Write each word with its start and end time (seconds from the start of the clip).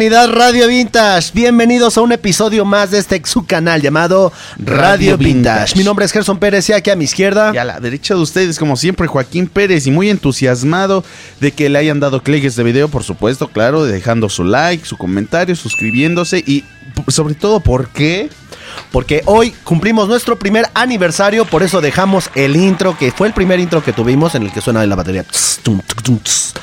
comunidad 0.00 0.30
Radio 0.32 0.66
Vintage? 0.66 1.32
Bienvenidos 1.34 1.98
a 1.98 2.00
un 2.00 2.10
episodio 2.10 2.64
más 2.64 2.90
de 2.90 2.96
este 2.96 3.20
su 3.26 3.44
canal 3.44 3.82
llamado 3.82 4.32
Radio, 4.56 4.78
Radio 4.80 5.18
Vintage. 5.18 5.34
Vintage. 5.34 5.76
Mi 5.76 5.84
nombre 5.84 6.06
es 6.06 6.12
Gerson 6.12 6.38
Pérez 6.38 6.70
y 6.70 6.72
aquí 6.72 6.88
a 6.88 6.96
mi 6.96 7.04
izquierda. 7.04 7.52
Y 7.52 7.58
a 7.58 7.64
la 7.66 7.80
derecha 7.80 8.14
de 8.14 8.20
ustedes, 8.20 8.58
como 8.58 8.76
siempre, 8.76 9.06
Joaquín 9.06 9.46
Pérez. 9.46 9.86
Y 9.86 9.90
muy 9.90 10.08
entusiasmado 10.08 11.04
de 11.40 11.52
que 11.52 11.68
le 11.68 11.78
hayan 11.78 12.00
dado 12.00 12.22
clic 12.22 12.44
a 12.44 12.46
este 12.46 12.62
video, 12.62 12.88
por 12.88 13.04
supuesto, 13.04 13.48
claro, 13.48 13.84
dejando 13.84 14.30
su 14.30 14.42
like, 14.42 14.86
su 14.86 14.96
comentario, 14.96 15.54
suscribiéndose. 15.54 16.38
Y 16.46 16.64
sobre 17.08 17.34
todo, 17.34 17.60
¿por 17.60 17.90
qué? 17.90 18.30
Porque 18.92 19.20
hoy 19.26 19.50
cumplimos 19.64 20.08
nuestro 20.08 20.38
primer 20.38 20.64
aniversario, 20.72 21.44
por 21.44 21.62
eso 21.62 21.82
dejamos 21.82 22.30
el 22.34 22.56
intro, 22.56 22.96
que 22.96 23.12
fue 23.12 23.26
el 23.26 23.34
primer 23.34 23.60
intro 23.60 23.84
que 23.84 23.92
tuvimos 23.92 24.34
en 24.34 24.44
el 24.44 24.50
que 24.50 24.62
suena 24.62 24.86
la 24.86 24.96
batería. 24.96 25.24
Tss, 25.24 25.60
tum, 25.62 25.82
tum, 26.02 26.18
tss. 26.20 26.54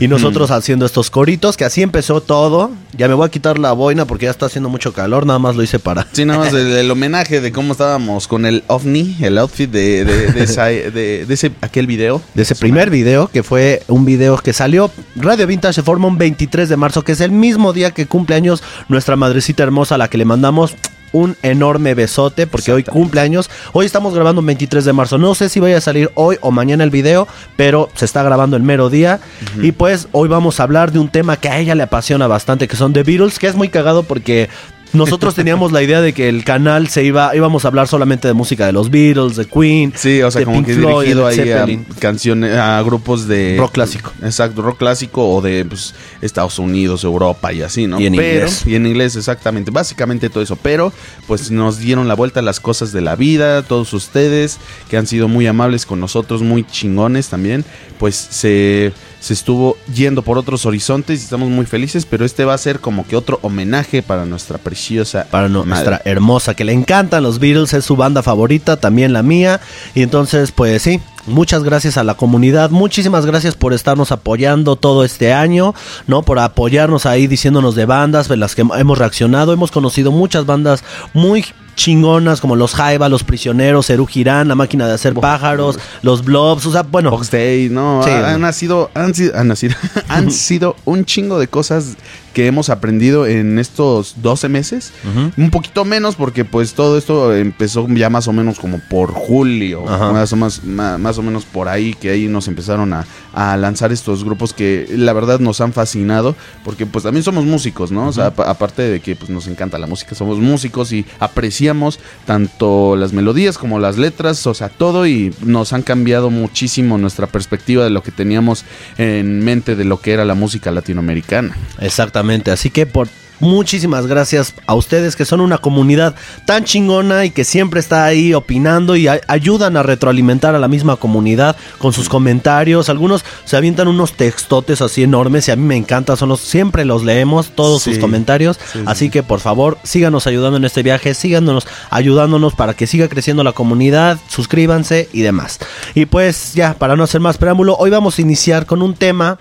Y 0.00 0.08
nosotros 0.08 0.50
haciendo 0.50 0.86
estos 0.86 1.10
coritos, 1.10 1.56
que 1.56 1.64
así 1.64 1.82
empezó 1.82 2.20
todo. 2.22 2.70
Ya 2.96 3.08
me 3.08 3.14
voy 3.14 3.26
a 3.26 3.30
quitar 3.30 3.58
la 3.58 3.72
boina 3.72 4.06
porque 4.06 4.24
ya 4.24 4.30
está 4.30 4.46
haciendo 4.46 4.68
mucho 4.68 4.92
calor, 4.92 5.26
nada 5.26 5.38
más 5.38 5.54
lo 5.56 5.62
hice 5.62 5.78
para... 5.78 6.06
Sí, 6.12 6.24
nada 6.24 6.38
más 6.40 6.52
el, 6.54 6.72
el 6.72 6.90
homenaje 6.90 7.40
de 7.40 7.52
cómo 7.52 7.72
estábamos 7.72 8.26
con 8.28 8.46
el 8.46 8.64
ovni, 8.68 9.16
el 9.20 9.38
outfit 9.38 9.70
de, 9.70 10.04
de, 10.04 10.32
de 10.32 10.42
esa- 10.44 10.66
de- 10.66 11.24
de 11.26 11.34
ese 11.34 11.52
aquel 11.60 11.86
video. 11.86 12.22
De 12.34 12.42
ese 12.42 12.54
primer 12.54 12.90
video, 12.90 13.28
que 13.28 13.42
fue 13.42 13.82
un 13.88 14.04
video 14.04 14.36
que 14.38 14.52
salió. 14.52 14.90
Radio 15.16 15.46
Vintage 15.46 15.74
se 15.74 15.82
forma 15.82 16.08
un 16.08 16.18
23 16.18 16.68
de 16.68 16.76
marzo, 16.76 17.02
que 17.02 17.12
es 17.12 17.20
el 17.20 17.30
mismo 17.32 17.72
día 17.72 17.90
que 17.90 18.06
cumple 18.06 18.36
años 18.36 18.62
nuestra 18.88 19.16
madrecita 19.16 19.62
hermosa, 19.62 19.94
a 19.96 19.98
la 19.98 20.08
que 20.08 20.18
le 20.18 20.24
mandamos 20.24 20.74
un 21.12 21.36
enorme 21.42 21.94
besote, 21.94 22.46
porque 22.46 22.72
hoy 22.72 22.82
cumple 22.84 23.20
años. 23.20 23.50
Hoy 23.72 23.86
estamos 23.86 24.14
grabando 24.14 24.40
un 24.40 24.46
23 24.46 24.84
de 24.84 24.92
marzo. 24.92 25.18
No 25.18 25.34
sé 25.34 25.48
si 25.48 25.60
vaya 25.60 25.78
a 25.78 25.80
salir 25.80 26.10
hoy 26.14 26.36
o 26.40 26.50
mañana 26.50 26.84
el 26.84 26.90
video, 26.90 27.28
pero 27.56 27.88
se 27.94 28.04
está 28.04 28.22
grabando 28.22 28.56
el 28.56 28.62
mero 28.62 28.90
día. 28.90 29.20
Y 29.60 29.72
pues 29.72 30.08
hoy 30.12 30.28
vamos 30.28 30.58
a 30.58 30.64
hablar 30.64 30.92
de 30.92 30.98
un 30.98 31.08
tema 31.08 31.36
que 31.36 31.48
a 31.48 31.58
ella 31.58 31.74
le 31.74 31.82
apasiona 31.82 32.26
bastante, 32.26 32.68
que 32.68 32.76
son 32.76 32.92
The 32.92 33.02
Beatles, 33.02 33.38
que 33.38 33.46
es 33.46 33.54
muy 33.54 33.68
cagado 33.68 34.02
porque 34.02 34.48
nosotros 34.92 35.34
teníamos 35.34 35.72
la 35.72 35.82
idea 35.82 36.00
de 36.00 36.12
que 36.12 36.28
el 36.28 36.44
canal 36.44 36.88
se 36.88 37.04
iba, 37.04 37.34
íbamos 37.34 37.64
a 37.64 37.68
hablar 37.68 37.88
solamente 37.88 38.28
de 38.28 38.34
música 38.34 38.66
de 38.66 38.72
los 38.72 38.90
Beatles, 38.90 39.36
de 39.36 39.46
Queen, 39.46 39.92
Sí, 39.96 40.22
o 40.22 40.30
sea, 40.30 40.40
de 40.40 40.44
como 40.44 40.58
Pink 40.58 40.66
que 40.66 40.74
Floyd, 40.74 41.06
dirigido 41.06 41.26
ahí 41.26 41.50
a 41.50 41.66
canciones, 41.98 42.56
a 42.56 42.82
grupos 42.82 43.26
de... 43.26 43.56
Rock 43.58 43.72
clásico. 43.72 44.12
Exacto, 44.22 44.62
rock 44.62 44.78
clásico 44.78 45.28
o 45.28 45.40
de 45.40 45.64
pues, 45.64 45.94
Estados 46.20 46.58
Unidos, 46.58 47.04
Europa 47.04 47.52
y 47.52 47.62
así, 47.62 47.86
¿no? 47.86 48.00
Y 48.00 48.06
en 48.06 48.16
pero, 48.16 48.46
inglés. 48.46 48.66
Y 48.66 48.74
en 48.74 48.86
inglés, 48.86 49.16
exactamente. 49.16 49.70
Básicamente 49.70 50.28
todo 50.30 50.42
eso. 50.42 50.56
Pero, 50.56 50.92
pues 51.26 51.50
nos 51.50 51.78
dieron 51.78 52.08
la 52.08 52.14
vuelta 52.14 52.40
a 52.40 52.42
las 52.42 52.60
cosas 52.60 52.92
de 52.92 53.00
la 53.00 53.16
vida, 53.16 53.62
todos 53.62 53.92
ustedes, 53.92 54.58
que 54.88 54.96
han 54.96 55.06
sido 55.06 55.28
muy 55.28 55.46
amables 55.46 55.86
con 55.86 56.00
nosotros, 56.00 56.42
muy 56.42 56.64
chingones 56.64 57.28
también, 57.28 57.64
pues 57.98 58.14
se, 58.14 58.92
se 59.22 59.34
estuvo 59.34 59.76
yendo 59.94 60.22
por 60.22 60.36
otros 60.36 60.66
horizontes 60.66 61.20
y 61.20 61.22
estamos 61.22 61.48
muy 61.48 61.64
felices, 61.64 62.04
pero 62.04 62.24
este 62.24 62.44
va 62.44 62.54
a 62.54 62.58
ser 62.58 62.80
como 62.80 63.06
que 63.06 63.14
otro 63.14 63.38
homenaje 63.42 64.02
para 64.02 64.24
nuestra 64.26 64.58
preciosa... 64.58 65.26
para 65.30 65.48
no- 65.48 65.64
nuestra 65.64 66.02
hermosa, 66.04 66.54
que 66.54 66.64
le 66.64 66.72
encantan 66.72 67.22
los 67.22 67.38
Beatles, 67.38 67.72
es 67.72 67.84
su 67.84 67.94
banda 67.94 68.24
favorita, 68.24 68.78
también 68.78 69.12
la 69.12 69.22
mía. 69.22 69.60
Y 69.94 70.02
entonces, 70.02 70.50
pues 70.50 70.82
sí, 70.82 71.00
muchas 71.26 71.62
gracias 71.62 71.96
a 71.98 72.02
la 72.02 72.14
comunidad, 72.14 72.70
muchísimas 72.70 73.24
gracias 73.24 73.54
por 73.54 73.72
estarnos 73.72 74.10
apoyando 74.10 74.74
todo 74.74 75.04
este 75.04 75.32
año, 75.32 75.72
¿no? 76.08 76.22
Por 76.22 76.40
apoyarnos 76.40 77.06
ahí 77.06 77.28
diciéndonos 77.28 77.76
de 77.76 77.86
bandas 77.86 78.28
en 78.28 78.40
las 78.40 78.56
que 78.56 78.62
hemos 78.62 78.98
reaccionado. 78.98 79.52
Hemos 79.52 79.70
conocido 79.70 80.10
muchas 80.10 80.46
bandas 80.46 80.82
muy 81.14 81.44
chingonas 81.74 82.40
como 82.40 82.56
los 82.56 82.74
Jaiba, 82.74 83.08
los 83.08 83.24
Prisioneros, 83.24 83.88
Eru 83.90 84.06
Girán, 84.06 84.48
La 84.48 84.54
Máquina 84.54 84.86
de 84.86 84.94
Hacer 84.94 85.14
Pájaros, 85.14 85.78
los 86.02 86.24
Blobs, 86.24 86.66
o 86.66 86.72
sea, 86.72 86.82
bueno, 86.82 87.10
Box 87.10 87.30
Day, 87.30 87.68
no, 87.70 88.02
Sí, 88.04 88.10
han, 88.10 88.40
nacido, 88.40 88.90
han 88.94 89.14
sido, 89.14 89.36
han 89.38 89.48
nacido, 89.48 89.74
han 90.08 90.30
sido 90.30 90.76
un 90.84 91.04
chingo 91.04 91.38
de 91.38 91.48
cosas 91.48 91.96
que 92.32 92.46
hemos 92.46 92.70
aprendido 92.70 93.26
en 93.26 93.58
estos 93.58 94.14
12 94.22 94.48
meses. 94.48 94.92
Un 95.36 95.50
poquito 95.50 95.84
menos 95.84 96.16
porque 96.16 96.44
pues 96.44 96.74
todo 96.74 96.96
esto 96.98 97.34
empezó 97.34 97.86
ya 97.88 98.08
más 98.10 98.28
o 98.28 98.32
menos 98.32 98.58
como 98.58 98.78
por 98.90 99.12
julio, 99.12 99.84
más 100.12 100.32
o, 100.32 100.36
más, 100.36 100.62
más 100.64 101.18
o 101.18 101.22
menos 101.22 101.44
por 101.44 101.68
ahí, 101.68 101.94
que 101.94 102.10
ahí 102.10 102.28
nos 102.28 102.48
empezaron 102.48 102.92
a, 102.92 103.06
a 103.34 103.56
lanzar 103.56 103.92
estos 103.92 104.24
grupos 104.24 104.52
que 104.52 104.86
la 104.96 105.12
verdad 105.12 105.40
nos 105.40 105.60
han 105.60 105.72
fascinado, 105.72 106.34
porque 106.64 106.86
pues 106.86 107.04
también 107.04 107.22
somos 107.24 107.44
músicos, 107.44 107.90
¿no? 107.92 108.08
O 108.08 108.12
sea, 108.12 108.26
apa- 108.26 108.48
aparte 108.50 108.82
de 108.82 109.00
que 109.00 109.14
pues 109.16 109.30
nos 109.30 109.46
encanta 109.46 109.78
la 109.78 109.86
música, 109.86 110.14
somos 110.14 110.38
músicos 110.38 110.92
y 110.92 111.04
apreciamos 111.20 111.98
tanto 112.26 112.96
las 112.96 113.12
melodías 113.12 113.58
como 113.58 113.78
las 113.78 113.98
letras, 113.98 114.46
o 114.46 114.54
sea, 114.54 114.68
todo 114.68 115.06
y 115.06 115.34
nos 115.44 115.72
han 115.72 115.82
cambiado 115.82 116.30
muchísimo 116.30 116.98
nuestra 116.98 117.26
perspectiva 117.26 117.84
de 117.84 117.90
lo 117.90 118.02
que 118.02 118.10
teníamos 118.10 118.64
en 118.98 119.40
mente 119.44 119.76
de 119.76 119.84
lo 119.84 120.00
que 120.00 120.12
era 120.12 120.24
la 120.24 120.34
música 120.34 120.70
latinoamericana. 120.70 121.56
Exactamente, 121.80 122.21
así 122.52 122.70
que 122.70 122.86
por 122.86 123.08
muchísimas 123.42 124.06
gracias 124.06 124.54
a 124.66 124.74
ustedes 124.74 125.16
que 125.16 125.24
son 125.24 125.40
una 125.40 125.58
comunidad 125.58 126.14
tan 126.46 126.62
chingona 126.62 127.24
y 127.24 127.30
que 127.30 127.42
siempre 127.42 127.80
está 127.80 128.04
ahí 128.04 128.34
opinando 128.34 128.94
y 128.94 129.08
ayudan 129.08 129.76
a 129.76 129.82
retroalimentar 129.82 130.54
a 130.54 130.60
la 130.60 130.68
misma 130.68 130.94
comunidad 130.94 131.56
con 131.78 131.92
sus 131.92 132.08
comentarios. 132.08 132.88
Algunos 132.88 133.24
se 133.44 133.56
avientan 133.56 133.88
unos 133.88 134.12
textotes 134.12 134.80
así 134.80 135.02
enormes 135.02 135.48
y 135.48 135.50
a 135.50 135.56
mí 135.56 135.64
me 135.64 135.76
encanta, 135.76 136.14
son 136.14 136.28
los 136.28 136.40
siempre 136.40 136.84
los 136.84 137.02
leemos 137.02 137.50
todos 137.50 137.82
sus 137.82 137.98
comentarios, 137.98 138.58
Sí, 138.72 138.78
sí, 138.78 138.84
así 138.86 139.04
sí. 139.06 139.10
que 139.10 139.22
por 139.24 139.40
favor, 139.40 139.76
síganos 139.82 140.28
ayudando 140.28 140.56
en 140.56 140.64
este 140.64 140.84
viaje, 140.84 141.12
síganos 141.12 141.66
ayudándonos 141.90 142.54
para 142.54 142.74
que 142.74 142.86
siga 142.86 143.08
creciendo 143.08 143.42
la 143.42 143.52
comunidad, 143.52 144.18
suscríbanse 144.28 145.08
y 145.12 145.22
demás. 145.22 145.58
Y 145.96 146.06
pues 146.06 146.54
ya, 146.54 146.74
para 146.74 146.94
no 146.94 147.02
hacer 147.02 147.20
más 147.20 147.38
preámbulo, 147.38 147.74
hoy 147.76 147.90
vamos 147.90 148.18
a 148.18 148.22
iniciar 148.22 148.66
con 148.66 148.82
un 148.82 148.94
tema 148.94 149.38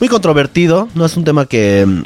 muy 0.00 0.08
controvertido, 0.08 0.88
no 0.94 1.06
es 1.06 1.16
un 1.16 1.22
tema 1.22 1.46
que 1.46 2.02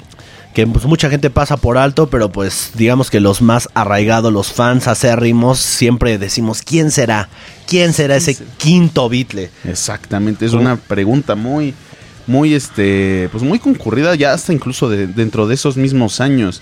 que 0.59 0.67
pues, 0.67 0.87
mucha 0.87 1.09
gente 1.09 1.31
pasa 1.31 1.57
por 1.57 1.79
alto, 1.79 2.11
pero 2.11 2.33
pues 2.33 2.73
digamos 2.75 3.13
que 3.13 3.21
los 3.21 3.41
más 3.41 3.69
arraigados, 3.75 4.33
los 4.33 4.53
fans 4.53 4.89
acérrimos, 4.89 5.61
siempre 5.61 6.19
decimos, 6.19 6.63
¿quién 6.63 6.91
será? 6.91 7.29
¿Quién 7.69 7.93
será 7.93 8.17
ese 8.17 8.37
quinto 8.57 9.09
Beatle? 9.09 9.51
Exactamente, 9.63 10.47
es 10.47 10.51
¿Cómo? 10.51 10.63
una 10.63 10.75
pregunta 10.75 11.37
muy, 11.37 11.75
muy, 12.27 12.55
este, 12.55 13.29
pues 13.31 13.45
muy 13.45 13.61
concurrida 13.61 14.17
ya 14.17 14.33
hasta 14.33 14.53
incluso 14.53 14.89
de- 14.91 15.07
dentro 15.07 15.47
de 15.47 15.55
esos 15.55 15.77
mismos 15.77 16.21
años. 16.21 16.61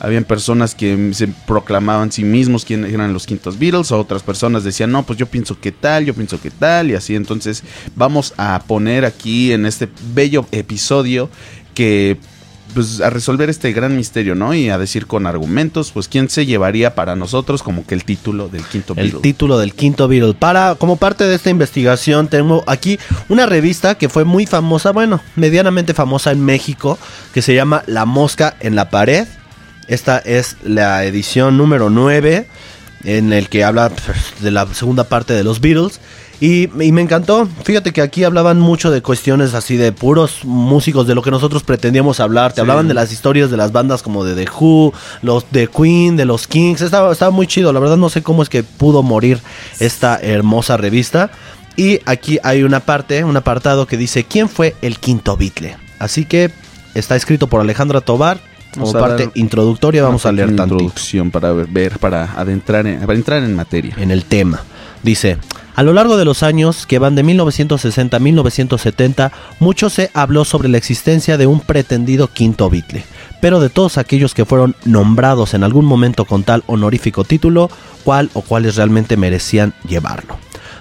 Habían 0.00 0.24
personas 0.24 0.74
que 0.74 1.12
se 1.14 1.28
proclamaban 1.28 2.10
sí 2.10 2.24
mismos 2.24 2.64
quién 2.64 2.84
eran 2.84 3.12
los 3.12 3.26
quintos 3.26 3.60
Beatles, 3.60 3.92
o 3.92 4.00
otras 4.00 4.24
personas 4.24 4.64
decían, 4.64 4.90
no, 4.90 5.04
pues 5.04 5.20
yo 5.20 5.26
pienso 5.26 5.56
que 5.60 5.70
tal, 5.70 6.04
yo 6.04 6.14
pienso 6.14 6.40
que 6.40 6.50
tal, 6.50 6.90
y 6.90 6.94
así. 6.94 7.14
Entonces 7.14 7.62
vamos 7.94 8.34
a 8.38 8.60
poner 8.66 9.04
aquí 9.04 9.52
en 9.52 9.66
este 9.66 9.88
bello 10.14 10.46
episodio 10.50 11.30
que... 11.74 12.18
Pues 12.76 13.00
a 13.00 13.08
resolver 13.08 13.48
este 13.48 13.72
gran 13.72 13.96
misterio, 13.96 14.34
¿no? 14.34 14.52
Y 14.52 14.68
a 14.68 14.76
decir 14.76 15.06
con 15.06 15.26
argumentos, 15.26 15.92
pues 15.92 16.08
quién 16.08 16.28
se 16.28 16.44
llevaría 16.44 16.94
para 16.94 17.16
nosotros 17.16 17.62
como 17.62 17.86
que 17.86 17.94
el 17.94 18.04
título 18.04 18.50
del 18.50 18.64
quinto 18.64 18.92
El 18.98 19.04
Beatle. 19.04 19.20
título 19.22 19.58
del 19.58 19.72
quinto 19.72 20.08
Beatle. 20.08 20.34
Para, 20.34 20.74
como 20.74 20.96
parte 20.96 21.24
de 21.24 21.34
esta 21.34 21.48
investigación, 21.48 22.28
tengo 22.28 22.64
aquí 22.66 22.98
una 23.30 23.46
revista 23.46 23.94
que 23.94 24.10
fue 24.10 24.24
muy 24.24 24.44
famosa, 24.44 24.92
bueno, 24.92 25.22
medianamente 25.36 25.94
famosa 25.94 26.32
en 26.32 26.44
México, 26.44 26.98
que 27.32 27.40
se 27.40 27.54
llama 27.54 27.82
La 27.86 28.04
Mosca 28.04 28.58
en 28.60 28.76
la 28.76 28.90
Pared. 28.90 29.26
Esta 29.88 30.18
es 30.18 30.58
la 30.62 31.02
edición 31.06 31.56
número 31.56 31.88
9, 31.88 32.46
en 33.04 33.32
el 33.32 33.48
que 33.48 33.64
habla 33.64 33.88
pues, 33.88 34.18
de 34.42 34.50
la 34.50 34.66
segunda 34.74 35.04
parte 35.04 35.32
de 35.32 35.44
los 35.44 35.62
Beatles. 35.62 35.98
Y, 36.40 36.64
y 36.82 36.92
me 36.92 37.00
encantó. 37.00 37.48
Fíjate 37.64 37.92
que 37.92 38.02
aquí 38.02 38.22
hablaban 38.24 38.60
mucho 38.60 38.90
de 38.90 39.00
cuestiones 39.00 39.54
así 39.54 39.76
de 39.76 39.90
puros 39.92 40.44
músicos, 40.44 41.06
de 41.06 41.14
lo 41.14 41.22
que 41.22 41.30
nosotros 41.30 41.62
pretendíamos 41.62 42.20
hablar. 42.20 42.52
Te 42.52 42.56
Sí. 42.56 42.60
hablaban 42.60 42.88
de 42.88 42.94
las 42.94 43.10
historias 43.12 43.50
de 43.50 43.56
las 43.56 43.72
bandas 43.72 44.02
como 44.02 44.22
de 44.24 44.34
The 44.34 44.50
Who, 44.50 44.92
los 45.22 45.46
de 45.50 45.68
Queen, 45.68 46.16
de 46.16 46.26
los 46.26 46.46
Kings. 46.46 46.82
Estaba, 46.82 47.10
estaba 47.12 47.30
muy 47.30 47.46
chido. 47.46 47.72
La 47.72 47.80
verdad 47.80 47.96
no 47.96 48.10
sé 48.10 48.22
cómo 48.22 48.42
es 48.42 48.48
que 48.50 48.62
pudo 48.62 49.02
morir 49.02 49.40
esta 49.80 50.18
hermosa 50.20 50.76
revista. 50.76 51.30
Y 51.76 52.00
aquí 52.06 52.38
hay 52.42 52.62
una 52.62 52.80
parte, 52.80 53.22
un 53.24 53.36
apartado 53.36 53.86
que 53.86 53.96
dice 53.96 54.24
¿Quién 54.24 54.48
fue 54.48 54.74
el 54.82 54.98
quinto 54.98 55.36
Beatle? 55.36 55.76
Así 55.98 56.24
que 56.26 56.50
está 56.94 57.16
escrito 57.16 57.46
por 57.46 57.60
Alejandra 57.60 58.00
Tobar. 58.02 58.38
Como 58.74 58.92
Vamos 58.92 59.08
parte 59.08 59.30
introductoria 59.40 60.02
vamos 60.02 60.26
a 60.26 60.32
leer 60.32 60.48
tanto 60.48 60.74
introducción 60.74 61.30
para 61.30 61.50
ver, 61.52 61.66
ver, 61.68 61.98
para 61.98 62.32
adentrar 62.38 62.86
en, 62.86 63.00
para 63.00 63.14
entrar 63.14 63.42
en 63.42 63.54
materia. 63.56 63.94
en 63.98 64.10
el 64.10 64.26
tema. 64.26 64.60
Dice, 65.02 65.38
a 65.76 65.82
lo 65.82 65.92
largo 65.92 66.16
de 66.16 66.24
los 66.24 66.42
años 66.42 66.86
que 66.86 66.98
van 66.98 67.14
de 67.14 67.22
1960 67.22 68.16
a 68.16 68.20
1970, 68.20 69.32
mucho 69.60 69.90
se 69.90 70.10
habló 70.14 70.46
sobre 70.46 70.70
la 70.70 70.78
existencia 70.78 71.36
de 71.36 71.46
un 71.46 71.60
pretendido 71.60 72.28
quinto 72.28 72.70
Beatle, 72.70 73.04
pero 73.42 73.60
de 73.60 73.68
todos 73.68 73.98
aquellos 73.98 74.32
que 74.32 74.46
fueron 74.46 74.74
nombrados 74.86 75.52
en 75.52 75.62
algún 75.62 75.84
momento 75.84 76.24
con 76.24 76.44
tal 76.44 76.64
honorífico 76.66 77.24
título, 77.24 77.70
cuál 78.04 78.30
o 78.32 78.40
cuáles 78.40 78.76
realmente 78.76 79.18
merecían 79.18 79.74
llevarlo. 79.86 80.38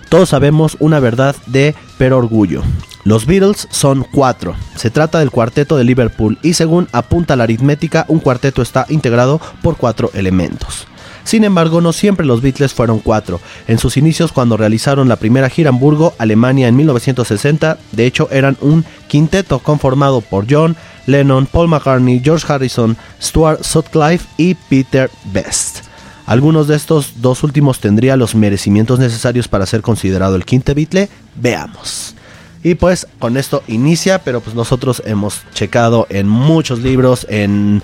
Todos 0.08 0.30
sabemos 0.30 0.78
una 0.80 1.02
verdad 1.02 1.36
de 1.46 1.76
pero 1.98 2.18
orgullo. 2.18 2.64
Los 3.04 3.26
Beatles 3.26 3.68
son 3.72 4.06
cuatro. 4.10 4.56
Se 4.76 4.92
trata 4.92 5.20
del 5.20 5.30
cuarteto 5.30 5.76
de 5.76 5.84
Liverpool 5.84 6.40
y 6.42 6.54
según 6.54 6.88
apunta 6.94 7.36
la 7.36 7.44
aritmética, 7.44 8.06
un 8.08 8.20
cuarteto 8.20 8.62
está 8.62 8.86
integrado 8.88 9.42
por 9.62 9.76
cuatro 9.76 10.10
elementos. 10.14 10.88
Sin 11.26 11.44
embargo, 11.44 11.82
no 11.82 11.92
siempre 11.92 12.26
los 12.26 12.42
Beatles 12.42 12.74
fueron 12.74 13.00
cuatro. 13.00 13.42
En 13.68 13.80
sus 13.80 13.98
inicios, 13.98 14.32
cuando 14.32 14.56
realizaron 14.56 15.10
la 15.10 15.18
primera 15.18 15.50
gira 15.50 15.70
en 15.70 15.76
Hamburgo, 15.76 16.14
Alemania 16.20 16.68
en 16.68 16.76
1960, 16.78 17.78
de 17.92 18.06
hecho 18.06 18.30
eran 18.32 18.56
un 18.62 18.86
quinteto 19.08 19.60
conformado 19.60 20.22
por 20.22 20.46
John, 20.50 20.78
Lennon, 21.08 21.48
Paul 21.48 21.68
McCartney, 21.68 22.22
George 22.24 22.46
Harrison, 22.48 22.96
Stuart 23.22 23.64
Sutcliffe 23.64 24.28
y 24.38 24.54
Peter 24.54 25.10
Best. 25.34 25.80
Algunos 26.28 26.68
de 26.68 26.76
estos 26.76 27.22
dos 27.22 27.44
últimos 27.44 27.80
tendría 27.80 28.18
los 28.18 28.36
merecimientos 28.36 29.00
necesarios 29.00 29.48
para 29.48 29.66
ser 29.66 29.82
considerado 29.82 30.36
el 30.36 30.46
quinto 30.46 30.74
Beatle. 30.74 31.10
Veamos. 31.36 32.16
Y 32.64 32.76
pues 32.76 33.08
con 33.20 33.38
esto 33.38 33.64
inicia, 33.68 34.20
pero 34.24 34.42
pues 34.42 34.56
nosotros 34.56 35.04
hemos 35.06 35.42
checado 35.54 36.08
en 36.10 36.28
muchos 36.28 36.80
libros, 36.80 37.28
en 37.30 37.84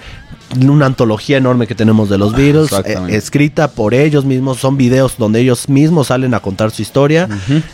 una 0.59 0.85
antología 0.85 1.37
enorme 1.37 1.67
que 1.67 1.75
tenemos 1.75 2.09
de 2.09 2.17
los 2.17 2.33
Beatles, 2.33 2.71
eh, 2.85 2.97
escrita 3.09 3.69
por 3.69 3.93
ellos 3.93 4.25
mismos, 4.25 4.59
son 4.59 4.77
videos 4.77 5.15
donde 5.17 5.39
ellos 5.39 5.69
mismos 5.69 6.07
salen 6.07 6.33
a 6.33 6.39
contar 6.39 6.71
su 6.71 6.81
historia. 6.81 7.27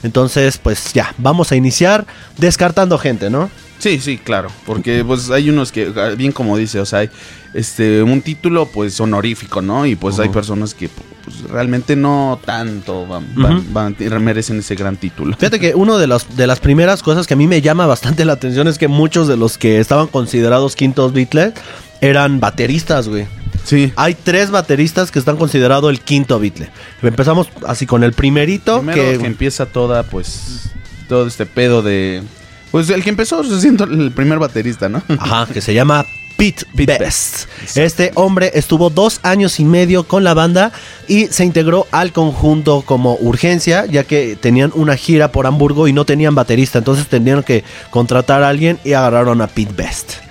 Entonces, 0.04 0.58
pues 0.58 0.94
ya, 0.94 1.14
vamos 1.18 1.52
a 1.52 1.56
iniciar 1.56 2.06
descartando 2.38 2.98
gente, 2.98 3.30
¿no? 3.30 3.50
Sí, 3.80 4.00
sí, 4.00 4.18
claro, 4.18 4.50
porque 4.66 5.04
pues 5.06 5.30
hay 5.30 5.50
unos 5.50 5.72
que, 5.72 5.94
ah, 5.96 6.10
bien 6.18 6.32
como 6.32 6.58
dice, 6.58 6.80
o 6.80 6.86
sea, 6.86 7.00
hay 7.00 7.10
este, 7.54 8.02
un 8.02 8.22
título 8.22 8.66
pues 8.66 9.00
honorífico, 9.00 9.62
¿no? 9.62 9.86
Y 9.86 9.96
pues 9.96 10.20
hay 10.20 10.30
personas 10.30 10.74
que 10.74 10.90
pues, 11.24 11.42
realmente 11.50 11.96
no 11.96 12.40
tanto 12.44 13.06
van, 13.06 13.96
merecen 14.24 14.60
ese 14.60 14.76
gran 14.76 14.98
título. 14.98 15.36
Fíjate 15.38 15.60
que 15.60 15.76
una 15.76 15.98
de, 15.98 16.08
las 16.08 16.36
de 16.36 16.48
las 16.48 16.60
primeras 16.60 17.04
cosas 17.04 17.28
que 17.28 17.36
a 17.36 17.38
mí 17.38 17.48
me 17.48 17.62
llama 17.62 17.86
bastante 17.86 18.26
la 18.26 18.34
atención 18.34 18.68
es 18.68 18.78
que 18.78 18.88
muchos 18.88 19.28
de 19.28 19.38
los 19.38 19.58
que 19.58 19.80
estaban 19.80 20.08
considerados 20.08 20.76
quintos 20.76 21.14
Beatles 21.14 21.54
eran 22.02 22.40
bateristas, 22.40 23.08
güey. 23.08 23.26
Sí. 23.64 23.92
Hay 23.96 24.16
tres 24.16 24.50
bateristas 24.50 25.12
que 25.12 25.20
están 25.20 25.38
considerados 25.38 25.90
el 25.92 26.00
quinto 26.00 26.40
Beatle. 26.40 26.70
Empezamos 27.02 27.50
así 27.68 27.86
con 27.86 28.04
el 28.04 28.14
primerito. 28.14 28.86
que... 28.86 29.18
que 29.20 29.26
empieza 29.26 29.66
toda, 29.66 30.04
pues, 30.04 30.70
todo 31.10 31.28
este 31.28 31.46
pedo 31.46 31.82
de 31.82 32.24
pues 32.72 32.90
el 32.90 33.04
que 33.04 33.10
empezó 33.10 33.44
siendo 33.60 33.86
el 33.86 34.12
primer 34.12 34.40
baterista, 34.40 34.90
¿no? 34.90 35.02
Ajá, 35.20 35.48
que 35.52 35.62
se 35.62 35.74
llama 35.74 36.06
Pete, 36.38 36.66
Best. 36.74 37.48
Este 37.76 38.12
hombre 38.16 38.52
estuvo 38.54 38.90
dos 38.90 39.20
años 39.24 39.60
y 39.60 39.66
medio 39.66 40.04
con 40.04 40.24
la 40.24 40.34
banda 40.34 40.72
y 41.08 41.28
se 41.28 41.46
integró 41.46 41.88
al 41.92 42.12
conjunto 42.12 42.84
como 42.86 43.16
urgencia, 43.16 43.86
ya 43.86 44.04
que 44.04 44.38
tenían 44.40 44.72
una 44.76 44.96
gira 44.96 45.32
por 45.32 45.48
Hamburgo 45.48 45.88
y 45.88 45.94
no 45.94 46.06
tenían 46.06 46.36
baterista, 46.36 46.78
entonces 46.78 47.08
tenían 47.08 47.42
que 47.42 47.64
contratar 47.90 48.44
a 48.44 48.50
alguien 48.50 48.78
y 48.84 48.94
agarraron 48.94 49.42
a 49.42 49.48
Pete 49.48 49.74
Best. 49.76 50.27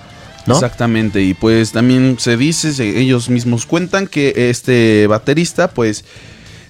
¿No? 0.47 0.55
Exactamente, 0.55 1.21
y 1.21 1.33
pues 1.33 1.73
también 1.73 2.17
se 2.19 2.37
dice, 2.37 2.99
ellos 2.99 3.29
mismos 3.29 3.65
cuentan 3.65 4.07
que 4.07 4.33
este 4.49 5.05
baterista, 5.07 5.69
pues, 5.69 6.05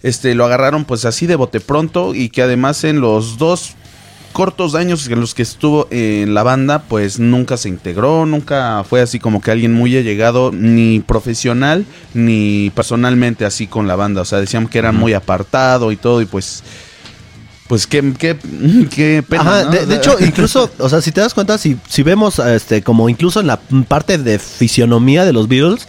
este, 0.03 0.35
lo 0.35 0.45
agarraron 0.45 0.85
pues 0.85 1.05
así 1.05 1.27
de 1.27 1.35
bote 1.35 1.59
pronto 1.59 2.13
y 2.15 2.29
que 2.29 2.41
además 2.41 2.83
en 2.83 3.01
los 3.01 3.37
dos 3.37 3.75
cortos 4.37 4.75
años 4.75 5.07
en 5.07 5.19
los 5.19 5.33
que 5.33 5.41
estuvo 5.41 5.87
en 5.89 6.35
la 6.35 6.43
banda, 6.43 6.83
pues 6.83 7.17
nunca 7.19 7.57
se 7.57 7.69
integró, 7.69 8.27
nunca 8.27 8.83
fue 8.87 9.01
así 9.01 9.19
como 9.19 9.41
que 9.41 9.49
alguien 9.49 9.73
muy 9.73 9.97
allegado, 9.97 10.51
ni 10.51 10.99
profesional, 10.99 11.85
ni 12.13 12.71
personalmente 12.75 13.45
así 13.45 13.65
con 13.65 13.87
la 13.87 13.95
banda. 13.95 14.21
O 14.21 14.25
sea, 14.25 14.39
decían 14.39 14.67
que 14.67 14.77
era 14.77 14.91
muy 14.91 15.13
apartado 15.13 15.91
y 15.91 15.95
todo, 15.95 16.21
y 16.21 16.25
pues 16.25 16.63
pues 17.67 17.87
qué, 17.87 18.13
qué, 18.17 18.37
qué 18.93 19.23
pena. 19.27 19.65
de, 19.65 19.95
hecho, 19.95 20.15
incluso, 20.25 20.69
o 20.79 20.89
sea, 20.89 21.01
si 21.01 21.11
te 21.11 21.21
das 21.21 21.33
cuenta, 21.33 21.57
si, 21.57 21.77
si 21.87 22.03
vemos, 22.03 22.39
este, 22.39 22.81
como 22.81 23.09
incluso 23.09 23.39
en 23.39 23.47
la 23.47 23.59
parte 23.87 24.17
de 24.17 24.39
fisionomía 24.39 25.25
de 25.25 25.33
los 25.33 25.47
Beatles, 25.47 25.87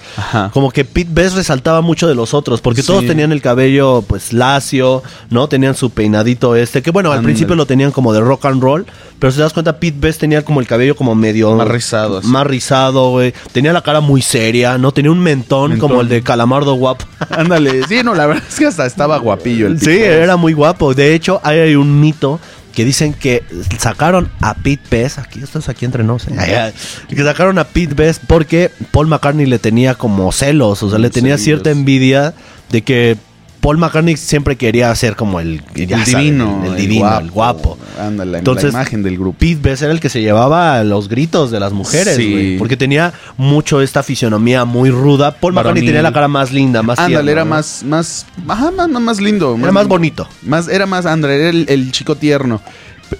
como 0.52 0.70
que 0.70 0.84
Pete 0.84 1.10
Best 1.12 1.36
resaltaba 1.36 1.80
mucho 1.80 2.08
de 2.08 2.14
los 2.14 2.34
otros, 2.34 2.60
porque 2.60 2.82
todos 2.82 3.06
tenían 3.06 3.32
el 3.32 3.40
cabello, 3.40 4.02
pues, 4.02 4.32
lacio, 4.32 5.02
¿no? 5.30 5.48
Tenían 5.48 5.74
su 5.74 5.90
peinadito 5.90 6.56
este, 6.56 6.82
que 6.82 6.90
bueno, 6.90 7.12
al 7.12 7.22
principio 7.22 7.54
lo 7.54 7.66
tenían 7.66 7.92
como 7.92 8.12
de 8.12 8.20
rock 8.20 8.46
and 8.46 8.62
roll, 8.62 8.86
pero 9.18 9.32
si 9.32 9.36
te 9.38 9.42
das 9.42 9.52
cuenta, 9.52 9.78
Pete 9.80 9.96
Best 9.98 10.20
tenía 10.20 10.44
como 10.44 10.60
el 10.60 10.66
cabello 10.66 10.94
como 10.94 11.14
medio... 11.14 11.54
Más 11.56 11.68
rizado. 11.68 12.20
Más 12.22 12.46
rizado, 12.46 13.10
güey. 13.10 13.34
Tenía 13.52 13.72
la 13.72 13.82
cara 13.82 14.00
muy 14.00 14.22
seria, 14.22 14.78
¿no? 14.78 14.92
Tenía 14.92 15.10
un 15.10 15.18
mentón, 15.18 15.78
como 15.78 16.00
el 16.00 16.08
de 16.08 16.22
Calamardo 16.22 16.74
guapo. 16.74 17.04
Ándale, 17.30 17.82
sí, 17.88 18.00
no, 18.04 18.14
la 18.14 18.26
verdad 18.26 18.44
es 18.48 18.56
que 18.56 18.66
hasta 18.66 18.86
estaba 18.86 19.18
guapillo 19.18 19.66
el 19.66 19.78
tipo. 19.78 19.90
Sí, 19.90 19.98
era 19.98 20.36
muy 20.36 20.52
guapo. 20.52 20.94
De 20.94 21.14
hecho, 21.14 21.40
hay 21.42 21.67
hay 21.68 21.76
un 21.76 22.00
mito 22.00 22.40
que 22.74 22.84
dicen 22.84 23.12
que 23.12 23.42
sacaron 23.78 24.30
a 24.40 24.54
Pete 24.54 24.84
Best, 24.90 25.18
aquí 25.18 25.40
estás 25.42 25.68
aquí 25.68 25.84
entre 25.84 26.04
nos, 26.04 26.28
¿eh? 26.28 26.72
que 27.08 27.24
sacaron 27.24 27.58
a 27.58 27.64
Pete 27.64 27.94
Best 27.94 28.22
porque 28.26 28.70
Paul 28.92 29.08
McCartney 29.08 29.46
le 29.46 29.58
tenía 29.58 29.94
como 29.96 30.30
celos, 30.30 30.82
o 30.82 30.90
sea, 30.90 30.98
le 30.98 31.10
tenía 31.10 31.38
cierta 31.38 31.70
envidia 31.70 32.34
de 32.70 32.82
que 32.82 33.16
Paul 33.60 33.78
McCartney 33.78 34.16
siempre 34.16 34.56
quería 34.56 34.94
ser 34.94 35.16
como 35.16 35.40
el, 35.40 35.62
divino, 35.74 36.62
el, 36.64 36.76
divino, 36.76 37.18
el 37.18 37.30
guapo. 37.30 37.76
Entonces, 38.00 38.72
la 38.72 38.80
imagen 38.80 39.02
del 39.02 39.18
grupo. 39.18 39.38
Pete 39.38 39.58
Best 39.60 39.82
era 39.82 39.92
el 39.92 40.00
que 40.00 40.08
se 40.08 40.20
llevaba 40.20 40.82
los 40.84 41.08
gritos 41.08 41.50
de 41.50 41.60
las 41.60 41.72
mujeres, 41.72 42.18
porque 42.58 42.76
tenía 42.76 43.12
mucho 43.36 43.80
esta 43.82 44.02
fisionomía 44.02 44.64
muy 44.64 44.90
ruda. 44.90 45.32
Paul 45.32 45.54
McCartney 45.54 45.84
tenía 45.84 46.02
la 46.02 46.12
cara 46.12 46.28
más 46.28 46.52
linda, 46.52 46.82
más 46.82 46.98
Ándale, 46.98 47.32
era 47.32 47.44
más, 47.44 47.82
más, 47.84 48.26
más, 48.44 48.72
más, 48.88 49.20
lindo. 49.20 49.56
Era 49.60 49.72
más, 49.72 49.88
bonito. 49.88 50.28
Más, 50.42 50.68
era 50.68 50.86
más, 50.86 51.06
André, 51.06 51.48
era 51.48 51.50
el, 51.50 51.92
chico 51.92 52.14
tierno. 52.14 52.60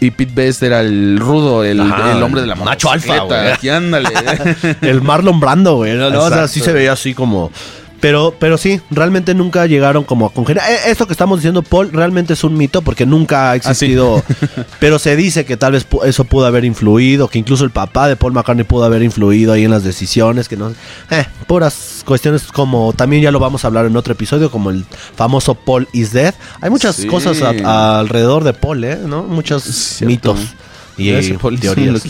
Y 0.01 0.11
Pete 0.11 0.33
Best 0.35 0.63
era 0.63 0.81
el 0.81 1.19
rudo, 1.19 1.65
el, 1.65 1.81
hombre 1.81 2.43
de 2.43 2.47
la 2.47 2.55
macho 2.55 2.91
alfa, 2.91 3.21
güey. 3.21 3.69
ándale. 3.71 4.11
el 4.83 5.01
Marlon 5.03 5.41
Brando, 5.41 5.77
güey. 5.77 5.95
¿no? 5.95 6.07
O 6.07 6.29
sea, 6.29 6.47
sí 6.47 6.61
se 6.61 6.73
veía 6.73 6.93
así 6.93 7.15
como 7.15 7.51
pero, 8.01 8.35
pero 8.39 8.59
sí, 8.59 8.81
realmente 8.91 9.35
nunca 9.35 9.67
llegaron 9.67 10.05
como 10.05 10.27
a 10.27 10.33
congeniar. 10.33 10.71
Eh, 10.71 10.91
esto 10.91 11.07
que 11.07 11.13
estamos 11.13 11.39
diciendo, 11.39 11.63
Paul, 11.63 11.91
realmente 11.93 12.33
es 12.35 12.45
un 12.45 12.57
mito 12.57 12.83
porque 12.83 13.07
nunca 13.07 13.49
ha 13.49 13.51
ah, 13.53 13.57
existido. 13.57 14.23
pero 14.81 14.99
se 14.99 15.17
dice 15.17 15.45
que 15.45 15.57
tal 15.57 15.73
vez 15.73 15.87
eso 16.05 16.25
pudo 16.25 16.47
haber 16.47 16.65
influido, 16.65 17.29
que 17.29 17.39
incluso 17.39 17.65
el 17.65 17.71
papá 17.71 18.09
de 18.09 18.17
Paul 18.17 18.33
McCartney 18.33 18.65
pudo 18.65 18.85
haber 18.85 19.03
influido 19.03 19.53
ahí 19.53 19.65
en 19.65 19.71
las 19.71 19.85
decisiones, 19.85 20.49
que 20.49 20.57
no. 20.57 20.71
Eh, 21.11 21.27
puras 21.47 22.03
cuestiones 22.05 22.45
como 22.45 22.93
también 22.93 23.23
ya 23.23 23.31
lo 23.31 23.39
vamos 23.39 23.65
a 23.65 23.69
hablar 23.69 23.87
en 23.87 23.97
otro 23.97 24.13
episodio, 24.13 24.51
como 24.51 24.71
el 24.71 24.85
famoso 25.17 25.55
Paul 25.55 25.89
is 25.93 26.13
dead. 26.13 26.35
Hay 26.61 26.71
muchas 26.71 27.05
cosas 27.07 27.43
alrededor 27.43 28.45
de 28.45 28.53
Paul, 28.53 28.85
¿eh? 28.85 28.99
¿No? 29.05 29.25
Muchos 29.25 29.99
mitos. 30.03 30.39
Y 30.99 31.11
ese 31.11 31.39
Paul 31.39 31.59
teorías. 31.61 32.03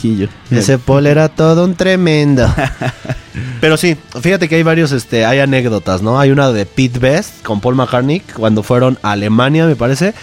Ese 0.50 0.78
Paul 0.78 1.06
era 1.06 1.28
todo 1.28 1.64
un 1.64 1.74
tremendo. 1.74 2.52
Pero 3.60 3.76
sí, 3.76 3.96
fíjate 4.20 4.48
que 4.48 4.56
hay 4.56 4.62
varios, 4.62 4.92
este, 4.92 5.24
hay 5.24 5.38
anécdotas, 5.38 6.02
¿no? 6.02 6.18
Hay 6.18 6.30
una 6.30 6.50
de 6.50 6.66
Pete 6.66 6.98
Best 6.98 7.42
con 7.42 7.60
Paul 7.60 7.76
McCartney 7.76 8.20
cuando 8.20 8.62
fueron 8.62 8.98
a 9.02 9.12
Alemania, 9.12 9.66
me 9.66 9.76
parece, 9.76 10.14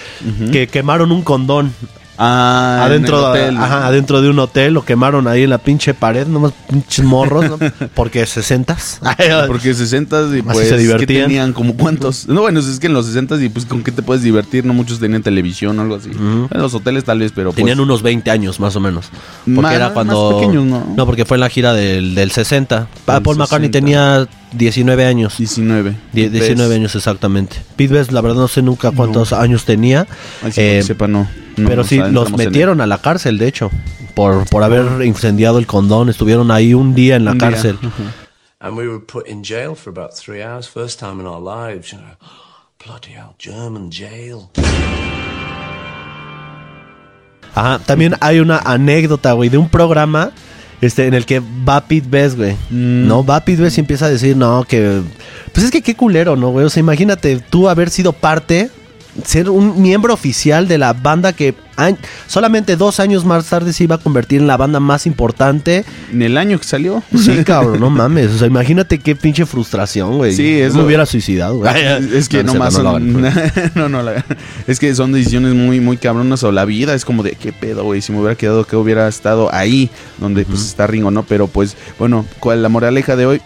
que 0.52 0.68
quemaron 0.68 1.12
un 1.12 1.22
condón 1.22 1.74
Ah, 2.18 2.84
adentro, 2.86 3.26
adentro 3.26 4.22
de 4.22 4.30
un 4.30 4.40
hotel, 4.40 4.74
lo 4.74 4.86
quemaron 4.86 5.28
ahí 5.28 5.44
en 5.44 5.50
la 5.50 5.58
pinche 5.58 5.94
pared, 5.94 6.28
nomás 6.28 6.54
pinches 6.70 7.04
morros, 7.04 7.50
¿no? 7.50 7.58
Porque 7.94 8.26
sesentas. 8.26 9.00
Porque 9.48 9.74
sesentas 9.74 10.34
y 10.36 10.42
pues 10.42 10.70
se 10.70 10.78
divertían. 10.78 11.28
tenían 11.28 11.54
como 11.54 11.76
cuántos. 11.76 12.28
No, 12.28 12.42
bueno, 12.42 12.60
es 12.60 12.80
que 12.80 12.88
en 12.88 12.94
los 12.94 13.06
sesentas 13.06 13.42
y 13.42 13.50
pues 13.50 13.66
con 13.66 13.84
qué 13.84 13.92
te 13.92 14.02
puedes 14.02 14.24
divertir, 14.24 14.66
no 14.66 14.74
muchos 14.74 15.00
tenían 15.00 15.24
televisión 15.24 15.78
o 15.80 15.82
algo 15.82 15.96
así. 15.96 16.12
En 16.12 16.62
los 16.62 16.74
hoteles 16.74 17.04
tal 17.04 17.20
vez, 17.20 17.32
pero 17.36 17.50
pues 17.50 17.58
Tenían 17.58 17.80
unos 17.80 18.02
20 18.02 18.30
años 18.32 18.60
más 18.60 18.76
o 18.76 18.80
menos. 18.80 19.08
Porque 19.54 19.76
era 19.76 19.92
cuando 19.92 20.38
pequeños, 20.40 20.66
¿no? 20.66 20.86
No, 20.96 21.06
porque 21.06 21.26
fue 21.26 21.38
en 21.38 21.42
la 21.42 21.50
gira 21.50 21.74
del, 21.74 22.16
del 22.16 22.32
60. 22.32 22.88
Paul 23.06 23.38
McCartney 23.38 23.70
tenía 23.70 24.28
19 24.58 25.06
años. 25.06 25.38
19. 25.38 25.96
19 26.14 26.76
años 26.76 26.96
exactamente. 26.96 27.58
Pete 27.76 27.94
Best, 27.94 28.12
la 28.12 28.22
verdad 28.22 28.38
no 28.38 28.48
sé 28.48 28.62
nunca 28.62 28.92
cuántos 28.92 29.34
años 29.34 29.66
tenía. 29.66 30.08
Eh, 30.56 30.82
sepa, 30.84 31.08
no. 31.08 31.28
pero 31.56 31.84
sí, 31.84 31.98
los 31.98 32.32
metieron 32.32 32.82
a 32.82 32.88
la 32.88 33.00
cárcel, 33.00 33.38
de 33.38 33.48
hecho, 33.48 33.72
por, 34.14 34.48
por 34.50 34.64
haber 34.64 35.06
incendiado 35.06 35.60
el 35.60 35.68
condón. 35.68 36.10
Estuvieron 36.10 36.52
ahí 36.52 36.74
un 36.74 36.96
día 36.96 37.16
en 37.16 37.26
la 37.26 37.38
cárcel. 37.38 37.78
And 38.60 38.76
we 38.76 38.88
were 38.88 39.00
put 39.00 39.28
in 39.28 39.44
jail 39.44 39.76
for 39.76 39.90
about 39.90 40.16
three 40.16 40.42
hours, 40.42 40.68
first 40.68 41.00
time 41.00 41.20
in 41.20 41.28
our 41.28 41.42
lives. 41.42 41.92
You 41.92 42.00
know, 42.00 42.16
bloody 42.84 43.12
hell, 43.12 43.36
German 43.38 43.92
jail. 43.92 44.50
Ajá, 47.54 47.80
también 47.86 48.16
hay 48.20 48.40
una 48.40 48.58
anécdota, 48.58 49.34
güey, 49.34 49.50
de 49.50 49.58
un 49.58 49.70
programa 49.70 50.32
este, 50.86 51.08
en 51.08 51.14
el 51.14 51.26
que 51.26 51.42
va 51.68 51.88
Pete 51.88 52.08
Best, 52.10 52.38
güey. 52.38 52.54
Mm. 52.70 53.08
No, 53.08 53.26
va 53.26 53.44
Pete 53.44 53.62
Best 53.62 53.78
y 53.78 53.82
empieza 53.82 54.06
a 54.06 54.10
decir, 54.10 54.36
no, 54.38 54.64
que. 54.64 55.02
Pues 55.52 55.66
es 55.66 55.72
que 55.72 55.82
qué 55.82 55.96
culero, 55.96 56.36
¿no, 56.36 56.50
güey? 56.50 56.66
O 56.66 56.70
sea, 56.70 56.82
imagínate 56.82 57.40
tú 57.50 57.70
haber 57.70 57.90
sido 57.90 58.14
parte 58.14 58.70
ser 59.24 59.50
un 59.50 59.82
miembro 59.82 60.14
oficial 60.14 60.68
de 60.68 60.78
la 60.78 60.94
banda 60.94 61.34
que 61.34 61.56
solamente 62.28 62.76
dos 62.76 63.00
años 63.00 63.26
más 63.26 63.46
tarde 63.48 63.74
se 63.74 63.84
iba 63.84 63.96
a 63.96 63.98
convertir 63.98 64.42
en 64.42 64.48
la 64.48 64.58
banda 64.58 64.80
más 64.80 65.06
importante. 65.06 65.86
En 66.12 66.22
el 66.22 66.38
año 66.38 66.58
que 66.58 66.66
salió. 66.66 67.04
Sí, 67.16 67.44
cabrón, 67.46 67.80
no 67.80 67.90
mames. 67.90 68.32
O 68.32 68.38
sea, 68.38 68.48
imagínate 68.48 69.00
qué 69.00 69.16
pinche 69.16 69.46
frustración, 69.46 70.18
güey. 70.18 70.34
Sí, 70.34 70.60
eso. 70.60 70.78
Me 70.78 70.84
hubiera 70.84 71.06
suicidado, 71.06 71.58
güey. 71.58 71.74
Es 72.16 72.30
que 72.30 72.44
no, 72.44 72.56
más 72.56 72.74
son, 72.74 73.22
no, 73.76 73.90
no, 73.90 74.04
es 74.68 74.80
que 74.80 74.94
son 74.96 75.12
decisiones 75.12 75.54
muy, 75.54 75.80
muy 75.80 75.98
cabronas 75.98 76.44
o 76.44 76.52
la 76.52 76.66
vida 76.66 76.94
es 76.94 77.04
como 77.04 77.24
de 77.24 77.32
qué 77.32 77.52
pedo, 77.52 77.84
güey. 77.84 78.02
Si 78.02 78.12
me 78.12 78.20
hubiera 78.20 78.36
quedado, 78.36 78.66
que 78.66 78.76
hubiera 78.76 79.08
estado 79.08 79.54
ahí 79.54 79.90
donde 80.20 80.46
pues 80.46 80.62
está 80.62 80.88
Ringo, 80.88 81.12
¿no? 81.12 81.24
Pero 81.24 81.48
pues, 81.48 81.76
bueno, 82.00 82.26
¿cuál 82.40 82.62
la 82.62 82.70
moraleja 82.70 83.16
de 83.16 83.26
hoy? 83.26 83.42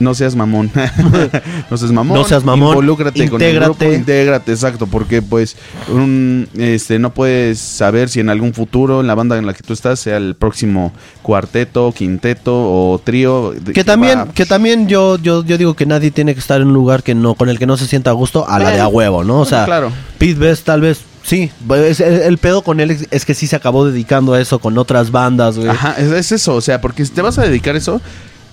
No 0.00 0.14
seas 0.14 0.34
mamón. 0.36 0.70
no 1.70 1.76
seas 1.76 1.92
mamón. 1.92 2.18
No 2.18 2.24
seas 2.24 2.44
mamón, 2.44 2.70
Involúcrate 2.70 3.28
con 3.28 3.40
el 3.40 3.48
intégrate. 3.48 3.84
grupo, 3.86 3.96
intégrate, 3.96 4.52
exacto, 4.52 4.86
porque 4.86 5.22
pues 5.22 5.56
un, 5.88 6.48
este 6.58 6.98
no 6.98 7.14
puedes 7.14 7.58
saber 7.58 8.08
si 8.08 8.20
en 8.20 8.28
algún 8.28 8.54
futuro 8.54 9.00
en 9.00 9.06
la 9.06 9.14
banda 9.14 9.38
en 9.38 9.46
la 9.46 9.54
que 9.54 9.62
tú 9.62 9.72
estás 9.72 10.00
sea 10.00 10.16
el 10.16 10.34
próximo 10.34 10.92
cuarteto, 11.22 11.92
quinteto 11.92 12.52
o 12.54 13.00
trío 13.02 13.54
Que 13.72 13.84
también, 13.84 14.18
va- 14.18 14.28
que 14.32 14.46
también 14.46 14.88
yo, 14.88 15.16
yo, 15.18 15.44
yo 15.44 15.58
digo 15.58 15.74
que 15.74 15.86
nadie 15.86 16.10
tiene 16.10 16.34
que 16.34 16.40
estar 16.40 16.60
en 16.60 16.68
un 16.68 16.74
lugar 16.74 17.02
que 17.02 17.14
no, 17.14 17.34
con 17.34 17.48
el 17.48 17.58
que 17.58 17.66
no 17.66 17.76
se 17.76 17.86
sienta 17.86 18.10
a 18.10 18.14
gusto 18.14 18.48
a 18.48 18.58
la 18.58 18.70
de 18.70 18.80
a 18.80 18.88
huevo, 18.88 19.24
¿no? 19.24 19.40
O 19.40 19.44
sea, 19.44 19.64
claro. 19.66 19.90
Pete 20.18 20.34
Best 20.38 20.64
tal 20.64 20.80
vez, 20.80 21.00
sí. 21.22 21.50
el, 21.98 22.38
pedo 22.38 22.62
con 22.62 22.80
él 22.80 22.96
es, 23.10 23.24
que 23.24 23.34
sí 23.34 23.46
se 23.46 23.56
acabó 23.56 23.86
dedicando 23.86 24.34
a 24.34 24.40
eso 24.40 24.58
con 24.58 24.76
otras 24.78 25.10
bandas, 25.10 25.56
güey. 25.56 25.68
Ajá, 25.68 25.94
es 25.98 26.32
eso, 26.32 26.54
o 26.54 26.60
sea, 26.60 26.80
porque 26.80 27.04
si 27.04 27.12
te 27.12 27.22
vas 27.22 27.38
a 27.38 27.42
dedicar 27.42 27.74
a 27.74 27.78
eso, 27.78 28.00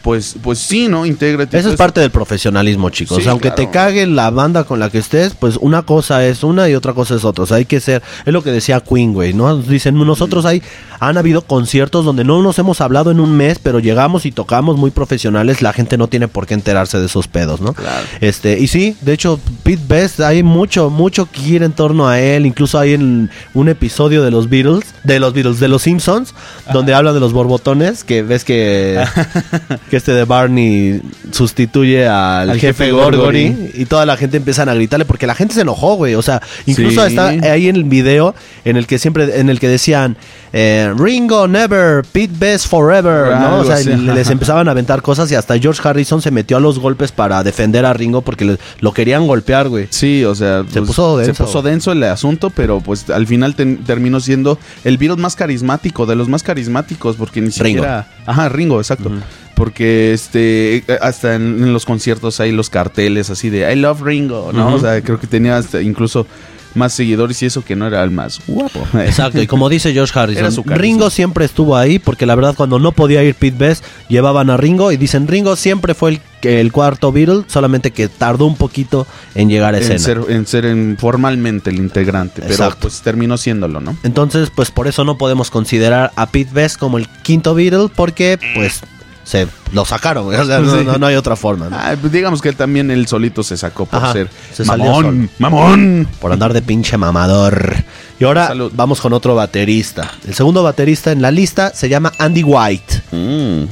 pues 0.01 0.35
pues 0.41 0.59
sí, 0.59 0.87
¿no? 0.87 1.05
Intégrate. 1.05 1.57
Eso 1.57 1.69
es 1.69 1.73
pues, 1.73 1.77
parte 1.77 2.01
del 2.01 2.11
profesionalismo, 2.11 2.89
chicos. 2.89 3.17
Sí, 3.17 3.21
O 3.21 3.23
sea, 3.23 3.31
aunque 3.31 3.51
te 3.51 3.69
cague 3.69 4.07
la 4.07 4.29
banda 4.29 4.63
con 4.63 4.79
la 4.79 4.89
que 4.89 4.97
estés, 4.97 5.33
pues 5.33 5.57
una 5.57 5.83
cosa 5.83 6.25
es 6.25 6.43
una 6.43 6.69
y 6.69 6.75
otra 6.75 6.93
cosa 6.93 7.15
es 7.15 7.25
otra. 7.25 7.43
O 7.43 7.47
sea, 7.47 7.57
hay 7.57 7.65
que 7.65 7.79
ser, 7.79 8.01
es 8.25 8.33
lo 8.33 8.43
que 8.43 8.51
decía 8.51 8.79
Queen, 8.81 9.13
güey, 9.13 9.33
¿no? 9.33 9.57
Dicen, 9.57 9.95
nosotros 9.95 10.45
hay, 10.45 10.61
han 10.99 11.17
habido 11.17 11.41
conciertos 11.43 12.05
donde 12.05 12.23
no 12.23 12.41
nos 12.41 12.57
hemos 12.59 12.81
hablado 12.81 13.11
en 13.11 13.19
un 13.19 13.35
mes, 13.35 13.59
pero 13.61 13.79
llegamos 13.79 14.25
y 14.25 14.31
tocamos 14.31 14.77
muy 14.77 14.91
profesionales, 14.91 15.61
la 15.61 15.73
gente 15.73 15.97
no 15.97 16.07
tiene 16.07 16.27
por 16.27 16.47
qué 16.47 16.53
enterarse 16.53 16.99
de 16.99 17.05
esos 17.05 17.27
pedos, 17.27 17.61
¿no? 17.61 17.73
Claro. 17.73 18.05
Este, 18.19 18.59
y 18.59 18.67
sí, 18.67 18.95
de 19.01 19.13
hecho, 19.13 19.39
Pete 19.63 19.83
Best, 19.87 20.19
hay 20.19 20.43
mucho, 20.43 20.89
mucho 20.89 21.29
que 21.29 21.41
gira 21.41 21.65
en 21.65 21.73
torno 21.73 22.07
a 22.07 22.19
él. 22.19 22.45
Incluso 22.45 22.79
hay 22.79 22.93
en 22.93 23.29
un 23.53 23.69
episodio 23.69 24.23
de 24.23 24.31
los 24.31 24.49
Beatles, 24.49 24.93
de 25.03 25.19
los 25.19 25.33
Beatles, 25.33 25.59
de 25.59 25.67
los 25.67 25.83
Simpsons, 25.83 26.33
donde 26.71 26.93
habla 26.93 27.13
de 27.13 27.19
los 27.19 27.33
borbotones, 27.33 28.03
que 28.03 28.23
ves 28.23 28.43
que, 28.43 29.03
que 29.91 29.97
este 29.97 30.13
de 30.13 30.23
Barney 30.25 31.01
sustituye 31.31 32.07
al, 32.07 32.49
Al 32.49 32.59
jefe, 32.59 32.85
jefe 32.85 32.91
Gorgory, 32.91 33.49
Gorgory. 33.49 33.71
y 33.75 33.85
toda 33.85 34.05
la 34.05 34.17
gente 34.17 34.37
empiezan 34.37 34.69
a 34.69 34.73
gritarle 34.73 35.05
porque 35.05 35.27
la 35.27 35.35
gente 35.35 35.53
se 35.53 35.61
enojó, 35.61 35.95
güey. 35.95 36.15
O 36.15 36.21
sea, 36.21 36.41
incluso 36.65 37.01
Sí. 37.01 37.07
está 37.09 37.27
ahí 37.51 37.67
en 37.67 37.75
el 37.75 37.83
video 37.83 38.33
en 38.65 38.77
el 38.77 38.87
que 38.87 38.97
siempre, 38.97 39.39
en 39.39 39.49
el 39.49 39.59
que 39.59 39.67
decían 39.67 40.17
eh, 40.53 40.93
Ringo 40.97 41.47
never, 41.47 42.03
Pete 42.11 42.33
Best 42.37 42.67
forever, 42.67 43.37
¿no? 43.39 43.59
O 43.59 43.65
sea, 43.65 43.75
así, 43.75 43.89
les 43.95 44.29
empezaban 44.29 44.67
a 44.67 44.71
aventar 44.71 45.01
cosas 45.01 45.31
y 45.31 45.35
hasta 45.35 45.57
George 45.59 45.81
Harrison 45.87 46.21
se 46.21 46.31
metió 46.31 46.57
a 46.57 46.59
los 46.59 46.79
golpes 46.79 47.11
para 47.11 47.43
defender 47.43 47.85
a 47.85 47.93
Ringo 47.93 48.21
porque 48.21 48.45
le- 48.45 48.57
lo 48.79 48.93
querían 48.93 49.27
golpear, 49.27 49.69
güey. 49.69 49.87
Sí, 49.91 50.23
o 50.25 50.35
sea, 50.35 50.63
Se 50.71 50.81
puso 50.81 51.17
denso. 51.17 51.33
Se 51.33 51.43
puso 51.43 51.61
denso 51.61 51.91
el 51.91 52.03
asunto, 52.03 52.49
pero 52.49 52.79
pues 52.81 53.09
al 53.09 53.27
final 53.27 53.55
ten- 53.55 53.83
terminó 53.85 54.19
siendo 54.19 54.57
el 54.83 54.97
Beatle 54.97 55.21
más 55.21 55.35
carismático, 55.35 56.05
de 56.05 56.15
los 56.15 56.27
más 56.27 56.43
carismáticos, 56.43 57.15
porque 57.17 57.41
ni 57.41 57.49
Ringo. 57.49 57.83
siquiera... 57.83 58.07
Ajá, 58.25 58.49
Ringo, 58.49 58.79
exacto. 58.79 59.11
Porque 59.61 60.11
este 60.11 60.83
hasta 61.01 61.35
en, 61.35 61.63
en 61.63 61.71
los 61.71 61.85
conciertos 61.85 62.39
hay 62.39 62.51
los 62.51 62.71
carteles 62.71 63.29
así 63.29 63.51
de 63.51 63.71
I 63.71 63.75
love 63.75 64.01
Ringo, 64.01 64.49
¿no? 64.51 64.73
O 64.73 64.79
sea, 64.79 64.99
creo 65.01 65.19
que 65.19 65.27
tenía 65.27 65.55
hasta 65.57 65.83
incluso 65.83 66.25
más 66.73 66.93
seguidores 66.93 67.39
y 67.43 67.45
eso 67.45 67.63
que 67.63 67.75
no 67.75 67.85
era 67.85 68.01
el 68.03 68.09
más 68.09 68.39
guapo. 68.47 68.87
Exacto, 68.99 69.39
y 69.39 69.45
como 69.45 69.69
dice 69.69 69.93
George 69.93 70.13
Era 70.17 70.23
Harrison. 70.23 70.63
Ringo 70.65 71.11
siempre 71.11 71.45
estuvo 71.45 71.75
ahí 71.77 71.99
porque 71.99 72.25
la 72.25 72.33
verdad 72.33 72.55
cuando 72.55 72.79
no 72.79 72.91
podía 72.93 73.21
ir 73.23 73.35
Pete 73.35 73.57
Best 73.57 73.83
llevaban 74.07 74.49
a 74.49 74.57
Ringo 74.57 74.91
y 74.91 74.97
dicen 74.97 75.27
Ringo 75.27 75.55
siempre 75.57 75.93
fue 75.93 76.11
el, 76.11 76.21
el 76.49 76.71
cuarto 76.71 77.11
Beatle, 77.11 77.43
solamente 77.47 77.91
que 77.91 78.07
tardó 78.07 78.45
un 78.47 78.55
poquito 78.55 79.05
en 79.35 79.49
llegar 79.49 79.75
a 79.75 79.79
escena. 79.79 79.95
en 79.95 79.99
ser, 79.99 80.21
en 80.29 80.47
ser 80.47 80.65
en- 80.65 80.97
formalmente 80.97 81.69
el 81.69 81.75
integrante, 81.75 82.41
pero 82.41 82.53
Exacto. 82.53 82.79
pues 82.83 83.01
terminó 83.01 83.37
siéndolo, 83.37 83.79
¿no? 83.81 83.95
Entonces, 84.03 84.49
pues 84.49 84.71
por 84.71 84.87
eso 84.87 85.03
no 85.03 85.17
podemos 85.19 85.51
considerar 85.51 86.11
a 86.15 86.25
Pete 86.31 86.51
Best 86.53 86.77
como 86.79 86.97
el 86.97 87.07
quinto 87.21 87.53
Beatle 87.53 87.89
porque 87.93 88.39
pues 88.55 88.79
se 89.23 89.47
lo 89.71 89.85
sacaron, 89.85 90.33
o 90.33 90.45
sea, 90.45 90.59
no, 90.59 90.77
Sí. 90.79 90.83
no- 90.85 90.97
no 90.97 91.05
hay 91.05 91.15
otra 91.15 91.35
forma, 91.35 91.69
¿no? 91.69 91.75
Ah, 91.79 91.95
pues 91.99 92.11
digamos 92.11 92.41
que 92.41 92.49
él 92.49 92.55
también 92.55 92.89
él 92.91 93.07
solito 93.07 93.43
se 93.43 93.55
sacó 93.55 93.85
por 93.85 93.99
Ajá, 94.03 94.13
ser 94.13 94.29
se 94.53 94.63
mamón, 94.65 95.29
mamón. 95.39 96.07
Por 96.19 96.31
andar 96.31 96.53
de 96.53 96.61
pinche 96.61 96.97
mamador. 96.97 97.75
Y 98.19 98.23
ahora 98.23 98.47
Salud. 98.47 98.71
vamos 98.75 98.99
con 99.01 99.13
otro 99.13 99.35
baterista. 99.35 100.11
El 100.27 100.33
segundo 100.33 100.63
baterista 100.63 101.11
en 101.11 101.21
la 101.21 101.31
lista 101.31 101.71
se 101.73 101.87
llama 101.89 102.11
Andy 102.17 102.43
White. 102.43 103.01
Mm. 103.11 103.63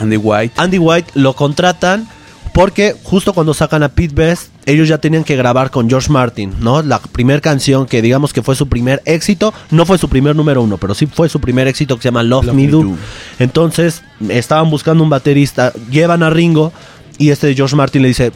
Andy 0.00 0.16
White. 0.16 0.54
Andy 0.60 0.78
White 0.78 1.10
lo 1.14 1.34
contratan 1.34 2.08
porque 2.54 2.94
justo 3.02 3.32
cuando 3.32 3.52
sacan 3.52 3.82
a 3.82 3.88
Pete 3.88 4.14
Best, 4.14 4.52
ellos 4.64 4.86
ya 4.86 4.98
tenían 4.98 5.24
que 5.24 5.34
grabar 5.34 5.72
con 5.72 5.90
George 5.90 6.08
Martin, 6.08 6.54
¿no? 6.60 6.82
La 6.82 7.00
primera 7.00 7.40
canción 7.40 7.84
que 7.84 8.00
digamos 8.00 8.32
que 8.32 8.42
fue 8.42 8.54
su 8.54 8.68
primer 8.68 9.02
éxito, 9.06 9.52
no 9.72 9.84
fue 9.84 9.98
su 9.98 10.08
primer 10.08 10.36
número 10.36 10.62
uno, 10.62 10.78
pero 10.78 10.94
sí 10.94 11.06
fue 11.06 11.28
su 11.28 11.40
primer 11.40 11.66
éxito 11.66 11.96
que 11.96 12.02
se 12.02 12.08
llama 12.08 12.22
Love, 12.22 12.46
Love 12.46 12.54
Me 12.54 12.66
Me 12.66 12.70
Do. 12.70 12.82
Do. 12.84 12.96
Entonces, 13.40 14.02
estaban 14.28 14.70
buscando 14.70 15.02
un 15.02 15.10
baterista, 15.10 15.72
llevan 15.90 16.22
a 16.22 16.30
Ringo 16.30 16.72
y 17.18 17.30
este 17.30 17.52
George 17.56 17.74
Martin 17.74 18.02
le 18.02 18.08
dice, 18.08 18.30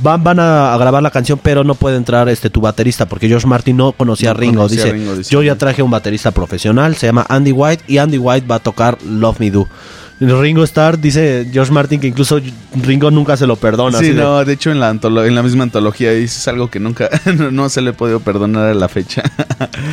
van, 0.00 0.22
van 0.22 0.38
a, 0.38 0.76
grabar 0.78 1.02
la 1.02 1.10
canción, 1.10 1.40
pero 1.42 1.64
no 1.64 1.74
puede 1.74 1.96
entrar 1.96 2.28
este 2.28 2.50
tu 2.50 2.60
baterista 2.60 3.06
porque 3.06 3.26
George 3.26 3.48
Martin 3.48 3.76
no 3.76 3.90
conocía 3.90 4.30
a 4.30 4.34
Ringo. 4.34 4.62
conocía 4.62 4.84
a 4.84 4.92
Ringo, 4.92 5.16
dice. 5.16 5.30
yo 5.30 5.42
ya 5.42 5.56
traje 5.56 5.82
un 5.82 5.90
baterista 5.90 6.30
profesional, 6.30 6.94
se 6.94 7.06
llama 7.06 7.26
Andy 7.28 7.50
White 7.50 7.82
y 7.88 7.98
Andy 7.98 8.18
White 8.18 8.46
va 8.46 8.56
a 8.56 8.60
tocar 8.60 8.96
Love 9.02 9.40
Me 9.40 9.50
Do. 9.50 9.66
Ringo 10.18 10.64
Starr 10.64 10.98
dice 10.98 11.46
George 11.52 11.70
Martin 11.72 12.00
que 12.00 12.06
incluso 12.06 12.40
Ringo 12.82 13.10
nunca 13.10 13.36
se 13.36 13.46
lo 13.46 13.56
perdona. 13.56 13.98
Sí, 13.98 14.08
de- 14.08 14.14
no, 14.14 14.44
de 14.44 14.52
hecho 14.54 14.70
en 14.70 14.80
la, 14.80 14.88
en 14.90 15.34
la 15.34 15.42
misma 15.42 15.64
antología 15.64 16.10
dices 16.12 16.48
algo 16.48 16.70
que 16.70 16.80
nunca 16.80 17.10
no, 17.36 17.50
no 17.50 17.68
se 17.68 17.82
le 17.82 17.90
ha 17.90 17.92
podido 17.92 18.20
perdonar 18.20 18.66
a 18.68 18.74
la 18.74 18.88
fecha. 18.88 19.22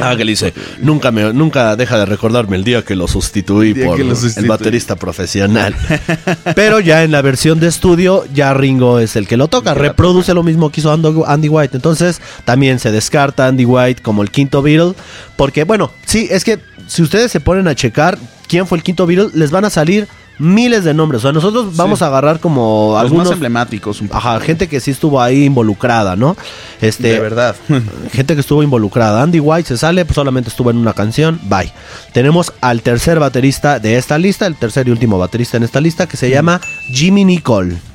Ah, 0.01 0.13
que 0.15 0.24
le 0.24 0.32
dice, 0.32 0.53
nunca, 0.80 1.12
me, 1.12 1.34
nunca 1.34 1.75
deja 1.75 1.98
de 1.98 2.06
recordarme 2.06 2.56
el 2.56 2.63
día 2.63 2.84
que 2.84 2.96
lo 2.96 3.08
sustituí 3.08 3.74
por 3.74 4.00
el 4.00 4.48
baterista 4.48 4.96
profesional. 4.96 5.75
Pero 6.56 6.80
ya 6.80 7.03
en 7.03 7.12
la 7.12 7.22
versión 7.22 7.60
de 7.60 7.68
estudio, 7.68 8.24
ya 8.34 8.53
Ringo 8.53 9.00
es 9.00 9.15
el 9.15 9.27
que 9.27 9.36
lo 9.38 9.48
toca. 9.50 9.74
Reproduce 9.74 10.34
lo 10.34 10.44
mismo 10.44 10.72
que 10.72 10.80
hizo 10.82 10.96
Ando- 10.96 11.25
Andy 11.27 11.50
White. 11.50 11.75
Entonces, 11.77 12.22
también 12.46 12.80
se 12.80 12.92
descarta 12.92 13.48
Andy 13.48 13.65
White 13.65 14.01
como 14.01 14.22
el 14.24 14.32
quinto 14.32 14.62
Beatle. 14.62 14.94
Porque, 15.36 15.63
bueno, 15.65 15.92
sí, 16.06 16.27
es 16.32 16.44
que 16.44 16.60
si 16.94 17.02
ustedes 17.02 17.32
se 17.32 17.40
ponen 17.40 17.68
a 17.68 17.74
checar 17.74 18.20
quién 18.48 18.68
fue 18.68 18.78
el 18.78 18.84
quinto 18.84 19.08
Beatle, 19.08 19.32
les 19.34 19.50
van 19.50 19.66
a 19.66 19.72
salir 19.72 20.08
miles 20.38 20.84
de 20.84 20.94
nombres. 20.94 21.22
O 21.22 21.24
sea, 21.24 21.32
nosotros 21.32 21.76
vamos 21.76 22.04
a 22.04 22.06
agarrar 22.06 22.40
como 22.40 22.92
Los 22.92 23.02
algunos... 23.02 23.26
más 23.26 23.34
emblemáticos 23.34 24.00
un 24.00 24.10
poco. 24.10 24.20
Ajá, 24.20 24.40
gente 24.40 24.68
que 24.68 24.80
sí 24.80 24.92
estuvo 24.92 25.20
ahí 25.20 25.46
involucrada, 25.46 26.16
¿no? 26.16 26.38
Este, 26.82 27.14
de 27.14 27.20
verdad. 27.20 27.56
gente 28.12 28.36
que 28.36 28.42
estuvo 28.42 28.62
involucrada. 28.62 29.24
Andy 29.24 29.40
White 29.40 29.70
se 29.70 29.78
sale, 29.78 30.06
pues 30.06 30.14
solamente 30.14 30.52
estuvo 30.52 30.70
en 30.70 30.78
una 30.78 30.94
canción. 30.94 31.40
Bye. 31.46 31.74
Tenemos 32.12 32.54
al 32.62 32.84
tercer 32.84 33.20
baterista 33.20 33.80
de 33.80 33.98
esta 33.98 34.20
lista, 34.20 34.46
el 34.46 34.56
tercer 34.56 34.88
y 34.88 34.92
último 34.92 35.18
baterista 35.18 35.58
en 35.58 35.64
esta 35.64 35.82
lista, 35.82 36.06
que 36.06 36.18
se 36.18 36.30
llama 36.30 36.62
Jimmy 36.92 37.26
Nicole. 37.26 37.93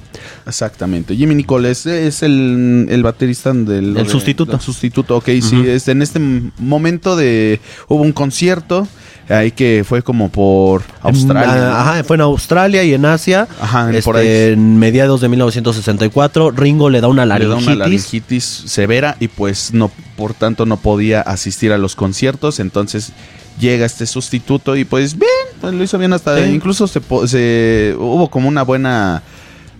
Exactamente. 0.49 1.15
Jimmy 1.15 1.35
Nicole 1.35 1.71
es, 1.71 1.87
es 1.87 2.23
el, 2.23 2.87
el 2.91 3.03
baterista 3.03 3.53
del... 3.53 3.97
El 3.97 4.09
sustituto. 4.09 4.53
El 4.55 4.61
sustituto, 4.61 5.17
ok, 5.19 5.29
sí. 5.43 5.63
Este, 5.67 5.93
en 5.93 6.03
este 6.03 6.19
momento 6.59 7.15
de... 7.17 7.61
Hubo 7.89 8.03
un 8.03 8.13
concierto 8.13 8.89
ahí 9.29 9.51
que 9.51 9.85
fue 9.87 10.03
como 10.03 10.31
por 10.31 10.83
Australia. 11.03 11.79
Ajá, 11.81 12.03
fue 12.05 12.17
en 12.17 12.23
Australia 12.23 12.83
y 12.83 12.95
en 12.95 13.05
Asia. 13.05 13.47
Ajá, 13.61 13.91
este, 13.91 14.03
por 14.03 14.17
ahí. 14.17 14.27
En 14.27 14.79
mediados 14.79 15.21
de 15.21 15.29
1964, 15.29 16.51
Ringo 16.53 16.89
le 16.89 17.01
da 17.03 17.09
una 17.09 17.27
Le 17.27 17.31
da 17.31 17.39
laringitis. 17.51 17.67
una 17.67 17.77
laringitis 17.77 18.45
severa 18.45 19.17
y 19.21 19.29
pues 19.29 19.75
no, 19.75 19.91
por 20.17 20.33
tanto 20.33 20.65
no 20.65 20.79
podía 20.79 21.21
asistir 21.21 21.73
a 21.73 21.79
los 21.79 21.95
conciertos, 21.95 22.59
entonces 22.59 23.13
llega 23.61 23.85
este 23.85 24.07
sustituto 24.07 24.77
y 24.77 24.85
pues 24.85 25.19
bien, 25.19 25.31
pues 25.61 25.75
lo 25.75 25.83
hizo 25.85 25.99
bien 25.99 26.13
hasta 26.15 26.39
Sí. 26.43 26.51
incluso 26.51 26.87
se, 26.87 27.01
se- 27.27 27.95
hubo 27.99 28.31
como 28.31 28.49
una 28.49 28.63
buena 28.63 29.23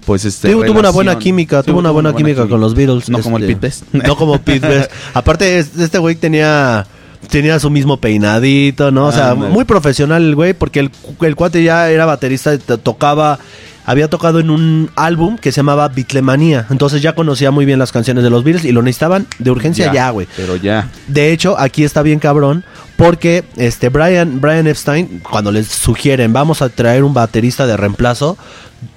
pues 0.09 0.25
este 0.25 0.51
Tuvo, 0.51 0.63
una 0.81 0.89
buena 0.89 1.19
química, 1.19 1.63
tuvo 1.63 1.81
una 1.81 1.91
buena 1.91 2.15
química 2.17 2.49
con 2.49 2.63
los 2.63 2.75
Beatles. 2.75 3.11
No 3.11 3.21
como 3.21 3.37
el 3.37 3.43
este, 3.43 3.55
Pete 3.57 3.67
Best. 3.67 3.83
No 3.93 4.17
como 4.17 4.39
Pete 4.39 4.67
Best. 4.67 4.91
Aparte, 5.13 5.59
es- 5.59 5.77
este 5.79 5.99
güey 5.99 6.17
tenía 6.17 6.87
tenía 7.29 7.61
su 7.61 7.69
mismo 7.69 7.99
peinadito, 7.99 8.91
¿no? 8.91 9.09
O 9.09 9.13
sea, 9.13 9.33
Ándale. 9.33 9.53
muy 9.53 9.65
profesional 9.67 10.23
el 10.23 10.35
güey, 10.35 10.55
porque 10.55 10.81
el, 10.81 10.91
el 11.21 11.37
cuate 11.37 11.63
ya 11.63 11.91
era 11.91 12.07
baterista, 12.07 12.57
tocaba, 12.57 13.39
había 13.85 14.09
tocado 14.09 14.41
en 14.41 14.49
un 14.49 14.89
álbum 14.97 15.37
que 15.37 15.53
se 15.53 15.57
llamaba 15.57 15.89
Beatlemanía. 15.89 16.65
Entonces 16.71 17.03
ya 17.03 17.15
conocía 17.15 17.51
muy 17.51 17.67
bien 17.67 17.79
las 17.79 17.93
canciones 17.93 18.25
de 18.25 18.31
los 18.31 18.45
Beatles 18.45 18.65
y 18.65 18.73
lo 18.73 18.81
necesitaban 18.81 19.27
de 19.39 19.51
urgencia 19.51 19.93
ya, 19.93 20.09
güey. 20.09 20.27
Pero 20.39 20.57
ya. 20.57 20.89
De 21.07 21.33
hecho, 21.33 21.59
aquí 21.59 21.85
está 21.85 22.01
bien 22.01 22.19
cabrón. 22.19 22.65
Porque 22.99 23.45
este 23.57 23.91
Brian, 23.91 24.41
Brian 24.41 24.67
Epstein, 24.67 25.21
cuando 25.21 25.53
les 25.53 25.69
sugieren 25.69 26.33
vamos 26.33 26.63
a 26.63 26.69
traer 26.69 27.05
un 27.05 27.15
baterista 27.15 27.65
de 27.65 27.77
reemplazo, 27.77 28.37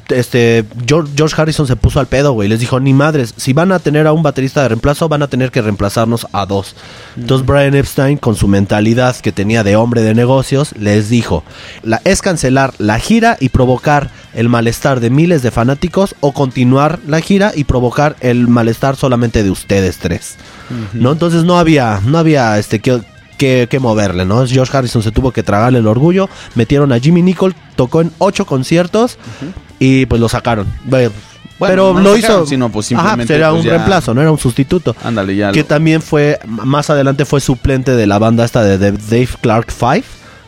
este 0.09 0.65
George, 0.87 1.13
George 1.15 1.39
Harrison 1.39 1.67
se 1.67 1.75
puso 1.75 1.99
al 1.99 2.07
pedo, 2.07 2.31
güey. 2.31 2.49
Les 2.49 2.59
dijo, 2.59 2.79
ni 2.79 2.95
madres, 2.95 3.35
si 3.37 3.53
van 3.53 3.71
a 3.71 3.77
tener 3.77 4.07
a 4.07 4.11
un 4.11 4.23
baterista 4.23 4.63
de 4.63 4.69
reemplazo, 4.69 5.07
van 5.07 5.21
a 5.21 5.27
tener 5.27 5.51
que 5.51 5.61
reemplazarnos 5.61 6.25
a 6.33 6.47
dos. 6.47 6.75
Entonces 7.15 7.45
Brian 7.45 7.75
Epstein, 7.75 8.17
con 8.17 8.35
su 8.35 8.47
mentalidad 8.47 9.15
que 9.17 9.31
tenía 9.31 9.63
de 9.63 9.75
hombre 9.75 10.01
de 10.01 10.15
negocios, 10.15 10.73
les 10.79 11.09
dijo, 11.09 11.43
la, 11.83 12.01
es 12.03 12.23
cancelar 12.23 12.73
la 12.79 12.97
gira 12.97 13.37
y 13.39 13.49
provocar 13.49 14.09
el 14.33 14.49
malestar 14.49 14.99
de 14.99 15.11
miles 15.11 15.43
de 15.43 15.51
fanáticos 15.51 16.15
o 16.21 16.31
continuar 16.31 16.97
la 17.05 17.21
gira 17.21 17.51
y 17.53 17.65
provocar 17.65 18.15
el 18.19 18.47
malestar 18.47 18.95
solamente 18.95 19.43
de 19.43 19.51
ustedes 19.51 19.99
tres. 19.99 20.37
¿No? 20.93 21.11
Entonces 21.11 21.43
no 21.43 21.59
había, 21.59 22.01
no 22.03 22.17
había 22.17 22.57
este 22.57 22.79
que, 22.79 22.99
que, 23.41 23.67
que 23.67 23.79
moverle, 23.79 24.23
¿no? 24.23 24.45
George 24.45 24.77
Harrison 24.77 25.01
se 25.01 25.11
tuvo 25.11 25.31
que 25.31 25.41
tragarle 25.41 25.79
el 25.79 25.87
orgullo. 25.87 26.29
Metieron 26.53 26.91
a 26.91 26.99
Jimmy 26.99 27.23
Nicole, 27.23 27.55
tocó 27.75 28.01
en 28.01 28.11
ocho 28.19 28.45
conciertos. 28.45 29.17
y 29.79 30.05
pues 30.05 30.21
lo 30.21 30.29
sacaron. 30.29 30.67
Bueno, 30.85 31.11
pero 31.59 31.93
no 31.93 31.99
lo 32.01 32.11
lo 32.11 32.17
hizo. 32.17 32.45
sino, 32.45 32.69
pues, 32.71 32.91
Ajá, 32.91 33.01
simplemente, 33.01 33.35
era 33.35 33.49
pues, 33.49 33.61
un 33.61 33.65
ya- 33.65 33.71
reemplazo, 33.73 34.13
no 34.13 34.21
era 34.21 34.31
un 34.31 34.37
sustituto. 34.37 34.95
Ándale, 35.03 35.35
ya. 35.35 35.51
Que 35.51 35.61
lo- 35.61 35.65
también 35.65 36.01
fue, 36.03 36.39
más 36.47 36.89
adelante 36.91 37.25
fue 37.25 37.41
suplente 37.41 37.91
de 37.95 38.05
la 38.07 38.19
banda 38.19 38.45
esta 38.45 38.63
de, 38.63 38.77
de 38.77 38.91
Dave 38.91 39.29
Clark 39.41 39.71
Five. 39.71 40.03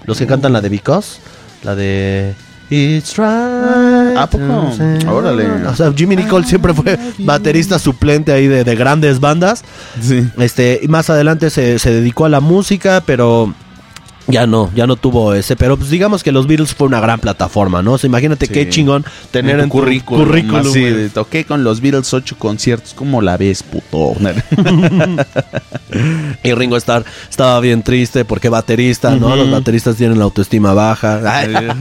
Los 0.05 0.17
que 0.19 0.27
cantan 0.27 0.53
la 0.53 0.61
de 0.61 0.69
Because. 0.69 1.17
La 1.63 1.73
de... 1.75 2.35
It's 2.73 3.17
right. 3.17 4.17
¿A 4.17 4.27
poco? 4.29 4.71
Órale. 5.11 5.47
O 5.67 5.75
sea, 5.75 5.93
Jimmy 5.93 6.15
Nicole 6.15 6.45
siempre 6.45 6.73
fue 6.73 6.97
baterista 7.19 7.77
suplente 7.77 8.31
ahí 8.31 8.47
de, 8.47 8.63
de 8.63 8.75
grandes 8.75 9.19
bandas. 9.19 9.63
Sí. 10.01 10.27
Este, 10.37 10.79
y 10.81 10.87
más 10.87 11.09
adelante 11.09 11.49
se, 11.49 11.77
se 11.77 11.91
dedicó 11.91 12.25
a 12.25 12.29
la 12.29 12.39
música, 12.39 13.03
pero 13.05 13.53
ya 14.27 14.47
no, 14.47 14.71
ya 14.75 14.87
no 14.87 14.95
tuvo 14.95 15.33
ese. 15.33 15.55
Pero 15.55 15.77
pues 15.77 15.89
digamos 15.89 16.23
que 16.23 16.31
los 16.31 16.47
Beatles 16.47 16.73
fue 16.73 16.87
una 16.87 16.99
gran 16.99 17.19
plataforma, 17.19 17.81
¿no? 17.81 17.93
O 17.93 17.97
sea, 17.97 18.07
imagínate 18.07 18.45
Sí. 18.47 18.53
qué 18.53 18.69
chingón 18.69 19.05
tener 19.31 19.59
en, 19.59 19.69
tu 19.69 19.77
tu 19.79 19.83
currículum. 20.03 20.71
de, 20.73 21.09
toqué 21.09 21.45
con 21.45 21.63
los 21.63 21.81
Beatles 21.81 22.13
ocho 22.13 22.35
conciertos. 22.37 22.93
¿Cómo 22.93 23.21
la 23.21 23.37
ves, 23.37 23.63
puto? 23.63 24.15
Y 26.43 26.53
Ringo 26.53 26.75
Starr 26.77 27.05
estaba 27.29 27.59
bien 27.59 27.83
triste 27.83 28.25
porque 28.25 28.49
baterista, 28.49 29.15
¿no? 29.15 29.35
Los 29.35 29.49
bateristas 29.51 29.95
tienen 29.95 30.17
la 30.17 30.23
autoestima 30.25 30.73
baja. 30.73 31.21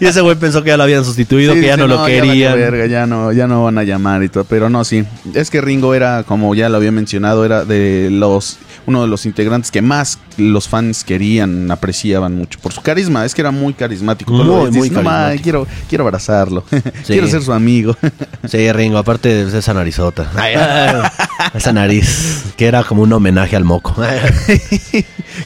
Y 0.00 0.06
ese 0.06 0.20
güey 0.20 0.36
pensó 0.36 0.62
que 0.62 0.68
ya 0.70 0.76
lo 0.76 0.84
habían 0.84 1.04
sustituido, 1.04 1.54
Sí, 1.54 1.60
que 1.60 1.66
ya 1.66 1.76
no, 1.76 1.86
lo 1.88 1.96
ya 2.06 2.06
querían. 2.06 2.52
valió 2.52 2.54
verga, 2.56 2.86
ya 2.86 3.06
no, 3.06 3.32
ya 3.32 3.46
no 3.46 3.64
van 3.64 3.78
a 3.78 3.82
llamar 3.84 4.22
y 4.22 4.28
todo. 4.28 4.44
Pero 4.44 4.70
no, 4.70 4.84
sí. 4.84 5.04
Es 5.34 5.50
que 5.50 5.60
Ringo 5.60 5.94
era, 5.94 6.22
como 6.24 6.54
ya 6.54 6.68
lo 6.68 6.76
había 6.76 6.92
mencionado, 6.92 7.44
era 7.44 7.64
de 7.64 8.08
los 8.12 8.58
uno 8.86 9.02
de 9.02 9.08
los 9.08 9.26
integrantes 9.26 9.70
que 9.70 9.82
más 9.82 10.18
los 10.36 10.68
fans 10.68 11.04
querían, 11.04 11.70
apreciaban 11.70 12.34
mucho 12.36 12.58
por 12.60 12.72
su 12.72 12.80
carisma. 12.82 13.24
Es 13.24 13.34
que 13.34 13.40
era 13.40 13.50
muy 13.50 13.72
carismático. 13.74 14.32
Muy, 14.32 14.44
muy 14.70 14.88
dices, 14.88 14.92
"No, 14.92 15.02
ma, 15.02 15.10
carismático". 15.10 15.42
quiero, 15.42 15.66
quiero 15.88 16.04
abrazarlo. 16.04 16.64
quiero 17.06 17.26
ser 17.28 17.42
su 17.42 17.52
amigo. 17.52 17.96
Sí, 18.46 18.70
Ringo, 18.72 18.98
aparte 18.98 19.46
de 19.46 19.58
esa 19.58 19.72
narizota. 19.74 20.30
esa 21.54 21.72
nariz, 21.72 22.44
que 22.56 22.66
era 22.66 22.84
como 22.84 23.02
un 23.02 23.12
homenaje 23.12 23.56
al 23.56 23.64
moco. 23.64 23.94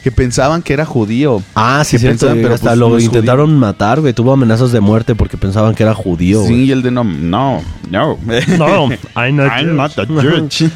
que 0.03 0.11
pensaban 0.11 0.61
que 0.61 0.73
era 0.73 0.85
judío. 0.85 1.41
ah, 1.55 1.81
sí, 1.85 1.91
Que 1.91 1.99
cierto. 1.99 2.19
pensaban, 2.27 2.41
pero, 2.43 2.55
hasta 2.55 2.67
pues, 2.69 2.77
lo 2.79 2.99
intentaron 2.99 3.57
matar, 3.57 4.01
güey. 4.01 4.13
Tuvo 4.13 4.33
amenazas 4.33 4.71
de 4.71 4.79
muerte 4.81 5.15
porque 5.15 5.37
pensaban 5.37 5.75
que 5.75 5.83
era 5.83 5.93
judío, 5.93 6.41
Sí, 6.43 6.49
güey. 6.53 6.63
y 6.65 6.71
el 6.71 6.81
de 6.81 6.91
no, 6.91 7.03
no, 7.03 7.63
no. 7.89 8.17
No, 8.57 8.89
I'm 9.15 9.35
not 9.35 9.47
I'm 9.51 9.75
not 9.75 9.97
a 9.97 10.05
Jewish. 10.05 10.69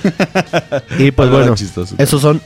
Y 1.00 1.12
pues 1.12 1.27
Algo 1.29 1.38
bueno, 1.39 1.55
esos 1.98 2.22
son 2.22 2.41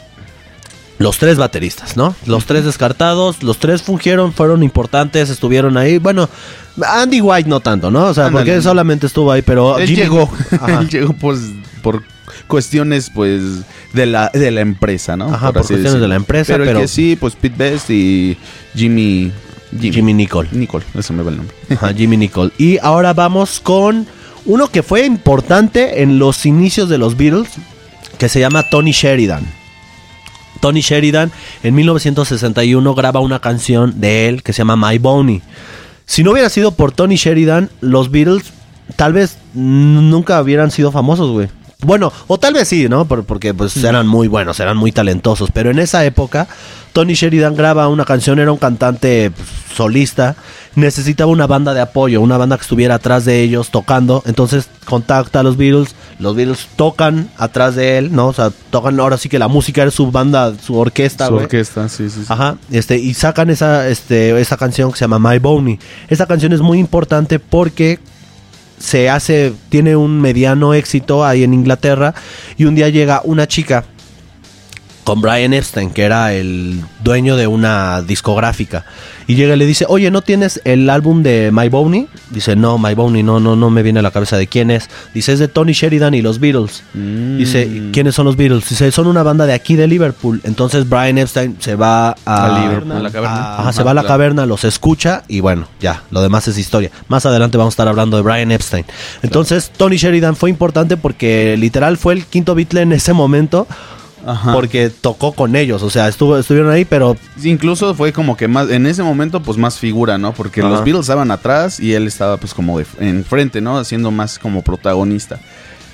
los 0.99 1.17
tres 1.17 1.37
bateristas, 1.37 1.95
¿no? 1.97 2.15
Los 2.25 2.45
tres 2.45 2.65
descartados, 2.65 3.43
los 3.43 3.57
tres 3.59 3.83
fungieron, 3.83 4.33
fueron 4.33 4.63
importantes, 4.63 5.29
estuvieron 5.29 5.77
ahí. 5.77 5.97
Bueno, 5.99 6.27
Andy 6.83 7.21
White 7.21 7.47
no 7.49 7.59
tanto, 7.59 7.91
¿no? 7.91 8.05
O 8.05 8.13
sea, 8.13 8.27
Ándale. 8.27 8.45
porque 8.45 8.61
solamente 8.61 9.05
estuvo 9.07 9.31
ahí, 9.31 9.41
pero 9.41 9.77
Él 9.77 9.87
Jimmy- 9.87 10.01
llegó, 10.01 10.29
él 10.67 10.89
llegó 10.89 11.13
pues 11.13 11.39
por 11.81 12.03
cuestiones 12.47 13.09
pues 13.13 13.41
de 13.93 14.05
la 14.05 14.29
de 14.33 14.51
la 14.51 14.61
empresa, 14.61 15.15
¿no? 15.17 15.25
Ajá, 15.33 15.51
por 15.51 15.65
cuestiones 15.65 15.99
de 16.01 16.07
la 16.07 16.15
empresa, 16.15 16.53
pero, 16.53 16.63
el 16.63 16.69
pero- 16.69 16.79
que 16.81 16.87
sí, 16.87 17.15
pues 17.19 17.35
Pete 17.35 17.55
Best 17.57 17.89
y 17.89 18.37
Jimmy 18.75 19.31
Jimmy, 19.71 19.93
Jimmy 19.93 20.13
Nicole. 20.13 20.49
Nicole, 20.53 20.85
eso 20.97 21.13
me 21.13 21.23
va 21.23 21.29
el 21.31 21.37
nombre. 21.37 21.55
Ajá, 21.71 21.93
Jimmy 21.93 22.15
Nicole. 22.17 22.51
Y 22.57 22.77
ahora 22.81 23.13
vamos 23.13 23.59
con 23.59 24.07
uno 24.45 24.69
que 24.71 24.81
fue 24.81 25.05
importante 25.05 26.01
en 26.01 26.19
los 26.19 26.45
inicios 26.45 26.87
de 26.87 26.97
los 26.97 27.17
Beatles, 27.17 27.49
que 28.17 28.29
se 28.29 28.39
llama 28.39 28.63
Tony 28.69 28.91
Sheridan. 28.91 29.45
Tony 30.57 30.81
Sheridan 30.81 31.31
en 31.63 31.75
1961 31.75 32.95
graba 32.95 33.19
una 33.19 33.39
canción 33.39 33.99
de 33.99 34.27
él 34.29 34.43
que 34.43 34.53
se 34.53 34.59
llama 34.59 34.75
My 34.89 34.97
Boney. 34.97 35.41
Si 36.05 36.23
no 36.23 36.31
hubiera 36.31 36.49
sido 36.49 36.71
por 36.71 36.91
Tony 36.91 37.15
Sheridan, 37.15 37.69
los 37.81 38.11
Beatles 38.11 38.43
tal 38.95 39.13
vez 39.13 39.37
nunca 39.53 40.41
hubieran 40.41 40.71
sido 40.71 40.91
famosos, 40.91 41.31
güey. 41.31 41.49
Bueno, 41.81 42.11
o 42.25 42.39
tal 42.39 42.53
vez 42.55 42.67
sí, 42.67 42.89
¿no? 42.89 43.05
Por- 43.05 43.23
porque 43.25 43.53
pues 43.53 43.77
eran 43.83 44.07
muy 44.07 44.27
buenos, 44.27 44.59
eran 44.59 44.77
muy 44.77 44.91
talentosos. 44.91 45.51
Pero 45.53 45.69
en 45.69 45.77
esa 45.77 46.03
época, 46.05 46.47
Tony 46.91 47.13
Sheridan 47.13 47.55
graba 47.55 47.87
una 47.87 48.03
canción, 48.03 48.39
era 48.39 48.51
un 48.51 48.57
cantante 48.57 49.29
pues, 49.29 49.47
solista, 49.75 50.35
necesitaba 50.73 51.29
una 51.29 51.45
banda 51.45 51.75
de 51.75 51.81
apoyo, 51.81 52.19
una 52.21 52.37
banda 52.37 52.57
que 52.57 52.63
estuviera 52.63 52.95
atrás 52.95 53.25
de 53.25 53.43
ellos 53.43 53.69
tocando. 53.69 54.23
Entonces 54.25 54.69
contacta 54.85 55.41
a 55.41 55.43
los 55.43 55.55
Beatles, 55.55 55.93
los 56.19 56.35
Beatles 56.35 56.67
tocan 56.75 57.29
atrás 57.37 57.75
de 57.75 57.97
él, 57.97 58.13
¿no? 58.13 58.27
O 58.27 58.33
sea, 58.33 58.51
tocan 58.69 58.99
ahora 58.99 59.17
sí 59.17 59.29
que 59.29 59.37
la 59.37 59.47
música 59.47 59.83
era 59.83 59.91
su 59.91 60.11
banda, 60.11 60.53
su 60.59 60.75
orquesta, 60.75 61.27
Su 61.27 61.35
orquesta, 61.35 61.87
sí, 61.89 62.09
sí, 62.09 62.21
sí. 62.21 62.25
Ajá, 62.27 62.57
este, 62.71 62.97
y 62.97 63.13
sacan 63.13 63.49
esa, 63.49 63.87
este, 63.87 64.39
esa 64.39 64.57
canción 64.57 64.91
que 64.91 64.97
se 64.97 65.05
llama 65.07 65.19
My 65.19 65.39
Boney. 65.39 65.79
Esta 66.07 66.25
canción 66.25 66.53
es 66.53 66.61
muy 66.61 66.79
importante 66.79 67.39
porque 67.39 67.99
se 68.79 69.09
hace, 69.09 69.53
tiene 69.69 69.95
un 69.95 70.19
mediano 70.21 70.73
éxito 70.73 71.25
ahí 71.25 71.43
en 71.43 71.53
Inglaterra 71.53 72.13
y 72.57 72.65
un 72.65 72.75
día 72.75 72.89
llega 72.89 73.21
una 73.23 73.47
chica 73.47 73.85
con 75.07 75.21
Brian 75.21 75.53
Epstein, 75.53 75.91
que 75.91 76.03
era 76.03 76.33
el 76.33 76.81
dueño 77.01 77.37
de 77.37 77.47
una 77.47 78.01
discográfica. 78.01 78.83
Y 79.25 79.35
llega 79.35 79.55
y 79.55 79.57
le 79.57 79.65
dice, 79.65 79.85
oye, 79.87 80.11
¿no 80.11 80.21
tienes 80.21 80.59
el 80.65 80.89
álbum 80.89 81.23
de 81.23 81.49
My 81.53 81.69
Boney? 81.69 82.09
Dice, 82.29 82.57
no, 82.57 82.77
My 82.77 82.93
Boney, 82.93 83.23
no, 83.23 83.39
no, 83.39 83.55
no 83.55 83.69
me 83.69 83.83
viene 83.83 83.99
a 83.99 84.01
la 84.01 84.11
cabeza 84.11 84.35
de 84.35 84.47
quién 84.47 84.69
es. 84.69 84.89
Dice, 85.13 85.31
es 85.31 85.39
de 85.39 85.47
Tony 85.47 85.71
Sheridan 85.71 86.13
y 86.13 86.21
los 86.21 86.41
Beatles. 86.41 86.83
Mm. 86.93 87.37
Dice, 87.37 87.89
¿quiénes 87.93 88.15
son 88.15 88.25
los 88.25 88.35
Beatles? 88.35 88.67
Dice, 88.67 88.91
son 88.91 89.07
una 89.07 89.23
banda 89.23 89.45
de 89.45 89.53
aquí 89.53 89.77
de 89.77 89.87
Liverpool. 89.87 90.41
Entonces 90.43 90.89
Brian 90.89 91.17
Epstein 91.17 91.55
se 91.61 91.75
va 91.75 92.09
a, 92.09 92.15
A 92.25 92.59
Liverpool, 92.59 92.91
a 92.91 92.99
la 92.99 93.09
caverna. 93.09 93.59
Ajá, 93.59 93.71
se 93.71 93.83
va 93.83 93.91
a 93.91 93.93
la 93.93 94.03
caverna, 94.03 94.45
los 94.45 94.65
escucha 94.65 95.23
y 95.29 95.39
bueno, 95.39 95.69
ya, 95.79 96.03
lo 96.11 96.21
demás 96.21 96.49
es 96.49 96.57
historia. 96.57 96.91
Más 97.07 97.25
adelante 97.25 97.57
vamos 97.57 97.71
a 97.71 97.75
estar 97.75 97.87
hablando 97.87 98.17
de 98.17 98.23
Brian 98.23 98.51
Epstein. 98.51 98.83
Entonces, 99.23 99.71
Tony 99.77 99.95
Sheridan 99.95 100.35
fue 100.35 100.49
importante 100.49 100.97
porque 100.97 101.55
literal 101.57 101.95
fue 101.95 102.13
el 102.13 102.25
quinto 102.25 102.55
Beatle 102.55 102.81
en 102.81 102.91
ese 102.91 103.13
momento. 103.13 103.67
Ajá. 104.25 104.53
Porque 104.53 104.89
tocó 104.89 105.31
con 105.31 105.55
ellos, 105.55 105.83
o 105.83 105.89
sea, 105.89 106.07
estuvo, 106.07 106.37
estuvieron 106.37 106.71
ahí, 106.71 106.85
pero 106.85 107.15
Incluso 107.43 107.93
fue 107.95 108.11
como 108.11 108.35
que 108.35 108.47
más, 108.47 108.69
en 108.69 108.85
ese 108.85 109.03
momento, 109.03 109.41
pues 109.41 109.57
más 109.57 109.77
figura, 109.77 110.17
¿no? 110.17 110.33
Porque 110.33 110.61
Ajá. 110.61 110.69
los 110.69 110.83
Beatles 110.83 111.01
estaban 111.01 111.31
atrás 111.31 111.79
y 111.79 111.93
él 111.93 112.07
estaba 112.07 112.37
pues 112.37 112.53
como 112.53 112.79
de 112.79 112.85
enfrente, 112.99 113.61
¿no? 113.61 113.77
Haciendo 113.77 114.11
más 114.11 114.39
como 114.39 114.61
protagonista. 114.63 115.39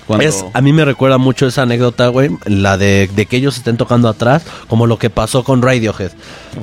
Cuando... 0.08 0.26
es, 0.26 0.44
a 0.54 0.62
mí 0.62 0.74
me 0.74 0.84
recuerda 0.84 1.18
mucho 1.18 1.48
esa 1.48 1.62
anécdota, 1.62 2.08
güey, 2.10 2.30
la 2.46 2.78
de, 2.78 3.10
de 3.16 3.26
que 3.26 3.38
ellos 3.38 3.58
estén 3.58 3.78
tocando 3.78 4.10
atrás, 4.10 4.44
como 4.68 4.86
lo 4.86 4.98
que 4.98 5.10
pasó 5.10 5.44
con 5.44 5.62
Radiohead. 5.62 6.12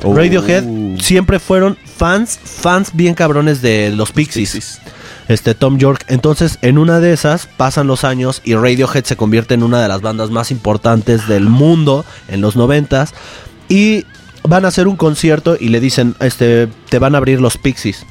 Oh. 0.03 0.15
Radiohead 0.15 0.65
siempre 1.01 1.39
fueron 1.39 1.77
fans, 1.97 2.39
fans 2.43 2.91
bien 2.93 3.15
cabrones 3.15 3.63
de 3.63 3.93
los 3.95 4.13
Pixies. 4.13 4.53
Pixies. 4.53 4.81
Este 5.31 5.55
Tom 5.55 5.79
York. 5.79 6.05
Entonces, 6.09 6.59
en 6.63 6.77
una 6.79 7.01
de 7.01 7.13
esas 7.13 7.47
pasan 7.47 7.87
los 7.87 8.05
años 8.05 8.43
y 8.45 8.55
Radiohead 8.55 9.05
se 9.05 9.17
convierte 9.17 9.55
en 9.55 9.63
una 9.63 9.81
de 9.81 9.89
las 9.89 10.01
bandas 10.03 10.31
más 10.31 10.51
importantes 10.51 11.29
del 11.29 11.49
mundo 11.49 12.05
en 12.29 12.41
los 12.41 12.57
noventas 12.57 13.15
y 13.69 14.05
van 14.43 14.65
a 14.65 14.69
hacer 14.69 14.89
un 14.89 14.97
concierto 14.97 15.57
y 15.59 15.69
le 15.69 15.81
dicen, 15.81 16.15
este, 16.21 16.69
te 16.89 16.99
van 16.99 17.15
a 17.15 17.19
abrir 17.19 17.41
los 17.41 17.57
Pixies. 17.59 18.05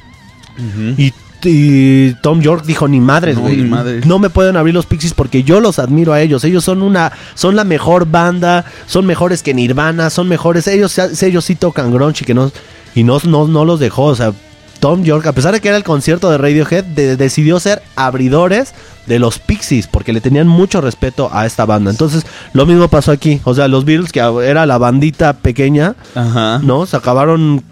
Y, 0.98 1.12
y 1.44 2.12
Tom 2.22 2.40
York 2.42 2.64
dijo, 2.66 2.86
ni 2.86 3.00
madres, 3.00 3.36
No, 3.36 3.42
güey. 3.42 3.56
ni 3.56 3.64
madres. 3.68 4.04
No 4.06 4.18
me 4.18 4.28
pueden 4.30 4.56
abrir 4.56 4.74
los 4.74 4.86
Pixies 4.86 5.14
porque 5.14 5.42
yo 5.42 5.60
los 5.60 5.78
admiro 5.78 6.12
a 6.12 6.20
ellos. 6.20 6.44
Ellos 6.44 6.64
son 6.64 6.82
una, 6.82 7.12
son 7.34 7.56
la 7.56 7.64
mejor 7.64 8.06
banda, 8.06 8.64
son 8.86 9.06
mejores 9.06 9.42
que 9.42 9.54
Nirvana, 9.54 10.10
son 10.10 10.28
mejores. 10.28 10.66
Ellos, 10.66 10.98
ellos 10.98 11.44
sí 11.44 11.54
tocan 11.54 11.92
grunge 11.92 12.24
y 12.24 12.26
que 12.26 12.34
no, 12.34 12.52
y 12.94 13.04
no, 13.04 13.18
no, 13.24 13.48
no 13.48 13.64
los 13.64 13.80
dejó. 13.80 14.04
O 14.04 14.14
sea, 14.14 14.32
Tom 14.80 15.04
York, 15.04 15.26
a 15.26 15.32
pesar 15.32 15.52
de 15.52 15.60
que 15.60 15.68
era 15.68 15.76
el 15.76 15.84
concierto 15.84 16.30
de 16.30 16.38
Radiohead, 16.38 16.84
de- 16.84 17.16
decidió 17.16 17.60
ser 17.60 17.82
abridores 17.96 18.72
de 19.06 19.18
los 19.18 19.38
Pixies 19.38 19.86
porque 19.86 20.12
le 20.12 20.20
tenían 20.20 20.48
mucho 20.48 20.80
respeto 20.80 21.30
a 21.32 21.46
esta 21.46 21.64
banda. 21.66 21.90
Entonces, 21.90 22.24
lo 22.52 22.66
mismo 22.66 22.88
pasó 22.88 23.12
aquí. 23.12 23.40
O 23.44 23.54
sea, 23.54 23.68
los 23.68 23.84
Beatles, 23.84 24.10
que 24.12 24.20
era 24.20 24.66
la 24.66 24.78
bandita 24.78 25.34
pequeña, 25.34 25.94
Ajá. 26.14 26.58
¿no? 26.62 26.86
Se 26.86 26.96
acabaron. 26.96 27.62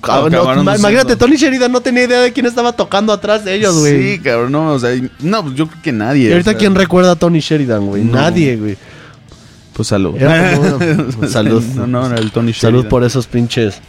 Acabaron 0.00 0.30
no, 0.58 0.62
ma- 0.64 0.76
imagínate, 0.76 1.16
Tony 1.16 1.36
Sheridan 1.36 1.72
no 1.72 1.80
tenía 1.80 2.04
idea 2.04 2.20
de 2.20 2.32
quién 2.32 2.46
estaba 2.46 2.72
tocando 2.72 3.12
atrás 3.12 3.44
de 3.44 3.54
ellos, 3.56 3.76
güey. 3.78 4.14
Sí, 4.14 4.18
cabrón, 4.20 4.52
no, 4.52 4.72
o 4.72 4.78
sea, 4.78 4.90
no, 5.20 5.42
pues 5.42 5.56
yo 5.56 5.66
creo 5.66 5.82
que 5.82 5.90
nadie. 5.90 6.28
¿Y 6.28 6.32
ahorita 6.32 6.50
o 6.50 6.52
sea, 6.52 6.58
quién 6.58 6.74
recuerda 6.76 7.12
a 7.12 7.16
Tony 7.16 7.40
Sheridan, 7.40 7.84
güey? 7.86 8.04
No. 8.04 8.12
Nadie, 8.12 8.56
güey. 8.56 8.76
Pues 9.72 9.88
salud. 9.88 10.14
Era 10.16 10.54
como- 10.56 11.26
salud. 11.28 11.62
No, 11.74 11.86
no, 11.86 12.06
era 12.06 12.16
el 12.18 12.30
Tony 12.30 12.52
Salud 12.52 12.86
por 12.86 13.02
esos 13.04 13.26
pinches. 13.26 13.80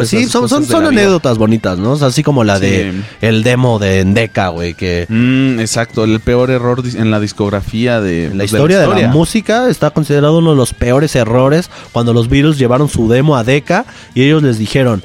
Pues 0.00 0.08
sí, 0.10 0.26
son, 0.26 0.48
son, 0.48 0.66
de 0.66 0.80
la 0.80 0.88
anécdotas 0.88 1.38
bonitas, 1.38 1.78
¿no? 1.78 1.92
O 1.92 1.96
sea, 1.96 2.08
así 2.08 2.22
como 2.22 2.44
la 2.44 2.58
Sí. 2.58 2.66
de 2.66 2.92
el 3.20 3.42
demo 3.42 3.78
de 3.78 4.00
Endeca, 4.00 4.48
güey, 4.48 4.74
que 4.74 5.06
Mm, 5.08 5.60
exacto, 5.60 6.04
el 6.04 6.20
peor 6.20 6.50
error 6.50 6.82
en 6.94 7.10
la 7.10 7.20
discografía 7.20 8.00
de 8.00 8.26
en 8.26 8.30
la 8.32 8.42
pues, 8.42 8.52
historia 8.52 8.78
de 8.78 8.86
la, 8.86 8.94
historia. 8.94 9.08
música 9.08 9.68
está 9.68 9.90
considerado 9.90 10.38
uno 10.38 10.50
de 10.50 10.56
los 10.56 10.74
peores 10.74 11.14
errores 11.16 11.70
cuando 11.92 12.12
los 12.12 12.28
Beatles 12.28 12.58
llevaron 12.58 12.88
su 12.88 13.08
demo 13.08 13.36
a 13.36 13.44
Decca 13.44 13.84
y 14.14 14.22
ellos 14.22 14.42
les 14.42 14.58
dijeron, 14.58 15.02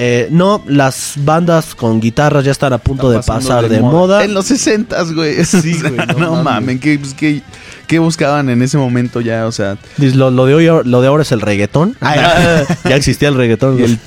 eh, 0.00 0.28
no, 0.30 0.62
las 0.68 1.14
bandas 1.16 1.74
con 1.74 2.00
guitarras 2.00 2.44
ya 2.44 2.52
están 2.52 2.72
a 2.72 2.78
punto 2.78 3.12
Está 3.12 3.32
de 3.34 3.40
pasar 3.40 3.68
de, 3.68 3.80
moda. 3.80 4.22
En 4.22 4.32
los 4.32 4.46
60 4.46 5.02
güey. 5.12 5.44
Sí, 5.44 5.76
güey, 5.80 5.96
no 6.06 6.14
no, 6.14 6.30
mames. 6.30 6.44
mamen, 6.44 6.78
¿qué, 6.78 6.96
pues, 7.00 7.14
qué, 7.14 7.42
qué 7.88 7.98
buscaban 7.98 8.48
en 8.48 8.62
ese 8.62 8.78
momento 8.78 9.20
ya? 9.20 9.46
O 9.46 9.50
sea, 9.52 9.76
Lo, 9.96 10.30
lo 10.30 10.46
de 10.46 10.54
hoy, 10.54 10.66
lo 10.84 11.00
de 11.00 11.08
ahora 11.08 11.22
es 11.24 11.32
el 11.32 11.40
reggaetón. 11.40 11.96
ya 12.00 12.94
existía 12.94 13.28
el 13.28 13.34
reggaetón. 13.34 13.98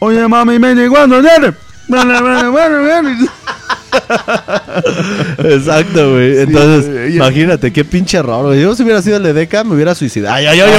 Oye, 0.00 0.28
mami, 0.28 0.58
me 0.58 0.74
llegó 0.74 0.98
a. 0.98 1.06
Exacto, 5.38 6.12
güey. 6.12 6.40
Entonces, 6.40 7.14
imagínate, 7.14 7.72
qué 7.72 7.84
pinche 7.84 8.18
error. 8.18 8.54
Yo 8.54 8.74
si 8.74 8.82
hubiera 8.82 9.02
sido 9.02 9.16
el 9.18 9.22
de 9.22 9.32
Deca, 9.32 9.64
me 9.64 9.74
hubiera 9.74 9.94
suicidado. 9.94 10.34
Ay, 10.34 10.46
ay, 10.46 10.58
llevo 10.58 10.72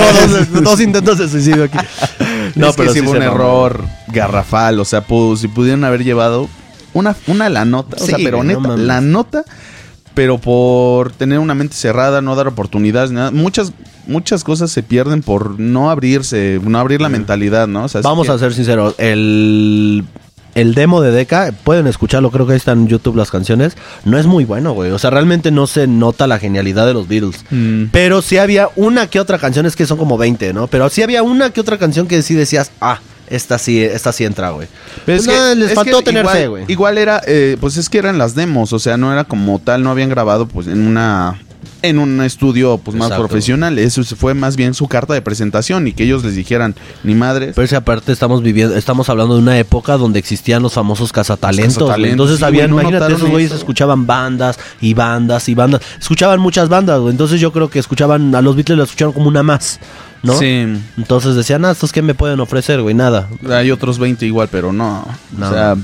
dos, 0.51 0.63
dos 0.63 0.81
intentos 0.81 1.17
de 1.17 1.29
suicidio 1.29 1.63
aquí. 1.65 1.77
No, 2.55 2.73
pero 2.73 2.93
sí 2.93 2.99
fue 3.01 3.17
un 3.17 3.23
error 3.23 3.85
garrafal. 4.07 4.79
O 4.79 4.85
sea, 4.85 5.05
pu- 5.05 5.37
si 5.37 5.47
pudieron 5.47 5.83
haber 5.83 6.03
llevado 6.03 6.49
una, 6.93 7.15
una 7.27 7.49
la 7.49 7.65
nota. 7.65 7.97
O 7.99 8.05
sea, 8.05 8.17
Sí, 8.17 8.23
pero 8.23 8.37
no 8.43 8.43
neta, 8.43 8.59
la 8.77 9.01
nota. 9.01 9.43
Pero 10.15 10.37
por 10.39 11.11
tener 11.11 11.37
una 11.39 11.53
mente 11.53 11.75
cerrada, 11.75 12.21
no 12.21 12.35
dar 12.35 12.47
oportunidades, 12.47 13.11
nada. 13.11 13.31
Muchas, 13.31 13.73
muchas 14.07 14.43
cosas 14.43 14.71
se 14.71 14.81
pierden 14.81 15.21
por 15.21 15.59
no 15.59 15.91
abrirse, 15.91 16.59
no 16.63 16.79
abrir 16.79 17.01
la 17.01 17.09
mentalidad, 17.09 17.67
¿no? 17.67 17.83
O 17.83 17.87
sea, 17.87 17.99
es 17.99 18.05
Vamos 18.05 18.25
que- 18.27 18.33
a 18.33 18.37
ser 18.39 18.53
sinceros. 18.53 18.95
El, 18.97 20.05
el 20.55 20.73
demo 20.73 21.01
de 21.01 21.11
Deca, 21.11 21.51
pueden 21.65 21.85
escucharlo, 21.85 22.31
creo 22.31 22.47
que 22.47 22.53
ahí 22.53 22.57
están 22.57 22.79
en 22.83 22.87
YouTube 22.87 23.17
las 23.17 23.29
canciones. 23.29 23.75
No 24.05 24.17
es 24.17 24.25
muy 24.25 24.45
bueno, 24.45 24.71
güey. 24.71 24.91
O 24.91 24.99
sea, 24.99 25.09
realmente 25.09 25.51
no 25.51 25.67
se 25.67 25.85
nota 25.85 26.27
la 26.27 26.39
genialidad 26.39 26.87
de 26.87 26.93
los 26.93 27.09
Beatles. 27.09 27.43
Mm. 27.51 27.87
Pero 27.91 28.21
sí 28.21 28.37
había 28.37 28.69
una 28.77 29.07
que 29.07 29.19
otra 29.19 29.37
canción, 29.37 29.65
es 29.65 29.75
que 29.75 29.85
son 29.85 29.97
como 29.97 30.17
20, 30.17 30.53
¿no? 30.53 30.67
Pero 30.67 30.89
sí 30.89 31.03
había 31.03 31.23
una 31.23 31.49
que 31.49 31.59
otra 31.59 31.77
canción 31.77 32.07
que 32.07 32.21
sí 32.21 32.35
decías, 32.35 32.71
ah, 32.79 32.99
esta 33.29 33.57
sí, 33.57 33.81
esta 33.83 34.11
sí 34.11 34.23
entra, 34.25 34.51
güey. 34.51 34.67
Pero 35.05 35.17
es 35.19 35.25
No, 35.27 35.33
que- 35.33 35.55
les 35.55 35.69
es 35.69 35.75
faltó 35.75 35.99
que 35.99 36.03
tener 36.05 36.23
igual, 36.23 36.37
fe, 36.37 36.47
güey. 36.47 36.65
Igual 36.67 36.97
era, 36.97 37.21
eh, 37.27 37.57
pues 37.59 37.77
es 37.77 37.89
que 37.89 37.97
eran 37.97 38.17
las 38.17 38.35
demos, 38.35 38.73
o 38.73 38.79
sea, 38.79 38.97
no 38.97 39.11
era 39.11 39.23
como 39.23 39.59
tal, 39.59 39.83
no 39.83 39.89
habían 39.91 40.09
grabado 40.09 40.47
pues 40.47 40.67
en 40.67 40.85
una 40.87 41.39
en 41.81 41.99
un 41.99 42.19
estudio 42.21 42.79
pues 42.79 42.97
más 42.97 43.07
Exacto. 43.09 43.27
profesional, 43.27 43.77
eso 43.77 44.03
fue 44.03 44.33
más 44.33 44.55
bien 44.55 44.73
su 44.73 44.87
carta 44.87 45.13
de 45.13 45.21
presentación 45.21 45.87
y 45.87 45.93
que 45.93 46.03
ellos 46.03 46.23
les 46.23 46.35
dijeran, 46.35 46.73
ni 47.03 47.13
madres. 47.13 47.53
Pero 47.55 47.67
si 47.67 47.75
aparte 47.75 48.11
estamos 48.11 48.41
viviendo, 48.41 48.75
estamos 48.75 49.07
hablando 49.09 49.35
de 49.35 49.41
una 49.41 49.59
época 49.59 49.95
donde 49.97 50.17
existían 50.17 50.63
los 50.63 50.73
famosos 50.73 51.11
cazatalentos. 51.11 51.75
Los 51.77 51.83
cazatalentos, 51.89 52.11
Entonces 52.13 52.37
sí, 52.39 52.43
habían, 52.43 52.71
no 52.71 52.81
imagínate, 52.81 53.13
esos 53.13 53.29
güeyes 53.29 53.51
eso. 53.51 53.59
escuchaban 53.59 54.07
bandas 54.07 54.57
y 54.81 54.95
bandas 54.95 55.47
y 55.47 55.53
bandas. 55.53 55.81
Escuchaban 55.99 56.39
muchas 56.39 56.69
bandas, 56.69 56.99
güey. 57.01 57.11
Entonces 57.11 57.39
yo 57.39 57.51
creo 57.51 57.69
que 57.69 57.77
escuchaban, 57.77 58.33
a 58.33 58.41
los 58.41 58.55
Beatles 58.55 58.77
lo 58.79 58.83
escucharon 58.83 59.13
como 59.13 59.27
una 59.27 59.43
más, 59.43 59.79
¿no? 60.25 60.33
Sí. 60.33 60.65
Entonces 60.97 61.35
decían, 61.35 61.63
ah, 61.65 61.71
¿estos 61.71 61.91
qué 61.91 62.01
me 62.01 62.15
pueden 62.15 62.39
ofrecer, 62.39 62.81
güey? 62.81 62.95
Nada. 62.95 63.29
Hay 63.49 63.71
otros 63.71 63.99
20 63.99 64.25
igual, 64.25 64.49
pero 64.51 64.73
no. 64.73 65.05
No. 65.37 65.47
O 65.47 65.53
sea, 65.53 65.75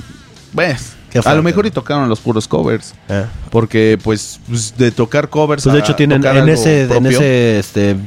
pues, 0.54 0.95
a 1.25 1.34
lo 1.36 1.43
mejor 1.43 1.65
y 1.65 1.71
tocaron 1.71 2.08
los 2.08 2.19
puros 2.19 2.47
covers. 2.47 2.93
Eh. 3.10 3.25
Porque, 3.49 3.99
pues, 4.01 4.39
pues, 4.47 4.75
de 4.77 4.91
tocar 4.91 5.30
covers. 5.30 5.63
Pues 5.63 5.73
de 5.73 5.80
hecho 5.80 5.95
tienen 5.95 6.25
en 6.25 6.49
ese, 6.49 6.84
en 6.84 7.06
ese 7.06 7.60
este 7.60 7.97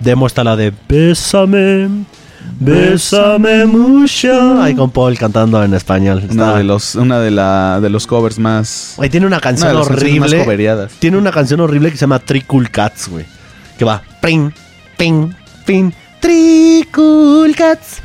demo 0.00 0.26
está 0.26 0.44
la 0.44 0.56
de 0.56 0.72
Bésame, 0.88 2.04
bésame 2.60 3.66
mucho. 3.66 4.60
Ahí 4.60 4.74
con 4.74 4.90
Paul 4.90 5.16
cantando 5.18 5.62
en 5.62 5.74
español. 5.74 6.24
Una 6.30 6.56
de 6.56 6.64
los, 6.64 6.94
una 6.94 7.20
de 7.20 7.30
la, 7.30 7.80
de 7.80 7.90
los 7.90 8.06
covers 8.06 8.38
más. 8.38 8.94
Güey, 8.96 9.10
tiene 9.10 9.26
una 9.26 9.40
canción 9.40 9.74
más 9.74 9.86
horrible. 9.86 10.88
Tiene 10.98 11.16
una 11.16 11.30
canción 11.30 11.60
horrible 11.60 11.90
que 11.90 11.96
se 11.96 12.02
llama 12.02 12.18
Tricool 12.18 12.70
Cats, 12.70 13.08
güey. 13.08 13.24
Que 13.78 13.84
va. 13.84 14.02
Ping, 14.20 14.50
ping, 14.96 15.30
ping. 15.68 15.90
Tricool 16.20 17.54
Cats. 17.54 18.00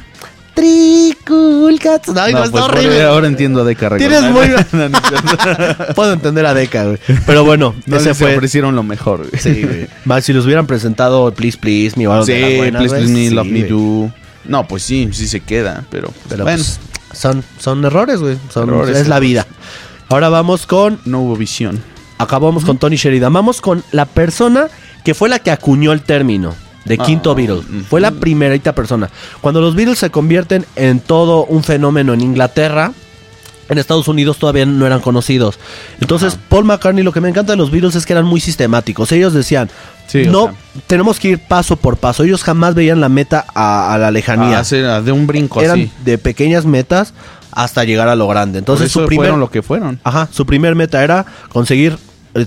Tricool 0.54 1.80
Cats. 1.80 2.10
Ay, 2.16 2.34
no, 2.34 2.40
No, 2.40 2.46
está 2.46 2.52
pues, 2.52 2.64
horrible. 2.66 3.04
ahora 3.04 3.28
entiendo 3.28 3.62
a 3.62 3.64
Deca 3.64 3.98
Tienes 3.98 4.22
muy- 4.24 4.48
No, 4.74 4.90
no, 4.90 4.90
no. 4.90 5.96
Puedo 5.96 6.14
entender 6.14 6.46
a 6.46 6.54
Deca, 6.54 6.84
güey. 6.86 6.98
Pero 7.26 7.44
bueno, 7.46 7.74
No 7.86 7.98
ese 7.98 8.14
fue. 8.14 8.36
ofrecieron 8.36 8.76
lo 8.76 8.84
mejor, 8.84 9.28
güey. 9.30 9.42
Sí, 9.42 9.64
güey. 9.64 9.88
Más 10.06 10.26
si 10.26 10.34
los 10.34 10.46
hubieran 10.46 10.68
presentado 10.68 11.34
Please 11.34 11.58
Please 11.58 11.98
Me 11.98 12.06
o 12.08 12.12
algo 12.12 12.26
Sí, 12.26 12.34
de 12.34 12.42
las 12.42 12.58
buenas, 12.58 12.80
Please 12.82 12.96
Please 12.98 13.14
Me, 13.14 13.30
sí, 13.30 13.34
Love 13.34 13.48
Me. 13.48 13.64
Do. 13.64 14.12
No, 14.46 14.68
pues 14.68 14.84
sí, 14.84 15.10
sí 15.14 15.28
se 15.28 15.40
queda, 15.40 15.86
pero, 15.90 16.08
pues, 16.10 16.18
Pero 16.30 16.44
bueno, 16.44 16.58
pues, 16.62 16.80
son, 17.18 17.44
son 17.60 17.84
errores, 17.86 18.20
güey. 18.20 18.38
Son- 18.54 18.68
Errores, 18.70 18.98
es 18.98 19.08
la 19.08 19.20
vida. 19.20 19.48
Ahora 20.10 20.28
vamos 20.30 20.68
con. 20.68 21.00
no 21.06 21.22
hubo 21.22 21.36
visión. 21.38 21.82
Acabamos 22.18 22.64
con 22.66 22.78
Tony 22.78 22.98
Sheridan. 22.98 23.32
Vamos 23.34 23.62
con 23.62 23.84
la 23.92 24.06
persona 24.06 24.68
que 25.04 25.14
fue 25.14 25.30
la 25.30 25.40
que 25.40 25.50
acuñó 25.52 25.92
el 25.94 26.02
término 26.04 26.54
de 26.86 26.98
quinto 26.98 27.34
Beatle. 27.36 27.56
ujú. 27.60 27.84
Fue 27.90 28.02
la 28.02 28.12
primerita 28.12 28.74
persona. 28.74 29.10
Cuando 29.42 29.62
los 29.62 29.76
Beatles 29.76 30.00
se 30.00 30.10
convierten 30.10 30.66
en 30.76 31.00
todo 31.00 31.46
un 31.46 31.64
fenómeno 31.64 32.14
en 32.14 32.22
Inglaterra, 32.22 32.92
en 33.70 33.78
Estados 33.78 34.08
Unidos 34.10 34.38
todavía 34.38 34.66
no 34.66 34.86
eran 34.86 35.00
conocidos. 35.00 35.58
Entonces, 36.02 36.38
Paul 36.50 36.66
McCartney, 36.66 37.04
lo 37.04 37.14
que 37.14 37.22
me 37.22 37.30
encanta 37.30 37.54
de 37.54 37.58
los 37.58 37.72
Beatles 37.72 37.96
es 37.96 38.06
que 38.06 38.12
eran 38.14 38.26
muy 38.26 38.42
sistemáticos. 38.42 39.12
Ellos 39.14 39.34
decían, 39.34 39.70
Sí, 40.08 40.28
o 40.28 40.32
no, 40.32 40.44
sea. 40.48 40.54
tenemos 40.86 41.18
que 41.18 41.30
ir 41.30 41.40
paso 41.48 41.78
por 41.78 41.96
paso. 41.96 42.24
Ellos 42.24 42.44
jamás 42.44 42.76
veían 42.76 43.00
la 43.00 43.08
meta 43.08 43.46
a, 43.56 43.94
a 43.94 43.98
la 43.98 44.12
lejanía. 44.12 44.60
Ah, 44.60 45.02
de 45.02 45.12
un 45.14 45.26
brinco 45.28 45.62
eran 45.62 45.80
así. 45.80 45.92
de 46.04 46.18
pequeñas 46.18 46.66
metas 46.66 47.14
hasta 47.52 47.86
llegar 47.86 48.10
a 48.10 48.16
lo 48.18 48.28
grande. 48.28 48.60
Entonces, 48.60 48.92
su 48.92 49.06
primer, 49.06 49.28
fueron 49.28 49.40
lo 49.40 49.50
que 49.50 49.62
fueron. 49.64 50.00
Ajá, 50.04 50.28
su 50.30 50.46
primer 50.46 50.76
meta 50.76 51.02
era 51.04 51.26
conseguir 51.50 51.98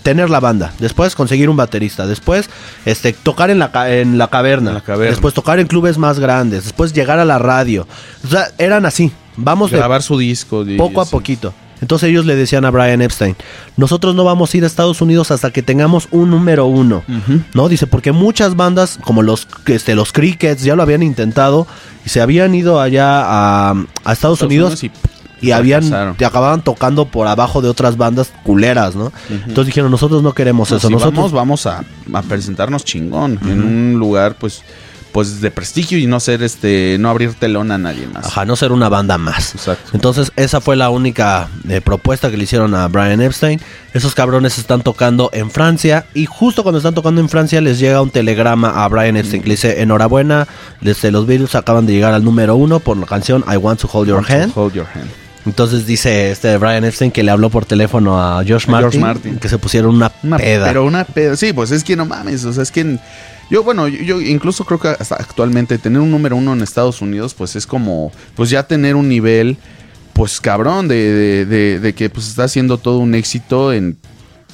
tener 0.02 0.30
la 0.30 0.40
banda, 0.40 0.72
después 0.78 1.14
conseguir 1.14 1.48
un 1.48 1.56
baterista, 1.56 2.06
después 2.06 2.50
este 2.84 3.12
tocar 3.12 3.50
en 3.50 3.58
la 3.58 3.70
en 3.88 4.18
la 4.18 4.28
caverna, 4.28 4.70
En 4.70 4.74
la 4.74 4.80
caverna. 4.80 5.10
después 5.10 5.32
tocar 5.34 5.58
en 5.60 5.66
clubes 5.66 5.96
más 5.98 6.18
grandes, 6.18 6.64
después 6.64 6.92
llegar 6.92 7.18
a 7.18 7.24
la 7.24 7.38
radio. 7.38 7.86
O 8.24 8.28
sea, 8.28 8.48
eran 8.58 8.84
así. 8.86 9.12
Vamos 9.36 9.70
de 9.70 9.76
Grabar 9.76 10.02
su 10.02 10.18
disco. 10.18 10.64
poco 10.76 11.00
a 11.00 11.04
poquito. 11.06 11.54
Entonces 11.80 12.08
ellos 12.08 12.24
le 12.24 12.36
decían 12.36 12.64
a 12.64 12.70
Brian 12.70 13.02
Epstein, 13.02 13.36
nosotros 13.76 14.14
no 14.14 14.24
vamos 14.24 14.52
a 14.52 14.56
ir 14.56 14.64
a 14.64 14.66
Estados 14.66 15.02
Unidos 15.02 15.30
hasta 15.30 15.50
que 15.50 15.62
tengamos 15.62 16.08
un 16.10 16.30
número 16.30 16.64
uno. 16.64 17.04
¿No? 17.52 17.68
Dice, 17.68 17.86
porque 17.86 18.12
muchas 18.12 18.56
bandas, 18.56 18.98
como 19.04 19.22
los, 19.22 19.46
este, 19.66 19.94
los 19.94 20.10
Crickets, 20.12 20.62
ya 20.62 20.74
lo 20.74 20.82
habían 20.82 21.02
intentado 21.02 21.66
y 22.06 22.08
se 22.08 22.22
habían 22.22 22.54
ido 22.54 22.80
allá 22.80 23.20
a, 23.22 23.74
a 24.04 24.12
Estados, 24.12 24.40
Unidos, 24.40 24.80
y 25.40 25.50
habían 25.50 26.14
y 26.18 26.24
acababan 26.24 26.62
tocando 26.62 27.06
por 27.06 27.26
abajo 27.26 27.60
de 27.60 27.68
otras 27.68 27.96
bandas 27.96 28.32
culeras, 28.42 28.94
¿no? 28.96 29.12
Entonces 29.30 29.66
dijeron, 29.66 29.90
nosotros 29.90 30.22
no 30.22 30.32
queremos 30.32 30.70
No, 30.70 30.76
eso, 30.76 30.88
si 30.88 30.92
nosotros 30.94 31.32
vamos, 31.32 31.64
vamos 31.64 31.66
a, 31.66 31.84
a 32.12 32.22
presentarnos 32.22 32.84
chingón 32.84 33.38
en 33.42 33.62
un 33.62 33.98
lugar, 33.98 34.36
pues, 34.38 34.62
pues 35.12 35.40
de 35.40 35.50
prestigio 35.50 35.96
y 35.96 36.06
no 36.06 36.20
ser 36.20 36.42
este, 36.42 36.98
no 37.00 37.08
abrir 37.08 37.32
telón 37.32 37.72
a 37.72 37.78
nadie 37.78 38.06
más. 38.06 38.26
Ajá, 38.26 38.44
no 38.44 38.54
ser 38.54 38.70
una 38.70 38.90
banda 38.90 39.16
más. 39.16 39.54
Exacto. 39.54 39.92
Entonces, 39.94 40.30
esa 40.36 40.60
fue 40.60 40.76
la 40.76 40.90
única 40.90 41.48
eh, 41.70 41.80
propuesta 41.80 42.30
que 42.30 42.36
le 42.36 42.44
hicieron 42.44 42.74
a 42.74 42.86
Brian 42.88 43.22
Epstein. 43.22 43.58
Esos 43.94 44.14
cabrones 44.14 44.58
están 44.58 44.82
tocando 44.82 45.30
en 45.32 45.50
Francia. 45.50 46.04
Y 46.12 46.26
justo 46.26 46.62
cuando 46.62 46.78
están 46.78 46.94
tocando 46.94 47.22
en 47.22 47.30
Francia, 47.30 47.62
les 47.62 47.78
llega 47.78 48.02
un 48.02 48.10
telegrama 48.10 48.84
a 48.84 48.88
Brian 48.88 49.16
Epstein 49.16 49.42
que 49.42 49.48
le 49.48 49.54
dice: 49.54 49.80
Enhorabuena, 49.80 50.46
desde 50.82 51.10
los 51.10 51.26
Beatles 51.26 51.54
acaban 51.54 51.86
de 51.86 51.94
llegar 51.94 52.12
al 52.12 52.22
número 52.22 52.54
uno 52.54 52.80
por 52.80 52.98
la 52.98 53.06
canción 53.06 53.42
I 53.50 53.56
Want 53.56 53.80
to 53.80 53.88
Hold 53.90 54.08
Your 54.08 54.16
Want 54.16 54.28
to 54.28 54.34
Hand. 54.34 54.52
Hold 54.54 54.74
your 54.74 54.86
hand. 54.86 55.25
Entonces 55.46 55.86
dice 55.86 56.30
este 56.32 56.56
Brian 56.58 56.84
Epstein 56.84 57.10
que 57.12 57.22
le 57.22 57.30
habló 57.30 57.48
por 57.50 57.64
teléfono 57.64 58.20
a 58.20 58.42
George 58.44 58.68
Martin, 58.70 58.90
George 58.90 58.98
Martin. 58.98 59.38
que 59.38 59.48
se 59.48 59.58
pusieron 59.58 59.94
una, 59.94 60.10
Una 60.24 60.38
peda. 60.38 60.66
Pero 60.66 60.84
una 60.84 61.04
peda. 61.04 61.36
Sí, 61.36 61.52
pues 61.52 61.70
es 61.70 61.84
que 61.84 61.94
no 61.96 62.04
mames. 62.04 62.44
O 62.44 62.52
sea, 62.52 62.62
es 62.64 62.72
que. 62.72 62.98
yo, 63.48 63.62
bueno, 63.62 63.86
yo, 63.88 64.02
yo 64.02 64.20
incluso 64.20 64.64
creo 64.64 64.80
que 64.80 64.88
hasta 64.88 65.14
actualmente 65.14 65.78
tener 65.78 66.00
un 66.00 66.10
número 66.10 66.34
uno 66.36 66.52
en 66.52 66.62
Estados 66.62 67.00
Unidos, 67.00 67.32
pues 67.34 67.54
es 67.56 67.66
como. 67.66 68.10
Pues 68.34 68.50
ya 68.50 68.64
tener 68.64 68.96
un 68.96 69.08
nivel. 69.08 69.56
Pues 70.12 70.40
cabrón, 70.40 70.88
de, 70.88 70.96
de, 71.12 71.46
de- 71.46 71.78
de 71.80 71.94
que 71.94 72.08
pues 72.10 72.26
está 72.28 72.44
haciendo 72.44 72.78
todo 72.78 72.98
un 72.98 73.14
éxito 73.14 73.72
en. 73.72 73.96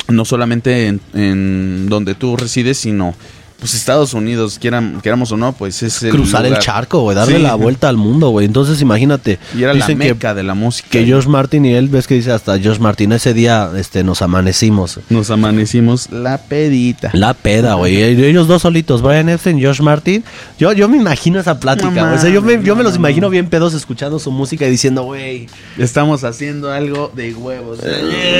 No 0.08 0.24
solamente 0.24 0.88
en, 0.88 1.00
en 1.14 1.88
donde 1.88 2.14
tú 2.14 2.36
resides, 2.36 2.76
sino. 2.78 3.14
Pues 3.62 3.74
Estados 3.74 4.12
Unidos, 4.12 4.58
quieran, 4.60 4.98
queramos 5.00 5.30
o 5.30 5.36
no, 5.36 5.52
pues 5.52 5.84
es 5.84 6.02
el 6.02 6.10
cruzar 6.10 6.44
el 6.46 6.58
charco, 6.58 7.02
güey, 7.02 7.14
darle 7.14 7.36
Sí. 7.36 7.42
la 7.42 7.54
vuelta 7.54 7.88
al 7.88 7.96
mundo, 7.96 8.30
güey. 8.30 8.44
Entonces, 8.44 8.80
imagínate. 8.82 9.38
Y 9.56 9.62
era 9.62 9.72
la 9.72 9.86
que- 9.86 9.94
meca 9.94 10.34
de 10.34 10.42
la 10.42 10.54
música. 10.54 10.88
que 10.90 11.06
George 11.06 11.28
Martin 11.28 11.64
y 11.64 11.74
él, 11.74 11.88
ves 11.88 12.08
que 12.08 12.14
dice 12.16 12.32
hasta 12.32 12.58
George 12.58 12.80
Martin, 12.80 13.12
ese 13.12 13.32
día 13.34 13.70
este, 13.76 14.02
nos 14.02 14.20
amanecimos. 14.20 14.98
Nos 15.10 15.30
amanecimos 15.30 16.10
la 16.10 16.38
pedita. 16.38 17.10
La 17.12 17.34
peda, 17.34 17.74
güey. 17.74 18.02
Ellos 18.02 18.48
dos 18.48 18.62
solitos, 18.62 19.00
Brian 19.00 19.28
Epstein 19.28 19.58
y 19.58 19.60
George 19.60 19.82
Martin. 19.84 20.24
Yo, 20.58 20.72
yo 20.72 20.88
me 20.88 20.96
imagino 20.96 21.38
esa 21.38 21.60
plática, 21.60 21.88
güey. 21.88 22.14
O 22.16 22.18
sea, 22.18 22.30
yo 22.30 22.42
me, 22.42 22.60
yo 22.64 22.74
me 22.74 22.82
los 22.82 22.96
imagino 22.96 23.28
no. 23.28 23.30
bien 23.30 23.48
pedos 23.48 23.74
escuchando 23.74 24.18
su 24.18 24.32
música 24.32 24.66
y 24.66 24.70
diciendo, 24.72 25.04
güey, 25.04 25.46
Estamos 25.78 26.24
haciendo 26.24 26.72
algo 26.72 27.12
de 27.14 27.32
huevos. 27.32 27.78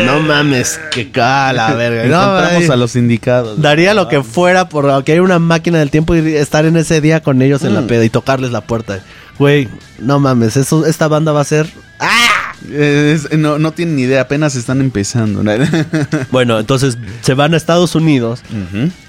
no 0.07 0.21
mames, 0.21 0.81
que 0.91 1.13
cala, 1.13 1.75
verga. 1.75 2.05
No, 2.07 2.39
Encontramos 2.39 2.71
a 2.71 2.77
los 2.77 2.97
indicados. 2.97 3.61
Daría 3.61 3.95
lo 3.95 4.09
que 4.09 4.23
fuera 4.25 4.69
por 4.69 5.05
que 5.05 5.12
haya 5.13 5.23
una 5.23 5.39
máquina 5.39 5.79
del 5.79 5.91
tiempo 5.91 6.15
y 6.15 6.35
estar 6.35 6.65
en 6.67 6.77
ese 6.77 7.01
día 7.01 7.23
con 7.23 7.41
ellos 7.43 7.63
en 7.65 7.75
la 7.75 7.81
Mm. 7.83 7.87
peda 7.87 8.05
y 8.05 8.11
tocarles 8.11 8.51
la 8.51 8.61
puerta. 8.63 9.01
Güey, 9.39 9.69
no 9.99 10.19
mames, 10.21 10.57
eso, 10.57 10.85
esta 10.87 11.09
banda 11.09 11.33
va 11.33 11.41
a 11.41 11.45
ser... 11.45 11.69
¡Ah! 11.99 12.55
Es- 12.73 13.33
no, 13.37 13.59
no 13.59 13.73
tienen 13.73 13.97
ni 13.97 14.03
idea, 14.03 14.21
apenas 14.23 14.55
están 14.55 14.81
empezando. 14.81 15.43
Bueno, 16.31 16.59
entonces 16.61 16.97
se 17.23 17.35
van 17.35 17.55
a 17.55 17.57
Estados 17.57 17.95
Unidos. 17.95 18.43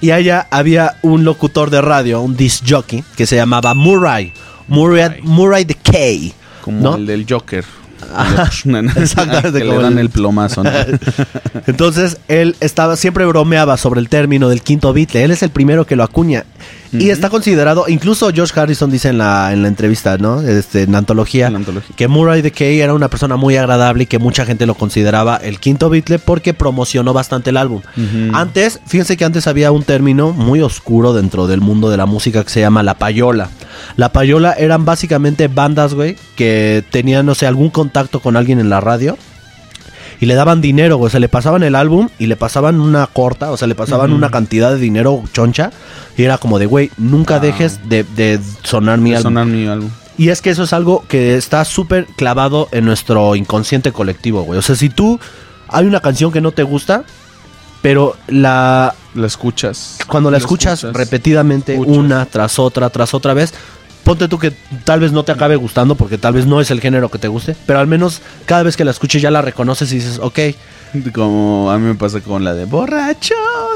Y 0.01 0.11
allá 0.11 0.47
había 0.49 0.95
un 1.01 1.23
locutor 1.23 1.69
de 1.69 1.81
radio, 1.81 2.21
un 2.21 2.35
disc 2.35 2.63
jockey, 2.67 3.03
que 3.15 3.25
se 3.27 3.35
llamaba 3.35 3.73
Murray. 3.73 4.33
Murray, 4.67 5.21
Murray 5.21 5.65
the 5.65 5.75
K. 5.75 6.33
Como 6.61 6.79
¿no? 6.79 6.95
el 6.95 7.05
del 7.05 7.25
Joker. 7.29 7.63
Exactamente, 8.95 9.59
que 9.59 9.65
le 9.65 9.77
dan 9.77 9.97
el- 9.99 10.09
plomazo. 10.09 10.63
¿no? 10.63 10.69
Entonces 11.67 12.17
él 12.27 12.55
estaba 12.59 12.95
siempre 12.95 13.25
bromeaba 13.25 13.77
sobre 13.77 13.99
el 13.99 14.09
término 14.09 14.49
del 14.49 14.61
quinto 14.61 14.93
Beatle. 14.93 15.23
Él 15.23 15.31
es 15.31 15.43
el 15.43 15.49
primero 15.49 15.85
que 15.85 15.95
lo 15.95 16.03
acuña. 16.03 16.45
Y 16.91 17.09
está 17.09 17.31
considerado, 17.31 17.85
incluso 17.87 18.29
George 18.31 18.59
Harrison 18.59 18.91
dice 18.91 19.09
en 19.09 19.17
la, 19.17 19.51
en 19.51 19.63
la 19.63 19.67
entrevista, 19.67 20.19
¿no? 20.19 20.41
Este, 20.43 20.83
en 20.83 20.91
la 20.91 20.99
antología, 20.99 21.47
En 21.47 21.53
la 21.53 21.59
antología. 21.59 21.95
que 21.95 22.07
Murray 22.07 22.43
the 22.43 22.51
Kay 22.51 22.81
era 22.81 22.93
una 22.93 23.07
persona 23.07 23.35
muy 23.35 23.57
agradable 23.57 24.03
y 24.03 24.05
que 24.05 24.19
mucha 24.19 24.45
gente 24.45 24.67
lo 24.67 24.75
consideraba 24.75 25.37
el 25.37 25.59
quinto 25.59 25.89
Beatle 25.89 26.19
porque 26.19 26.53
promocionó 26.53 27.11
bastante 27.11 27.49
el 27.49 27.57
álbum. 27.57 27.81
Antes, 28.33 28.79
fíjense 28.85 29.17
que 29.17 29.25
antes 29.25 29.47
había 29.47 29.71
un 29.71 29.81
término 29.83 30.33
muy 30.33 30.61
oscuro 30.61 31.13
dentro 31.13 31.47
del 31.47 31.61
mundo 31.61 31.89
de 31.89 31.97
la 31.97 32.05
música 32.05 32.43
que 32.43 32.51
se 32.51 32.59
llama 32.59 32.83
la 32.83 32.93
payola. 32.93 33.49
La 33.95 34.11
payola 34.11 34.53
eran 34.53 34.85
básicamente 34.85 35.47
bandas, 35.47 35.93
güey, 35.93 36.15
que 36.35 36.83
tenían, 36.91 37.25
no 37.25 37.35
sé, 37.35 37.47
algún 37.47 37.69
contacto 37.69 38.19
con 38.19 38.35
alguien 38.37 38.59
en 38.59 38.69
la 38.69 38.81
radio. 38.81 39.17
Y 40.19 40.25
le 40.25 40.35
daban 40.35 40.61
dinero, 40.61 40.97
güey. 40.97 41.07
O 41.07 41.09
sea, 41.09 41.19
le 41.19 41.27
pasaban 41.27 41.63
el 41.63 41.75
álbum 41.75 42.07
y 42.17 42.27
le 42.27 42.35
pasaban 42.37 42.79
una 42.79 43.05
corta, 43.07 43.51
o 43.51 43.57
sea, 43.57 43.67
le 43.67 43.75
pasaban 43.75 44.13
una 44.13 44.29
cantidad 44.29 44.71
de 44.71 44.77
dinero 44.79 45.21
choncha. 45.33 45.71
Y 46.15 46.23
era 46.23 46.37
como 46.37 46.59
de, 46.59 46.65
güey, 46.65 46.91
nunca 46.97 47.35
Ah. 47.35 47.39
dejes 47.39 47.89
de, 47.89 48.03
de 48.15 48.39
sonar 48.63 48.99
mi 48.99 49.09
De 49.09 49.17
álbum. 49.17 49.29
sonar 49.31 49.45
mi 49.47 49.67
álbum. 49.67 49.89
Y 50.17 50.29
es 50.29 50.41
que 50.41 50.51
eso 50.51 50.63
es 50.63 50.71
algo 50.73 51.03
que 51.09 51.35
está 51.35 51.65
súper 51.65 52.05
clavado 52.15 52.69
en 52.71 52.85
nuestro 52.85 53.35
inconsciente 53.35 53.91
colectivo, 53.91 54.43
güey. 54.43 54.59
O 54.59 54.61
sea, 54.61 54.75
si 54.75 54.89
tú 54.89 55.19
hay 55.67 55.87
una 55.87 55.99
canción 55.99 56.31
que 56.31 56.39
no 56.39 56.51
te 56.51 56.63
gusta, 56.63 57.03
pero 57.83 58.15
la 58.27 58.95
La 59.13 59.27
escuchas. 59.27 59.99
cuando 60.07 60.31
la 60.31 60.37
escuchas, 60.37 60.81
repetidamente 60.81 61.73
Escuchas. 61.73 61.95
una 61.97 62.25
tras 62.25 62.57
otra 62.57 62.89
tras 62.89 63.13
otra 63.13 63.35
vez, 63.35 63.53
ponte 64.03 64.27
tú 64.27 64.39
que 64.39 64.51
tal 64.83 64.99
vez 65.01 65.11
no 65.11 65.23
te 65.23 65.31
acabe 65.31 65.55
gustando 65.55 65.93
porque 65.93 66.17
tal 66.17 66.33
vez 66.33 66.47
no 66.47 66.59
es 66.61 66.71
el 66.71 66.81
género 66.81 67.09
que 67.09 67.19
te 67.19 67.27
guste, 67.27 67.55
pero 67.67 67.77
al 67.79 67.85
menos 67.87 68.21
cada 68.45 68.63
vez 68.63 68.75
que 68.75 68.83
la 68.83 68.89
escuches 68.91 69.21
ya 69.21 69.29
la 69.29 69.41
reconoces 69.43 69.91
y 69.91 69.95
dices, 69.95 70.17
ok, 70.19 70.39
Como 71.13 71.71
a 71.71 71.77
mí 71.79 71.85
me 71.87 71.95
pasa 71.95 72.21
con 72.21 72.43
la 72.43 72.53
de 72.53 72.65
borracho 72.65 73.33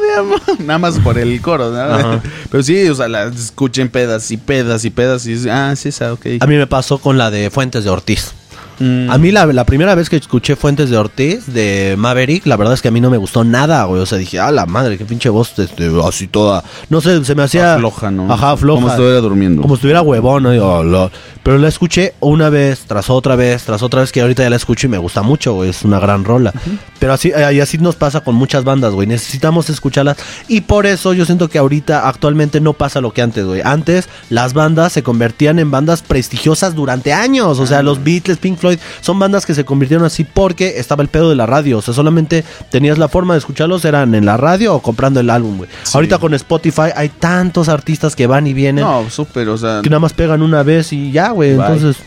de 0.07 0.19
amor. 0.19 0.41
Nada 0.59 0.77
más 0.79 0.99
por 0.99 1.17
el 1.17 1.41
coro, 1.41 1.71
¿no? 1.71 2.21
Pero 2.51 2.63
sí, 2.63 2.87
o 2.89 2.95
sea, 2.95 3.07
la 3.07 3.25
escuchen 3.25 3.89
pedas 3.89 4.29
y 4.31 4.37
pedas 4.37 4.85
y 4.85 4.89
pedas 4.89 5.25
y 5.25 5.33
dices, 5.33 5.51
ah, 5.51 5.75
sí, 5.75 5.89
esa, 5.89 6.13
ok. 6.13 6.25
a 6.39 6.45
mí 6.47 6.55
me 6.55 6.67
pasó 6.67 6.97
con 6.99 7.17
la 7.17 7.29
de 7.31 7.49
Fuentes 7.49 7.83
de 7.83 7.89
Ortiz. 7.89 8.33
Mm. 8.79 9.09
A 9.09 9.17
mí 9.17 9.31
la, 9.31 9.45
la 9.47 9.65
primera 9.65 9.95
vez 9.95 10.09
que 10.09 10.17
escuché 10.17 10.55
Fuentes 10.55 10.89
de 10.89 10.97
Ortiz 10.97 11.47
de 11.47 11.95
Maverick, 11.97 12.45
la 12.45 12.57
verdad 12.57 12.73
es 12.73 12.81
que 12.81 12.87
a 12.87 12.91
mí 12.91 13.01
no 13.01 13.09
me 13.09 13.17
gustó 13.17 13.43
nada, 13.43 13.83
güey. 13.85 14.01
O 14.01 14.05
sea, 14.05 14.17
dije, 14.17 14.39
ah, 14.39 14.51
la 14.51 14.65
madre, 14.65 14.97
qué 14.97 15.05
pinche 15.05 15.29
voz, 15.29 15.57
este, 15.57 15.91
así 16.05 16.27
toda. 16.27 16.63
No 16.89 17.01
sé, 17.01 17.23
se 17.25 17.35
me 17.35 17.43
hacía. 17.43 17.77
floja, 17.77 18.11
¿no? 18.11 18.31
Ajá, 18.31 18.55
floja. 18.57 18.81
Como 18.81 18.87
si 18.89 18.93
estuviera 18.93 19.21
durmiendo. 19.21 19.61
Como 19.61 19.75
si 19.75 19.79
estuviera 19.79 20.01
huevón, 20.01 20.43
¿no? 20.43 20.51
Digo, 20.51 21.11
Pero 21.43 21.57
la 21.57 21.67
escuché 21.67 22.13
una 22.19 22.49
vez, 22.49 22.81
tras 22.87 23.09
otra 23.09 23.35
vez, 23.35 23.63
tras 23.63 23.81
otra 23.81 24.01
vez, 24.01 24.11
que 24.11 24.21
ahorita 24.21 24.43
ya 24.43 24.49
la 24.49 24.55
escucho 24.57 24.87
y 24.87 24.89
me 24.89 24.97
gusta 24.97 25.21
mucho, 25.21 25.53
güey. 25.53 25.69
Es 25.69 25.83
una 25.83 25.99
gran 25.99 26.23
rola. 26.23 26.53
Pero 26.99 27.13
así, 27.13 27.31
eh, 27.35 27.53
y 27.53 27.59
así 27.59 27.77
nos 27.77 27.95
pasa 27.95 28.21
con 28.21 28.35
muchas 28.35 28.63
bandas, 28.63 28.93
güey. 28.93 29.07
Necesitamos 29.07 29.69
escucharlas. 29.69 30.17
Y 30.47 30.61
por 30.61 30.85
eso 30.85 31.13
yo 31.13 31.25
siento 31.25 31.49
que 31.49 31.57
ahorita, 31.57 32.07
actualmente, 32.07 32.59
no 32.59 32.73
pasa 32.73 33.01
lo 33.01 33.13
que 33.13 33.21
antes, 33.21 33.45
güey. 33.45 33.61
Antes, 33.63 34.09
las 34.29 34.53
bandas 34.53 34.93
se 34.93 35.03
convertían 35.03 35.59
en 35.59 35.71
bandas 35.71 36.01
prestigiosas 36.01 36.75
durante 36.75 37.13
años. 37.13 37.59
O 37.59 37.65
sea, 37.65 37.81
los 37.81 38.03
Beatles, 38.03 38.37
Pink 38.37 38.57
Floyd, 38.57 38.66
son 39.01 39.19
bandas 39.19 39.45
que 39.45 39.53
se 39.53 39.65
convirtieron 39.65 40.05
así 40.05 40.23
porque 40.23 40.75
estaba 40.77 41.03
el 41.03 41.09
pedo 41.09 41.29
de 41.29 41.35
la 41.35 41.45
radio. 41.45 41.77
O 41.77 41.81
sea, 41.81 41.93
solamente 41.93 42.43
tenías 42.69 42.97
la 42.97 43.07
forma 43.07 43.33
de 43.33 43.39
escucharlos, 43.39 43.85
eran 43.85 44.15
en 44.15 44.25
la 44.25 44.37
radio 44.37 44.75
o 44.75 44.81
comprando 44.81 45.19
el 45.19 45.29
álbum, 45.29 45.57
güey. 45.57 45.69
Sí. 45.83 45.91
Ahorita 45.93 46.17
con 46.17 46.33
Spotify 46.33 46.89
hay 46.95 47.09
tantos 47.09 47.69
artistas 47.69 48.15
que 48.15 48.27
van 48.27 48.47
y 48.47 48.53
vienen 48.53 48.83
No, 48.83 49.09
súper, 49.09 49.49
o 49.49 49.57
sea. 49.57 49.81
que 49.83 49.89
nada 49.89 49.99
más 49.99 50.13
pegan 50.13 50.41
una 50.41 50.63
vez 50.63 50.93
y 50.93 51.11
ya, 51.11 51.31
güey. 51.31 51.51
Entonces, 51.51 51.97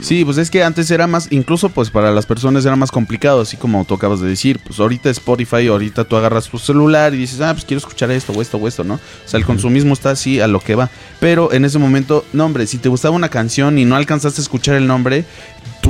Sí, 0.00 0.24
pues 0.24 0.38
es 0.38 0.50
que 0.50 0.64
antes 0.64 0.90
era 0.90 1.06
más, 1.06 1.28
incluso 1.30 1.68
pues 1.68 1.90
para 1.90 2.10
las 2.10 2.24
personas 2.24 2.64
era 2.64 2.74
más 2.74 2.90
complicado, 2.90 3.42
así 3.42 3.58
como 3.58 3.84
tú 3.84 3.94
acabas 3.94 4.20
de 4.20 4.28
decir, 4.28 4.58
pues 4.66 4.80
ahorita 4.80 5.10
Spotify, 5.10 5.66
ahorita 5.66 6.04
tú 6.04 6.16
agarras 6.16 6.48
tu 6.48 6.58
celular 6.58 7.12
y 7.12 7.18
dices, 7.18 7.40
ah, 7.42 7.52
pues 7.52 7.66
quiero 7.66 7.78
escuchar 7.78 8.10
esto 8.10 8.32
o 8.32 8.40
esto 8.40 8.56
o 8.56 8.66
esto, 8.66 8.82
¿no? 8.82 8.94
O 8.94 9.28
sea, 9.28 9.38
el 9.38 9.44
consumismo 9.44 9.92
está 9.92 10.10
así 10.10 10.40
a 10.40 10.46
lo 10.46 10.60
que 10.60 10.74
va. 10.74 10.88
Pero 11.20 11.52
en 11.52 11.66
ese 11.66 11.78
momento, 11.78 12.24
no, 12.32 12.46
hombre, 12.46 12.66
si 12.66 12.78
te 12.78 12.88
gustaba 12.88 13.14
una 13.14 13.28
canción 13.28 13.78
y 13.78 13.84
no 13.84 13.94
alcanzaste 13.94 14.40
a 14.40 14.42
escuchar 14.42 14.76
el 14.76 14.86
nombre, 14.86 15.26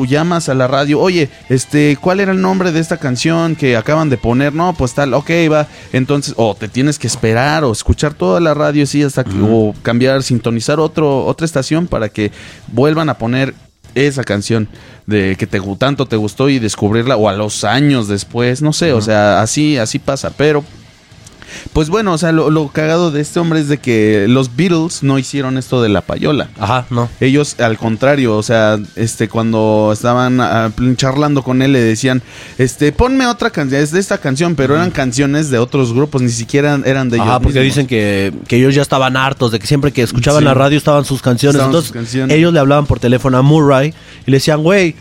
tú 0.01 0.07
llamas 0.07 0.49
a 0.49 0.55
la 0.55 0.67
radio, 0.67 0.99
oye, 0.99 1.29
este, 1.51 1.99
¿cuál 2.01 2.21
era 2.21 2.33
el 2.33 2.41
nombre 2.41 2.73
de 2.73 2.81
esta 2.81 2.97
canción 2.97 3.55
que 3.55 3.77
acaban 3.77 4.09
de 4.09 4.17
poner? 4.17 4.55
No, 4.55 4.73
pues 4.73 4.95
tal, 4.95 5.13
ok, 5.13 5.31
va. 5.53 5.69
Entonces, 5.93 6.33
o 6.39 6.55
te 6.55 6.69
tienes 6.69 6.99
que 6.99 7.07
esperar 7.07 7.65
o 7.65 7.73
escuchar 7.73 8.15
toda 8.15 8.41
la 8.41 8.55
radio, 8.55 8.87
sí, 8.87 9.03
hasta 9.03 9.25
que, 9.25 9.37
o 9.43 9.75
cambiar, 9.83 10.23
sintonizar 10.23 10.81
otro, 10.81 11.27
otra 11.27 11.45
estación 11.45 11.87
para 11.87 12.09
que 12.09 12.33
vuelvan 12.69 13.11
a 13.11 13.19
poner 13.19 13.53
esa 13.95 14.25
canción 14.25 14.69
de 15.05 15.37
que 15.39 15.47
te 15.47 15.61
tanto 15.77 16.07
te 16.07 16.17
gustó 16.17 16.49
y 16.49 16.59
descubrirla 16.59 17.19
o 17.19 17.29
a 17.29 17.35
los 17.35 17.65
años 17.65 18.09
después, 18.09 18.63
no 18.63 18.73
sé, 18.73 18.95
o 18.95 19.03
sea, 19.03 19.43
así 19.43 19.77
así 19.77 19.99
pasa, 19.99 20.31
pero 20.31 20.65
pues 21.73 21.89
bueno, 21.89 22.13
o 22.13 22.19
sea, 22.19 22.33
lo, 22.33 22.51
lo 22.51 22.69
cagado 22.69 23.11
de 23.11 23.21
este 23.21 23.41
hombre 23.41 23.61
es 23.61 23.69
de 23.69 23.79
que 23.79 24.27
los 24.29 24.57
Beatles 24.57 25.03
no 25.03 25.19
hicieron 25.19 25.59
esto 25.59 25.83
de 25.83 25.89
la 25.89 26.01
payola. 26.03 26.49
ajá, 26.59 26.87
no. 26.91 27.09
Ellos, 27.21 27.59
al 27.61 27.77
contrario, 27.79 28.37
o 28.37 28.43
sea, 28.43 28.79
este, 28.97 29.29
cuando 29.29 29.91
estaban 29.93 30.41
ah, 30.41 30.71
charlando 30.97 31.43
con 31.43 31.63
él, 31.63 31.73
le 31.73 31.81
decían, 31.81 32.23
este, 32.59 32.93
ponme 32.93 33.27
otra 33.27 33.51
canción, 33.51 33.81
es 33.83 33.91
de 33.93 34.01
esta 34.01 34.19
canción, 34.19 34.55
pero 34.55 34.75
eran 34.75 34.91
canciones 34.91 35.51
de 35.51 35.59
otros 35.59 35.93
grupos, 35.93 36.23
ni 36.23 36.31
siquiera 36.31 36.81
eran 36.85 37.09
de 37.11 37.17
ellos. 37.17 37.29
Ajá, 37.29 37.41
porque 37.41 37.61
mismos. 37.61 37.77
dicen 37.77 37.87
que, 37.87 38.33
que 38.49 38.57
ellos 38.57 38.75
ya 38.75 38.83
estaban 38.83 39.17
hartos 39.17 39.53
de 39.53 39.59
que 39.59 39.67
siempre 39.67 39.93
que 39.93 40.03
escuchaban 40.03 40.41
Sí. 40.41 40.45
la 40.45 40.55
radio 40.55 40.79
estaban 40.79 41.05
sus 41.05 41.21
canciones. 41.23 41.55
Estaban 41.57 41.71
Entonces, 41.71 41.89
sus 41.89 41.95
canciones. 41.97 42.37
ellos 42.37 42.53
le 42.53 42.59
hablaban 42.61 42.87
por 42.87 42.99
teléfono 43.01 43.37
a 43.39 43.43
Murray 43.43 43.93
y 44.27 44.31
le 44.31 44.37
decían, 44.39 44.63
güey, 44.63 44.95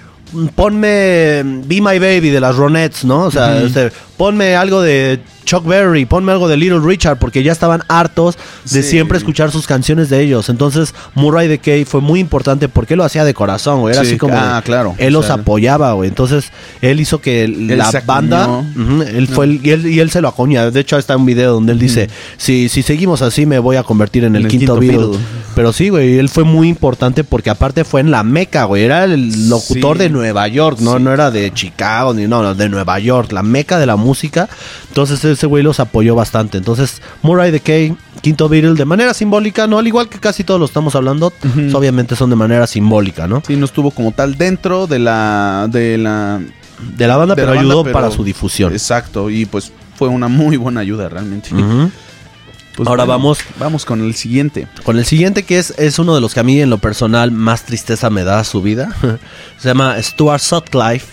ponme 0.56 1.44
Be 1.66 1.82
My 1.82 2.00
Baby 2.00 2.30
de 2.30 2.40
las 2.40 2.56
Ronettes, 2.56 3.06
¿no? 3.06 3.24
O 3.26 3.32
sea, 3.32 3.56
Ujú. 3.58 3.66
este, 3.68 3.92
ponme 4.18 4.56
algo 4.56 4.82
de 4.82 5.20
Chuck 5.50 5.66
Berry, 5.66 6.06
ponme 6.06 6.32
algo 6.32 6.48
de 6.48 6.58
Little 6.58 6.80
Richard, 6.80 7.18
porque 7.18 7.42
ya 7.42 7.52
estaban 7.52 7.82
hartos 7.88 8.38
de 8.72 8.84
Sí. 8.84 8.90
siempre 8.92 9.18
escuchar 9.18 9.50
sus 9.50 9.66
canciones 9.66 10.08
de 10.08 10.22
ellos. 10.22 10.48
Entonces, 10.50 10.94
Murray 11.16 11.48
de 11.48 11.58
Kay 11.58 11.86
fue 11.86 12.02
muy 12.02 12.20
importante 12.20 12.70
porque 12.70 12.94
él 12.94 13.00
lo 13.00 13.04
hacía 13.04 13.24
de 13.24 13.34
corazón, 13.34 13.80
güey. 13.80 13.96
Era 13.96 14.04
Sí, 14.04 14.10
así 14.12 14.18
como. 14.20 14.36
ah, 14.38 14.58
de- 14.58 14.62
claro. 14.62 14.94
Él 15.00 15.16
O 15.16 15.22
los 15.22 15.32
apoyaba, 15.32 15.94
güey. 15.94 16.08
Entonces, 16.08 16.52
él 16.84 17.00
hizo 17.00 17.20
que 17.20 17.48
la 17.48 17.90
banda. 18.06 18.64
él 19.12 19.28
fue 19.28 19.46
el- 19.46 19.66
y, 19.66 19.72
él, 19.72 19.88
y 19.88 20.00
él 20.00 20.12
se 20.12 20.22
lo 20.22 20.28
acuña. 20.28 20.70
De 20.70 20.80
hecho, 20.82 21.00
está 21.00 21.18
un 21.18 21.26
video 21.26 21.54
donde 21.54 21.72
él 21.74 21.80
dice: 21.80 22.10
si, 22.38 22.70
si 22.70 22.84
seguimos 22.84 23.24
así, 23.24 23.48
me 23.48 23.58
voy 23.58 23.76
a 23.78 23.82
convertir 23.82 24.26
en 24.26 24.36
el, 24.36 24.48
quinto, 24.48 24.80
quinto 24.80 25.00
Beatle. 25.00 25.20
Pero 25.56 25.74
sí, 25.74 25.90
güey, 25.90 26.20
él 26.20 26.30
fue 26.30 26.44
muy 26.44 26.70
importante 26.70 27.24
porque 27.24 27.50
aparte 27.50 27.84
fue 27.84 28.02
en 28.02 28.12
la 28.12 28.22
meca, 28.24 28.66
güey. 28.66 28.84
Era 28.84 29.04
el 29.06 29.50
locutor 29.50 29.98
Sí. 29.98 30.04
de 30.04 30.10
Nueva 30.10 30.48
York, 30.48 30.78
no, 30.80 30.98
Sí. 30.98 31.04
no 31.04 31.12
era 31.12 31.32
de 31.32 31.52
Chicago, 31.54 32.14
ni 32.14 32.28
no, 32.28 32.44
no, 32.44 32.54
de 32.54 32.70
Nueva 32.70 33.00
York, 33.00 33.32
la 33.32 33.42
meca 33.42 33.80
de 33.80 33.88
la 33.88 33.96
música. 33.96 34.48
Entonces 34.90 35.39
ese 35.40 35.48
güey 35.48 35.64
los 35.64 35.80
apoyó 35.80 36.16
bastante. 36.16 36.58
Entonces, 36.58 37.02
Murray 37.22 37.52
the 37.52 37.62
Kay, 37.62 37.96
quinto 38.22 38.50
Beatle, 38.50 38.74
de 38.74 38.84
manera 38.84 39.14
simbólica, 39.14 39.68
¿no? 39.68 39.80
Al 39.80 39.88
igual 39.88 40.10
que 40.10 40.20
casi 40.20 40.44
todos 40.44 40.60
lo 40.60 40.66
estamos 40.66 40.96
hablando, 40.96 41.32
pues, 41.32 41.74
obviamente 41.74 42.18
son 42.18 42.30
de 42.30 42.36
manera 42.36 42.68
simbólica, 42.68 43.26
¿no? 43.26 43.42
Sí, 43.48 43.56
no 43.56 43.64
estuvo 43.66 43.92
como 43.92 44.12
tal 44.12 44.36
dentro 44.38 44.86
de 44.86 45.00
la 45.00 45.68
de 45.72 45.98
la 45.98 46.42
De 46.98 47.08
la 47.08 47.16
banda, 47.18 47.36
de 47.36 47.42
pero 47.42 47.54
la 47.54 47.58
banda, 47.62 47.72
ayudó 47.72 47.84
pero- 47.86 47.94
para 47.94 48.12
su 48.12 48.24
difusión. 48.26 48.74
Exacto, 48.74 49.30
y 49.30 49.46
pues 49.46 49.72
fue 49.96 50.10
una 50.10 50.28
muy 50.28 50.58
buena 50.58 50.82
ayuda 50.82 51.08
realmente. 51.08 51.50
Pues 52.76 52.88
Ahora 52.88 53.04
vamos- 53.06 53.40
vamos 53.60 53.86
con 53.86 54.02
el 54.02 54.14
siguiente. 54.16 54.68
Con 54.84 54.98
el 54.98 55.06
siguiente 55.06 55.44
que 55.44 55.58
es, 55.60 55.74
es 55.78 56.00
uno 56.00 56.16
de 56.16 56.22
los 56.22 56.34
que 56.34 56.40
a 56.42 56.44
mí 56.44 56.62
en 56.62 56.70
lo 56.70 56.78
personal 56.78 57.32
más 57.32 57.64
tristeza 57.64 58.10
me 58.10 58.24
da 58.24 58.44
su 58.44 58.62
vida. 58.62 58.90
Se 59.58 59.68
llama 59.70 59.96
Stuart 60.02 60.42
Sutcliffe. 60.42 61.08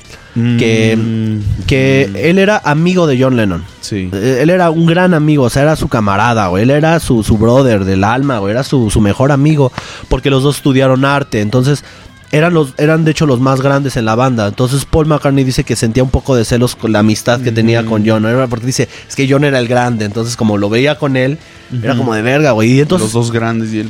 Que, 0.59 0.94
Mm. 0.96 1.64
que 1.66 2.11
él 2.29 2.38
era 2.38 2.61
amigo 2.62 3.07
de 3.07 3.18
John 3.18 3.37
Lennon. 3.37 3.64
Sí. 3.81 4.11
Eh, 4.12 4.40
Él 4.42 4.51
era 4.51 4.68
un 4.70 4.85
gran 4.85 5.14
amigo, 5.14 5.44
o 5.44 5.51
sea, 5.51 5.62
era 5.62 5.77
su 5.77 5.88
camarada, 5.88 6.49
güey. 6.49 6.64
Él 6.64 6.70
era 6.70 7.01
su, 7.01 7.22
su 7.22 7.38
brother 7.38 7.85
del 7.87 8.05
alma, 8.05 8.38
güey. 8.38 8.51
Era 8.53 8.62
su, 8.62 8.90
su 8.90 9.01
mejor 9.01 9.33
amigo. 9.33 9.72
Porque 10.09 10.29
los 10.29 10.42
dos 10.42 10.57
estudiaron 10.57 11.07
arte. 11.07 11.40
Entonces, 11.40 11.85
eran 12.33 12.53
los, 12.53 12.75
eran 12.77 13.05
de 13.05 13.12
hecho 13.12 13.25
los 13.25 13.40
más 13.40 13.62
grandes 13.62 13.96
en 13.96 14.05
la 14.05 14.14
banda. 14.16 14.46
Entonces 14.49 14.85
Paul 14.85 15.07
McCartney 15.07 15.44
dice 15.44 15.64
que 15.64 15.75
sentía 15.77 16.03
un 16.03 16.11
poco 16.11 16.35
de 16.37 16.44
celos 16.44 16.75
con 16.77 16.92
la 16.92 16.99
amistad 16.99 17.40
que 17.40 17.53
tenía 17.53 17.87
con 17.87 18.07
John. 18.07 18.27
Era 18.27 18.46
porque 18.49 18.66
dice, 18.66 18.88
es 19.09 19.14
que 19.16 19.27
John 19.31 19.44
era 19.44 19.59
el 19.59 19.68
grande. 19.68 20.05
Entonces, 20.05 20.37
como 20.37 20.59
lo 20.59 20.68
veía 20.68 20.96
con 20.99 21.16
él, 21.16 21.38
era 21.83 21.96
como 21.96 22.12
de 22.14 22.20
verga, 22.22 22.51
güey. 22.51 22.72
Y 22.72 22.81
entonces. 22.81 23.07
Los 23.07 23.12
dos 23.14 23.33
grandes 23.33 23.72
y 23.72 23.79
él. 23.79 23.88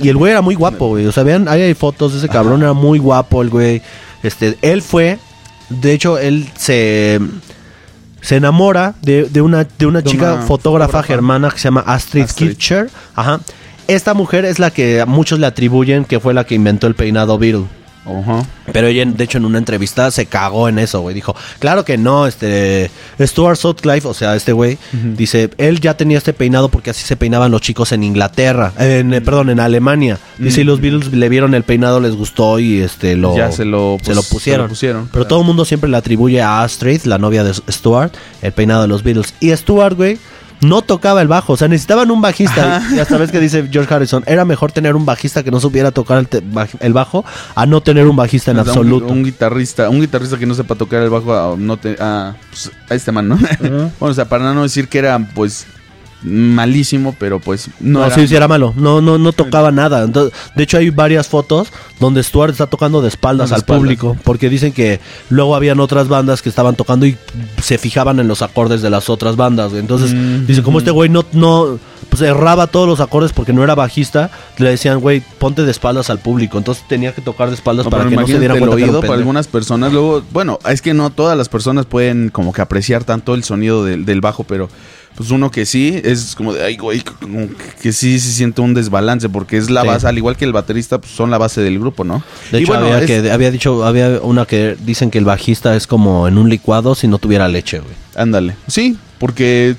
Y 0.00 0.08
el 0.08 0.16
güey 0.16 0.30
era 0.32 0.40
muy 0.40 0.54
guapo, 0.54 0.88
güey. 0.88 1.04
O 1.06 1.12
sea, 1.12 1.22
vean, 1.24 1.48
ahí 1.48 1.60
hay 1.60 1.74
fotos 1.74 2.12
de 2.12 2.18
ese 2.18 2.28
cabrón, 2.28 2.62
era 2.62 2.72
muy 2.72 2.98
guapo 2.98 3.42
el 3.42 3.50
güey. 3.50 3.82
Este, 4.22 4.56
él 4.62 4.80
fue, 4.82 5.18
de 5.80 5.92
hecho, 5.92 6.18
él 6.18 6.48
se 6.56 7.20
se 8.20 8.36
enamora 8.36 8.94
de, 9.02 9.24
de 9.24 9.40
una 9.40 9.64
de 9.64 9.86
una 9.86 10.00
De 10.00 10.08
chica 10.10 10.34
una 10.34 10.42
fotógrafa, 10.42 10.46
fotógrafa. 10.46 11.02
germana 11.02 11.50
que 11.50 11.58
se 11.58 11.64
llama 11.64 11.82
Astrid, 11.86 12.22
Astrid. 12.22 12.48
Kircher. 12.50 12.90
Ajá. 13.16 13.40
Esta 13.88 14.14
mujer 14.14 14.44
es 14.44 14.58
la 14.60 14.70
que 14.70 15.00
a 15.00 15.06
muchos 15.06 15.40
le 15.40 15.46
atribuyen 15.46 16.04
que 16.04 16.20
fue 16.20 16.32
la 16.32 16.44
que 16.44 16.54
inventó 16.54 16.86
el 16.86 16.94
peinado 16.94 17.36
Beatle. 17.36 17.66
Pero 18.72 18.86
ella, 18.88 19.04
de 19.04 19.24
hecho, 19.24 19.38
en 19.38 19.44
una 19.44 19.58
entrevista 19.58 20.10
se 20.10 20.26
cagó 20.26 20.68
en 20.68 20.78
eso, 20.78 21.00
güey. 21.00 21.14
Dijo, 21.14 21.36
claro 21.58 21.84
que 21.84 21.98
no, 21.98 22.26
este... 22.26 22.90
Stuart 23.20 23.56
Sutcliffe, 23.56 24.08
o 24.08 24.14
sea, 24.14 24.34
este 24.34 24.52
güey, 24.52 24.78
dice, 24.92 25.50
él 25.58 25.80
ya 25.80 25.96
tenía 25.96 26.18
este 26.18 26.32
peinado 26.32 26.68
porque 26.68 26.90
así 26.90 27.04
se 27.04 27.16
peinaban 27.16 27.50
los 27.50 27.60
chicos 27.60 27.92
en 27.92 28.02
Inglaterra, 28.02 28.72
en, 28.78 29.14
eh, 29.14 29.20
perdón, 29.20 29.50
en 29.50 29.60
Alemania. 29.60 30.18
Dice, 30.38 30.62
y 30.62 30.64
los 30.64 30.80
Beatles 30.80 31.12
le 31.12 31.28
vieron 31.28 31.54
el 31.54 31.62
peinado, 31.62 32.00
les 32.00 32.14
gustó 32.16 32.58
y 32.58 32.80
este 32.80 33.16
lo... 33.16 33.36
Ya 33.36 33.52
se 33.52 33.64
lo, 33.64 33.98
se 33.98 34.06
pues, 34.06 34.16
lo 34.16 34.22
pusieron. 34.22 34.68
pusieron. 34.68 35.08
Pero 35.12 35.26
todo 35.26 35.40
el 35.40 35.46
mundo 35.46 35.64
siempre 35.64 35.88
le 35.88 35.96
atribuye 35.96 36.40
a 36.42 36.62
Astrid, 36.62 37.02
la 37.04 37.18
novia 37.18 37.44
de 37.44 37.54
Stuart, 37.70 38.14
el 38.40 38.52
peinado 38.52 38.82
de 38.82 38.88
los 38.88 39.02
Beatles. 39.02 39.34
Y 39.40 39.54
Stuart, 39.54 39.96
güey, 39.96 40.18
no 40.62 40.82
tocaba 40.82 41.20
el 41.22 41.28
bajo. 41.28 41.52
O 41.52 41.56
sea, 41.56 41.68
necesitaban 41.68 42.10
un 42.10 42.20
bajista. 42.20 42.82
Y 42.94 42.98
hasta 42.98 43.18
ves 43.18 43.30
que 43.30 43.38
dice 43.40 43.68
George 43.70 43.92
Harrison, 43.92 44.22
era 44.26 44.44
mejor 44.44 44.72
tener 44.72 44.96
un 44.96 45.04
bajista 45.04 45.42
que 45.42 45.50
no 45.50 45.60
supiera 45.60 45.90
tocar 45.90 46.18
el, 46.18 46.28
el 46.80 46.92
bajo 46.92 47.24
a 47.54 47.66
no 47.66 47.80
tener 47.82 48.06
un 48.06 48.16
bajista 48.16 48.52
en 48.52 48.58
O 48.58 48.64
sea, 48.64 48.72
un- 48.72 48.78
absoluto. 48.78 49.06
Un, 49.12 49.24
guitarrista, 49.24 49.88
un 49.90 50.00
guitarrista 50.00 50.38
que 50.38 50.46
no 50.46 50.54
sepa 50.54 50.74
tocar 50.74 51.02
el 51.02 51.10
bajo 51.10 51.34
a, 51.34 51.56
no 51.56 51.76
te, 51.76 51.96
a, 52.00 52.34
pues, 52.50 52.70
a 52.88 52.94
este 52.94 53.12
man, 53.12 53.28
¿no? 53.28 53.36
bueno, 53.60 53.90
o 54.00 54.14
sea, 54.14 54.24
para 54.28 54.54
no 54.54 54.62
decir 54.62 54.88
que 54.88 54.98
era, 54.98 55.18
pues, 55.34 55.66
malísimo, 56.22 57.14
pero 57.18 57.40
pues 57.40 57.68
no, 57.80 58.00
No, 58.00 58.06
era- 58.06 58.14
sí, 58.14 58.26
sí 58.28 58.34
era 58.34 58.48
malo. 58.48 58.72
No, 58.76 59.00
no, 59.00 59.18
no 59.18 59.32
tocaba 59.32 59.70
nada. 59.70 60.02
Entonces, 60.04 60.32
de 60.54 60.62
hecho, 60.62 60.78
hay 60.78 60.90
varias 60.90 61.26
fotos 61.28 61.68
donde 62.00 62.22
Stuart 62.22 62.50
está 62.52 62.66
tocando 62.66 63.00
de 63.02 63.08
espaldas 63.08 63.50
De 63.50 63.54
al 63.56 63.60
espaldas. 63.60 63.80
público. 63.82 64.16
Porque 64.24 64.48
dicen 64.48 64.72
que 64.72 65.00
luego 65.30 65.54
habían 65.56 65.80
otras 65.80 66.08
bandas 66.08 66.42
que 66.42 66.48
estaban 66.48 66.74
tocando 66.76 67.06
y 67.06 67.16
se 67.62 67.78
fijaban 67.78 68.18
en 68.20 68.28
los 68.28 68.42
acordes 68.42 68.82
de 68.82 68.90
las 68.90 69.08
otras 69.10 69.36
bandas. 69.36 69.72
Entonces, 69.72 70.12
Mm, 70.14 70.46
dice, 70.46 70.62
como 70.62 70.78
este 70.78 70.90
güey 70.90 71.08
no, 71.08 71.24
no 71.32 71.78
pues 72.08 72.20
erraba 72.22 72.66
todos 72.66 72.86
los 72.86 73.00
acordes 73.00 73.32
porque 73.32 73.54
no 73.54 73.64
era 73.64 73.74
bajista, 73.74 74.30
le 74.58 74.68
decían, 74.68 75.00
güey, 75.00 75.22
ponte 75.38 75.64
de 75.64 75.70
espaldas 75.70 76.10
al 76.10 76.18
público. 76.18 76.58
Entonces 76.58 76.84
tenía 76.86 77.14
que 77.14 77.22
tocar 77.22 77.48
de 77.48 77.54
espaldas 77.54 77.86
No, 77.86 77.90
para 77.90 78.04
que 78.06 78.14
no 78.16 78.26
se 78.26 78.34
el 78.36 78.48
cuenta 78.50 78.68
oído 78.76 79.00
para 79.00 79.14
algunas 79.14 79.46
personas. 79.48 79.92
Luego, 79.92 80.22
bueno, 80.30 80.58
es 80.68 80.82
que 80.82 80.92
no 80.92 81.08
todas 81.08 81.38
las 81.38 81.48
personas 81.48 81.86
pueden 81.86 82.28
como 82.28 82.52
que 82.52 82.60
apreciar 82.60 83.04
tanto 83.04 83.34
el 83.34 83.44
sonido 83.44 83.82
del, 83.84 84.04
del 84.04 84.20
bajo, 84.20 84.44
pero 84.44 84.68
pues 85.16 85.30
uno 85.30 85.50
que 85.50 85.66
sí 85.66 86.00
es 86.02 86.34
como 86.34 86.52
de, 86.54 86.64
ay, 86.64 86.76
güey, 86.76 87.00
como 87.20 87.48
que 87.82 87.92
sí 87.92 88.18
se 88.18 88.32
siente 88.32 88.60
un 88.62 88.72
desbalance 88.74 89.28
porque 89.28 89.56
es 89.58 89.68
la 89.70 89.82
Sí. 89.82 89.86
base, 89.88 90.06
al 90.06 90.16
igual 90.16 90.36
que 90.36 90.44
el 90.44 90.52
baterista, 90.52 90.98
pues 90.98 91.12
son 91.12 91.30
la 91.30 91.38
base 91.38 91.60
del 91.60 91.78
grupo, 91.78 92.02
¿no? 92.04 92.22
De 92.50 92.60
Y 92.60 92.62
hecho, 92.62 92.72
bueno, 92.72 92.86
había, 92.86 92.98
es- 93.00 93.06
que, 93.22 93.30
había 93.30 93.50
dicho, 93.50 93.84
había 93.84 94.20
una 94.22 94.46
que 94.46 94.76
dicen 94.84 95.10
que 95.10 95.18
el 95.18 95.24
bajista 95.24 95.76
es 95.76 95.86
como 95.86 96.26
en 96.28 96.38
un 96.38 96.48
licuado 96.48 96.94
si 96.94 97.08
no 97.08 97.18
tuviera 97.18 97.46
leche, 97.48 97.80
güey. 97.80 97.94
Ándale. 98.16 98.56
Sí, 98.68 98.96
porque 99.18 99.76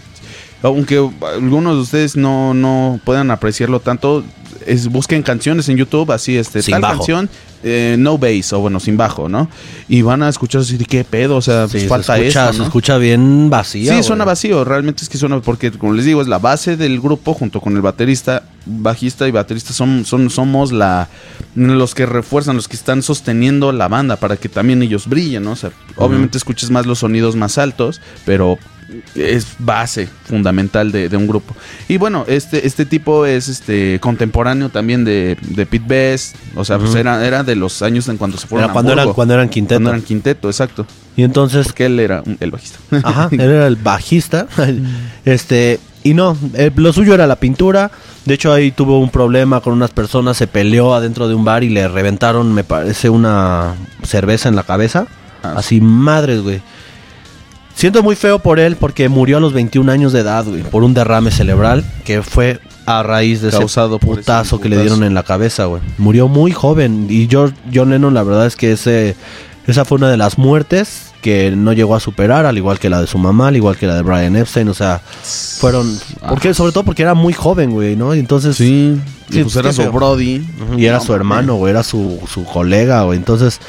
aunque 0.62 0.98
algunos 1.36 1.76
de 1.76 1.82
ustedes 1.82 2.16
no, 2.16 2.54
no 2.54 3.00
puedan 3.04 3.32
apreciarlo 3.32 3.80
tanto, 3.80 4.24
es, 4.68 4.88
busquen 4.88 5.24
canciones 5.24 5.70
en 5.70 5.78
YouTube, 5.78 6.12
así, 6.12 6.38
este, 6.38 6.62
Sin 6.62 6.74
tal 6.74 6.82
bajo. 6.82 6.98
canción, 6.98 7.30
eh, 7.64 7.96
no 7.98 8.18
bass, 8.18 8.54
o 8.54 8.60
bueno, 8.60 8.80
sin 8.80 8.98
bajo, 8.98 9.30
¿no? 9.30 9.50
Y 9.88 10.02
van 10.02 10.24
a 10.24 10.30
escuchar 10.30 10.62
así 10.62 10.78
qué 10.78 11.04
pedo, 11.04 11.38
o 11.38 11.42
sea, 11.42 11.68
pues 11.70 11.84
Sí, 11.84 11.90
falta 11.90 12.16
se 12.16 12.22
escucha, 12.24 12.50
eso, 12.50 12.58
se 12.58 12.64
escucha 12.64 12.98
bien 12.98 13.50
vacía. 13.50 13.84
Sí, 13.84 13.90
güey. 13.92 14.04
suena 14.04 14.26
vacío, 14.26 14.64
realmente 14.64 15.04
es 15.04 15.10
que 15.10 15.18
suena, 15.18 15.40
porque 15.42 15.72
como 15.72 15.94
les 15.94 16.06
digo, 16.06 16.22
es 16.22 16.28
la 16.28 16.40
base 16.40 16.78
del 16.78 17.00
grupo 17.00 17.34
junto 17.34 17.62
con 17.62 17.76
el 17.76 17.82
baterista, 17.82 18.44
bajista 18.66 19.28
y 19.28 19.32
baterista 19.32 19.74
son, 19.74 20.06
son, 20.06 20.30
somos 20.30 20.72
la 20.72 21.10
los 21.56 21.94
que 21.94 22.06
refuerzan, 22.06 22.56
los 22.56 22.68
que 22.68 22.76
están 22.76 23.04
sosteniendo 23.04 23.72
la 23.72 23.88
banda 23.88 24.16
para 24.16 24.38
que 24.38 24.50
también 24.50 24.82
ellos 24.82 25.08
brillen, 25.08 25.44
¿no? 25.44 25.52
O 25.52 25.56
sea, 25.56 25.72
obviamente 25.98 26.38
escuches 26.38 26.72
más 26.72 26.86
los 26.86 27.00
sonidos 27.00 27.36
más 27.36 27.58
altos, 27.58 28.02
pero 28.26 28.58
es 29.16 29.48
base 29.60 30.10
fundamental 30.26 30.92
de, 30.92 31.10
de 31.10 31.18
un 31.18 31.28
grupo. 31.28 31.56
Y 31.88 31.98
bueno, 31.98 32.26
este, 32.28 32.66
este 32.66 32.86
tipo 32.86 33.26
es 33.26 33.48
este 33.48 34.00
contemporáneo 34.00 34.70
también 34.70 35.04
de, 35.06 35.38
de 35.42 35.66
Pete 35.66 35.86
Best, 35.88 36.36
o 36.56 36.66
sea, 36.66 36.78
pues 36.80 36.96
era, 36.96 37.26
era 37.26 37.44
de 37.44 37.56
los 37.56 37.82
años 37.82 38.08
en 38.10 38.18
cuando 38.18 38.38
se 38.38 38.48
fueron 38.48 38.66
Era 38.66 38.72
a 38.72 38.74
cuando, 38.74 38.92
eran, 38.92 39.04
Hamburgo, 39.04 39.16
cuando 39.16 39.34
eran 39.34 39.50
quinteto. 39.50 39.76
cuando 39.76 39.90
eran 39.92 40.02
quinteto, 40.02 40.48
exacto. 40.50 40.86
Y 41.16 41.24
entonces, 41.24 41.68
Porque 41.68 41.86
él 41.86 42.00
era 42.00 42.24
el 42.40 42.52
bajista. 42.52 42.80
ajá, 43.04 43.30
él 43.32 43.42
era 43.42 43.68
el 43.68 43.76
bajista. 43.76 44.48
este, 45.26 45.80
y 46.04 46.14
no, 46.14 46.38
eh, 46.54 46.72
lo 46.76 46.92
suyo 46.94 47.14
era 47.14 47.28
la 47.28 47.38
pintura. 47.38 47.92
De 48.26 48.34
hecho, 48.34 48.54
ahí 48.54 48.72
tuvo 48.72 49.00
un 49.00 49.10
problema 49.10 49.62
con 49.62 49.74
unas 49.74 49.92
personas, 49.92 50.38
se 50.38 50.48
peleó 50.48 50.94
adentro 50.94 51.28
de 51.28 51.36
un 51.36 51.46
bar 51.46 51.64
y 51.64 51.70
le 51.70 51.88
reventaron, 51.88 52.54
me 52.54 52.64
parece, 52.64 53.10
una 53.10 53.76
cerveza 54.04 54.50
en 54.50 54.56
la 54.56 54.64
cabeza. 54.64 55.08
Ah, 55.44 55.56
Así, 55.58 55.82
madres, 55.82 56.42
güey. 56.42 56.62
Siento 57.76 58.04
muy 58.04 58.16
feo 58.16 58.40
por 58.40 58.60
él 58.60 58.76
porque 58.76 59.10
murió 59.10 59.38
a 59.38 59.40
los 59.40 59.54
21 59.54 59.92
años 59.92 60.14
de 60.14 60.20
edad, 60.20 60.46
güey, 60.46 60.64
por 60.64 60.84
un 60.84 60.94
derrame 60.94 61.32
cerebral 61.32 61.84
que 62.06 62.22
fue 62.22 62.60
a 62.86 63.04
raíz 63.04 63.42
de 63.42 63.50
Causado 63.50 63.98
ese 63.98 64.06
putazo 64.06 64.60
que 64.60 64.70
le 64.70 64.80
dieron 64.80 65.04
en 65.04 65.14
la 65.14 65.24
cabeza, 65.24 65.66
güey. 65.66 65.82
Murió 65.98 66.28
muy 66.28 66.52
joven 66.52 67.08
y 67.10 67.28
George, 67.30 67.56
John 67.74 67.90
Lennon, 67.90 68.14
la 68.14 68.24
verdad 68.24 68.46
es 68.46 68.56
que 68.56 68.74
ese, 68.74 69.16
esa 69.68 69.86
fue 69.86 69.98
una 69.98 70.10
de 70.10 70.18
las 70.18 70.38
muertes 70.38 71.14
que 71.22 71.52
no 71.56 71.72
llegó 71.72 71.96
a 71.96 72.02
superar, 72.02 72.46
al 72.46 72.58
igual 72.58 72.80
que 72.80 72.90
la 72.90 73.00
de 73.00 73.08
su 73.08 73.18
mamá, 73.18 73.48
al 73.48 73.56
igual 73.56 73.78
que 73.78 73.88
la 73.88 73.96
de 73.96 74.02
Brian 74.02 74.36
Epstein, 74.36 74.68
o 74.68 74.74
sea, 74.74 75.00
fueron, 75.00 75.98
porque 76.28 76.54
sobre 76.54 76.74
todo 76.74 76.84
porque 76.84 77.02
era 77.02 77.14
muy 77.14 77.34
joven, 77.34 77.72
güey, 77.72 77.96
¿no? 77.96 78.14
Y 78.14 78.20
entonces 78.20 78.58
Sí, 79.34 79.42
pues 79.42 79.56
era 79.56 79.72
su. 79.72 79.84
Brody. 79.92 80.46
Y 80.78 80.86
era 80.86 80.98
No, 80.98 81.04
su 81.04 81.14
hermano, 81.14 81.56
güey, 81.56 81.72
era 81.72 81.84
su, 81.84 82.20
su 82.32 82.44
colega, 82.44 83.04
güey. 83.04 83.18
Entonces, 83.18 83.60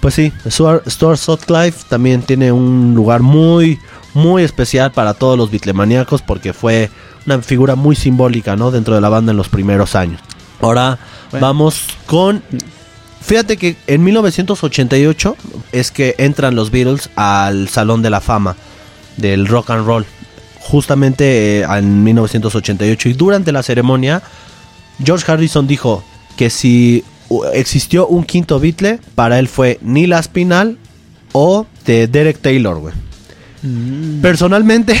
pues 0.00 0.14
sí, 0.14 0.32
Stuart, 0.48 0.84
Sutcliffe 1.16 1.84
también 1.88 2.22
tiene 2.22 2.50
un 2.52 2.94
lugar 2.94 3.20
muy, 3.20 3.78
muy 4.14 4.42
especial 4.42 4.92
para 4.92 5.14
todos 5.14 5.36
los 5.36 5.50
bitlemaníacos 5.50 6.22
porque 6.22 6.52
fue 6.52 6.90
una 7.26 7.40
figura 7.42 7.76
muy 7.76 7.94
simbólica, 7.94 8.56
¿no? 8.56 8.70
Dentro 8.70 8.94
de 8.94 9.00
la 9.00 9.10
banda 9.10 9.30
en 9.32 9.36
los 9.36 9.48
primeros 9.48 9.94
años. 9.94 10.20
Ahora 10.60 10.98
Bueno. 11.30 11.46
vamos 11.46 11.84
con... 12.06 12.42
Fíjate 13.20 13.58
que 13.58 13.76
en 13.86 14.02
1988 14.02 15.36
es 15.72 15.90
que 15.90 16.14
entran 16.16 16.54
los 16.54 16.70
Beatles 16.70 17.10
al 17.16 17.68
Salón 17.68 18.00
de 18.00 18.08
la 18.08 18.22
Fama 18.22 18.56
del 19.18 19.46
Rock 19.46 19.70
and 19.70 19.86
Roll. 19.86 20.06
Justamente 20.60 21.60
eh, 21.60 21.66
en 21.68 22.02
1988 22.02 23.10
y 23.10 23.12
durante 23.12 23.52
la 23.52 23.62
ceremonia 23.62 24.22
George 25.04 25.30
Harrison 25.30 25.66
dijo 25.66 26.02
que 26.36 26.48
si 26.48 27.04
existió 27.52 28.06
un 28.06 28.24
quinto 28.24 28.58
Beatle, 28.60 28.98
para 29.14 29.38
él 29.38 29.48
fue 29.48 29.78
Neil 29.82 30.12
Aspinall 30.12 30.76
o 31.32 31.66
de 31.86 32.06
Derek 32.08 32.38
Taylor, 32.40 32.78
güey. 32.78 32.94
Personalmente, 34.22 34.94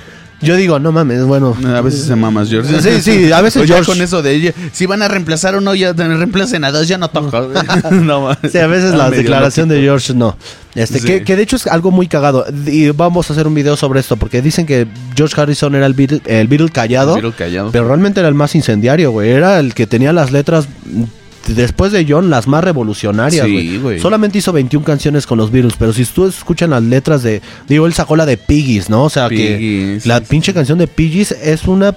yo 0.40 0.56
digo, 0.56 0.78
no 0.78 0.90
mames, 0.92 1.24
bueno. 1.24 1.56
A 1.74 1.80
veces 1.80 2.04
se 2.04 2.16
mamas, 2.16 2.48
George. 2.50 2.80
Sí, 2.80 3.00
sí, 3.02 3.32
a 3.32 3.40
veces 3.40 3.64
George- 3.66 3.84
con 3.86 4.00
eso 4.00 4.22
de 4.22 4.54
si 4.72 4.86
van 4.86 5.02
a 5.02 5.08
reemplazar 5.08 5.56
uno, 5.56 5.74
ya 5.74 5.92
reemplacen 5.92 6.64
a 6.64 6.72
dos, 6.72 6.88
ya 6.88 6.98
no 6.98 7.08
toco. 7.08 7.48
no 7.90 8.20
mames. 8.22 8.52
Sí, 8.52 8.58
a 8.58 8.66
veces 8.66 8.92
Ah, 8.94 8.96
la 8.96 9.10
declaración 9.10 9.68
de. 9.68 9.80
George 9.80 10.14
no. 10.14 10.36
Este, 10.74 10.98
Sí. 11.00 11.06
que, 11.06 11.24
que 11.24 11.36
de 11.36 11.42
hecho 11.42 11.56
es 11.56 11.66
algo 11.66 11.90
muy 11.90 12.06
cagado. 12.06 12.44
Y 12.66 12.90
vamos 12.90 13.30
a 13.30 13.32
hacer 13.32 13.46
un 13.46 13.54
video 13.54 13.76
sobre 13.76 14.00
esto, 14.00 14.16
porque 14.16 14.42
dicen 14.42 14.66
que 14.66 14.86
George 15.14 15.40
Harrison 15.40 15.74
era 15.74 15.86
el 15.86 15.94
Beatle, 15.94 16.20
el 16.26 16.48
Beatle 16.48 16.68
callado. 16.70 17.14
Pero 17.14 17.32
callado. 17.32 17.70
Pero 17.70 17.86
realmente 17.86 18.20
era 18.20 18.28
el 18.28 18.34
más 18.34 18.54
incendiario, 18.54 19.10
güey. 19.10 19.30
Era 19.30 19.58
el 19.60 19.72
que 19.74 19.86
tenía 19.86 20.12
las 20.12 20.32
letras, 20.32 20.68
mm, 20.86 21.02
después 21.48 21.92
de 21.92 22.06
John, 22.08 22.30
las 22.30 22.46
más 22.46 22.64
revolucionarias, 22.64 23.46
Sí, 23.46 23.78
güey. 23.78 24.00
Solamente 24.00 24.38
hizo 24.38 24.52
21 24.52 24.84
canciones 24.84 25.26
con 25.26 25.38
los 25.38 25.50
Beatles, 25.50 25.74
pero 25.78 25.92
si 25.92 26.04
tú 26.04 26.26
escuchan 26.26 26.70
las 26.70 26.82
letras 26.82 27.22
de... 27.22 27.42
Digo, 27.68 27.86
él 27.86 27.94
sacó 27.94 28.16
la 28.16 28.26
de 28.26 28.36
Piggies, 28.36 28.90
¿no? 28.90 29.04
O 29.04 29.10
sea, 29.10 29.28
que 29.28 30.00
la 30.04 30.20
pinche 30.20 30.52
canción 30.54 30.78
de 30.78 30.86
Piggies 30.86 31.32
es 31.32 31.64
una... 31.64 31.94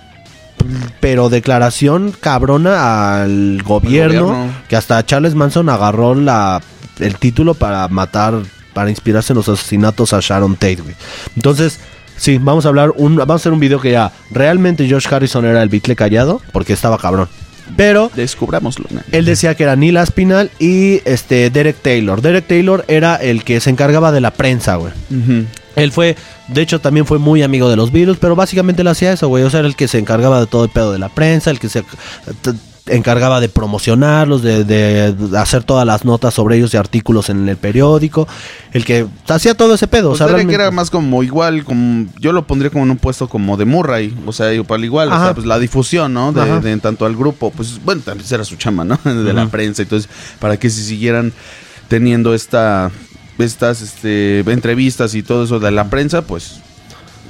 Pero 0.99 1.29
declaración 1.29 2.13
cabrona 2.19 3.21
al 3.21 3.63
gobierno, 3.63 4.27
gobierno. 4.27 4.53
que 4.67 4.75
hasta 4.75 5.05
Charles 5.05 5.33
Manson 5.33 5.69
agarró 5.69 6.15
la, 6.15 6.61
el 6.99 7.15
título 7.15 7.53
para 7.53 7.87
matar, 7.87 8.35
para 8.73 8.89
inspirarse 8.89 9.31
en 9.31 9.37
los 9.37 9.47
asesinatos 9.47 10.11
a 10.11 10.19
Sharon 10.19 10.55
Tate, 10.55 10.81
güey. 10.81 10.95
Entonces, 11.37 11.79
sí, 12.17 12.39
vamos 12.41 12.65
a 12.65 12.69
hablar, 12.69 12.91
un, 12.97 13.15
vamos 13.15 13.33
a 13.33 13.35
hacer 13.35 13.53
un 13.53 13.61
video 13.61 13.79
que 13.79 13.91
ya 13.91 14.11
realmente 14.31 14.85
George 14.85 15.07
Harrison 15.13 15.45
era 15.45 15.63
el 15.63 15.69
Beatle 15.69 15.95
callado, 15.95 16.41
porque 16.51 16.73
estaba 16.73 16.97
cabrón. 16.97 17.29
Pero 17.75 18.11
él 19.11 19.25
decía 19.25 19.55
que 19.55 19.63
era 19.63 19.75
Neil 19.75 19.97
Aspinall 19.97 20.51
y 20.59 21.01
este 21.05 21.49
Derek 21.49 21.77
Taylor. 21.81 22.21
Derek 22.21 22.47
Taylor 22.47 22.85
era 22.87 23.15
el 23.15 23.43
que 23.43 23.59
se 23.59 23.69
encargaba 23.69 24.11
de 24.11 24.21
la 24.21 24.31
prensa, 24.31 24.75
güey. 24.75 24.93
Él 25.75 25.91
fue, 25.91 26.17
de 26.49 26.61
hecho, 26.61 26.79
también 26.79 27.05
fue 27.05 27.19
muy 27.19 27.41
amigo 27.41 27.69
de 27.69 27.75
los 27.75 27.91
Beatles, 27.91 28.17
pero 28.19 28.35
básicamente 28.35 28.81
él 28.81 28.87
hacía 28.89 29.13
eso, 29.13 29.27
güey. 29.29 29.43
O 29.43 29.49
sea, 29.49 29.59
era 29.59 29.69
el 29.69 29.75
que 29.75 29.87
se 29.87 29.97
encargaba 29.97 30.39
de 30.39 30.47
todo 30.47 30.65
el 30.65 30.69
pedo 30.69 30.91
de 30.91 30.99
la 30.99 31.09
prensa, 31.09 31.51
el 31.51 31.59
que 31.59 31.69
se 31.69 31.83
encargaba 32.91 33.39
de 33.39 33.49
promocionarlos, 33.49 34.41
de, 34.41 34.63
de 34.63 35.37
hacer 35.37 35.63
todas 35.63 35.85
las 35.85 36.05
notas 36.05 36.33
sobre 36.33 36.57
ellos 36.57 36.73
y 36.73 36.77
artículos 36.77 37.29
en 37.29 37.47
el 37.49 37.57
periódico, 37.57 38.27
el 38.71 38.85
que 38.85 39.05
hacía 39.27 39.55
todo 39.55 39.73
ese 39.75 39.87
pedo. 39.87 40.09
O 40.09 40.13
O 40.13 40.15
sea, 40.15 40.27
realmente- 40.27 40.51
que 40.51 40.61
era 40.61 40.71
más 40.71 40.89
como 40.89 41.23
igual, 41.23 41.63
como 41.63 42.07
yo 42.19 42.31
lo 42.33 42.45
pondría 42.47 42.69
como 42.71 42.83
en 42.85 42.91
un 42.91 42.97
puesto 42.97 43.27
como 43.29 43.57
de 43.57 43.65
Murray, 43.65 44.15
o 44.25 44.33
sea, 44.33 44.53
igual, 44.53 44.83
igual 44.85 45.07
o 45.11 45.17
sea, 45.19 45.33
pues 45.33 45.45
la 45.45 45.59
difusión, 45.59 46.13
¿no? 46.13 46.31
De, 46.31 46.59
de 46.61 46.71
en 46.71 46.79
tanto 46.79 47.05
al 47.05 47.15
grupo, 47.15 47.51
pues 47.51 47.79
bueno, 47.83 48.01
también 48.03 48.27
era 48.31 48.43
su 48.43 48.55
chamba, 48.55 48.83
¿no? 48.83 48.99
De 49.03 49.33
la 49.33 49.47
prensa, 49.47 49.81
entonces, 49.81 50.09
para 50.39 50.57
que 50.57 50.69
se 50.69 50.83
siguieran 50.83 51.33
teniendo 51.87 52.33
esta, 52.33 52.91
estas, 53.37 53.81
este, 53.81 54.39
entrevistas 54.41 55.15
y 55.15 55.23
todo 55.23 55.43
eso 55.45 55.59
de 55.59 55.71
la 55.71 55.89
prensa, 55.89 56.21
pues, 56.23 56.59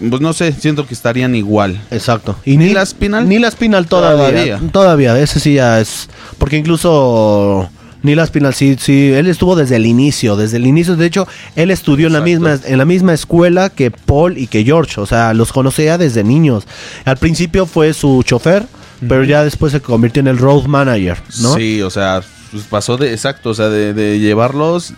pues 0.10 0.22
no 0.22 0.34
sé, 0.34 0.52
siento 0.54 0.88
que 0.88 0.94
estarían 0.94 1.36
igual. 1.36 1.82
Exacto. 1.92 2.36
Y 2.46 2.58
¿Neil 2.58 2.78
Aspinall? 2.78 3.28
Neil 3.28 3.46
Aspinall 3.46 3.88
todavía, 3.88 4.30
todavía. 4.30 4.60
Todavía. 4.72 5.20
ese 5.20 5.40
sí 5.40 5.56
ya 5.56 5.80
es. 5.80 6.10
Porque 6.38 6.58
incluso. 6.58 7.70
Neil 8.02 8.20
Aspinall 8.20 8.54
sí, 8.54 8.78
sí, 8.80 9.12
él 9.12 9.28
estuvo 9.28 9.58
desde 9.58 9.76
el 9.76 9.86
inicio, 9.86 10.38
desde 10.38 10.56
el 10.56 10.66
inicio, 10.66 10.96
de 10.96 11.06
hecho, 11.06 11.28
él 11.58 11.70
estudió 11.70 12.08
en 12.08 12.14
la 12.14 12.22
misma 12.22 12.58
en 12.64 12.78
la 12.78 12.86
misma 12.86 13.14
escuela 13.14 13.70
que 13.70 13.92
Paul 13.92 14.38
y 14.38 14.48
que 14.48 14.64
George, 14.64 15.02
o 15.02 15.06
sea, 15.06 15.34
los 15.34 15.52
conocía 15.52 15.98
desde 15.98 16.24
niños. 16.24 16.64
Al 17.04 17.18
principio 17.18 17.66
fue 17.66 17.94
su 17.94 18.24
chofer, 18.24 18.66
pero 19.08 19.26
ya 19.26 19.44
después 19.44 19.74
se 19.74 19.82
convirtió 19.82 20.22
en 20.22 20.28
el 20.28 20.38
road 20.38 20.64
manager, 20.66 21.18
¿no? 21.42 21.56
Sí, 21.56 21.82
o 21.82 21.90
sea, 21.90 22.22
pues 22.52 22.64
pasó 22.64 22.96
de, 22.96 23.12
exacto, 23.12 23.50
o 23.50 23.54
sea, 23.54 23.68
de, 23.68 23.94
de 23.94 24.20
llevarlos, 24.20 24.94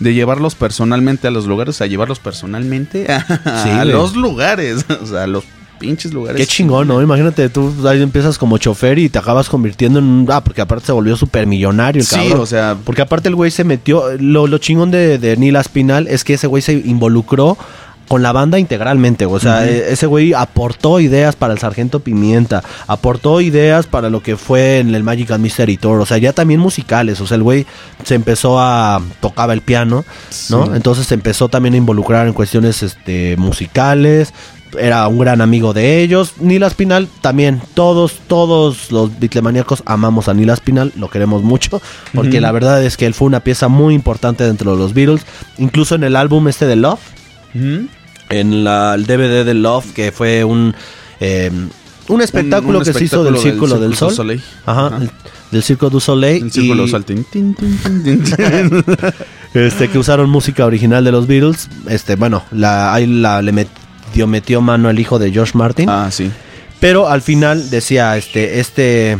de 0.00 0.14
llevarlos 0.14 0.54
personalmente 0.54 1.28
a 1.28 1.30
los 1.30 1.46
lugares, 1.46 1.80
a 1.80 1.86
llevarlos 1.86 2.18
personalmente 2.18 3.06
a, 3.12 3.62
Sí, 3.62 3.70
a 3.70 3.84
los 3.84 4.16
lugares, 4.16 4.84
o 5.02 5.06
sea, 5.06 5.24
a 5.24 5.26
los 5.26 5.44
pinches 5.78 6.12
lugares. 6.14 6.40
Qué 6.40 6.46
chingón, 6.46 6.88
¿no? 6.88 7.02
Imagínate, 7.02 7.48
tú 7.48 7.72
ahí 7.86 8.00
empiezas 8.00 8.38
como 8.38 8.58
chofer 8.58 8.98
y 8.98 9.08
te 9.08 9.18
acabas 9.18 9.48
convirtiendo 9.48 9.98
en 9.98 10.04
un... 10.04 10.26
Ah, 10.30 10.42
porque 10.42 10.60
aparte 10.62 10.86
se 10.86 10.92
volvió 10.92 11.16
súper 11.16 11.46
millonario 11.46 12.00
el 12.00 12.06
Sí, 12.06 12.14
cabrón. 12.16 12.40
o 12.40 12.46
sea, 12.46 12.76
Porque 12.84 13.02
aparte 13.02 13.28
el 13.28 13.34
güey 13.34 13.50
se 13.50 13.64
metió... 13.64 14.04
Lo, 14.18 14.46
lo 14.46 14.58
chingón 14.58 14.90
de, 14.90 15.18
de 15.18 15.36
Neil 15.36 15.56
Aspinall 15.56 16.06
es 16.06 16.22
que 16.24 16.34
ese 16.34 16.46
güey 16.46 16.62
se 16.62 16.72
involucró 16.74 17.58
con 18.08 18.22
la 18.22 18.32
banda 18.32 18.58
integralmente, 18.58 19.26
o 19.26 19.38
sea, 19.40 19.66
e- 19.66 19.92
ese 19.92 20.06
güey 20.06 20.34
aportó 20.34 21.00
ideas 21.00 21.36
para 21.36 21.52
el 21.52 21.58
Sargento 21.58 22.00
Pimienta, 22.00 22.62
aportó 22.86 23.40
ideas 23.40 23.86
para 23.86 24.10
lo 24.10 24.22
que 24.22 24.36
fue 24.36 24.78
en 24.78 24.94
el 24.94 25.02
Magic 25.02 25.30
and 25.30 25.42
Mystery 25.42 25.76
Tour, 25.76 26.00
o 26.00 26.06
sea, 26.06 26.18
ya 26.18 26.32
también 26.32 26.60
musicales, 26.60 27.20
o 27.20 27.26
sea, 27.26 27.36
el 27.36 27.42
güey 27.42 27.66
se 28.04 28.14
empezó 28.14 28.60
a 28.60 29.00
tocaba 29.20 29.52
el 29.52 29.62
piano, 29.62 30.04
¿no? 30.50 30.66
Sí. 30.66 30.70
Entonces 30.74 31.06
se 31.06 31.14
empezó 31.14 31.48
también 31.48 31.74
a 31.74 31.78
involucrar 31.78 32.26
en 32.26 32.34
cuestiones 32.34 32.82
este 32.82 33.36
musicales, 33.36 34.34
era 34.78 35.06
un 35.08 35.18
gran 35.18 35.40
amigo 35.40 35.72
de 35.72 36.02
ellos. 36.02 36.34
Neil 36.40 36.64
Aspinall 36.64 37.08
también, 37.20 37.62
todos, 37.74 38.18
todos 38.26 38.90
los 38.90 39.18
bitlemaníacos 39.18 39.82
amamos 39.86 40.28
a 40.28 40.34
Neil 40.34 40.50
Aspinall, 40.50 40.92
lo 40.96 41.08
queremos 41.08 41.42
mucho, 41.42 41.80
porque 42.12 42.40
la 42.40 42.52
verdad 42.52 42.82
es 42.84 42.96
que 42.96 43.06
él 43.06 43.14
fue 43.14 43.26
una 43.28 43.40
pieza 43.40 43.68
muy 43.68 43.94
importante 43.94 44.44
dentro 44.44 44.72
de 44.72 44.78
los 44.78 44.92
Beatles, 44.94 45.22
incluso 45.58 45.94
en 45.94 46.04
el 46.04 46.16
álbum 46.16 46.48
este 46.48 46.66
de 46.66 46.76
Love, 46.76 46.98
en 47.54 48.64
la, 48.64 48.94
el 48.94 49.06
DVD 49.06 49.44
de 49.44 49.54
Love, 49.54 49.92
que 49.94 50.12
fue 50.12 50.44
un, 50.44 50.74
eh, 51.20 51.50
un 52.08 52.20
espectáculo 52.20 52.70
Un- 52.70 52.76
un 52.76 52.84
que 52.84 52.92
se 52.98 53.04
hizo 53.04 53.24
del 53.24 53.38
Círculo 53.38 53.78
del, 53.78 53.94
Sol. 53.96 54.10
du 54.10 54.14
Soleil. 54.16 54.42
Ajá, 54.66 54.86
Ajá. 54.88 54.96
el- 54.98 55.10
del 55.50 55.62
Circo 55.62 55.88
du 55.88 56.00
Soleil. 56.00 56.42
El 56.44 56.52
círculo 56.52 56.84
y- 56.84 56.90
sol. 56.90 57.04
este 59.54 59.88
que 59.88 59.98
usaron 59.98 60.28
música 60.30 60.66
original 60.66 61.04
de 61.04 61.12
los 61.12 61.26
Beatles 61.26 61.68
este 61.88 62.16
bueno 62.16 62.42
la 62.50 62.92
ahí 62.92 63.06
la 63.06 63.40
le 63.40 63.52
metió 63.52 64.26
metió 64.26 64.60
mano 64.60 64.90
el 64.90 64.98
hijo 64.98 65.18
de 65.18 65.30
George 65.30 65.52
Martin 65.56 65.88
ah, 65.88 66.10
sí. 66.10 66.30
pero 66.80 67.08
al 67.08 67.22
final 67.22 67.70
decía 67.70 68.16
este 68.16 68.60
este 68.60 69.18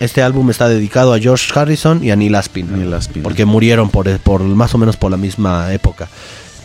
este 0.00 0.22
álbum 0.22 0.50
está 0.50 0.68
dedicado 0.68 1.12
a 1.14 1.18
George 1.18 1.46
Harrison 1.58 2.02
y 2.04 2.10
a 2.10 2.16
Neil 2.16 2.34
Aspinall. 2.34 3.00
porque 3.22 3.44
murieron 3.46 3.88
por, 3.90 4.10
por 4.20 4.42
más 4.42 4.74
o 4.74 4.78
menos 4.78 4.96
por 4.96 5.10
la 5.10 5.16
misma 5.16 5.72
época 5.72 6.08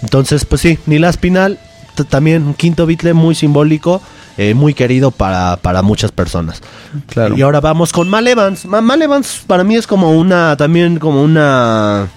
entonces 0.02 0.46
pues 0.46 0.62
sí 0.62 0.78
Neil 0.86 1.04
Aspinall 1.06 1.60
t- 1.96 2.04
también 2.04 2.44
un 2.44 2.54
quinto 2.54 2.86
Beatle 2.86 3.14
muy 3.14 3.36
simbólico 3.36 4.02
eh, 4.38 4.54
muy 4.54 4.74
querido 4.74 5.12
para, 5.12 5.58
para 5.58 5.82
muchas 5.82 6.12
personas 6.12 6.62
Claro. 7.08 7.38
y 7.38 7.42
ahora 7.42 7.60
vamos 7.62 7.92
con 7.94 8.10
Mal 8.10 8.28
Evans. 8.28 8.66
Ma- 8.66 8.82
Mal 8.82 9.02
Evans 9.02 9.44
para 9.46 9.64
mí 9.64 9.76
es 9.76 9.86
como 9.88 10.12
una, 10.18 10.56
también 10.58 11.00
como 11.00 11.22
una 11.22 12.08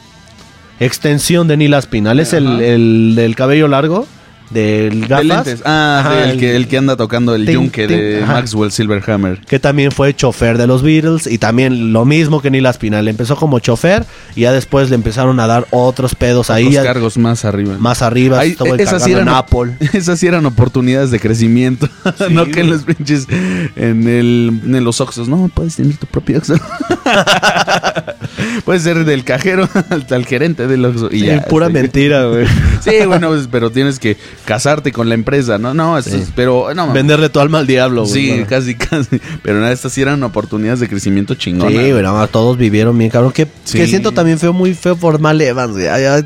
extensión 0.81 1.47
de 1.49 1.57
Neil 1.57 1.75
Aspinall. 1.75 2.21
Es 2.21 2.33
el, 2.33 2.61
el 2.61 3.13
del 3.17 3.37
cabello 3.37 3.69
largo, 3.69 4.07
del 4.51 5.03
De 5.03 5.07
gafas. 5.07 5.63
Ah, 5.65 6.01
Ajá, 6.01 6.25
sí, 6.25 6.31
el, 6.31 6.39
que, 6.39 6.57
el 6.57 6.69
que 6.69 6.79
anda 6.79 6.97
tocando 6.97 7.35
el 7.35 7.47
yunque 7.47 7.87
de 7.87 8.23
ajá. 8.23 8.35
Maxwell 8.35 8.71
Silverhammer. 8.71 9.41
Que 9.41 9.59
también 9.59 9.91
fue 9.91 10.15
chofer 10.15 10.59
de 10.59 10.67
los 10.67 10.83
Beatles 10.83 11.27
y 11.27 11.39
también 11.39 11.93
lo 11.93 12.05
mismo 12.05 12.41
que 12.43 12.51
Neil 12.51 12.67
Aspinall. 12.67 13.09
Empezó 13.09 13.37
como 13.37 13.59
chofer 13.59 14.05
y 14.37 14.43
ya 14.43 14.53
después 14.53 14.91
le 14.91 14.97
empezaron 14.97 15.41
a 15.41 15.47
dar 15.47 15.67
otros 15.71 16.15
pedos 16.15 16.51
ahí. 16.51 16.65
Los 16.65 16.75
ya- 16.75 16.85
cargos 16.85 17.17
más 17.19 17.45
arriba. 17.45 17.77
más 17.79 18.03
arriba, 18.03 18.41
Ahí, 18.41 18.51
estuvo 18.51 18.75
esas, 18.75 19.03
sí 19.03 19.13
eran, 19.13 19.29
en 19.29 19.35
Apple. 19.35 19.77
esas 19.93 20.19
sí 20.19 20.27
eran 20.27 20.47
oportunidades 20.47 21.11
de 21.11 21.21
crecimiento. 21.21 21.89
no 22.31 22.47
que 22.47 22.61
en 22.61 22.71
los 22.71 22.83
pinches. 22.83 23.27
En, 23.77 24.07
el, 24.09 24.61
en 24.65 24.85
los 24.85 25.01
Oxos. 25.01 25.29
No, 25.29 25.51
puedes 25.53 25.77
tener 25.77 25.97
tu 25.97 26.07
propio 26.07 26.39
Oxxo. 26.39 26.55
puedes 28.65 28.83
ser 28.83 29.05
del 29.05 29.25
cajero 29.25 29.69
hasta 29.91 30.17
el 30.17 30.27
gerente 30.27 30.67
del 30.67 30.85
Oxxo. 30.85 31.09
Y 31.11 31.21
Sí, 31.21 31.27
ya, 31.27 31.43
pura 31.45 31.69
mentira, 31.69 32.25
güey. 32.27 32.47
Sí, 32.81 33.05
bueno, 33.07 33.29
pues, 33.29 33.49
pero 33.51 33.71
tienes 33.71 33.99
que 33.99 34.17
casarte 34.45 34.93
con 34.93 35.09
la 35.09 35.15
empresa, 35.15 35.59
¿no? 35.59 35.75
No, 35.75 35.99
eso 35.99 36.11
Sí. 36.11 36.17
es- 36.17 36.33
pero 36.35 36.73
no. 36.75 36.93
Venderle 36.93 37.29
tu 37.29 37.41
alma 37.41 37.59
al 37.59 37.67
diablo, 37.67 38.03
güey. 38.03 38.13
Sí, 38.13 38.29
Bueno. 38.31 38.47
casi, 38.49 38.75
casi. 38.75 39.21
Pero 39.43 39.61
nada, 39.61 39.73
estas 39.73 39.93
sí 39.93 40.03
eran 40.03 40.23
oportunidades 40.23 40.81
de 40.81 40.89
crecimiento 40.89 41.35
chingón. 41.35 41.71
Sí, 41.73 41.93
más 41.93 42.31
todos 42.31 42.57
vivieron 42.57 42.97
bien, 42.99 43.11
cabrón. 43.11 43.33
Que, 43.33 43.47
Sí. 43.65 43.79
que 43.79 43.87
siento 43.87 44.13
también 44.13 44.39
feo, 44.39 44.53
muy 44.53 44.75
feo 44.75 44.97
por 44.97 45.19
Mal 45.19 45.41
Evans, 45.41 45.77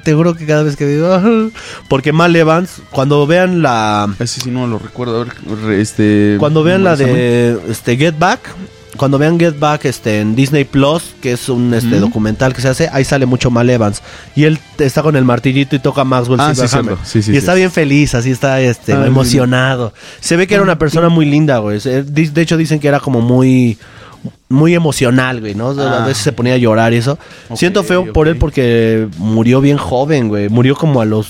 te 0.03 0.15
juro 0.15 0.35
que 0.35 0.47
cada 0.47 0.63
vez 0.63 0.77
que 0.77 0.87
digo, 0.87 1.13
"Ah", 1.13 1.49
porque 1.89 2.13
Mal 2.13 2.35
Evans, 2.37 2.83
cuando 2.91 3.27
vean 3.27 3.63
la. 3.63 4.09
Ese 4.19 4.41
sí 4.41 4.51
no 4.51 4.67
lo 4.67 4.79
recuerdo. 4.79 5.23
A 5.23 5.67
ver, 5.67 5.81
este. 5.81 6.37
Cuando 6.39 6.63
vean 6.63 6.85
la 6.85 6.97
de 6.97 7.59
este, 7.69 7.97
Get 7.97 8.19
Back, 8.19 8.41
cuando 8.99 9.17
vean 9.17 9.39
Get 9.41 9.59
Back 9.59 9.87
este, 9.87 10.21
en 10.21 10.35
Disney 10.35 10.65
Plus, 10.65 11.15
que 11.23 11.33
es 11.33 11.49
un 11.49 11.73
este, 11.73 11.99
documental 12.01 12.53
que 12.53 12.61
se 12.61 12.69
hace, 12.69 12.91
ahí 12.93 13.05
sale 13.05 13.25
mucho 13.25 13.51
Mal 13.51 13.71
Evans. 13.71 14.03
Y 14.37 14.45
él 14.45 14.59
está 14.79 15.03
con 15.03 15.17
el 15.17 15.25
martillito 15.25 15.75
y 15.75 15.79
toca 15.79 16.05
Maxwell 16.05 16.39
Ah, 16.41 16.55
sí. 16.55 16.63
Sí, 17.05 17.23
sí, 17.23 17.33
y 17.33 17.37
está 17.37 17.55
bien 17.55 17.71
feliz, 17.71 18.15
así 18.15 18.31
está 18.31 18.61
este, 18.61 18.93
Ah, 18.93 19.07
emocionado. 19.07 19.95
Se 20.21 20.37
ve 20.37 20.47
que 20.47 20.55
era 20.55 20.63
una 20.63 20.79
persona 20.79 21.09
muy 21.09 21.25
linda, 21.25 21.59
güey. 21.59 21.79
Di- 22.05 22.27
De 22.29 22.43
hecho, 22.43 22.57
dicen 22.59 22.79
que 22.81 22.89
era 22.89 23.01
como 23.01 23.21
muy 23.23 23.79
muy 24.49 24.75
emocional, 24.75 25.41
güey, 25.41 25.55
¿no? 25.55 25.71
A 25.71 26.03
Ah. 26.03 26.07
veces 26.07 26.25
se 26.25 26.33
ponía 26.33 26.55
a 26.55 26.57
llorar 26.57 26.93
y 26.93 26.97
eso. 26.97 27.19
Siento 27.55 27.85
feo 27.85 28.13
por 28.13 28.27
él 28.29 28.37
porque 28.37 29.07
murió 29.19 29.61
bien 29.61 29.77
joven, 29.79 30.29
güey. 30.29 30.49
Murió 30.49 30.75
como 30.75 31.01
a 31.01 31.05
los 31.05 31.29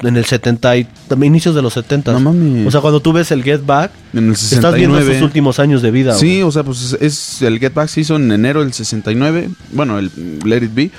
en 0.00 0.16
el 0.16 0.24
70 0.24 0.76
y 0.76 0.88
inicios 1.22 1.54
de 1.54 1.62
los 1.62 1.74
70. 1.74 2.12
No 2.12 2.20
mames. 2.20 2.66
O 2.66 2.70
sea, 2.70 2.80
cuando 2.80 3.00
tú 3.00 3.12
ves 3.12 3.30
el 3.32 3.42
Get 3.42 3.64
Back, 3.66 3.90
En 4.12 4.26
el 4.28 4.32
Estás 4.32 4.74
viendo 4.74 4.96
69. 4.96 5.14
sus 5.14 5.22
últimos 5.22 5.58
años 5.58 5.82
de 5.82 5.90
vida. 5.90 6.14
Sí, 6.14 6.26
güey. 6.26 6.42
o 6.42 6.52
sea, 6.52 6.62
pues 6.62 6.82
es, 6.82 6.98
es- 7.00 7.42
el 7.42 7.58
Get 7.58 7.74
Back 7.74 7.88
se 7.88 8.00
hizo 8.02 8.16
en 8.16 8.30
enero 8.30 8.60
del 8.60 8.72
69. 8.72 9.50
Bueno, 9.72 9.98
el 9.98 10.10
Let 10.44 10.58
It 10.64 10.74
Be. 10.74 10.90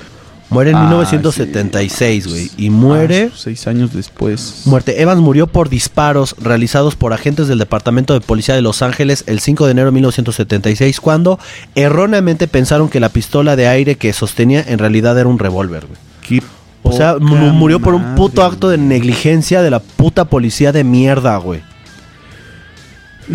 Muere 0.51 0.71
en 0.71 0.77
Ah, 0.77 0.81
1976, 0.87 2.27
güey. 2.27 2.49
Y 2.57 2.71
muere. 2.71 3.29
Ah, 3.31 3.35
seis 3.37 3.67
años 3.67 3.93
después. 3.93 4.63
Muerte. 4.65 4.99
Evans 4.99 5.21
murió 5.21 5.45
por 5.45 5.69
disparos 5.69 6.35
realizados 6.39 6.95
por 6.95 7.13
agentes 7.13 7.47
del 7.47 7.59
Departamento 7.59 8.13
de 8.15 8.21
Policía 8.21 8.55
de 8.55 8.63
Los 8.63 8.81
Ángeles 8.81 9.23
el 9.27 9.41
5 9.41 9.65
de 9.67 9.71
enero 9.73 9.89
de 9.89 9.91
1976, 9.91 10.99
cuando 11.01 11.37
erróneamente 11.75 12.47
pensaron 12.47 12.89
que 12.89 12.99
la 12.99 13.09
pistola 13.09 13.55
de 13.55 13.67
aire 13.67 13.95
que 13.95 14.11
sostenía 14.11 14.63
en 14.67 14.79
realidad 14.79 15.17
era 15.19 15.29
un 15.29 15.37
revólver, 15.37 15.85
güey. 15.85 15.99
Qué 16.27 16.41
O 16.83 16.91
sea, 16.91 17.17
murió 17.19 17.79
por 17.79 17.93
un 17.93 18.15
puto 18.15 18.43
acto 18.43 18.69
de 18.69 18.77
negligencia 18.77 19.61
de 19.61 19.69
la 19.69 19.79
puta 19.79 20.25
policía 20.25 20.71
de 20.71 20.83
mierda, 20.83 21.37
güey. 21.37 21.61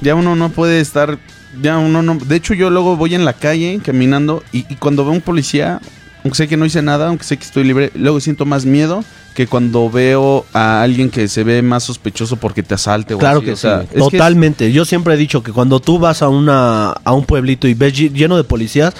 Ya 0.00 0.14
uno 0.14 0.36
no 0.36 0.50
puede 0.50 0.80
estar. 0.80 1.18
Ya 1.60 1.76
uno 1.78 2.02
no. 2.02 2.14
De 2.16 2.36
hecho, 2.36 2.54
yo 2.54 2.70
luego 2.70 2.96
voy 2.96 3.14
en 3.16 3.24
la 3.24 3.32
calle 3.32 3.80
caminando 3.84 4.44
y, 4.52 4.64
y 4.72 4.76
cuando 4.76 5.02
veo 5.04 5.12
un 5.12 5.20
policía, 5.20 5.80
aunque 6.22 6.36
sé 6.36 6.46
que 6.46 6.56
no 6.56 6.64
hice 6.64 6.82
nada, 6.82 7.08
aunque 7.08 7.24
sé 7.24 7.36
que 7.36 7.44
estoy 7.44 7.64
libre, 7.64 7.90
luego 7.96 8.20
siento 8.20 8.44
más 8.46 8.64
miedo 8.64 9.02
que 9.34 9.48
cuando 9.48 9.90
veo 9.90 10.46
a 10.52 10.82
alguien 10.82 11.10
que 11.10 11.26
se 11.26 11.42
ve 11.42 11.62
más 11.62 11.82
sospechoso 11.84 12.36
porque 12.36 12.62
te 12.62 12.74
asalte 12.74 13.14
o 13.14 13.18
Claro 13.18 13.38
así. 13.38 13.46
que 13.46 13.52
O 13.52 13.56
sea, 13.56 13.78
sí, 13.80 13.84
es 13.86 13.90
que 13.90 13.98
es- 13.98 14.04
totalmente. 14.08 14.72
Yo 14.72 14.84
siempre 14.84 15.14
he 15.14 15.16
dicho 15.16 15.42
que 15.42 15.50
cuando 15.52 15.80
tú 15.80 15.98
vas 15.98 16.22
a 16.22 16.28
una 16.28 16.90
a 16.90 17.12
un 17.12 17.24
pueblito 17.24 17.66
y 17.66 17.74
ves 17.74 17.94
ll- 17.94 18.12
lleno 18.12 18.36
de 18.36 18.44
policías, 18.44 18.94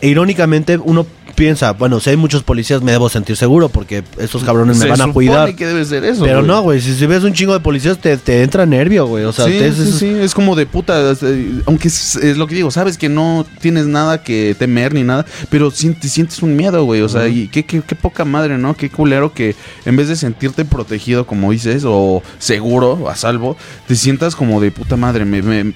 e 0.00 0.08
irónicamente 0.08 0.78
uno 0.78 1.06
piensa, 1.38 1.72
bueno, 1.72 2.00
si 2.00 2.10
hay 2.10 2.16
muchos 2.16 2.42
policías 2.42 2.82
me 2.82 2.92
debo 2.92 3.08
sentir 3.08 3.36
seguro 3.36 3.68
porque 3.68 4.02
estos 4.18 4.42
cabrones 4.44 4.76
me 4.78 4.88
van 4.88 5.00
a 5.00 5.12
cuidar. 5.12 5.54
que 5.54 5.66
debe 5.66 5.84
ser 5.84 6.04
eso. 6.04 6.24
Pero 6.24 6.38
güey. 6.38 6.48
no, 6.48 6.62
güey, 6.62 6.80
si, 6.80 6.94
si 6.94 7.06
ves 7.06 7.22
un 7.22 7.32
chingo 7.32 7.52
de 7.52 7.60
policías 7.60 7.96
te, 7.98 8.16
te 8.16 8.42
entra 8.42 8.66
nervio, 8.66 9.06
güey. 9.06 9.24
O 9.24 9.32
sea, 9.32 9.44
sí, 9.46 9.52
te- 9.52 9.68
es- 9.68 9.76
sí, 9.76 9.92
sí, 9.92 10.06
es 10.20 10.34
como 10.34 10.56
de 10.56 10.66
puta. 10.66 11.12
eh, 11.22 11.60
Aunque 11.66 11.88
es, 11.88 12.16
es 12.16 12.36
lo 12.36 12.46
que 12.48 12.56
digo, 12.56 12.70
sabes 12.70 12.98
que 12.98 13.08
no 13.08 13.46
tienes 13.60 13.86
nada 13.86 14.22
que 14.22 14.56
temer 14.58 14.92
ni 14.94 15.04
nada, 15.04 15.24
pero 15.48 15.70
sientes, 15.70 16.10
sientes 16.12 16.42
un 16.42 16.56
miedo, 16.56 16.84
güey. 16.84 17.02
O 17.02 17.08
sea, 17.08 17.28
y 17.28 17.46
qué, 17.48 17.64
qué, 17.64 17.82
qué 17.82 17.94
poca 17.94 18.24
madre, 18.24 18.58
¿no? 18.58 18.74
Qué 18.74 18.90
culero 18.90 19.32
que 19.32 19.54
en 19.84 19.96
vez 19.96 20.08
de 20.08 20.16
sentirte 20.16 20.64
protegido, 20.64 21.26
como 21.26 21.52
dices, 21.52 21.84
o 21.86 22.22
seguro, 22.38 23.08
a 23.08 23.14
salvo, 23.14 23.56
te 23.86 23.94
sientas 23.94 24.34
como 24.34 24.60
de 24.60 24.70
puta 24.70 24.96
madre. 24.96 25.24
Me, 25.24 25.42
me- 25.42 25.72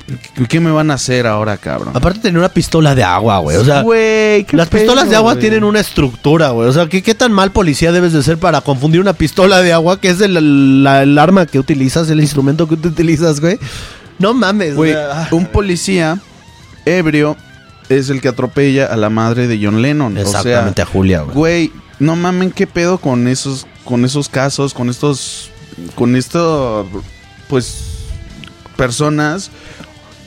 ¿Qué 0.49 0.59
me 0.61 0.71
van 0.73 0.91
a 0.91 0.95
hacer 0.95 1.27
ahora, 1.27 1.57
cabrón? 1.57 1.91
Aparte 1.95 2.19
tener 2.21 2.39
una 2.39 2.49
pistola 2.49 2.95
de 2.95 3.05
agua, 3.05 3.39
güey. 3.39 3.57
O 3.59 3.65
sea, 3.65 3.83
Güey, 3.83 4.47
las 4.53 4.69
pistolas 4.69 5.09
de 5.11 5.17
agua 5.17 5.33
güey. 5.35 5.41
tienen 5.41 5.52
una 5.65 5.81
estructura, 5.81 6.51
güey. 6.51 6.69
O 6.69 6.73
sea, 6.73 6.89
¿qué, 6.89 7.03
qué 7.03 7.15
tan 7.15 7.33
mal 7.33 7.53
policía 7.53 7.93
debes 7.93 8.13
de 8.13 8.23
ser 8.23 8.39
para 8.39 8.61
confundir 8.61 9.01
una 9.01 9.13
pistola 9.13 9.61
de 9.63 9.73
agua, 9.73 10.01
que 10.01 10.09
es 10.11 10.21
el, 10.21 10.83
la- 10.85 11.03
el 11.03 11.19
arma 11.19 11.47
que 11.47 11.59
utilizas, 11.59 12.09
el 12.11 12.21
instrumento 12.21 12.69
que 12.69 12.77
tú 12.77 12.89
utilizas, 12.89 13.41
güey? 13.41 13.59
No 14.19 14.35
mames, 14.35 14.75
Güey. 14.77 14.93
Ah. 14.95 15.29
un 15.33 15.47
policía 15.47 16.19
ebrio 16.85 17.37
es 17.89 18.09
el 18.11 18.21
que 18.21 18.29
atropella 18.29 18.87
a 18.87 18.97
la 18.97 19.11
madre 19.11 19.47
de 19.49 19.59
John 19.63 19.83
Lennon. 19.83 20.17
Exactamente 20.19 20.83
O 20.83 20.85
a 20.85 20.89
Julia, 20.89 21.21
güey. 21.23 21.35
Güey, 21.37 21.73
no 21.99 22.17
mamen 22.17 22.51
qué 22.51 22.67
pedo 22.67 22.99
con 22.99 23.29
esos, 23.29 23.67
con 23.85 24.05
esos 24.05 24.29
casos, 24.29 24.75
con 24.75 24.89
estos, 24.89 25.51
con 25.95 26.17
esto, 26.17 26.89
pues, 27.49 27.85
personas 28.77 29.51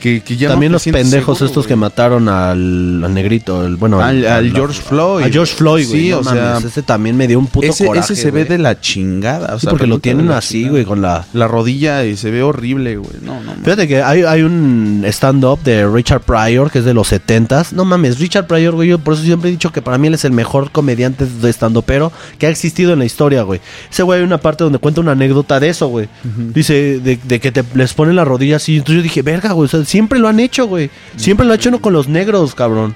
que, 0.06 0.20
que 0.22 0.36
ya 0.36 0.48
no 0.48 0.54
También 0.54 0.72
los 0.72 0.84
pendejos 0.84 1.38
seguro, 1.38 1.46
estos 1.46 1.64
güey. 1.64 1.68
que 1.68 1.76
mataron 1.76 2.28
al, 2.28 3.02
al 3.04 3.12
negrito, 3.14 3.64
el, 3.64 3.76
bueno, 3.76 4.00
Al- 4.00 4.26
al 4.26 4.52
George 4.52 4.80
Floyd. 4.80 5.24
A 5.24 5.28
George 5.30 5.54
Floyd, 5.54 5.86
güey. 5.88 6.00
Sí, 6.02 6.08
no 6.10 6.18
o 6.18 6.22
mames, 6.22 6.40
sea, 6.42 6.58
ese 6.68 6.82
también 6.82 7.16
me 7.16 7.26
dio 7.26 7.38
un 7.38 7.46
puto 7.48 7.66
ese, 7.66 7.86
coraje, 7.86 8.12
ese 8.12 8.22
se 8.22 8.30
ve 8.30 8.44
de 8.44 8.58
la 8.58 8.80
chingada. 8.80 9.54
O 9.54 9.58
Sí, 9.58 9.62
sea, 9.62 9.70
porque 9.70 9.86
lo 9.86 9.98
tienen 9.98 10.30
así, 10.30 10.54
chingada. 10.58 10.70
güey, 10.70 10.84
con 10.84 11.02
la... 11.02 11.24
La 11.32 11.48
rodilla 11.48 12.04
y 12.04 12.16
se 12.16 12.30
ve 12.30 12.42
horrible, 12.42 12.96
güey. 12.96 13.10
No, 13.22 13.40
no. 13.42 13.52
Fíjate 13.64 13.88
que 13.88 14.02
hay, 14.02 14.22
hay 14.22 14.42
un 14.42 15.02
stand-up 15.08 15.60
de 15.64 15.88
Richard 15.88 16.20
Pryor, 16.22 16.70
que 16.70 16.78
es 16.80 16.84
de 16.84 16.94
los 16.94 17.10
70s. 17.12 17.72
No 17.72 17.84
mames, 17.84 18.18
Richard 18.20 18.46
Pryor, 18.46 18.74
güey, 18.74 18.88
yo 18.88 18.98
por 18.98 19.14
eso 19.14 19.22
siempre 19.24 19.48
he 19.48 19.52
dicho 19.52 19.72
que 19.72 19.82
para 19.82 19.98
mí 19.98 20.06
él 20.08 20.14
es 20.14 20.24
el 20.24 20.32
mejor 20.32 20.70
comediante 20.70 21.26
de 21.26 21.50
stand-upero 21.52 22.12
que 22.38 22.46
ha 22.46 22.50
existido 22.50 22.92
en 22.92 22.98
la 23.00 23.04
historia, 23.04 23.42
güey. 23.42 23.60
Ese 23.90 24.02
güey 24.02 24.20
hay 24.20 24.24
una 24.24 24.38
parte 24.38 24.64
donde 24.64 24.78
cuenta 24.78 25.00
una 25.00 25.12
anécdota 25.12 25.58
de 25.60 25.68
eso, 25.68 25.88
güey. 25.88 26.08
Dice, 26.54 27.00
de, 27.00 27.18
de 27.22 27.40
que 27.40 27.52
te 27.52 27.64
les 27.74 27.94
ponen 27.94 28.16
la 28.16 28.24
rodilla 28.24 28.56
así. 28.56 28.76
Entonces 28.76 28.96
yo 28.96 29.02
dije, 29.02 29.22
verga, 29.22 29.52
güey, 29.52 29.66
o 29.66 29.68
sea, 29.68 29.84
siempre 29.96 30.18
lo 30.18 30.28
han 30.28 30.40
hecho, 30.40 30.66
güey. 30.66 30.90
Siempre 31.16 31.46
lo 31.46 31.54
han 31.54 31.58
hecho 31.58 31.70
no 31.70 31.80
con 31.80 31.94
los 31.94 32.06
negros, 32.06 32.54
cabrón. 32.54 32.94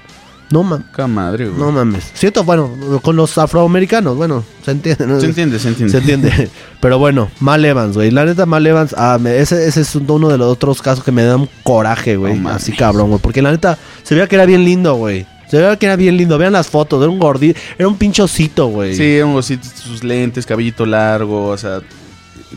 No 0.50 0.62
mames. 0.64 0.86
Madre, 1.08 1.48
güey. 1.48 1.58
No 1.58 1.72
mames. 1.72 2.10
Siento, 2.12 2.44
bueno, 2.44 2.70
con 3.02 3.16
los 3.16 3.38
afroamericanos, 3.38 4.16
bueno, 4.18 4.44
se 4.62 4.72
entiende, 4.72 5.06
¿no? 5.06 5.18
se 5.18 5.26
entiende, 5.26 5.58
se 5.58 5.68
entiende. 5.68 5.92
Se 5.92 5.98
entiende. 5.98 6.50
Pero 6.80 6.98
bueno, 6.98 7.30
Mal 7.40 7.64
Evans, 7.64 7.96
güey. 7.96 8.10
La 8.10 8.26
neta, 8.26 8.44
Mal 8.44 8.66
Evans, 8.66 8.94
ah, 8.98 9.16
me- 9.18 9.38
ese, 9.38 9.66
ese 9.66 9.80
es 9.80 9.94
uno 9.94 10.28
de 10.28 10.36
los 10.36 10.52
otros 10.52 10.82
casos 10.82 11.02
que 11.02 11.12
me 11.12 11.22
dan 11.24 11.48
coraje, 11.62 12.16
güey. 12.16 12.38
No. 12.38 12.50
Así 12.50 12.72
cabrón, 12.72 13.08
güey. 13.08 13.20
Porque 13.22 13.40
la 13.40 13.50
neta, 13.50 13.78
se 14.02 14.14
veía 14.14 14.26
que 14.28 14.34
era 14.34 14.44
bien 14.44 14.62
lindo, 14.62 14.94
güey. 14.96 15.24
Se 15.48 15.56
veía 15.56 15.76
que 15.78 15.86
era 15.86 15.96
bien 15.96 16.18
lindo. 16.18 16.36
Vean 16.36 16.52
las 16.52 16.68
fotos, 16.68 17.00
era 17.00 17.10
un 17.10 17.18
gordito, 17.18 17.58
era 17.78 17.88
un 17.88 17.96
pinchocito, 17.96 18.66
güey. 18.66 18.94
Sí, 18.94 19.20
un 19.22 19.36
osito, 19.36 19.66
sus 19.82 20.04
lentes, 20.04 20.44
cabellito 20.44 20.84
largo, 20.84 21.46
o 21.46 21.56
sea... 21.56 21.80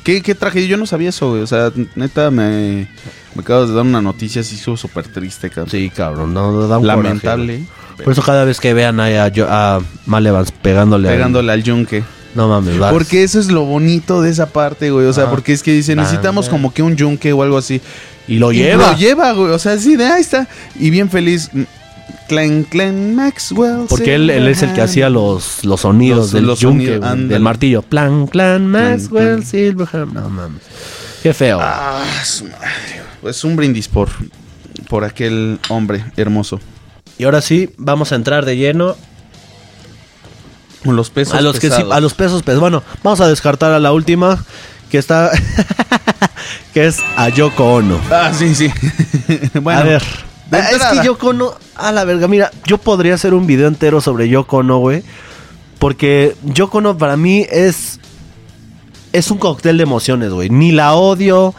¿Qué, 0.03 0.21
qué 0.21 0.33
tragedia? 0.35 0.67
Yo 0.67 0.77
no 0.77 0.85
sabía 0.85 1.09
eso, 1.09 1.29
güey. 1.31 1.41
O 1.41 1.47
sea, 1.47 1.71
neta, 1.95 2.31
me, 2.31 2.87
me 3.35 3.41
acabas 3.41 3.69
de 3.69 3.75
dar 3.75 3.83
una 3.83 4.01
noticia 4.01 4.41
así 4.41 4.57
súper 4.57 5.07
triste, 5.07 5.49
cabrón. 5.49 5.69
Sí, 5.69 5.89
cabrón, 5.95 6.33
no, 6.33 6.67
da 6.67 6.77
un 6.79 6.87
Lamentable. 6.87 7.63
Por 8.03 8.13
eso 8.13 8.23
cada 8.23 8.43
vez 8.43 8.59
que 8.59 8.73
vean 8.73 8.99
ahí 8.99 9.13
a, 9.15 9.27
yo- 9.27 9.47
a 9.49 9.79
Mal 10.07 10.25
Evans 10.25 10.51
pegándole, 10.51 11.09
al- 11.09 11.15
Pegándole 11.15 11.51
al 11.51 11.63
yunque. 11.63 12.03
No 12.33 12.47
mames, 12.47 12.79
vas. 12.79 12.91
Porque 12.91 13.21
eso 13.21 13.39
es 13.39 13.51
lo 13.51 13.65
bonito 13.65 14.23
de 14.23 14.31
esa 14.31 14.47
parte, 14.47 14.89
güey. 14.89 15.05
O 15.05 15.13
sea, 15.13 15.25
Ajá. 15.25 15.31
porque 15.31 15.53
es 15.53 15.61
que 15.61 15.71
dice, 15.71 15.95
necesitamos 15.95 16.49
como 16.49 16.73
que 16.73 16.81
un 16.81 16.95
yunque 16.95 17.31
o 17.31 17.43
algo 17.43 17.57
así. 17.59 17.79
Y 18.27 18.37
lo 18.39 18.51
Y 18.51 18.57
lleva. 18.57 18.91
Lo 18.93 18.97
lleva, 18.97 19.31
güey. 19.33 19.51
O 19.51 19.59
sea, 19.59 19.77
sí, 19.77 19.95
de 19.95 20.05
ahí 20.07 20.21
está. 20.21 20.47
Y 20.79 20.89
bien 20.89 21.09
feliz. 21.11 21.49
mm, 21.53 21.61
Clan, 22.27 22.63
Clan 22.63 23.15
Maxwell. 23.15 23.85
Porque 23.89 24.15
él, 24.15 24.29
él 24.29 24.47
es 24.47 24.61
el 24.63 24.73
que 24.73 24.81
hacía 24.81 25.09
los, 25.09 25.63
los 25.65 25.81
sonidos 25.81 26.17
Los- 26.19 26.31
del 26.31 26.45
los 26.47 26.59
yunque, 26.59 26.99
del 26.99 27.39
martillo. 27.41 27.81
Plan, 27.81 28.27
clan, 28.27 28.67
Maxwell, 28.67 29.35
clan. 29.37 29.43
Silverham. 29.45 30.13
No 30.13 30.29
mames. 30.29 30.61
Qué 31.21 31.33
feo. 31.33 31.59
Ah, 31.61 32.03
su 32.25 32.45
madre. 32.45 32.57
güey. 32.95 33.03
Pues 33.21 33.43
un 33.43 33.55
brindis 33.55 33.87
por, 33.87 34.09
por 34.89 35.03
aquel 35.03 35.59
hombre 35.69 36.03
hermoso. 36.17 36.59
Y 37.17 37.23
ahora 37.25 37.41
sí, 37.41 37.69
vamos 37.77 38.11
a 38.11 38.15
entrar 38.15 38.43
de 38.45 38.57
lleno 38.57 38.95
Con 40.83 40.95
los 40.95 41.09
pesos 41.09 41.35
a 41.35 41.41
los 41.41 41.55
que 41.59 41.67
sí, 41.67 41.69
pesados. 41.69 41.93
a 41.93 41.99
los 42.01 42.13
pesos 42.13 42.41
pesados. 42.41 42.59
Bueno, 42.61 42.83
vamos 43.03 43.21
a 43.21 43.27
descartar 43.27 43.71
a 43.71 43.79
la 43.79 43.93
última, 43.93 44.43
que 44.89 44.97
está, 44.97 45.31
que 46.73 46.87
es 46.87 46.97
a 47.15 47.29
Yoko 47.29 47.75
Ono. 47.75 47.99
Ah, 48.11 48.31
sí, 48.37 48.53
sí. 48.55 48.69
bueno, 49.61 49.79
a 49.79 49.83
ver. 49.83 50.03
Ah, 50.53 50.69
es 50.71 50.83
que 50.99 51.05
Yoko 51.05 51.29
Ono, 51.29 51.53
a 51.75 51.91
la 51.91 52.03
verga, 52.05 52.27
mira, 52.27 52.51
yo 52.65 52.77
podría 52.77 53.15
hacer 53.15 53.33
un 53.33 53.47
video 53.47 53.67
entero 53.67 54.01
sobre 54.01 54.29
Yoko 54.29 54.57
Ono, 54.57 54.77
güey. 54.79 55.03
Porque 55.79 56.35
Yoko 56.43 56.79
Ono 56.79 56.97
para 56.97 57.17
mí 57.17 57.45
es. 57.49 57.99
Es 59.11 59.29
un 59.29 59.37
cóctel 59.37 59.77
de 59.77 59.83
emociones, 59.83 60.31
güey. 60.31 60.49
Ni 60.49 60.71
la 60.71 60.93
odio, 60.95 61.53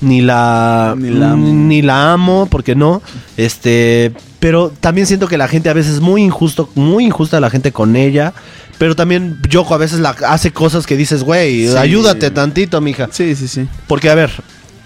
ni 0.00 0.20
la. 0.20 0.94
Ni 0.96 1.10
la 1.10 1.32
amo. 1.32 1.46
ni 1.46 1.82
la 1.82 2.12
amo, 2.12 2.46
porque 2.50 2.74
no. 2.74 3.02
Este. 3.36 4.12
Pero 4.38 4.72
también 4.80 5.06
siento 5.06 5.28
que 5.28 5.36
la 5.36 5.48
gente 5.48 5.68
a 5.68 5.74
veces 5.74 5.94
es 5.94 6.00
muy 6.00 6.22
injusto, 6.22 6.70
muy 6.74 7.04
injusta 7.04 7.40
la 7.40 7.50
gente 7.50 7.72
con 7.72 7.96
ella. 7.96 8.32
Pero 8.78 8.96
también 8.96 9.38
Yoko 9.50 9.74
a 9.74 9.78
veces 9.78 10.00
la, 10.00 10.16
hace 10.26 10.52
cosas 10.52 10.86
que 10.86 10.96
dices, 10.96 11.22
güey, 11.22 11.68
Sí. 11.68 11.76
ayúdate 11.76 12.30
tantito, 12.30 12.80
mija. 12.80 13.08
Sí, 13.10 13.34
sí, 13.36 13.46
sí. 13.48 13.68
Porque, 13.86 14.08
a 14.08 14.14
ver, 14.14 14.30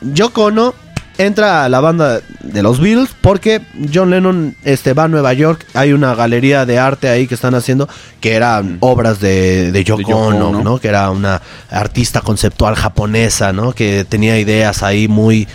Yoko 0.00 0.46
Ono 0.46 0.74
entra 1.18 1.64
a 1.64 1.68
la 1.68 1.80
banda 1.80 2.20
de 2.42 2.62
los 2.62 2.80
Beatles 2.80 3.10
porque 3.20 3.62
John 3.92 4.10
Lennon 4.10 4.56
este, 4.64 4.92
va 4.92 5.04
a 5.04 5.08
Nueva 5.08 5.32
York. 5.32 5.66
Hay 5.74 5.92
una 5.92 6.14
galería 6.14 6.66
de 6.66 6.78
arte 6.78 7.08
ahí 7.08 7.26
que 7.26 7.34
están 7.34 7.54
haciendo 7.54 7.88
que 8.20 8.34
eran 8.34 8.78
obras 8.80 9.20
de, 9.20 9.72
de 9.72 9.84
Yoko, 9.84 9.98
De 9.98 10.04
Yoko 10.04 10.18
Ono, 10.18 10.48
Ono. 10.48 10.62
¿no? 10.62 10.78
Que 10.78 10.88
era 10.88 11.10
una 11.10 11.40
artista 11.70 12.20
conceptual 12.20 12.74
japonesa, 12.74 13.52
¿no? 13.52 13.72
Que 13.72 14.04
tenía 14.04 14.38
ideas 14.38 14.82
ahí 14.82 15.08
muy... 15.08 15.46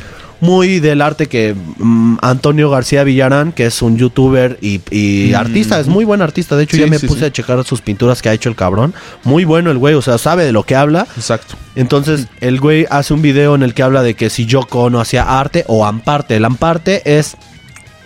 Muy 0.41 0.79
del 0.79 1.01
arte 1.01 1.27
que 1.27 1.53
mm, 1.77 2.17
Antonio 2.21 2.69
García 2.69 3.03
Villarán, 3.03 3.51
que 3.51 3.65
es 3.65 3.81
un 3.81 3.97
youtuber 3.97 4.57
y, 4.61 4.79
y 4.89 5.31
Mm. 5.31 5.35
artista, 5.35 5.79
es 5.79 5.87
muy 5.87 6.05
buen 6.05 6.21
artista. 6.21 6.55
De 6.55 6.63
hecho, 6.63 6.77
Sí, 6.77 6.81
ya 6.83 6.87
me 6.87 6.97
sí, 6.99 7.07
puse 7.07 7.19
sí. 7.21 7.25
a 7.25 7.31
checar 7.31 7.63
sus 7.65 7.81
pinturas 7.81 8.21
que 8.21 8.29
ha 8.29 8.33
hecho 8.33 8.49
el 8.49 8.55
cabrón. 8.55 8.93
Muy 9.23 9.43
bueno 9.45 9.69
el 9.71 9.77
güey, 9.77 9.95
o 9.95 10.01
sea, 10.01 10.17
sabe 10.17 10.45
de 10.45 10.51
lo 10.51 10.63
que 10.63 10.75
habla. 10.75 11.07
Exacto. 11.17 11.55
Entonces, 11.75 12.27
el 12.41 12.59
güey 12.59 12.85
hace 12.89 13.13
un 13.13 13.21
video 13.21 13.55
en 13.55 13.63
el 13.63 13.73
que 13.73 13.83
habla 13.83 14.01
de 14.01 14.13
que 14.13 14.29
si 14.29 14.45
Yoko 14.45 14.83
Ono 14.83 14.99
hacía 14.99 15.39
arte 15.39 15.65
o 15.67 15.85
amparte. 15.85 16.35
El 16.37 16.45
amparte 16.45 17.17
es 17.17 17.35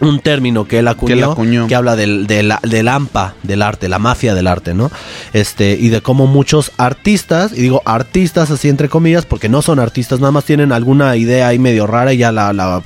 un 0.07 0.19
término 0.19 0.67
que 0.67 0.79
él 0.79 0.87
acuñó, 0.87 1.67
Que 1.67 1.75
habla 1.75 1.95
del, 1.95 2.27
del, 2.27 2.53
del 2.63 2.87
AMPA, 2.87 3.35
del 3.43 3.61
arte, 3.61 3.89
la 3.89 3.99
mafia 3.99 4.33
del 4.33 4.47
arte, 4.47 4.73
¿no? 4.73 4.91
Este, 5.33 5.77
y 5.79 5.89
de 5.89 6.01
cómo 6.01 6.27
muchos 6.27 6.71
artistas, 6.77 7.51
y 7.53 7.61
digo 7.61 7.81
artistas 7.85 8.51
así 8.51 8.69
entre 8.69 8.89
comillas, 8.89 9.25
porque 9.25 9.49
no 9.49 9.61
son 9.61 9.79
artistas, 9.79 10.19
nada 10.19 10.31
más 10.31 10.45
tienen 10.45 10.71
alguna 10.71 11.15
idea 11.15 11.47
ahí 11.47 11.59
medio 11.59 11.87
rara 11.87 12.13
y 12.13 12.17
ya 12.17 12.31
la, 12.31 12.53
la 12.53 12.81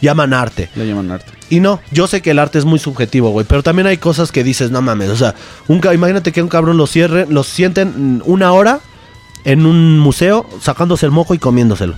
llaman 0.00 0.32
arte. 0.32 0.68
Le 0.74 0.86
llaman 0.86 1.10
arte. 1.10 1.32
Y 1.50 1.60
no, 1.60 1.80
yo 1.90 2.06
sé 2.06 2.22
que 2.22 2.30
el 2.30 2.38
arte 2.38 2.58
es 2.58 2.64
muy 2.64 2.78
subjetivo, 2.78 3.30
güey, 3.30 3.46
pero 3.46 3.62
también 3.62 3.86
hay 3.86 3.98
cosas 3.98 4.32
que 4.32 4.42
dices, 4.42 4.70
no 4.70 4.82
mames, 4.82 5.10
o 5.10 5.16
sea, 5.16 5.34
un, 5.68 5.80
imagínate 5.92 6.32
que 6.32 6.42
un 6.42 6.48
cabrón 6.48 6.76
lo 6.76 6.86
cierre, 6.86 7.26
lo 7.28 7.44
sienten 7.44 8.22
una 8.24 8.52
hora 8.52 8.80
en 9.44 9.66
un 9.66 9.98
museo 9.98 10.48
sacándose 10.60 11.06
el 11.06 11.12
moco 11.12 11.34
y 11.34 11.38
comiéndoselo. 11.38 11.94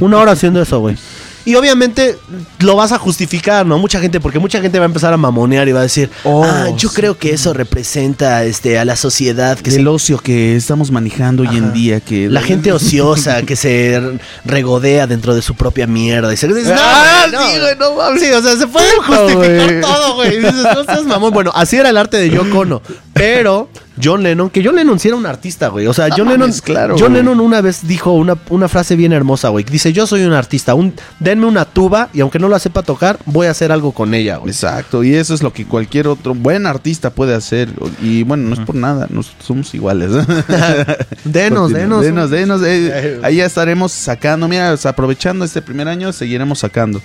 Una 0.00 0.18
hora 0.18 0.32
haciendo 0.32 0.62
eso, 0.62 0.80
güey. 0.80 0.96
Y 1.44 1.54
obviamente 1.54 2.16
lo 2.60 2.76
vas 2.76 2.92
a 2.92 2.98
justificar, 2.98 3.64
¿no? 3.64 3.78
Mucha 3.78 4.00
gente, 4.00 4.20
porque 4.20 4.38
mucha 4.38 4.60
gente 4.60 4.78
va 4.78 4.84
a 4.84 4.86
empezar 4.86 5.12
a 5.12 5.16
mamonear 5.16 5.66
y 5.68 5.72
va 5.72 5.80
a 5.80 5.84
decir, 5.84 6.10
Oh, 6.24 6.44
ah, 6.44 6.66
yo 6.76 6.88
sí. 6.88 6.94
creo 6.96 7.16
que 7.16 7.30
eso 7.32 7.52
representa 7.54 8.44
este, 8.44 8.78
a 8.78 8.84
la 8.84 8.96
sociedad 8.96 9.58
que 9.58 9.70
se 9.70 9.78
el 9.78 9.88
ocio 9.88 10.18
que 10.18 10.56
estamos 10.56 10.90
manejando 10.90 11.42
hoy 11.44 11.56
en 11.56 11.72
día. 11.72 12.00
que 12.00 12.28
La 12.28 12.42
gente 12.42 12.72
ociosa 12.72 13.42
que 13.42 13.56
se 13.56 14.18
regodea 14.44 15.06
dentro 15.06 15.34
de 15.34 15.42
su 15.42 15.54
propia 15.54 15.86
mierda. 15.86 16.32
Y 16.32 16.36
se 16.36 16.48
dices, 16.48 16.68
no, 16.68 16.74
Ah, 16.80 17.26
güey, 17.32 17.52
sí, 17.52 17.60
güey, 17.60 17.76
no 17.78 17.94
mames. 17.94 18.22
Sí, 18.22 18.30
o 18.30 18.42
sea, 18.42 18.56
se 18.56 18.66
puede 18.66 18.86
justificar 18.96 19.80
todo, 19.80 20.14
güey. 20.16 20.34
Y 20.34 20.38
dices, 20.38 20.54
no 20.54 20.84
seas 20.84 21.04
mamón. 21.04 21.32
Bueno, 21.32 21.52
así 21.54 21.76
era 21.76 21.88
el 21.90 21.96
arte 21.96 22.16
de 22.18 22.30
Yoko 22.30 22.58
Ono. 22.60 22.82
Pero 23.18 23.68
John 24.02 24.22
Lennon, 24.22 24.48
que 24.48 24.64
John 24.64 24.76
Lennon 24.76 24.98
sí 24.98 25.08
era 25.08 25.16
un 25.16 25.26
artista, 25.26 25.68
güey. 25.68 25.86
O 25.86 25.92
sea, 25.92 26.08
No 26.08 26.16
John 26.16 26.26
mames, 26.26 26.40
Lennon, 26.40 26.60
claro, 26.62 26.94
John 26.98 27.12
güey. 27.12 27.22
Lennon 27.22 27.40
una 27.40 27.60
vez 27.60 27.86
dijo 27.86 28.12
una, 28.12 28.38
una 28.48 28.68
frase 28.68 28.94
bien 28.94 29.12
hermosa, 29.12 29.48
güey. 29.48 29.64
Dice, 29.64 29.92
yo 29.92 30.06
soy 30.06 30.22
un 30.22 30.32
artista. 30.32 30.74
Un, 30.74 30.94
denme 31.18 31.46
una 31.46 31.64
tuba 31.64 32.08
y 32.12 32.20
aunque 32.20 32.38
no 32.38 32.48
la 32.48 32.58
sepa 32.58 32.82
tocar, 32.82 33.18
voy 33.26 33.48
a 33.48 33.50
hacer 33.50 33.72
algo 33.72 33.92
con 33.92 34.14
ella, 34.14 34.36
güey. 34.36 34.50
Exacto, 34.50 35.02
y 35.02 35.14
eso 35.14 35.34
es 35.34 35.42
lo 35.42 35.52
que 35.52 35.66
cualquier 35.66 36.06
otro 36.06 36.34
buen 36.34 36.66
artista 36.66 37.10
puede 37.10 37.34
hacer. 37.34 37.68
Y 38.00 38.22
bueno, 38.22 38.48
no 38.48 38.54
es 38.54 38.60
por 38.60 38.76
nada, 38.76 39.06
nos 39.10 39.32
somos 39.44 39.74
iguales. 39.74 40.10
Denos, 41.24 41.72
denos. 41.72 42.02
denos, 42.02 42.30
denos, 42.30 42.62
eh, 42.64 43.20
ahí 43.22 43.36
ya 43.36 43.46
estaremos 43.46 43.92
sacando. 43.92 44.48
Mira, 44.48 44.76
aprovechando 44.84 45.44
este 45.44 45.60
primer 45.60 45.88
año, 45.88 46.12
seguiremos 46.12 46.60
sacando. 46.60 47.00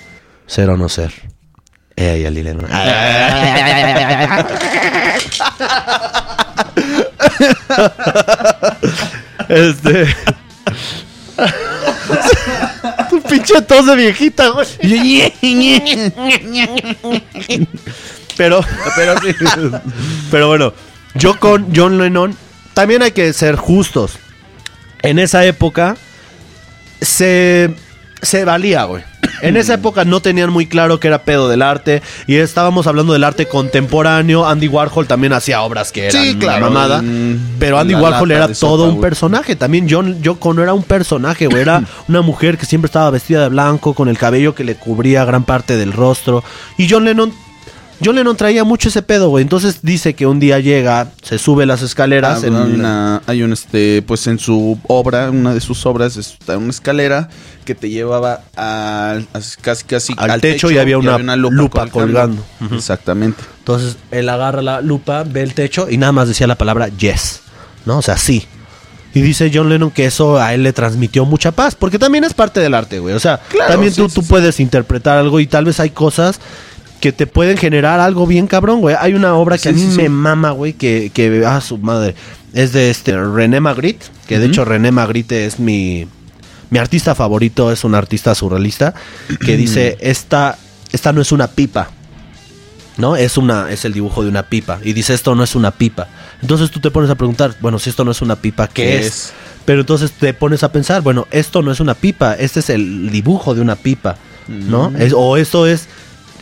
Ser 0.45 0.69
o 0.69 0.77
no 0.77 0.89
ser. 0.89 1.11
Ella 2.03 2.17
y 2.17 2.25
Ali 2.25 2.43
Lennon. 2.43 2.67
Este. 9.49 10.15
Tu 13.09 13.21
pinche 13.21 13.61
tos 13.61 13.85
de 13.85 13.95
viejita, 13.95 14.49
güey. 14.49 14.67
Pero, 18.37 18.65
Pero 18.95 19.19
sí. 19.21 19.35
pero 20.31 20.47
bueno, 20.47 20.73
yo 21.15 21.39
con 21.39 21.67
John 21.75 21.99
Lennon 21.99 22.35
también 22.73 23.03
hay 23.03 23.11
que 23.11 23.31
ser 23.33 23.55
justos. 23.55 24.17
En 25.01 25.19
esa 25.19 25.45
época 25.45 25.95
se, 27.01 27.75
se 28.21 28.45
valía, 28.45 28.85
güey. 28.85 29.03
En 29.47 29.57
esa 29.57 29.75
época 29.75 30.05
no 30.05 30.19
tenían 30.21 30.49
muy 30.51 30.65
claro 30.65 30.99
que 30.99 31.07
era 31.07 31.23
pedo 31.23 31.49
del 31.49 31.61
arte 31.61 32.01
y 32.27 32.35
estábamos 32.35 32.87
hablando 32.87 33.13
del 33.13 33.23
arte 33.23 33.47
contemporáneo. 33.47 34.47
Andy 34.47 34.67
Warhol 34.67 35.07
también 35.07 35.33
hacía 35.33 35.61
obras 35.61 35.91
que 35.91 36.07
eran 36.07 36.23
Sí, 36.23 36.37
una 36.41 36.57
mamada. 36.59 37.01
mm, 37.01 37.57
Pero 37.59 37.77
Andy 37.79 37.93
la 37.93 38.01
Warhol 38.01 38.31
era 38.31 38.47
todo 38.47 38.85
sopa, 38.85 38.93
un 38.95 39.01
personaje. 39.01 39.55
También 39.55 39.87
John 39.89 40.21
Yoko 40.21 40.53
no 40.53 40.63
era 40.63 40.73
un 40.73 40.83
personaje, 40.83 41.47
güey. 41.47 41.61
Era 41.61 41.83
una 42.07 42.21
mujer 42.21 42.57
que 42.57 42.65
siempre 42.65 42.87
estaba 42.87 43.09
vestida 43.09 43.41
de 43.43 43.49
blanco, 43.49 43.93
con 43.93 44.07
el 44.09 44.17
cabello 44.17 44.55
que 44.55 44.63
le 44.63 44.75
cubría 44.75 45.25
gran 45.25 45.43
parte 45.43 45.77
del 45.77 45.93
rostro. 45.93 46.43
Y 46.77 46.87
John 46.89 47.05
Lennon 47.05 47.33
John 48.03 48.15
Lennon 48.15 48.35
traía 48.35 48.63
mucho 48.63 48.89
ese 48.89 49.01
pedo, 49.01 49.29
güey. 49.29 49.43
Entonces 49.43 49.79
dice 49.81 50.13
que 50.13 50.25
un 50.25 50.39
día 50.39 50.59
llega, 50.59 51.09
se 51.21 51.37
sube 51.37 51.65
las 51.65 51.81
escaleras. 51.81 52.43
Ah, 52.43 52.47
en 52.47 52.55
una- 52.55 53.21
hay 53.27 53.43
un 53.43 53.53
este, 53.53 54.01
pues 54.01 54.27
en 54.27 54.39
su 54.39 54.77
obra, 54.87 55.29
una 55.29 55.53
de 55.53 55.61
sus 55.61 55.85
obras 55.85 56.17
está 56.17 56.57
una 56.57 56.69
escalera 56.71 57.29
que 57.65 57.75
te 57.75 57.89
llevaba 57.89 58.41
al- 58.55 59.27
a- 59.33 59.39
casi 59.61 59.83
casi 59.85 60.13
Al 60.17 60.41
techo 60.41 60.69
y 60.71 60.77
había 60.77 60.97
una 60.97 61.35
lupa 61.35 61.87
colgando. 61.87 62.43
Exactamente. 62.71 63.41
Entonces 63.59 63.95
él 64.11 64.27
agarra 64.27 64.61
la 64.61 64.81
lupa, 64.81 65.23
ve 65.23 65.41
el 65.43 65.53
techo 65.53 65.87
y 65.89 65.97
nada 65.97 66.11
más 66.11 66.27
decía 66.27 66.47
la 66.47 66.55
palabra 66.57 66.89
yes, 66.89 67.41
¿no? 67.85 67.99
O 67.99 68.01
sea, 68.01 68.17
sí. 68.17 68.45
Y 69.15 69.21
dice 69.21 69.51
John 69.53 69.69
Lennon 69.69 69.91
que 69.91 70.05
eso 70.07 70.37
a 70.41 70.55
él 70.55 70.63
le 70.63 70.73
transmitió 70.73 71.23
mucha 71.23 71.51
paz, 71.51 71.75
porque 71.75 71.99
también 71.99 72.23
es 72.23 72.33
parte 72.33 72.59
del 72.59 72.73
arte, 72.73 72.97
güey. 72.99 73.13
O 73.13 73.19
sea, 73.19 73.39
Claro, 73.49 73.71
también 73.71 73.93
sí, 73.93 74.01
tú, 74.01 74.09
sí, 74.09 74.15
tú 74.15 74.21
sí. 74.23 74.27
puedes 74.27 74.59
interpretar 74.59 75.19
algo 75.19 75.39
y 75.39 75.45
tal 75.45 75.65
vez 75.65 75.79
hay 75.79 75.91
cosas 75.91 76.39
que 77.03 77.11
te 77.11 77.27
pueden 77.27 77.57
generar 77.57 77.99
algo 77.99 78.25
bien 78.25 78.47
cabrón, 78.47 78.79
güey. 78.79 78.95
Hay 78.97 79.13
una 79.13 79.35
obra 79.35 79.57
que 79.57 79.63
Sí, 79.63 79.69
a 79.69 79.71
mí 79.73 79.81
sí, 79.81 79.91
sí. 79.91 79.97
me 79.97 80.07
mama, 80.07 80.51
güey, 80.51 80.71
que, 80.71 81.11
que, 81.13 81.43
ah, 81.45 81.59
su 81.59 81.77
madre, 81.77 82.15
es 82.53 82.71
de 82.71 82.89
este 82.89 83.11
René 83.21 83.59
Magritte, 83.59 84.05
que 84.25 84.39
de 84.39 84.45
hecho 84.45 84.63
René 84.63 84.89
Magritte 84.91 85.45
es 85.45 85.59
mi, 85.59 86.07
mi 86.69 86.79
artista 86.79 87.13
favorito, 87.13 87.73
es 87.73 87.83
un 87.83 87.93
artista 87.93 88.33
surrealista, 88.33 88.93
que 89.45 89.57
dice, 89.63 89.97
esta, 89.99 90.57
esta 90.93 91.11
no 91.11 91.21
es 91.21 91.33
una 91.33 91.47
pipa, 91.47 91.89
¿no? 92.95 93.17
Es 93.17 93.37
una 93.37 93.69
es 93.69 93.83
el 93.83 93.91
dibujo 93.91 94.23
de 94.23 94.29
una 94.29 94.43
pipa 94.43 94.79
y 94.81 94.93
dice 94.93 95.13
esto 95.13 95.35
no 95.35 95.43
es 95.43 95.55
una 95.55 95.71
pipa. 95.71 96.07
Entonces 96.41 96.71
tú 96.71 96.79
te 96.79 96.89
pones 96.89 97.09
a 97.09 97.15
preguntar, 97.15 97.53
bueno, 97.59 97.79
si 97.79 97.89
esto 97.89 98.05
no 98.05 98.11
es 98.11 98.21
una 98.21 98.37
pipa, 98.37 98.67
¿qué, 98.67 98.83
¿Qué 98.83 98.97
es? 98.99 99.05
es? 99.07 99.33
Pero 99.65 99.81
entonces 99.81 100.11
te 100.11 100.33
pones 100.33 100.63
a 100.63 100.71
pensar, 100.71 101.01
bueno, 101.01 101.27
esto 101.31 101.61
no 101.61 101.71
es 101.71 101.81
una 101.81 101.95
pipa, 101.95 102.33
este 102.35 102.61
es 102.61 102.69
el 102.69 103.09
dibujo 103.11 103.55
de 103.55 103.59
una 103.61 103.75
pipa, 103.75 104.15
¿no? 104.47 104.91
Mm. 104.91 105.01
Es- 105.01 105.13
o 105.15 105.35
esto 105.35 105.67
es 105.67 105.87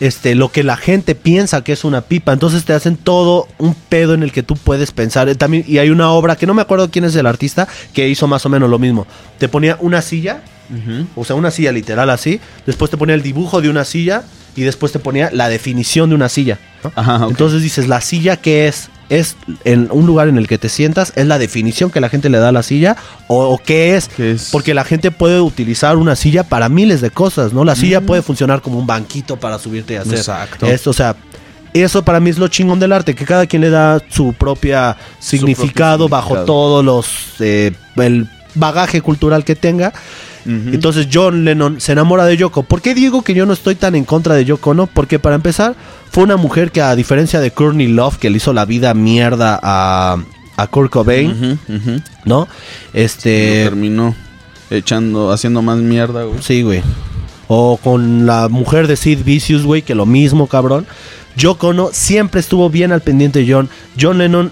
este 0.01 0.35
lo 0.35 0.51
que 0.51 0.63
la 0.63 0.75
gente 0.75 1.15
piensa 1.15 1.63
que 1.63 1.71
es 1.71 1.85
una 1.85 2.01
pipa. 2.01 2.33
Entonces 2.33 2.65
te 2.65 2.73
hacen 2.73 2.97
todo 2.97 3.47
un 3.57 3.75
pedo 3.75 4.13
en 4.13 4.23
el 4.23 4.33
que 4.33 4.43
tú 4.43 4.55
puedes 4.55 4.91
pensar. 4.91 5.29
Eh, 5.29 5.35
También 5.35 5.63
y 5.65 5.77
hay 5.77 5.91
una 5.91 6.11
obra 6.11 6.35
que 6.35 6.47
no 6.47 6.53
me 6.53 6.61
acuerdo 6.61 6.91
quién 6.91 7.05
es 7.05 7.15
el 7.15 7.27
artista 7.27 7.67
que 7.93 8.09
hizo 8.09 8.27
más 8.27 8.45
o 8.45 8.49
menos 8.49 8.69
lo 8.69 8.79
mismo. 8.79 9.07
Te 9.37 9.47
ponía 9.47 9.77
una 9.79 10.01
silla 10.01 10.41
o 11.15 11.25
sea, 11.25 11.35
una 11.35 11.51
silla 11.51 11.71
literal 11.71 12.09
así. 12.09 12.39
Después 12.65 12.89
te 12.89 12.97
ponía 12.97 13.15
el 13.15 13.21
dibujo 13.21 13.61
de 13.61 13.69
una 13.69 13.83
silla 13.85 14.23
y 14.55 14.61
después 14.63 14.91
te 14.91 14.99
ponía 14.99 15.29
la 15.31 15.49
definición 15.49 16.09
de 16.09 16.15
una 16.15 16.29
silla. 16.29 16.59
¿no? 16.83 16.91
Ajá. 16.95 17.25
Entonces 17.27 17.61
dices, 17.61 17.87
la 17.87 18.01
silla 18.01 18.37
que 18.37 18.67
es, 18.67 18.89
es 19.11 19.35
en 19.65 19.89
un 19.91 20.05
lugar 20.05 20.29
en 20.29 20.37
el 20.37 20.47
que 20.47 20.57
te 20.57 20.69
sientas, 20.69 21.11
es 21.17 21.27
la 21.27 21.37
definición 21.37 21.91
que 21.91 21.99
la 21.99 22.07
gente 22.07 22.29
le 22.29 22.39
da 22.39 22.49
a 22.49 22.51
la 22.53 22.63
silla 22.63 22.95
o, 23.27 23.43
o 23.49 23.57
qué 23.57 23.97
es. 23.97 24.07
¿Qué 24.07 24.31
es? 24.31 24.49
Porque 24.51 24.73
la 24.73 24.85
gente 24.85 25.11
puede 25.11 25.41
utilizar 25.41 25.97
una 25.97 26.15
silla 26.15 26.43
para 26.43 26.69
miles 26.69 27.01
de 27.01 27.11
cosas, 27.11 27.51
¿no? 27.51 27.65
La 27.65 27.75
silla 27.75 27.99
puede 27.99 28.21
funcionar 28.21 28.61
como 28.61 28.79
un 28.79 28.87
banquito 28.87 29.37
para 29.37 29.59
subirte 29.59 29.95
y 29.95 29.97
hacer 29.97 30.15
Exacto. 30.15 30.65
esto, 30.65 30.89
o 30.89 30.93
sea. 30.93 31.15
Eso 31.73 32.03
para 32.03 32.19
mí 32.19 32.29
es 32.29 32.37
lo 32.37 32.49
chingón 32.49 32.81
del 32.81 32.91
arte, 32.91 33.15
que 33.15 33.23
cada 33.23 33.45
quien 33.45 33.61
le 33.61 33.69
da 33.69 34.01
su 34.09 34.33
propia 34.33 34.97
significado, 35.19 36.09
bajo 36.09 36.31
significado. 36.31 36.45
todos 36.45 36.83
los 36.83 37.07
eh, 37.39 37.71
el 37.95 38.27
bagaje 38.55 39.01
cultural 39.01 39.45
que 39.45 39.55
tenga. 39.55 39.93
Entonces 40.45 41.07
John 41.11 41.45
Lennon 41.45 41.79
se 41.79 41.91
enamora 41.91 42.25
de 42.25 42.37
Yoko. 42.37 42.63
¿Por 42.63 42.81
qué 42.81 42.93
digo 42.95 43.21
que 43.21 43.33
yo 43.33 43.45
no 43.45 43.53
estoy 43.53 43.75
tan 43.75 43.95
en 43.95 44.05
contra 44.05 44.35
de 44.35 44.45
Yoko, 44.45 44.73
no? 44.73 44.87
Porque 44.87 45.19
para 45.19 45.35
empezar, 45.35 45.75
fue 46.11 46.23
una 46.23 46.37
mujer 46.37 46.71
que 46.71 46.81
a 46.81 46.95
diferencia 46.95 47.39
de 47.39 47.51
Courtney 47.51 47.87
Love, 47.87 48.17
que 48.17 48.29
le 48.29 48.37
hizo 48.37 48.53
la 48.53 48.65
vida 48.65 48.93
mierda 48.93 49.59
a, 49.61 50.17
a 50.57 50.67
Kurt 50.67 50.91
Cobain. 50.91 51.59
¿no? 52.25 52.47
Lo 52.47 52.47
Este... 52.93 53.63
terminó 53.63 54.15
echando, 54.69 55.31
haciendo 55.31 55.61
más 55.61 55.77
mierda, 55.77 56.23
güey. 56.23 56.41
Sí, 56.41 56.61
güey. 56.63 56.81
O 57.47 57.77
con 57.83 58.25
la 58.25 58.47
mujer 58.47 58.87
de 58.87 58.95
Sid 58.95 59.23
Vicious, 59.23 59.63
güey, 59.63 59.81
que 59.81 59.93
lo 59.95 60.05
mismo, 60.05 60.47
cabrón. 60.47 60.87
Yoko 61.35 61.67
Ono 61.69 61.89
siempre 61.91 62.39
estuvo 62.39 62.69
bien 62.69 62.91
al 62.91 63.01
pendiente 63.01 63.39
de 63.39 63.51
John. 63.51 63.69
John 63.99 64.17
Lennon 64.17 64.51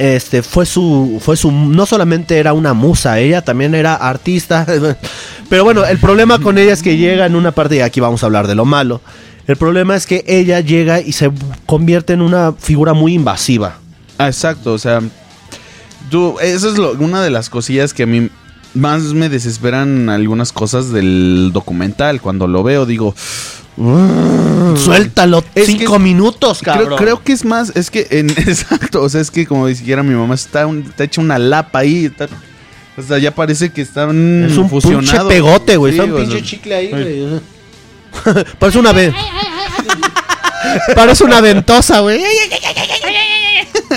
este 0.00 0.42
fue 0.42 0.64
su 0.64 1.20
fue 1.22 1.36
su 1.36 1.52
no 1.52 1.84
solamente 1.84 2.38
era 2.38 2.54
una 2.54 2.72
musa, 2.72 3.18
ella 3.18 3.42
también 3.42 3.74
era 3.74 3.94
artista. 3.94 4.66
Pero 5.50 5.62
bueno, 5.62 5.84
el 5.84 5.98
problema 5.98 6.38
con 6.38 6.56
ella 6.56 6.72
es 6.72 6.82
que 6.82 6.96
llega 6.96 7.26
en 7.26 7.36
una 7.36 7.52
parte 7.52 7.76
y 7.76 7.80
aquí 7.80 8.00
vamos 8.00 8.22
a 8.22 8.26
hablar 8.26 8.46
de 8.46 8.54
lo 8.54 8.64
malo. 8.64 9.02
El 9.46 9.56
problema 9.56 9.96
es 9.96 10.06
que 10.06 10.24
ella 10.26 10.60
llega 10.60 11.00
y 11.00 11.12
se 11.12 11.30
convierte 11.66 12.14
en 12.14 12.22
una 12.22 12.52
figura 12.52 12.94
muy 12.94 13.12
invasiva. 13.12 13.76
Ah, 14.16 14.28
exacto, 14.28 14.72
o 14.72 14.78
sea, 14.78 15.02
tú, 16.10 16.36
eso 16.40 16.72
es 16.72 16.78
una 16.78 17.22
de 17.22 17.30
las 17.30 17.50
cosillas 17.50 17.92
que 17.92 18.04
a 18.04 18.06
mí 18.06 18.30
más 18.74 19.02
me 19.14 19.28
desesperan 19.28 20.08
algunas 20.08 20.52
cosas 20.52 20.90
del 20.90 21.50
documental. 21.52 22.20
Cuando 22.20 22.46
lo 22.46 22.62
veo, 22.62 22.86
digo, 22.86 23.14
Suéltalo 24.76 25.42
Es 25.54 25.66
cinco 25.66 25.94
que- 25.94 25.98
minutos, 25.98 26.60
cabrón. 26.62 26.86
creo, 26.86 26.96
creo 26.98 27.22
que 27.24 27.32
es 27.32 27.44
más, 27.44 27.72
es 27.76 27.90
que, 27.90 28.06
en, 28.10 28.30
exacto, 28.36 29.02
o 29.02 29.08
sea, 29.08 29.20
es 29.20 29.30
que 29.30 29.46
como 29.46 29.66
dijera 29.66 30.02
mi 30.02 30.14
mamá, 30.14 30.34
está, 30.34 30.66
un- 30.66 30.82
está 30.88 31.04
hecha 31.04 31.20
una 31.20 31.38
lapa 31.38 31.80
ahí, 31.80 32.04
está- 32.06 32.28
o 32.96 33.02
sea, 33.02 33.18
ya 33.18 33.34
parece 33.34 33.70
que 33.70 33.80
están 33.82 34.44
Es 34.44 34.56
un 34.58 34.68
pinche 34.68 34.88
fusionados. 34.88 35.32
pegote, 35.32 35.76
güey. 35.76 35.92
Sí, 35.94 35.98
Está 36.00 36.12
un 36.12 36.16
sea, 36.20 36.28
pinche 36.28 36.42
chicle 36.46 36.74
ahí, 36.74 36.88
güey. 36.90 37.40
Parece 38.58 38.78
una 38.78 38.92
ve- 38.92 39.14
Parece 40.94 41.24
una 41.24 41.40
ventosa, 41.40 42.00
güey. 42.00 42.20
sí, 42.20 42.26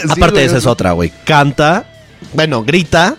Aparte, 0.09 0.31
güey, 0.35 0.45
esa 0.45 0.57
es 0.57 0.65
otra, 0.65 0.93
güey. 0.93 1.11
Canta, 1.25 1.85
bueno, 2.33 2.63
grita. 2.63 3.17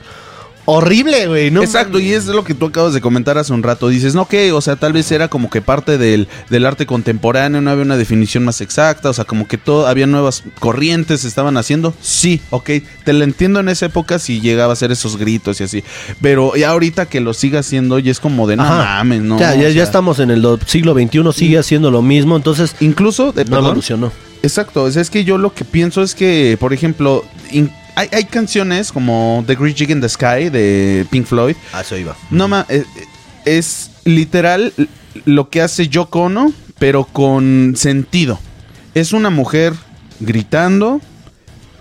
Horrible, 0.67 1.27
güey. 1.27 1.51
¿no? 1.51 1.62
Exacto, 1.62 1.99
y 1.99 2.12
es 2.12 2.27
lo 2.27 2.43
que 2.45 2.55
tú 2.55 2.67
acabas 2.67 2.95
de 2.95 3.01
comentar 3.01 3.37
hace 3.39 3.53
un 3.53 3.62
rato. 3.62 3.89
Dices, 3.89 4.15
no, 4.15 4.27
que, 4.27 4.53
o 4.53 4.61
sea, 4.61 4.77
tal 4.77 4.93
vez 4.93 5.11
era 5.12 5.29
como 5.29 5.51
que 5.51 5.61
parte 5.61 5.99
del, 5.99 6.27
del 6.49 6.65
arte 6.67 6.87
contemporáneo, 6.87 7.61
no 7.61 7.71
había 7.71 7.85
una 7.85 7.97
definición 7.97 8.45
más 8.45 8.61
exacta, 8.61 9.11
o 9.11 9.12
sea, 9.12 9.25
como 9.25 9.47
que 9.47 9.59
todo, 9.59 9.87
había 9.87 10.07
nuevas 10.07 10.43
corrientes, 10.61 11.21
se 11.21 11.29
estaban 11.29 11.57
haciendo. 11.57 11.95
Sí, 12.01 12.41
ok, 12.51 12.71
te 13.05 13.12
lo 13.12 13.25
entiendo 13.25 13.61
en 13.61 13.69
esa 13.69 13.87
época 13.87 14.19
si 14.19 14.41
llegaba 14.41 14.71
a 14.71 14.75
hacer 14.75 14.91
esos 14.93 15.17
gritos 15.17 15.61
y 15.61 15.65
así. 15.65 15.85
Pero 16.23 16.57
ya 16.57 16.71
ahorita 16.71 17.07
que 17.07 17.21
lo 17.21 17.35
siga 17.35 17.61
haciendo, 17.61 17.99
ya 17.99 18.11
es 18.11 18.21
como 18.21 18.47
de, 18.47 18.57
no 18.57 18.65
mames, 18.65 19.23
no. 19.23 19.39
ya, 19.39 19.55
ya, 19.55 19.69
o 19.69 19.71
ya 19.71 19.83
estamos 19.83 20.19
en 20.19 20.31
el 20.31 20.47
siglo 20.67 20.95
XXI, 20.95 21.33
sigue 21.33 21.59
haciendo 21.59 21.91
lo 21.91 22.03
mismo, 22.03 22.37
entonces 22.37 22.75
Incluso, 22.81 23.33
de, 23.33 23.45
no 23.45 23.51
perdón, 23.51 23.65
evolucionó. 23.67 24.12
Exacto, 24.43 24.85
o 24.85 24.91
sea, 24.91 25.01
es 25.03 25.11
que 25.11 25.25
yo 25.25 25.39
lo 25.39 25.55
que 25.55 25.65
pienso 25.65 26.03
es 26.03 26.15
que, 26.15 26.57
por 26.61 26.73
ejemplo, 26.73 27.25
in- 27.51 27.71
hay, 27.95 28.09
hay 28.12 28.24
canciones 28.24 28.92
como 28.92 29.45
The 29.47 29.55
Great 29.55 29.76
Jig 29.76 29.90
in 29.90 30.01
the 30.01 30.09
Sky 30.09 30.51
de 30.51 31.07
Pink 31.11 31.26
Floyd. 31.26 31.57
A 31.72 31.82
eso 31.82 31.97
iba. 31.97 32.16
No, 32.30 32.49
ma, 32.49 32.66
eh, 32.68 32.84
eh, 32.97 33.05
es 33.45 33.90
literal 34.05 34.72
lo 35.24 35.49
que 35.49 35.62
hace 35.62 35.88
Yoko 35.88 36.22
Ono, 36.22 36.53
pero 36.78 37.05
con 37.05 37.74
sentido. 37.76 38.38
Es 38.95 39.12
una 39.12 39.30
mujer 39.30 39.74
gritando, 40.20 41.01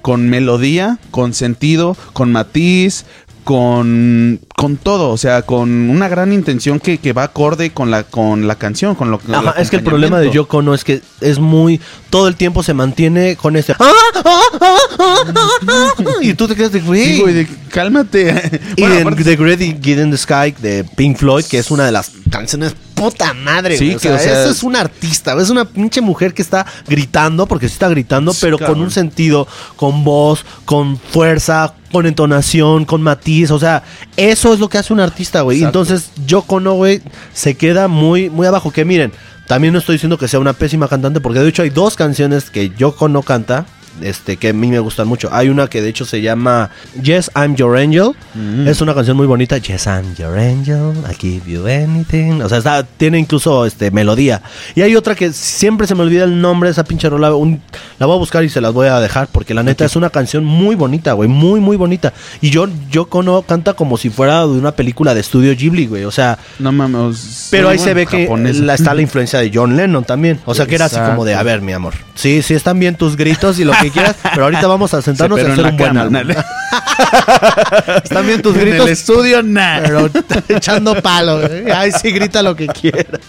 con 0.01 0.29
melodía, 0.29 0.99
con 1.11 1.33
sentido, 1.33 1.95
con 2.11 2.31
matiz, 2.31 3.05
con, 3.43 4.39
con 4.55 4.77
todo, 4.77 5.09
o 5.11 5.17
sea, 5.17 5.41
con 5.43 5.89
una 5.89 6.07
gran 6.07 6.33
intención 6.33 6.79
que, 6.79 6.97
que 6.97 7.13
va 7.13 7.23
acorde 7.23 7.71
con 7.71 7.91
la, 7.91 8.03
con 8.03 8.47
la 8.47 8.55
canción, 8.55 8.95
con 8.95 9.11
lo 9.11 9.19
que... 9.19 9.33
Ajá, 9.33 9.55
es 9.57 9.69
que 9.69 9.75
el 9.77 9.83
problema 9.83 10.19
de 10.19 10.31
Yoko 10.31 10.61
no 10.61 10.73
es 10.73 10.83
que 10.83 11.01
es 11.21 11.39
muy. 11.39 11.79
Todo 12.09 12.27
el 12.27 12.35
tiempo 12.35 12.63
se 12.63 12.73
mantiene 12.73 13.35
con 13.35 13.55
este. 13.55 13.73
¡Ah, 13.79 13.91
ah, 14.25 14.39
ah! 14.59 15.93
Y 16.21 16.33
tú 16.33 16.47
te 16.47 16.55
quedas 16.55 16.71
de, 16.71 16.79
güey. 16.81 17.05
Sí, 17.05 17.21
güey, 17.21 17.33
de- 17.33 17.47
cálmate. 17.69 18.61
Y 18.75 18.81
Bueno, 18.81 18.95
en 18.95 19.01
aparte- 19.07 19.23
The 19.23 19.35
Great 19.35 19.59
Gig 19.59 19.99
in 19.99 20.11
the 20.11 20.17
Sky 20.17 20.53
de 20.61 20.83
Pink 20.95 21.17
Floyd, 21.17 21.45
que 21.45 21.57
es 21.59 21.71
una 21.71 21.85
de 21.85 21.91
las 21.91 22.11
canciones 22.29 22.75
puta 23.11 23.33
madre, 23.33 23.77
Sí, 23.77 23.85
güey. 23.85 23.95
O 23.95 23.99
que, 23.99 24.07
sea, 24.07 24.15
o 24.15 24.19
sea- 24.19 24.49
es 24.49 24.63
una 24.63 24.81
artista, 24.81 25.33
es 25.41 25.49
una 25.49 25.65
pinche 25.65 26.01
mujer 26.01 26.33
que 26.33 26.41
está 26.41 26.65
gritando, 26.87 27.45
porque 27.45 27.67
sí 27.67 27.73
está 27.73 27.89
gritando, 27.89 28.33
Sí, 28.33 28.39
pero 28.41 28.57
con 28.59 28.79
un 28.81 28.91
sentido, 28.91 29.47
con 29.75 30.03
voz, 30.03 30.45
con 30.65 30.97
fuerza, 30.97 31.73
con 31.91 32.05
entonación, 32.05 32.85
con 32.85 33.01
matiz. 33.01 33.51
O 33.51 33.59
sea, 33.59 33.83
eso 34.17 34.53
es 34.53 34.59
lo 34.59 34.69
que 34.69 34.77
hace 34.77 34.93
un 34.93 34.99
artista, 34.99 35.41
güey. 35.41 35.57
Exacto. 35.59 35.81
entonces 35.81 36.11
Yoko 36.25 36.59
no, 36.59 36.73
güey, 36.73 37.01
se 37.33 37.55
queda 37.55 37.87
muy, 37.87 38.29
muy 38.29 38.47
abajo. 38.47 38.71
Que 38.71 38.85
miren, 38.85 39.11
también 39.47 39.73
no 39.73 39.79
estoy 39.79 39.95
diciendo 39.95 40.17
que 40.17 40.27
sea 40.27 40.39
una 40.39 40.53
pésima 40.53 40.87
cantante, 40.87 41.21
porque 41.21 41.39
de 41.39 41.49
hecho 41.49 41.61
hay 41.63 41.69
dos 41.69 41.95
canciones 41.95 42.49
que 42.49 42.69
Yoko 42.77 43.09
no 43.09 43.21
canta. 43.23 43.65
Este, 44.01 44.37
que 44.37 44.49
a 44.49 44.53
mí 44.53 44.67
me 44.67 44.79
gustan 44.79 45.07
mucho. 45.07 45.29
Hay 45.31 45.49
una 45.49 45.67
que 45.67 45.81
de 45.81 45.89
hecho 45.89 46.05
se 46.05 46.21
llama 46.21 46.69
Yes, 47.01 47.31
I'm 47.35 47.55
Your 47.55 47.77
Angel. 47.77 48.11
Mm. 48.33 48.67
Es 48.67 48.81
una 48.81 48.93
canción 48.93 49.15
muy 49.17 49.27
bonita. 49.27 49.57
Yes, 49.57 49.85
I'm 49.87 50.15
Your 50.15 50.37
Angel. 50.37 50.93
I 51.09 51.15
give 51.19 51.49
you 51.51 51.67
anything. 51.67 52.41
O 52.41 52.49
sea, 52.49 52.57
está- 52.57 52.83
tiene 52.83 53.19
incluso 53.19 53.65
este, 53.65 53.91
melodía. 53.91 54.41
Y 54.75 54.81
hay 54.81 54.95
otra 54.95 55.15
que 55.15 55.31
siempre 55.31 55.85
se 55.87 55.95
me 55.95 56.01
olvida 56.01 56.23
el 56.23 56.41
nombre 56.41 56.67
de 56.69 56.71
esa 56.71 56.83
pinche 56.83 57.07
rola. 57.09 57.33
Un- 57.35 57.61
la 57.99 58.05
voy 58.05 58.15
a 58.15 58.19
buscar 58.19 58.43
y 58.43 58.49
se 58.49 58.61
las 58.61 58.73
voy 58.73 58.87
a 58.87 58.99
dejar. 58.99 59.27
Porque 59.31 59.53
la 59.53 59.63
neta 59.63 59.85
es 59.85 59.95
una 59.95 60.09
canción 60.09 60.43
muy 60.43 60.75
bonita, 60.75 61.13
güey. 61.13 61.29
Muy, 61.29 61.59
muy 61.59 61.77
bonita. 61.77 62.13
Y 62.41 62.49
yo, 62.49 62.67
yo 62.89 63.07
no 63.23 63.41
canta 63.43 63.73
como 63.73 63.97
si 63.97 64.09
fuera 64.09 64.41
de 64.41 64.47
una 64.47 64.71
película 64.71 65.13
de 65.13 65.21
estudio 65.21 65.55
Ghibli, 65.55 65.85
güey. 65.87 66.03
O 66.05 66.11
sea, 66.11 66.37
No 66.59 66.71
mames. 66.71 67.47
pero 67.51 67.69
ahí 67.69 67.77
se 67.79 67.93
ve 67.93 68.05
que 68.05 68.27
la- 68.61 68.73
está 68.73 68.93
la 68.93 69.01
influencia 69.01 69.39
de 69.39 69.51
John 69.53 69.77
Lennon 69.77 70.03
también. 70.03 70.39
O 70.45 70.53
sea, 70.53 70.65
que 70.65 70.75
era 70.75 70.85
así 70.85 70.97
como 70.99 71.25
de, 71.25 71.35
a 71.35 71.43
ver, 71.43 71.61
mi 71.61 71.73
amor. 71.73 71.93
Sí, 72.15 72.41
sí 72.41 72.53
están 72.53 72.79
bien 72.79 72.95
tus 72.95 73.15
gritos 73.15 73.59
y 73.59 73.63
lo 73.65 73.73
que 73.83 73.91
quieras, 73.91 74.15
pero 74.33 74.45
ahorita 74.45 74.65
vamos 74.67 74.93
a 74.93 75.01
sentarnos 75.01 75.39
y 75.39 75.41
pero 75.43 75.53
hacer 75.53 75.65
en 75.65 75.71
un 75.71 75.77
buen 75.77 75.93
cama, 75.93 76.19
álbum. 76.19 76.33
Están 78.03 78.25
bien 78.27 78.41
tus 78.41 78.55
En 78.55 78.61
gritos. 78.61 78.85
el 78.87 78.91
estudio, 78.93 79.43
nada. 79.43 79.83
Pero 79.83 80.09
echando 80.57 81.01
palo. 81.01 81.41
¿eh? 81.43 81.65
Ay, 81.75 81.91
sí, 81.91 82.11
grita 82.11 82.41
lo 82.41 82.55
que 82.55 82.67
quiera. 82.67 83.19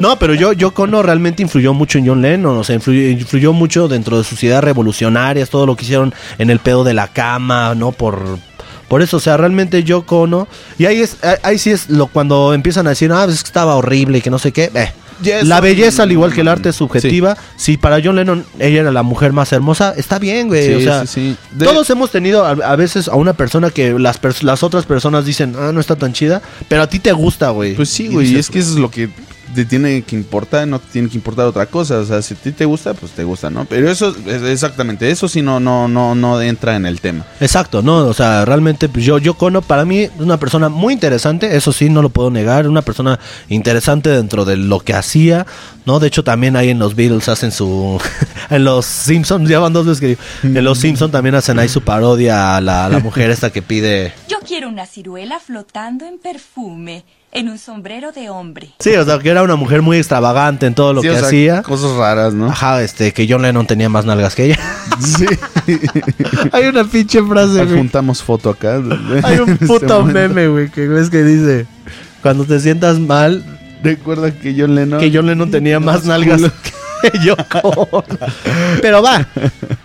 No, 0.00 0.18
pero 0.18 0.34
yo, 0.34 0.52
yo 0.52 0.72
Cono 0.72 1.02
realmente 1.02 1.42
influyó 1.42 1.72
mucho 1.74 1.98
en 1.98 2.06
John 2.06 2.22
Lennon. 2.22 2.56
O 2.58 2.64
sea, 2.64 2.74
influyó, 2.76 3.08
influyó 3.08 3.52
mucho 3.52 3.88
dentro 3.88 4.18
de 4.18 4.24
sus 4.24 4.42
ideas 4.42 4.62
revolucionarias, 4.62 5.50
todo 5.50 5.66
lo 5.66 5.76
que 5.76 5.84
hicieron 5.84 6.14
en 6.38 6.50
el 6.50 6.58
pedo 6.58 6.84
de 6.84 6.94
la 6.94 7.08
cama, 7.08 7.74
¿no? 7.74 7.92
Por. 7.92 8.38
Por 8.88 9.02
eso, 9.02 9.18
o 9.18 9.20
sea, 9.20 9.36
realmente 9.36 9.84
yo 9.84 10.06
Cono. 10.06 10.48
Y 10.78 10.86
ahí 10.86 11.02
es, 11.02 11.18
ahí- 11.42 11.58
sí 11.58 11.70
es 11.70 11.90
lo 11.90 12.06
cuando 12.06 12.54
empiezan 12.54 12.86
a 12.86 12.90
decir, 12.90 13.12
ah, 13.12 13.26
es 13.28 13.42
que 13.42 13.48
estaba 13.48 13.74
horrible 13.74 14.18
y 14.18 14.20
que 14.22 14.30
no 14.30 14.38
sé 14.38 14.50
qué. 14.50 14.70
Eh, 14.74 14.90
La 15.44 15.60
belleza, 15.60 16.02
al 16.04 16.12
igual 16.12 16.32
que 16.32 16.40
el 16.42 16.48
arte, 16.48 16.68
es 16.70 16.76
subjetiva. 16.76 17.36
Si 17.56 17.76
para 17.76 18.00
John 18.02 18.16
Lennon 18.16 18.44
ella 18.58 18.80
era 18.80 18.92
la 18.92 19.02
mujer 19.02 19.32
más 19.32 19.52
hermosa, 19.52 19.94
está 19.96 20.18
bien, 20.18 20.48
güey. 20.48 20.66
Sí, 20.68 20.74
o 20.74 20.80
sea, 20.80 21.06
sí, 21.06 21.36
sí. 21.50 21.56
De- 21.56 21.66
todos 21.66 21.88
hemos 21.90 22.10
tenido 22.10 22.44
a, 22.44 22.50
a 22.50 22.76
veces 22.76 23.08
a 23.08 23.16
una 23.16 23.32
persona 23.32 23.70
que 23.70 23.98
las, 23.98 24.20
pers- 24.20 24.42
las 24.42 24.62
otras 24.62 24.86
personas 24.86 25.24
dicen, 25.24 25.54
ah, 25.58 25.70
no 25.72 25.80
está 25.80 25.96
tan 25.96 26.12
chida, 26.12 26.40
pero 26.68 26.82
a 26.82 26.88
ti 26.88 26.98
te 26.98 27.12
gusta, 27.12 27.50
güey. 27.50 27.74
Pues 27.74 27.88
sí, 27.88 28.08
güey, 28.08 28.32
y 28.32 28.36
es 28.38 28.48
que 28.50 28.58
eso 28.60 28.70
es 28.70 28.76
lo 28.78 28.90
que 28.90 29.08
te 29.58 29.64
tiene 29.64 30.02
que 30.02 30.14
importar, 30.14 30.68
no 30.68 30.78
te 30.78 30.86
tiene 30.92 31.08
que 31.08 31.16
importar 31.16 31.46
otra 31.46 31.66
cosa. 31.66 31.98
O 31.98 32.04
sea, 32.04 32.22
si 32.22 32.34
a 32.34 32.36
ti 32.36 32.52
te 32.52 32.64
gusta, 32.64 32.94
pues 32.94 33.10
te 33.10 33.24
gusta, 33.24 33.50
¿no? 33.50 33.64
Pero 33.64 33.90
eso, 33.90 34.14
es 34.26 34.42
exactamente, 34.42 35.10
eso 35.10 35.28
sí 35.28 35.42
no, 35.42 35.58
no, 35.58 35.88
no, 35.88 36.14
no 36.14 36.40
entra 36.40 36.76
en 36.76 36.86
el 36.86 37.00
tema. 37.00 37.26
Exacto, 37.40 37.82
no, 37.82 38.06
o 38.06 38.14
sea, 38.14 38.44
realmente 38.44 38.88
pues, 38.88 39.04
yo, 39.04 39.18
yo 39.18 39.34
Cono 39.34 39.60
para 39.60 39.84
mí 39.84 40.02
es 40.02 40.12
una 40.20 40.38
persona 40.38 40.68
muy 40.68 40.94
interesante, 40.94 41.56
eso 41.56 41.72
sí, 41.72 41.90
no 41.90 42.02
lo 42.02 42.10
puedo 42.10 42.30
negar, 42.30 42.68
una 42.68 42.82
persona 42.82 43.18
interesante 43.48 44.10
dentro 44.10 44.44
de 44.44 44.56
lo 44.56 44.78
que 44.78 44.94
hacía, 44.94 45.44
¿no? 45.86 45.98
De 45.98 46.06
hecho 46.06 46.22
también 46.22 46.54
ahí 46.54 46.70
en 46.70 46.78
los 46.78 46.94
Beatles 46.94 47.28
hacen 47.28 47.50
su, 47.50 48.00
en 48.50 48.62
los 48.62 48.86
Simpsons, 48.86 49.48
ya 49.48 49.58
van 49.58 49.72
dos 49.72 49.86
veces 49.86 50.00
que 50.00 50.06
digo, 50.06 50.20
en 50.44 50.64
los 50.64 50.78
Simpsons 50.78 51.10
también 51.10 51.34
hacen 51.34 51.58
ahí 51.58 51.68
su 51.68 51.82
parodia 51.82 52.56
a 52.56 52.60
la, 52.60 52.86
a 52.86 52.88
la 52.88 53.00
mujer 53.00 53.30
esta 53.30 53.50
que 53.50 53.62
pide... 53.62 54.12
Yo 54.28 54.38
quiero 54.46 54.68
una 54.68 54.86
ciruela 54.86 55.40
flotando 55.40 56.06
en 56.06 56.18
perfume, 56.18 57.04
en 57.32 57.48
un 57.48 57.58
sombrero 57.58 58.12
de 58.12 58.30
hombre. 58.30 58.70
Sí, 58.78 58.94
o 58.96 59.04
sea, 59.04 59.18
que 59.18 59.28
era 59.28 59.42
una 59.42 59.56
mujer 59.56 59.82
muy 59.82 59.98
extravagante 59.98 60.66
en 60.66 60.74
todo 60.74 60.92
lo 60.94 61.02
Sí, 61.02 61.08
que 61.08 61.14
o 61.14 61.18
sea, 61.18 61.26
hacía. 61.26 61.62
Cosas 61.62 61.92
raras, 61.96 62.34
¿no? 62.34 62.48
Ajá, 62.48 62.82
este, 62.82 63.12
que 63.12 63.26
John 63.28 63.42
Lennon 63.42 63.66
tenía 63.66 63.88
más 63.88 64.04
nalgas 64.04 64.34
que 64.34 64.46
ella. 64.46 64.58
Sí. 64.98 65.26
Hay 66.52 66.64
una 66.64 66.82
pinche 66.82 67.22
frase, 67.22 67.64
güey. 67.64 67.78
Juntamos 67.78 68.20
foto 68.20 68.50
acá. 68.50 68.82
Hay 69.22 69.38
un 69.38 69.50
este 69.50 69.66
puto 69.66 70.02
meme, 70.02 70.48
güey, 70.48 70.70
que 70.70 70.88
ves 70.88 71.08
que 71.08 71.22
dice, 71.22 71.66
cuando 72.20 72.44
te 72.44 72.58
sientas 72.58 72.98
mal, 72.98 73.44
Recuerda 73.82 74.32
que 74.32 74.56
John 74.58 74.74
Lennon. 74.74 74.98
que 74.98 75.10
John 75.14 75.26
Lennon 75.26 75.50
tenía 75.50 75.78
más 75.78 76.04
nalgas 76.04 76.40
que 77.00 77.12
yo. 77.24 77.36
Pero 78.82 79.02
va. 79.02 79.26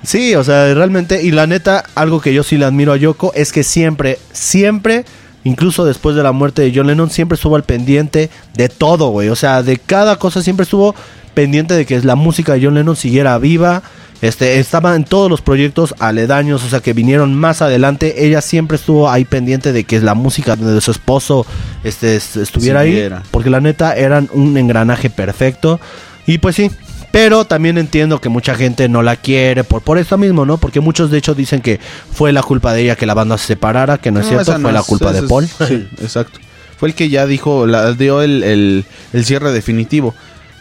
Sí, 0.04 0.36
o 0.36 0.44
sea, 0.44 0.74
realmente, 0.74 1.22
y 1.22 1.32
la 1.32 1.46
neta, 1.46 1.84
algo 1.96 2.20
que 2.20 2.34
yo 2.34 2.44
sí 2.44 2.58
le 2.58 2.66
admiro 2.66 2.94
a 2.94 2.98
Yoko 2.98 3.32
es 3.36 3.52
que 3.52 3.64
siempre, 3.64 4.18
siempre, 4.32 5.06
incluso 5.44 5.86
después 5.86 6.16
de 6.16 6.24
la 6.24 6.32
muerte 6.32 6.62
de 6.62 6.72
John 6.76 6.88
Lennon, 6.88 7.10
siempre 7.10 7.36
estuvo 7.36 7.56
al 7.56 7.64
pendiente 7.64 8.30
de 8.56 8.70
todo, 8.70 9.10
güey. 9.10 9.30
O 9.30 9.36
sea, 9.36 9.64
de 9.64 9.78
cada 9.78 10.18
cosa 10.18 10.42
siempre 10.42 10.64
estuvo 10.64 10.96
pendiente 11.34 11.74
de 11.74 11.86
que 11.86 12.00
la 12.02 12.16
música 12.16 12.54
de 12.54 12.64
John 12.66 12.76
Lennon 12.76 12.96
siguiera 12.96 13.38
viva. 13.38 13.82
Este, 14.22 14.58
estaba 14.60 14.96
en 14.96 15.04
todos 15.04 15.30
los 15.30 15.42
proyectos 15.42 15.96
aledaños, 16.00 16.64
o 16.64 16.70
sea, 16.70 16.80
que 16.80 16.94
vinieron 16.94 17.36
más 17.36 17.62
adelante. 17.62 18.26
Ella 18.26 18.40
siempre 18.40 18.78
estuvo 18.78 19.10
ahí 19.10 19.26
pendiente 19.26 19.74
de 19.74 19.84
que 19.84 20.00
la 20.00 20.14
música 20.14 20.56
de 20.56 20.80
su 20.80 20.92
esposo 20.92 21.46
este, 21.84 22.16
est- 22.16 22.38
estuviera 22.38 22.80
ahí. 22.82 22.92
Porque 23.32 23.50
la 23.50 23.60
neta 23.60 23.94
eran 23.98 24.30
un 24.32 24.56
engranaje 24.58 25.10
perfecto. 25.10 25.82
Y 26.26 26.38
pues 26.38 26.56
sí. 26.56 26.72
Pero 27.14 27.46
también 27.46 27.78
entiendo 27.78 28.20
que 28.20 28.28
mucha 28.28 28.56
gente 28.56 28.90
no 28.90 29.04
la 29.04 29.16
quiere 29.18 29.64
por, 29.64 29.84
por 29.84 30.00
esto 30.00 30.18
mismo, 30.18 30.48
¿no? 30.48 30.58
Porque 30.58 30.80
muchos 30.80 31.12
de 31.12 31.20
hecho 31.20 31.36
dicen 31.36 31.62
que 31.62 31.80
fue 32.12 32.34
la 32.34 32.42
culpa 32.42 32.74
de 32.74 32.82
ella 32.82 32.96
que 32.96 33.06
la 33.06 33.14
banda 33.14 33.38
se 33.38 33.46
separara, 33.46 34.00
que 34.00 34.10
no 34.12 34.20
es 34.20 34.28
cierto, 34.28 34.54
no 34.58 34.62
fue 34.64 34.72
la 34.74 34.80
es- 34.80 34.86
culpa 34.88 35.14
de 35.14 35.20
es- 35.20 35.26
Paul. 35.26 35.48
Sí, 35.48 35.88
exacto. 36.02 36.40
Fue 36.76 36.90
el 36.90 36.96
que 36.96 37.10
ya 37.10 37.28
dijo, 37.28 37.68
la, 37.68 37.94
dio 37.94 38.24
el, 38.24 38.42
el, 38.44 38.86
el 39.14 39.26
cierre 39.26 39.52
definitivo. 39.52 40.16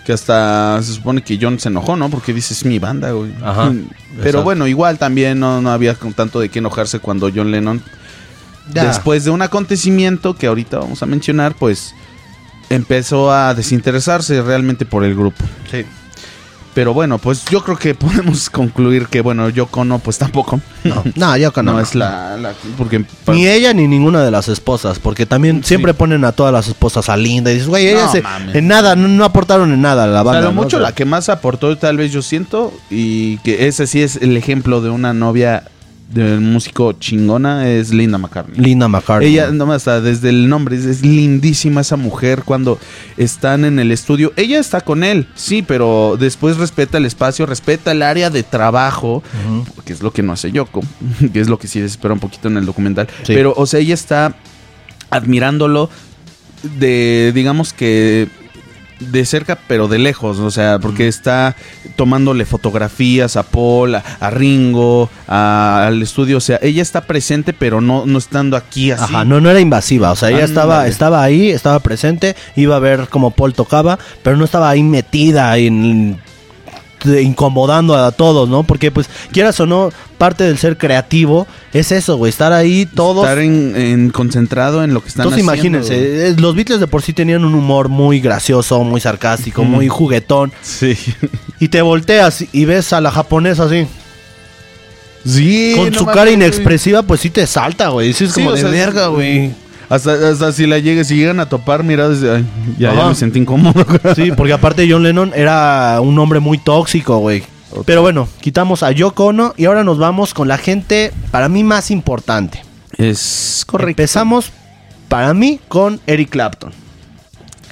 Que 0.05 0.12
hasta 0.12 0.82
se 0.82 0.92
supone 0.92 1.22
que 1.22 1.38
John 1.40 1.59
se 1.59 1.68
enojó, 1.70 1.96
¿no? 1.96 2.11
Porque 2.11 2.34
dice, 2.34 2.53
es 2.53 2.64
mi 2.66 2.78
banda, 2.78 3.12
güey. 3.12 3.32
Ajá, 3.42 3.68
Pero 4.16 4.18
exacto. 4.18 4.42
bueno, 4.42 4.66
igual 4.66 4.98
también 4.98 5.40
no, 5.40 5.62
no 5.62 5.70
había 5.72 5.94
tanto 6.14 6.38
de 6.40 6.48
qué 6.50 6.59
enojarse 6.59 6.98
cuando 6.98 7.30
John 7.34 7.50
Lennon, 7.50 7.80
Ya. 8.74 8.84
después 8.84 9.24
de 9.24 9.30
un 9.30 9.40
acontecimiento 9.40 10.34
que 10.34 10.48
ahorita 10.48 10.80
vamos 10.80 11.03
a 11.03 11.07
mencionar, 11.07 11.55
pues 11.55 11.94
empezó 12.68 13.32
a 13.32 13.55
desinteresarse 13.55 14.42
realmente 14.42 14.84
por 14.84 15.03
el 15.05 15.14
grupo. 15.14 15.42
Sí. 15.70 15.84
Pero 16.75 16.95
bueno, 16.95 17.18
pues 17.18 17.45
yo 17.51 17.62
creo 17.62 17.77
que 17.77 17.95
podemos 17.95 18.49
concluir 18.49 19.07
que, 19.09 19.20
bueno, 19.20 19.49
Yoko 19.51 19.85
no, 19.85 19.99
pues 19.99 20.16
tampoco. 20.18 20.61
No, 20.85 21.03
no, 21.16 21.37
Yoko 21.37 21.62
no. 21.62 21.73
No 21.75 21.81
es 21.81 21.95
la... 21.95 22.37
la- 22.39 22.55
porque 22.79 23.05
Ni 23.29 23.47
ella 23.47 23.75
ni 23.75 23.87
ninguna 23.87 24.23
de 24.23 24.31
las 24.31 24.49
esposas, 24.49 24.99
porque 24.99 25.27
también 25.27 25.62
Sí. 25.62 25.68
siempre 25.68 25.93
ponen 25.95 26.25
a 26.25 26.33
todas 26.33 26.53
las 26.53 26.68
esposas 26.68 27.09
a 27.09 27.16
Linda 27.16 27.51
y 27.51 27.55
dices, 27.55 27.68
güey, 27.68 27.89
ellas 27.89 28.07
No, 28.07 28.12
se- 28.53 28.59
en 28.59 28.68
nada, 28.68 28.97
no, 28.97 29.07
no 29.09 29.25
aportaron 29.25 29.70
en 29.73 29.83
nada 29.83 30.05
a 30.05 30.07
la 30.07 30.23
O 30.23 30.25
banda. 30.25 30.41
sea, 30.41 30.49
lo 30.49 30.55
mucho 30.55 30.77
O 30.79 30.81
sea, 30.81 30.89
la 30.89 30.95
que 30.95 31.05
más 31.05 31.29
aportó, 31.29 31.77
tal 31.77 31.97
vez 31.99 32.11
yo 32.12 32.23
siento, 32.23 32.73
y 32.91 33.37
que 33.39 33.66
ese 33.68 33.87
sí 33.87 34.03
es 34.03 34.16
el 34.16 34.37
ejemplo 34.37 34.81
de 34.81 34.89
una 34.91 35.12
novia 35.12 35.64
del 36.12 36.40
músico 36.40 36.92
chingona, 36.92 37.68
es 37.70 37.92
Linda 37.92 38.18
McCartney. 38.18 38.58
Linda 38.58 38.88
McCartney. 38.88 39.28
Ella, 39.30 39.50
no 39.50 39.72
hasta 39.72 40.00
desde 40.00 40.28
el 40.28 40.48
nombre, 40.48 40.76
es, 40.76 40.84
es 40.84 41.02
lindísima 41.02 41.80
esa 41.80 41.96
mujer 41.96 42.42
cuando 42.44 42.78
están 43.16 43.64
en 43.64 43.78
el 43.78 43.90
estudio. 43.92 44.32
Ella 44.36 44.58
está 44.58 44.80
con 44.80 45.04
él, 45.04 45.28
sí, 45.34 45.62
pero 45.62 46.16
después 46.18 46.56
respeta 46.58 46.98
el 46.98 47.06
espacio, 47.06 47.46
respeta 47.46 47.92
el 47.92 48.02
área 48.02 48.30
de 48.30 48.42
trabajo, 48.42 49.22
que 49.84 49.92
es 49.92 50.02
lo 50.02 50.12
que 50.12 50.22
no 50.22 50.32
hace 50.32 50.52
Yoko, 50.52 50.82
que 51.32 51.40
es 51.40 51.48
lo 51.48 51.58
que 51.58 51.68
sí 51.68 51.80
desespera 51.80 52.14
un 52.14 52.20
poquito 52.20 52.48
en 52.48 52.56
el 52.56 52.66
documental. 52.66 53.08
Sí. 53.22 53.32
Pero, 53.34 53.54
o 53.56 53.66
sea, 53.66 53.80
ella 53.80 53.94
está 53.94 54.34
admirándolo 55.10 55.90
de, 56.78 57.32
digamos 57.34 57.72
que 57.72 58.28
de 59.11 59.24
cerca, 59.26 59.59
pero 59.66 59.88
de 59.88 59.98
lejos, 59.98 60.38
o 60.38 60.50
sea, 60.50 60.78
porque 60.78 61.09
está 61.09 61.57
tomándole 61.96 62.44
fotografías 62.44 63.36
a 63.36 63.42
Paul, 63.42 63.94
a, 63.96 64.05
a 64.20 64.30
Ringo, 64.30 65.11
a- 65.26 65.86
al 65.86 66.03
estudio, 66.03 66.36
o 66.38 66.40
sea, 66.40 66.59
ella 66.62 66.82
está 66.82 67.03
presente, 67.03 67.53
pero 67.53 67.80
no, 67.80 68.07
no 68.07 68.18
estando 68.18 68.57
aquí 68.57 68.90
así. 68.90 69.03
Ajá, 69.05 69.24
no, 69.24 69.40
no 69.40 69.50
era 69.50 69.61
invasiva, 69.61 70.12
o 70.12 70.16
sea, 70.16 70.30
ella 70.30 70.44
estaba, 70.44 70.74
Ándale. 70.76 70.90
estaba 70.90 71.22
ahí, 71.22 71.50
estaba 71.50 71.80
presente, 71.80 72.36
iba 72.57 72.76
a 72.76 72.80
ver 72.80 73.09
cómo 73.11 73.30
Paul 73.32 73.55
tocaba, 73.55 73.98
pero 74.22 74.36
no 74.36 74.44
estaba 74.44 74.70
ahí 74.70 74.82
metida 74.82 75.57
en 75.59 76.18
incomodando 77.05 77.96
a 77.96 78.12
todos, 78.12 78.48
¿no? 78.48 78.62
Porque 78.62 78.90
pues 78.90 79.09
quieras 79.32 79.59
o 79.61 79.66
no, 79.66 79.90
parte 80.18 80.44
del 80.44 80.59
ser 80.59 80.78
creativo 80.78 81.46
es 81.72 81.92
eso, 81.92 82.16
güey, 82.16 82.30
estar 82.30 82.53
ahí 82.53 82.86
todos. 82.86 83.24
Estar 83.24 83.38
en, 83.38 83.74
en- 83.76 84.11
concentrado 84.11 84.84
en 84.84 84.94
lo 84.94 85.03
que 85.03 85.09
están 85.09 85.24
Entonces 85.26 85.48
haciendo. 85.48 85.78
imagínense, 85.78 86.28
eh, 86.28 86.34
los 86.38 86.55
Beatles 86.55 86.80
de 86.80 86.86
por 86.86 87.03
sí 87.03 87.12
tenían 87.12 87.44
un 87.44 87.55
humor 87.55 87.88
muy 87.88 88.20
gracioso, 88.20 88.82
muy 88.84 89.00
sarcástico, 89.00 89.64
muy 89.64 89.88
juguetón, 89.88 90.53
Sí. 90.62 90.96
y 91.61 91.68
te 91.68 91.82
volteas 91.82 92.44
y 92.53 92.64
ves 92.64 92.92
a 92.92 93.00
la 93.00 93.11
japonesa 93.11 93.64
así, 93.64 93.86
Sí. 95.24 95.74
con 95.76 95.90
no 95.92 95.98
su 95.98 96.07
cara 96.07 96.30
inexpresiva, 96.30 97.03
pues 97.03 97.20
sí 97.20 97.30
te 97.30 97.46
salta, 97.46 97.88
güey, 97.90 98.12
Sí, 98.12 98.26
como 98.28 98.50
o 98.50 98.53
de 98.55 98.61
sea, 98.62 98.70
verga, 98.70 99.07
güey. 99.07 99.53
Hasta, 99.93 100.30
hasta 100.30 100.53
si 100.53 100.66
la 100.66 100.78
llegue, 100.78 101.05
si 101.05 101.16
llegan 101.16 101.38
a 101.38 101.51
topar, 101.51 101.84
mira, 101.84 102.09
desde, 102.09 102.36
ay, 102.36 102.47
ya, 102.78 102.95
me 102.95 103.14
sentí 103.14 103.38
incómodo. 103.38 103.84
Sí, 104.16 104.32
porque 104.34 104.55
aparte 104.55 104.88
John 104.90 105.03
Lennon 105.03 105.32
era 105.34 106.01
un 106.01 106.18
hombre 106.18 106.40
muy 106.40 106.57
tóxico, 106.57 107.18
güey. 107.18 107.43
Pero 107.84 108.01
bueno, 108.01 108.26
quitamos 108.40 108.82
a 108.82 108.90
Yoko 108.90 109.26
Ono 109.26 109.53
y 109.59 109.66
ahora 109.66 109.84
nos 109.84 109.99
vamos 109.99 110.32
con 110.32 110.49
la 110.49 110.57
gente 110.57 111.12
para 111.30 111.51
mí 111.51 111.62
más 111.62 111.90
importante. 111.90 112.62
Es 112.97 113.64
correcto. 113.66 113.90
Empezamos 113.90 114.51
para 115.09 115.34
mí 115.34 115.61
con 115.68 116.01
Eric 116.07 116.30
Clapton. 116.30 116.72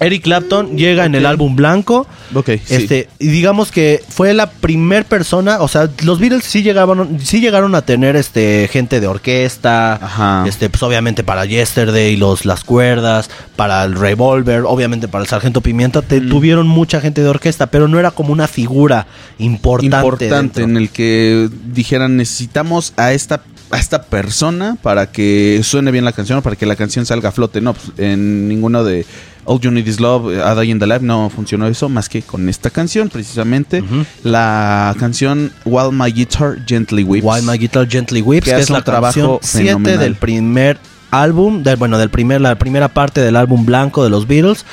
Eric 0.01 0.23
Clapton 0.23 0.77
llega 0.77 1.05
en 1.05 1.15
el 1.15 1.27
álbum 1.27 1.55
blanco. 1.57 2.07
Ok, 2.35 2.51
sí. 2.65 2.75
Este, 2.75 3.09
y 3.19 3.29
digamos 3.29 3.71
que 3.71 4.03
fue 4.09 4.33
la 4.35 4.51
primer 4.51 5.05
persona, 5.05 5.61
o 5.61 5.69
sea, 5.69 5.91
los 6.05 6.19
Beatles 6.19 6.45
sí 6.45 6.63
llegaron, 6.63 7.19
sí 7.23 7.41
llegaron 7.41 7.75
a 7.75 7.83
tener 7.83 8.17
este 8.17 8.69
gente 8.73 9.01
de 9.01 9.07
orquesta, 9.07 9.95
Ajá. 9.95 10.45
este, 10.49 10.71
pues 10.71 10.83
obviamente 10.83 11.23
para 11.23 11.45
Yesterday, 11.45 12.17
los, 12.17 12.45
las 12.47 12.65
cuerdas, 12.65 13.29
para 13.57 13.85
el 13.85 13.95
Revolver, 13.95 14.63
obviamente 14.67 15.07
para 15.09 15.23
el 15.23 15.29
Sargento 15.29 15.61
Pimienta, 15.61 16.03
te- 16.03 16.21
Mm. 16.21 16.29
tuvieron 16.31 16.67
mucha 16.67 17.01
gente 17.01 17.23
de 17.23 17.29
orquesta, 17.29 17.67
pero 17.67 17.87
no 17.89 17.99
era 17.99 18.11
como 18.11 18.33
una 18.33 18.49
figura 18.49 19.07
importante. 19.39 19.97
importante 19.97 20.35
dentro. 20.35 20.65
en 20.65 20.77
el 20.77 20.89
que 20.91 21.49
dijeran 21.73 22.17
necesitamos 22.17 22.93
a 22.97 23.13
esta 23.13 23.43
a 23.73 23.79
esta 23.79 24.03
persona 24.03 24.77
para 24.83 25.13
que 25.13 25.61
suene 25.63 25.93
bien 25.93 26.05
la 26.05 26.11
canción 26.13 26.39
o 26.39 26.43
para 26.43 26.57
que 26.57 26.67
la 26.67 26.75
canción 26.75 27.07
salga 27.07 27.29
a 27.29 27.33
flote. 27.33 27.61
No, 27.61 27.75
pues, 27.75 27.93
en 27.99 28.49
ninguno 28.49 28.83
de 28.83 29.07
All 29.45 29.59
You 29.61 29.71
Need 29.71 29.87
Is 29.87 30.01
Love, 30.01 30.29
A 30.43 30.55
Day 30.55 30.71
in 30.71 30.79
the 30.79 30.87
Life 30.87 31.01
no 31.05 31.31
funcionó 31.31 31.67
eso 31.67 31.89
más 31.89 32.09
que 32.09 32.23
con 32.23 32.49
esta 32.49 32.71
canción 32.71 33.09
precisamente. 33.09 33.83
La 34.23 34.95
canción 34.99 35.53
While 35.65 35.93
My 35.93 36.13
Guitar 36.13 36.59
Gently 36.67 37.03
Weeps. 37.03 37.25
While 37.27 37.43
My 37.43 37.59
Guitar 37.59 37.89
Gently 37.89 38.23
Weeps, 38.23 38.45
Que 38.45 38.59
es 38.59 38.71
la 38.71 38.83
canción 38.83 39.39
7 39.41 39.67
fenomenal. 39.69 39.99
del 39.99 40.15
primer 40.17 40.79
álbum, 41.11 41.63
del, 41.63 41.77
bueno, 41.77 41.99
del 41.99 42.11
primer, 42.11 42.41
la 42.41 42.57
primera 42.57 42.89
parte 42.89 43.21
del 43.21 43.37
álbum 43.37 43.65
blanco 43.67 44.05
de 44.05 44.11
los 44.11 44.27
Beatles. 44.27 44.65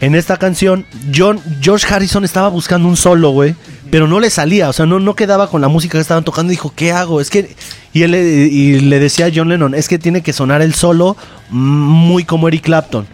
En 0.00 0.16
esta 0.16 0.36
canción, 0.36 0.84
John, 1.14 1.40
George 1.60 1.86
Harrison 1.88 2.24
estaba 2.24 2.48
buscando 2.48 2.88
un 2.88 2.96
solo, 2.96 3.30
güey, 3.30 3.54
pero 3.88 4.08
no 4.08 4.18
le 4.18 4.30
salía, 4.30 4.68
o 4.68 4.72
sea, 4.72 4.84
no, 4.84 4.98
no 4.98 5.14
quedaba 5.14 5.48
con 5.48 5.60
la 5.60 5.68
música 5.68 5.92
que 5.96 6.02
estaban 6.02 6.24
tocando 6.24 6.52
y 6.52 6.56
dijo, 6.56 6.72
¿qué 6.74 6.90
hago? 6.90 7.20
Es 7.20 7.30
que 7.30 7.54
Y, 7.92 8.02
él, 8.02 8.12
y 8.16 8.80
le 8.80 8.98
decía 8.98 9.26
a 9.26 9.30
John 9.32 9.48
Lennon, 9.48 9.74
es 9.76 9.86
que 9.86 10.00
tiene 10.00 10.22
que 10.22 10.32
sonar 10.32 10.60
el 10.60 10.74
solo 10.74 11.16
mm, 11.50 11.56
muy 11.56 12.24
como 12.24 12.48
Eric 12.48 12.62
Clapton. 12.64 13.06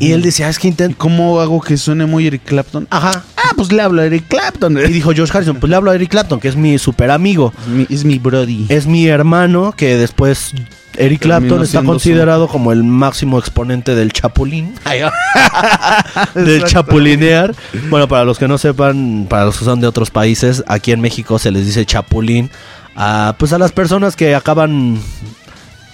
Y 0.00 0.12
él 0.12 0.22
decía, 0.22 0.48
es 0.48 0.58
que. 0.58 0.68
¿Cómo 0.96 1.40
hago 1.40 1.60
que 1.60 1.76
suene 1.76 2.06
muy 2.06 2.26
Eric 2.26 2.42
Clapton? 2.44 2.86
Ajá. 2.90 3.24
Ah, 3.36 3.50
pues 3.56 3.72
le 3.72 3.82
hablo 3.82 4.02
a 4.02 4.06
Eric 4.06 4.28
Clapton. 4.28 4.76
Y 4.78 4.92
dijo 4.92 5.12
George 5.12 5.36
Harrison, 5.36 5.56
pues 5.56 5.70
le 5.70 5.76
hablo 5.76 5.90
a 5.90 5.94
Eric 5.94 6.10
Clapton, 6.10 6.40
que 6.40 6.48
es 6.48 6.56
mi 6.56 6.78
super 6.78 7.10
amigo. 7.10 7.52
Es 7.62 7.68
mi, 7.68 7.86
es 7.88 8.04
mi 8.04 8.18
brody. 8.18 8.66
Es 8.68 8.86
mi 8.86 9.06
hermano, 9.06 9.72
que 9.76 9.96
después 9.96 10.52
Eric 10.98 11.20
Clapton 11.20 11.62
está 11.62 11.82
considerado 11.82 12.48
como 12.48 12.72
el 12.72 12.82
máximo 12.82 13.38
exponente 13.38 13.94
del 13.94 14.12
chapulín. 14.12 14.74
del 16.34 16.64
chapulinear. 16.64 17.54
Bueno, 17.88 18.08
para 18.08 18.24
los 18.24 18.38
que 18.38 18.48
no 18.48 18.58
sepan, 18.58 19.26
para 19.28 19.46
los 19.46 19.58
que 19.58 19.64
son 19.64 19.80
de 19.80 19.86
otros 19.86 20.10
países, 20.10 20.64
aquí 20.66 20.92
en 20.92 21.00
México 21.00 21.38
se 21.38 21.50
les 21.50 21.64
dice 21.64 21.86
chapulín. 21.86 22.50
a, 22.96 23.36
pues 23.38 23.52
a 23.52 23.58
las 23.58 23.70
personas 23.72 24.16
que 24.16 24.34
acaban 24.34 24.94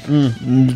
mm, 0.08 0.68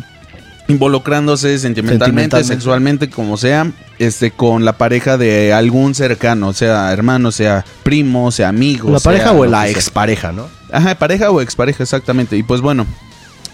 Involucrándose 0.69 1.57
sentimentalmente, 1.59 2.05
Sentimentalmente. 2.05 2.53
sexualmente, 2.53 3.09
como 3.09 3.37
sea, 3.37 3.71
este, 3.97 4.31
con 4.31 4.63
la 4.63 4.77
pareja 4.77 5.17
de 5.17 5.51
algún 5.51 5.95
cercano, 5.95 6.53
sea 6.53 6.93
hermano, 6.93 7.31
sea 7.31 7.65
primo, 7.83 8.31
sea 8.31 8.49
amigo. 8.49 8.91
la 8.91 8.99
pareja 8.99 9.31
o 9.33 9.45
la 9.45 9.67
expareja, 9.67 10.31
¿no? 10.31 10.47
Ajá, 10.71 10.95
pareja 10.95 11.31
o 11.31 11.41
expareja, 11.41 11.83
exactamente. 11.83 12.37
Y 12.37 12.43
pues 12.43 12.61
bueno, 12.61 12.85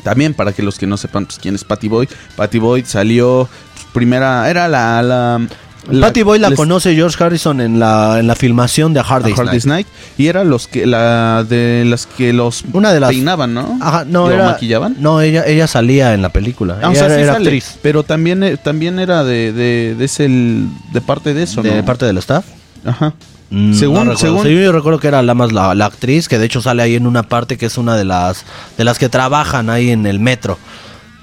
también 0.04 0.34
para 0.34 0.52
que 0.52 0.62
los 0.62 0.78
que 0.78 0.88
no 0.88 0.98
sepan 0.98 1.26
pues, 1.26 1.40
quién 1.40 1.56
es 1.56 1.64
Patty 1.64 1.88
Boyd, 1.88 2.10
Patty 2.36 2.60
Boyd 2.60 2.86
salió 2.86 3.50
primera, 3.94 4.50
era 4.50 4.68
la... 4.68 5.02
la, 5.02 5.48
la- 5.90 6.08
Patty 6.08 6.24
Boy 6.24 6.40
la 6.40 6.50
les- 6.50 6.58
conoce 6.58 6.96
George 6.96 7.24
Harrison 7.24 7.62
en 7.62 7.80
la, 7.80 8.20
en 8.20 8.28
la 8.28 8.36
filmación 8.36 8.94
de 8.94 9.00
Hard 9.02 9.24
Day's 9.24 9.38
Hard 9.40 9.48
Day's 9.50 9.66
Night. 9.66 9.88
Night, 9.88 10.18
y 10.18 10.28
era 10.28 10.44
los 10.44 10.68
que 10.68 10.86
la 10.86 11.44
de 11.48 11.84
las 11.86 12.06
que 12.08 12.34
los 12.34 12.64
Una 12.74 12.92
de 12.94 13.00
las- 13.00 13.10
peinaban, 13.10 13.54
¿no? 13.54 13.78
Ajá, 13.82 14.06
no, 14.06 14.28
¿Lo 14.28 14.34
era, 14.36 14.46
maquillaban? 14.46 14.96
No, 15.00 15.22
ella, 15.22 15.44
ella 15.46 15.68
salía 15.68 16.14
en 16.14 16.22
la 16.22 16.30
película. 16.30 16.78
Ah, 16.82 16.90
o 16.90 16.92
ella 16.92 17.00
sea, 17.00 17.06
era, 17.08 17.16
sí 17.16 17.22
era 17.24 17.34
sale, 17.34 17.46
actriz. 17.50 17.78
pero 17.82 18.04
también 18.04 18.44
eh, 18.44 18.58
también 18.58 19.00
era 19.00 19.24
de 19.24 19.52
de, 19.54 19.96
de 19.98 20.06
ese 20.06 20.28
de 20.28 21.02
parte 21.06 21.34
de 21.34 21.44
eso, 21.44 21.62
de 21.62 21.76
¿no? 21.78 21.86
parte 21.86 22.06
del 22.06 22.18
staff. 22.18 22.46
Ajá. 22.86 23.14
Mm, 23.52 23.74
Según- 23.74 24.08
no 24.08 24.18
según- 24.18 24.48
yo 24.48 24.72
recuerdo 24.72 25.00
que 25.00 25.08
era 25.08 25.22
la 25.22 25.36
más 25.36 25.52
la, 25.52 25.76
la 25.76 25.86
actriz 25.86 26.28
que 26.28 26.40
de 26.40 26.46
hecho 26.46 26.62
sale 26.62 26.82
ahí 26.82 26.96
en 26.96 27.06
una 27.06 27.22
parte 27.24 27.58
que 27.58 27.68
es 27.68 27.78
una 27.78 27.96
de 27.96 28.04
las 28.04 28.44
de 28.78 28.84
las 28.84 28.98
que 28.98 29.08
trabajan 29.08 29.70
ahí 29.70 29.92
en 29.92 30.08
el 30.08 30.20
metro. 30.20 30.58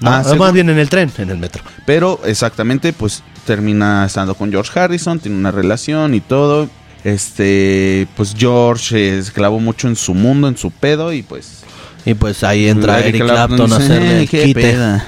Ah, 0.05 0.21
según- 0.23 0.39
más 0.39 0.53
bien 0.53 0.69
en 0.69 0.79
el 0.79 0.89
tren, 0.89 1.11
en 1.17 1.29
el 1.29 1.37
metro. 1.37 1.63
Pero 1.85 2.19
exactamente, 2.25 2.91
pues 2.93 3.23
termina 3.45 4.05
estando 4.05 4.35
con 4.35 4.51
George 4.51 4.77
Harrison, 4.79 5.19
tiene 5.19 5.37
una 5.37 5.51
relación 5.51 6.13
y 6.15 6.21
todo. 6.21 6.69
Este, 7.03 8.07
pues 8.15 8.33
George 8.37 9.17
eh, 9.17 9.23
se 9.23 9.31
clavó 9.33 9.59
mucho 9.59 9.87
en 9.87 9.95
su 9.95 10.13
mundo, 10.13 10.47
en 10.47 10.57
su 10.57 10.71
pedo 10.71 11.11
y 11.11 11.21
pues 11.21 11.63
Y 12.05 12.13
pues 12.13 12.43
ahí 12.45 12.67
entra 12.69 12.99
Eric 12.99 13.15
Eric 13.15 13.23
Clapton 13.27 13.57
Clapton 13.57 13.73
a 13.73 13.75
hacerle 13.85 14.11
"Eh, 14.17 14.21
el 14.21 14.29
qué 14.29 14.43
quite. 14.45 14.61
peda". 14.61 15.05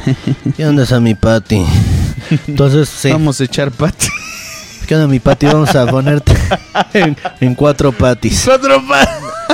¿Qué 0.57 0.65
onda 0.65 0.83
esa 0.83 0.99
mi 0.99 1.15
Patty? 1.15 1.61
Entonces, 2.47 2.89
sí. 2.89 3.11
Vamos 3.11 3.39
a 3.39 3.43
echar 3.45 3.71
pati. 3.71 4.07
¿Qué 4.87 4.95
onda 4.95 5.07
mi 5.07 5.19
Patty? 5.19 5.45
Vamos 5.47 5.73
a 5.75 5.85
ponerte 5.87 6.33
en, 6.93 7.15
en 7.39 7.55
cuatro 7.55 7.91
patis. 7.91 8.45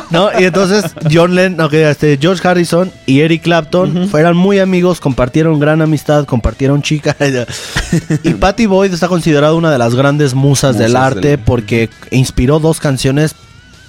¿No? 0.10 0.30
Y 0.38 0.44
entonces 0.44 0.84
John 1.12 1.36
Lennon, 1.36 1.62
ok, 1.68 1.74
este, 1.74 2.18
George 2.20 2.46
Harrison 2.48 2.92
y 3.06 3.22
Eric 3.22 3.44
Clapton 3.44 4.08
fueron 4.10 4.36
muy 4.38 4.60
amigos, 4.60 5.00
compartieron 5.00 5.60
gran 5.60 5.82
amistad, 5.82 6.26
compartieron 6.26 6.82
chicas. 6.82 7.16
y 8.24 8.34
Patty 8.34 8.66
Boyd 8.66 8.94
está 8.94 9.08
considerada 9.08 9.54
una 9.54 9.72
de 9.72 9.78
las 9.78 9.96
grandes 9.96 10.34
musas, 10.34 10.78
del 10.78 10.96
arte 10.96 11.30
del- 11.30 11.40
porque 11.40 11.90
inspiró 12.12 12.60
dos 12.60 12.80
canciones 12.80 13.36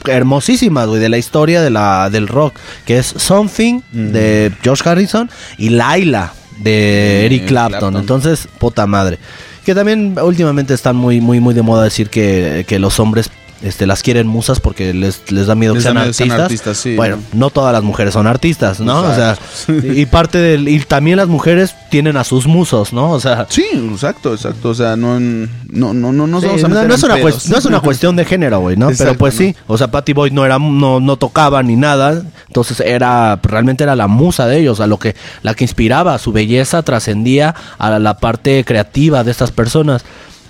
hermosísimas, 0.05 0.88
güey, 0.88 1.00
de 1.00 1.09
la 1.09 1.18
historia 1.18 1.62
de 1.62 1.70
la, 1.70 2.11
del 2.11 2.28
rock, 2.28 2.55
que 2.84 2.98
es 2.98 3.07
Something 3.07 3.80
de 3.92 4.53
George 4.62 4.88
Harrison 4.88 5.30
y 5.59 5.70
Laila 5.70 6.32
de 6.59 6.70
De 6.70 7.26
Eric 7.26 7.46
Clapton. 7.46 7.78
Clapton. 7.80 7.96
Entonces, 8.00 8.48
puta 8.59 8.86
madre. 8.86 9.18
Que 9.64 9.74
también 9.76 10.16
últimamente 10.20 10.74
están 10.74 10.96
muy, 10.96 11.20
muy, 11.20 11.38
muy 11.38 11.55
de 11.55 11.62
moda 11.62 11.84
decir 11.84 12.11
que, 12.11 12.64
que 12.66 12.78
los 12.80 12.98
hombres 12.98 13.30
este, 13.62 13.86
las 13.86 14.02
quieren 14.02 14.26
musas 14.26 14.60
porque 14.60 14.92
les, 14.92 15.30
les 15.30 15.46
da 15.46 15.54
miedo 15.54 15.74
Les 15.74 15.82
que 15.84 15.88
sean 15.88 15.98
artistas. 15.98 16.40
artistas, 16.40 16.76
sí. 16.78 16.96
Bueno, 16.96 17.18
no 17.32 17.50
todas 17.50 17.72
las 17.72 17.82
mujeres 17.82 18.14
son 18.14 18.26
artistas, 18.26 18.80
¿no? 18.80 19.00
O 19.02 19.14
sea, 19.14 19.36
y 19.68 20.06
parte 20.06 20.38
del. 20.38 20.68
Y 20.68 20.80
también 20.80 21.16
las 21.16 21.28
mujeres 21.28 21.74
tienen 21.90 22.16
a 22.16 22.24
sus 22.24 22.46
musos, 22.46 22.92
¿no? 22.92 23.10
O 23.10 23.20
sea. 23.20 23.46
Sí, 23.48 23.64
exacto, 23.92 24.34
exacto. 24.34 24.70
O 24.70 24.74
sea, 24.74 24.96
no, 24.96 25.20
no, 25.20 25.94
no, 25.94 26.12
no, 26.12 26.26
no 26.26 26.40
Sí, 26.40 26.46
vamos 26.46 26.64
a 26.64 26.68
no, 26.68 26.74
meter 26.74 26.88
no 26.88 26.94
es 26.94 27.02
una 27.02 27.14
pedos. 27.14 27.48
no 27.48 27.56
es 27.58 27.64
una 27.64 27.80
cuestión 27.80 28.16
de 28.16 28.24
género, 28.24 28.60
güey, 28.60 28.76
¿no? 28.76 28.90
Pero 28.96 29.14
pues 29.16 29.34
sí, 29.34 29.54
o 29.66 29.78
sea, 29.78 29.90
Patty 29.90 30.12
Boyd 30.12 30.32
no 30.32 30.44
era 30.44 30.58
no, 30.58 31.00
no 31.00 31.16
tocaba 31.16 31.62
ni 31.62 31.76
nada, 31.76 32.22
entonces 32.48 32.80
era 32.80 33.38
realmente 33.42 33.84
era 33.84 33.94
la 33.96 34.08
musa 34.08 34.46
de 34.46 34.58
ellos, 34.58 34.80
a 34.80 34.86
lo 34.86 34.98
que 34.98 35.14
la 35.42 35.54
que 35.54 35.64
inspiraba, 35.64 36.18
su 36.18 36.32
belleza 36.32 36.82
trascendía 36.82 37.54
a 37.78 37.98
la 37.98 38.16
parte 38.18 38.64
creativa 38.64 39.24
de 39.24 39.30
estas 39.30 39.50
personas. 39.52 40.04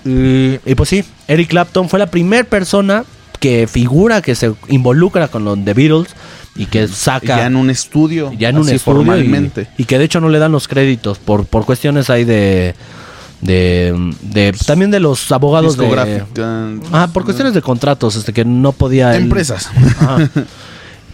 Y, 0.05 0.59
y 0.65 0.75
pues 0.75 0.89
sí, 0.89 1.05
Eric 1.29 1.49
Clapton 1.51 1.89
fue 1.89 1.99
la 1.99 2.07
primera 2.07 2.45
persona 2.45 3.05
que 3.41 3.67
figura 3.67 4.23
que 4.23 4.35
se 4.35 4.53
involucra 4.69 5.29
con 5.29 5.45
los 5.45 5.65
The 5.65 5.75
Beatles 5.75 6.09
y 6.55 6.67
que 6.67 6.87
saca 6.89 7.39
Ya 7.39 7.47
en 7.47 7.57
un 7.57 7.71
estudio. 7.71 8.33
ya 8.39 8.51
en 8.51 8.57
un 8.57 8.63
estudio 8.69 8.77
y- 8.77 8.79
formalmente. 8.79 9.69
Y, 9.79 9.85
que 9.85 9.99
de 9.99 10.05
hecho 10.05 10.21
no 10.21 10.29
le 10.29 10.39
dan 10.39 10.53
los 10.53 10.69
créditos 10.69 11.19
por, 11.19 11.45
por 11.47 11.65
cuestiones 11.65 12.09
ahí 12.11 12.25
de, 12.25 12.75
de, 13.41 14.13
de- 14.23 14.53
también 14.67 14.91
de 14.91 15.01
los 15.01 15.33
abogados 15.33 15.77
de 15.77 16.23
ah 16.93 17.09
por 17.13 17.25
cuestiones 17.25 17.55
de 17.55 17.63
contratos 17.63 18.15
este 18.17 18.33
que 18.33 18.45
no 18.45 18.73
podía 18.73 19.17
él- 19.17 19.23
Empresas. 19.25 19.71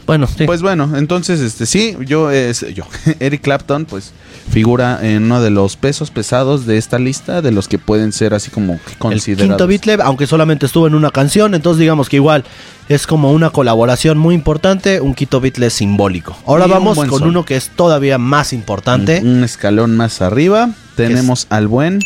Bueno 0.09 0.27
sí 0.27 0.45
Pues 0.45 0.63
bueno, 0.63 0.97
entonces, 0.97 1.39
este 1.41 1.67
sí, 1.67 1.97
yo, 2.05 2.33
es, 2.33 2.67
yo, 2.75 2.85
Eric 3.21 3.43
Clapton, 3.43 3.85
pues 3.85 4.13
figura 4.51 4.99
en 5.03 5.25
uno 5.25 5.41
de 5.41 5.51
los 5.51 5.77
pesos 5.77 6.11
pesados 6.11 6.67
de 6.67 6.79
esta 6.79 6.99
lista, 6.99 7.43
de 7.43 7.53
los 7.53 7.69
que 7.69 7.79
pueden 7.79 8.13
ser 8.13 8.33
así 8.35 8.51
como 8.51 8.73
el 8.73 8.97
considerados. 8.99 9.51
quinto 9.51 9.67
Beatle 9.67 10.03
aunque 10.03 10.27
solamente 10.27 10.65
estuvo 10.67 10.87
en 10.87 10.95
una 10.95 11.11
canción 11.11 11.55
entonces 11.55 11.79
digamos 11.79 12.09
que 12.09 12.17
igual 12.17 12.45
es 12.89 13.07
como 13.07 13.33
una 13.33 13.51
colaboración 13.51 14.17
muy 14.17 14.35
importante 14.35 15.03
un 15.03 15.15
quinto 15.15 15.43
Beatle 15.43 15.69
simbólico 15.69 16.35
ahora 16.47 16.65
Y 16.65 16.69
un 16.69 16.73
vamos 16.73 16.97
buen 16.97 17.11
con 17.11 17.25
uno 17.25 17.45
que 17.45 17.57
es 17.57 17.69
todavía 17.69 18.17
más 18.17 18.55
importante 18.55 19.21
Un 19.23 19.45
escalón 19.45 19.97
más 19.97 20.23
arriba, 20.23 20.71
tenemos 20.97 21.47
al 21.51 21.69
buen 21.69 22.01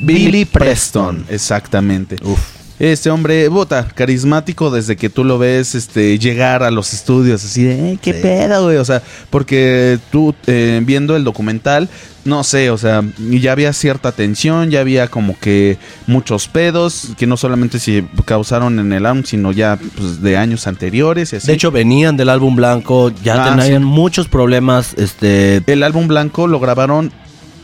Billy 0.00 0.24
Billy 0.24 0.44
Preston. 0.44 1.16
Preston. 1.16 1.34
Exactamente. 1.34 2.16
Uf. 2.22 2.63
Este 2.80 3.08
hombre, 3.08 3.46
bota, 3.46 3.86
carismático 3.94 4.68
desde 4.70 4.96
que 4.96 5.08
tú 5.08 5.22
lo 5.22 5.38
ves 5.38 5.76
este, 5.76 6.18
llegar 6.18 6.64
a 6.64 6.72
los 6.72 6.92
estudios, 6.92 7.44
así 7.44 7.62
de, 7.62 7.92
"Eh, 7.92 7.98
¿qué 8.02 8.12
Sí. 8.12 8.18
pedo, 8.20 8.64
güey? 8.64 8.78
O 8.78 8.84
sea, 8.84 9.00
porque 9.30 9.98
tú 10.10 10.34
eh, 10.48 10.80
viendo 10.84 11.14
el 11.14 11.22
documental, 11.22 11.88
no 12.24 12.42
sé, 12.42 12.70
o 12.70 12.78
sea, 12.78 13.02
ya 13.18 13.52
había 13.52 13.72
cierta 13.72 14.10
tensión, 14.10 14.70
ya 14.70 14.80
había 14.80 15.06
como 15.06 15.38
que 15.38 15.78
muchos 16.08 16.48
pedos, 16.48 17.10
que 17.16 17.28
no 17.28 17.36
solamente 17.36 17.78
se 17.78 18.04
causaron 18.24 18.80
en 18.80 18.92
el 18.92 19.06
álbum, 19.06 19.22
sino 19.24 19.52
ya 19.52 19.78
pues, 19.96 20.20
de 20.20 20.36
años 20.36 20.66
anteriores 20.66 21.32
y 21.32 21.36
así. 21.36 21.46
de 21.46 21.52
hecho 21.52 21.70
venían 21.70 22.16
del 22.16 22.28
álbum 22.28 22.56
blanco 22.56 23.12
ya 23.22 23.44
Ah, 23.44 23.56
tenían 23.56 23.82
sí. 23.82 23.86
muchos 23.86 24.26
problemas 24.26 24.94
este 24.96 25.62
el 25.64 25.82
álbum 25.84 26.08
blanco 26.08 26.46
lo 26.48 26.58
grabaron 26.58 27.12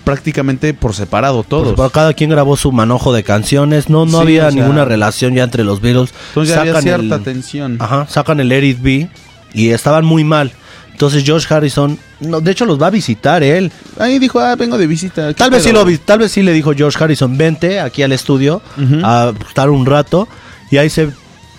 prácticamente 0.05 0.75
por 0.75 0.95
separado 0.95 1.43
todos. 1.43 1.75
Pues, 1.75 1.93
cada 1.93 2.13
quien 2.15 2.31
grabó 2.31 2.57
su 2.57 2.73
manojo 2.73 3.13
de 3.13 3.23
canciones. 3.23 3.89
No, 3.89 4.07
no 4.07 4.19
Sí, 4.19 4.23
había 4.23 4.49
o 4.49 4.51
sea- 4.51 4.61
ninguna 4.61 4.85
relación 4.85 5.35
ya 5.35 5.45
entre 5.45 5.65
los 5.65 5.81
Beatles. 5.81 6.13
Entonces 6.29 6.57
había 6.57 6.73
Sacan 6.73 6.83
cierta 6.83 7.15
el- 7.17 7.23
tensión. 7.23 7.77
Ajá, 7.81 8.07
sacan 8.09 8.41
el 8.41 8.49
Let 8.49 8.65
It 8.65 8.83
Be 8.83 9.09
y 9.55 9.71
estaban 9.71 10.05
muy 10.05 10.25
mal. 10.25 10.53
Entonces 10.93 11.25
George 11.25 11.53
Harrison, 11.53 11.99
no, 12.21 12.41
de 12.43 12.51
hecho 12.51 12.67
los 12.67 12.81
va 12.81 12.89
a 12.89 12.91
visitar 12.91 13.43
él. 13.43 13.73
Ahí 13.99 14.19
dijo, 14.19 14.39
ah, 14.39 14.55
vengo 14.57 14.77
de 14.77 14.87
visita. 14.87 15.29
¿qué 15.29 15.35
Tal 15.35 15.51
vez 15.51 15.63
sí 15.63 15.71
pedo, 15.71 15.79
lo 15.79 15.85
güey?" 15.85 15.95
vi- 15.97 16.03
tal 16.05 16.19
vez 16.19 16.31
sí 16.33 16.43
le 16.43 16.53
dijo 16.53 16.73
George 16.75 17.03
Harrison, 17.03 17.39
vente 17.39 17.81
aquí 17.81 18.03
al 18.03 18.13
estudio 18.13 18.61
a 19.03 19.33
estar 19.49 19.71
un 19.71 19.87
rato 19.87 20.29
y 20.71 20.77
ahí 20.77 20.91
se 20.91 21.09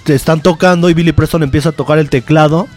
están 0.06 0.42
tocando 0.42 0.89
y 0.92 0.94
Billy 0.94 1.12
Preston 1.12 1.42
empieza 1.42 1.70
a 1.70 1.72
tocar 1.72 1.98
el 1.98 2.10
teclado, 2.10 2.68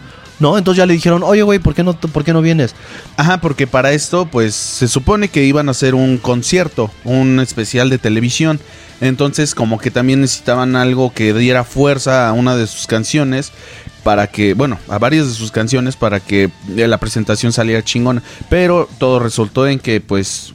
¿no? 0.45 0.59
Entonces 0.59 0.79
ya 0.79 0.87
le 0.87 0.93
dijeron, 0.93 1.23
"Oye, 1.23 1.43
güey, 1.43 1.59
¿por 1.59 1.75
qué 1.75 1.83
no 1.83 1.95
por 1.95 2.23
qué 2.23 2.35
no 2.35 2.43
vienes?" 2.43 2.75
Ajá, 3.17 3.41
porque 3.41 3.67
para 3.67 3.93
esto, 3.93 4.27
pues 4.27 4.55
se 4.55 4.89
supone 4.89 5.29
que 5.29 5.45
iban 5.45 5.69
a 5.69 5.71
hacer 5.71 5.95
un 5.95 6.19
concierto, 6.19 6.91
un 7.05 7.41
especial 7.41 7.89
de 7.89 7.99
televisión. 7.99 8.61
Entonces, 9.01 9.55
como 9.55 9.79
que 9.79 9.91
también 9.91 10.21
necesitaban 10.21 10.77
algo 10.77 11.13
que 11.13 11.33
diera 11.35 11.65
fuerza 11.65 12.29
a 12.29 12.33
una 12.33 12.57
de 12.57 12.67
sus 12.67 12.87
canciones 12.87 13.53
para 14.03 14.27
que, 14.27 14.55
bueno, 14.55 14.79
a 14.89 14.99
varias 14.99 15.27
de 15.27 15.33
sus 15.33 15.51
canciones 15.51 15.97
para 15.97 16.21
que 16.21 16.51
la 16.69 16.99
presentación 16.99 17.53
saliera 17.53 17.83
chingona. 17.83 18.23
Pero 18.51 18.89
todo 18.99 19.19
resultó 19.19 19.67
en 19.67 19.79
que, 19.79 20.01
pues, 20.01 20.54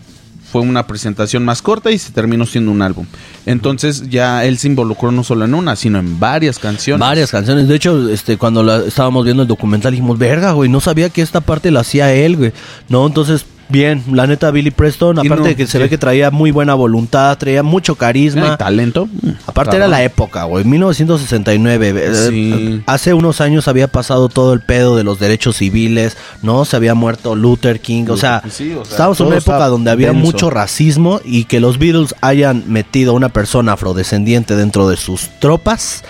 fue 0.51 0.61
una 0.61 0.87
presentación 0.87 1.45
más 1.45 1.61
corta 1.61 1.91
y 1.91 1.97
se 1.97 2.11
terminó 2.11 2.45
siendo 2.45 2.71
un 2.71 2.81
álbum. 2.81 3.05
Entonces, 3.45 4.09
ya 4.09 4.45
él 4.45 4.57
se 4.57 4.67
involucró 4.67 5.11
no 5.11 5.23
solo 5.23 5.45
en 5.45 5.53
una, 5.53 5.75
sino 5.75 5.99
en 5.99 6.19
varias 6.19 6.59
canciones. 6.59 6.99
Varias 6.99 7.31
canciones. 7.31 7.67
De 7.67 7.75
hecho, 7.75 8.09
este, 8.09 8.37
cuando 8.37 8.63
la, 8.63 8.77
estábamos 8.85 9.25
viendo 9.25 9.43
el 9.43 9.47
documental 9.47 9.91
dijimos, 9.91 10.17
verga, 10.17 10.51
güey, 10.51 10.69
no 10.69 10.81
sabía 10.81 11.09
que 11.09 11.21
esta 11.21 11.41
parte 11.41 11.71
la 11.71 11.81
hacía 11.81 12.13
él, 12.13 12.37
güey. 12.37 12.53
No, 12.87 13.05
entonces 13.05 13.45
Bien, 13.69 14.03
la 14.11 14.25
neta 14.25 14.49
Billy 14.49 14.71
Preston, 14.71 15.19
aparte 15.19 15.35
no, 15.43 15.43
de 15.47 15.55
que 15.55 15.67
se 15.67 15.73
sí. 15.73 15.77
ve 15.77 15.89
que 15.89 15.97
traía 15.99 16.31
muy 16.31 16.49
buena 16.49 16.73
voluntad, 16.73 17.37
traía 17.37 17.61
mucho 17.61 17.93
carisma. 17.95 18.57
Talento. 18.57 19.07
Aparte 19.45 19.75
era 19.75 19.87
la 19.87 20.03
época, 20.03 20.45
güey, 20.45 20.65
1969. 20.65 21.93
eh, 21.95 22.27
Sí. 22.29 22.81
Hace 22.87 23.13
unos 23.13 23.41
años 23.41 23.67
había 23.67 23.87
pasado 23.87 24.27
todo 24.27 24.53
el 24.53 24.61
pedo 24.61 24.97
de 24.97 25.03
los 25.03 25.19
derechos 25.19 25.57
civiles, 25.57 26.17
¿no? 26.41 26.65
Se 26.65 26.75
había 26.75 26.95
muerto 26.95 27.35
Luther 27.35 27.79
King, 27.79 28.05
o 28.09 28.17
sea, 28.17 28.41
Sí, 28.49 28.73
o 28.73 28.83
sea, 28.83 28.91
estábamos 28.91 29.19
en 29.19 29.27
una 29.27 29.37
época 29.37 29.67
donde 29.67 29.91
había 29.91 30.07
denso. 30.07 30.21
mucho 30.25 30.49
racismo 30.49 31.21
y 31.23 31.45
que 31.45 31.59
los 31.59 31.77
Beatles 31.77 32.15
hayan 32.21 32.63
metido 32.67 33.11
a 33.11 33.15
una 33.15 33.29
persona 33.29 33.73
afrodescendiente 33.73 34.55
dentro 34.55 34.89
de 34.89 34.97
sus 34.97 35.29
tropas 35.39 36.03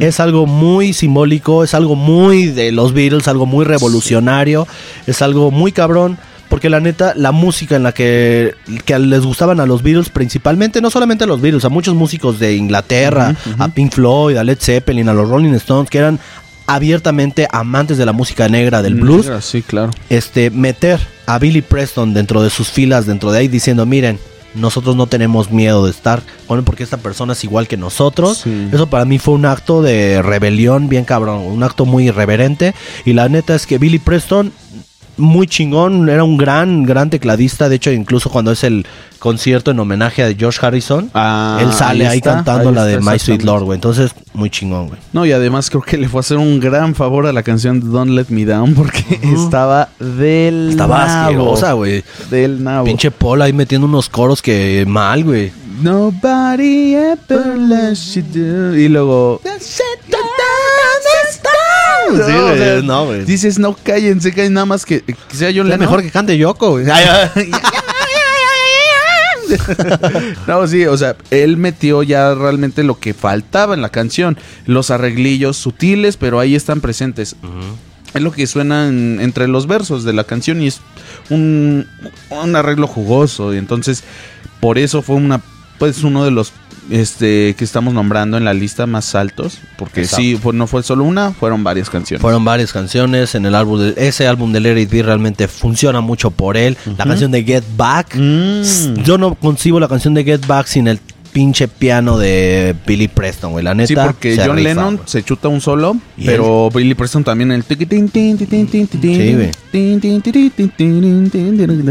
es 0.00 0.18
algo 0.20 0.46
muy 0.46 0.92
simbólico, 0.92 1.62
es 1.64 1.74
algo 1.74 1.94
muy 1.96 2.46
de 2.46 2.72
los 2.72 2.92
Beatles, 2.92 3.28
algo 3.28 3.46
muy 3.46 3.64
revolucionario, 3.64 4.66
es 5.06 5.22
algo 5.22 5.50
muy 5.50 5.70
cabrón. 5.72 6.18
Porque 6.54 6.70
la 6.70 6.78
neta, 6.78 7.14
la 7.16 7.32
música 7.32 7.74
en 7.74 7.82
la 7.82 7.90
que, 7.90 8.54
que 8.84 8.96
les 9.00 9.22
gustaban 9.26 9.58
a 9.58 9.66
los 9.66 9.82
Beatles, 9.82 10.08
principalmente, 10.08 10.80
no 10.80 10.88
solamente 10.88 11.24
a 11.24 11.26
los 11.26 11.40
Beatles, 11.40 11.64
a 11.64 11.68
muchos 11.68 11.96
músicos 11.96 12.38
de 12.38 12.54
Inglaterra, 12.54 13.34
a 13.58 13.68
Pink 13.70 13.92
Floyd, 13.92 14.36
a 14.36 14.44
Led 14.44 14.58
Zeppelin, 14.60 15.08
a 15.08 15.14
los 15.14 15.28
Rolling 15.28 15.54
Stones, 15.54 15.90
que 15.90 15.98
eran 15.98 16.20
abiertamente 16.68 17.48
amantes 17.50 17.98
de 17.98 18.06
la 18.06 18.12
música 18.12 18.48
negra, 18.48 18.82
del 18.82 18.94
blues, 18.94 19.26
Negra, 19.26 19.40
Sí, 19.40 19.62
claro. 19.62 19.90
este, 20.08 20.50
meter 20.50 21.00
a 21.26 21.40
Billy 21.40 21.60
Preston 21.60 22.14
dentro 22.14 22.40
de 22.40 22.50
sus 22.50 22.68
filas, 22.68 23.04
dentro 23.04 23.32
de 23.32 23.40
ahí, 23.40 23.48
diciendo, 23.48 23.84
miren, 23.84 24.20
nosotros 24.54 24.94
no 24.94 25.08
tenemos 25.08 25.50
miedo 25.50 25.84
de 25.84 25.90
estar 25.90 26.22
con 26.46 26.60
él 26.60 26.64
porque 26.64 26.84
esta 26.84 26.98
persona 26.98 27.32
es 27.32 27.42
igual 27.42 27.66
que 27.66 27.76
nosotros. 27.76 28.42
Sí. 28.44 28.68
Eso 28.72 28.86
para 28.88 29.04
mí 29.04 29.18
fue 29.18 29.34
un 29.34 29.44
acto 29.44 29.82
de 29.82 30.22
rebelión 30.22 30.88
bien 30.88 31.04
cabrón, 31.04 31.38
un 31.40 31.64
acto 31.64 31.84
muy 31.84 32.06
irreverente. 32.06 32.74
Y 33.04 33.14
la 33.14 33.28
neta 33.28 33.56
es 33.56 33.66
que 33.66 33.78
Billy 33.78 33.98
Preston, 33.98 34.52
muy 35.16 35.46
chingón, 35.46 36.08
era 36.08 36.24
un 36.24 36.36
gran, 36.36 36.82
gran 36.84 37.10
tecladista. 37.10 37.68
De 37.68 37.76
hecho, 37.76 37.90
incluso 37.92 38.30
cuando 38.30 38.52
es 38.52 38.64
el 38.64 38.86
concierto 39.18 39.70
en 39.70 39.78
homenaje 39.80 40.22
a 40.22 40.34
George 40.34 40.58
Harrison, 40.64 41.10
Ah, 41.14 41.58
él 41.60 41.72
sale 41.72 42.06
ahí, 42.06 42.18
está, 42.18 42.34
cantando 42.34 42.68
ahí 42.70 42.74
la 42.74 42.84
de 42.84 43.00
My 43.00 43.18
Sweet. 43.18 43.42
Lord, 43.42 43.64
güey. 43.64 43.76
Entonces, 43.76 44.12
muy 44.34 44.50
chingón, 44.50 44.88
güey. 44.88 45.00
No, 45.12 45.24
y 45.24 45.32
además 45.32 45.70
creo 45.70 45.82
que 45.82 45.96
le 45.96 46.08
fue 46.08 46.18
a 46.18 46.20
hacer 46.20 46.36
un 46.36 46.60
gran 46.60 46.94
favor 46.94 47.26
a 47.26 47.32
la 47.32 47.42
canción 47.42 47.80
Don't 47.92 48.10
Let 48.10 48.26
Me 48.28 48.44
Down 48.44 48.74
porque 48.74 49.04
estaba 49.22 49.88
del 49.98 50.68
Estaba 50.70 51.22
asquerosa, 51.24 51.72
güey. 51.72 52.04
Del 52.30 52.62
nabo. 52.62 52.84
Pinche 52.84 53.10
Paul 53.10 53.42
ahí 53.42 53.52
metiendo 53.52 53.86
unos 53.86 54.08
coros 54.08 54.42
que 54.42 54.84
mal, 54.86 55.24
güey. 55.24 55.52
Nobody 55.82 56.94
ever 56.94 57.56
lets 57.58 58.14
you 58.14 58.22
do. 58.32 58.76
Y 58.76 58.88
luego. 58.88 59.40
No, 62.10 62.14
o 62.22 62.26
sea, 62.26 62.40
güey, 62.74 62.82
no, 62.86 63.06
güey. 63.06 63.24
Dices, 63.24 63.58
no 63.58 63.74
cállense, 63.82 64.32
que 64.32 64.48
nada 64.50 64.66
más 64.66 64.84
que, 64.84 65.02
que 65.02 65.14
sea 65.32 65.48
Es 65.48 65.54
Lennon. 65.56 65.78
mejor 65.80 66.02
que 66.02 66.10
cante 66.10 66.36
Yoko, 66.36 66.70
güey. 66.72 66.86
No, 70.46 70.66
sí, 70.66 70.86
o 70.86 70.96
sea, 70.96 71.16
él 71.30 71.56
metió 71.56 72.02
ya 72.02 72.34
realmente 72.34 72.82
lo 72.82 72.98
que 72.98 73.14
faltaba 73.14 73.74
en 73.74 73.82
la 73.82 73.90
canción. 73.90 74.38
Los 74.66 74.90
arreglillos 74.90 75.56
sutiles, 75.56 76.16
pero 76.16 76.40
ahí 76.40 76.54
están 76.54 76.80
presentes. 76.80 77.36
Es 78.14 78.22
lo 78.22 78.32
que 78.32 78.46
suena 78.46 78.88
en- 78.88 79.18
entre 79.20 79.48
los 79.48 79.66
versos 79.66 80.04
de 80.04 80.12
la 80.12 80.24
canción 80.24 80.62
y 80.62 80.68
es 80.68 80.80
un, 81.30 81.86
un 82.30 82.56
arreglo 82.56 82.86
jugoso. 82.86 83.52
Y 83.54 83.58
entonces, 83.58 84.02
por 84.60 84.78
eso 84.78 85.02
fue 85.02 85.16
una, 85.16 85.40
pues 85.78 86.02
uno 86.04 86.24
de 86.24 86.30
los 86.30 86.52
este 86.90 87.54
que 87.56 87.64
estamos 87.64 87.94
nombrando 87.94 88.36
en 88.36 88.44
la 88.44 88.54
lista 88.54 88.86
más 88.86 89.14
altos. 89.14 89.58
Porque 89.76 90.02
Exacto. 90.02 90.22
sí, 90.22 90.38
pues, 90.42 90.54
no 90.54 90.66
fue 90.66 90.82
solo 90.82 91.04
una, 91.04 91.32
fueron 91.32 91.64
varias 91.64 91.90
canciones. 91.90 92.20
Fueron 92.20 92.44
varias 92.44 92.72
canciones 92.72 93.34
en 93.34 93.46
el 93.46 93.54
álbum. 93.54 93.80
De, 93.80 93.94
ese 93.96 94.26
álbum 94.26 94.52
de 94.52 94.80
It 94.80 94.90
Be 94.90 95.02
realmente 95.02 95.48
funciona 95.48 96.00
mucho 96.00 96.30
por 96.30 96.56
él. 96.56 96.76
La 96.98 97.04
canción 97.04 97.30
de 97.30 97.44
Get 97.44 97.64
Back. 97.76 98.16
Mm. 98.16 99.02
Yo 99.02 99.18
no 99.18 99.34
concibo 99.34 99.80
la 99.80 99.88
canción 99.88 100.14
de 100.14 100.24
Get 100.24 100.46
Back 100.46 100.66
sin 100.66 100.88
el 100.88 101.00
pinche 101.34 101.66
piano 101.66 102.16
de 102.16 102.76
Billy 102.86 103.08
Preston, 103.08 103.50
güey. 103.50 103.64
La 103.64 103.74
neta. 103.74 103.88
Sí, 103.88 103.96
porque 103.96 104.36
John 104.36 104.56
rifa, 104.56 104.68
Lennon 104.68 104.96
güey. 104.96 105.08
se 105.08 105.24
chuta 105.24 105.48
un 105.48 105.60
solo, 105.60 105.96
pero 106.24 106.70
Billy 106.70 106.94
Preston 106.94 107.24
también 107.24 107.50
el 107.50 107.64
Sí, 107.64 107.84
güey. 109.34 109.50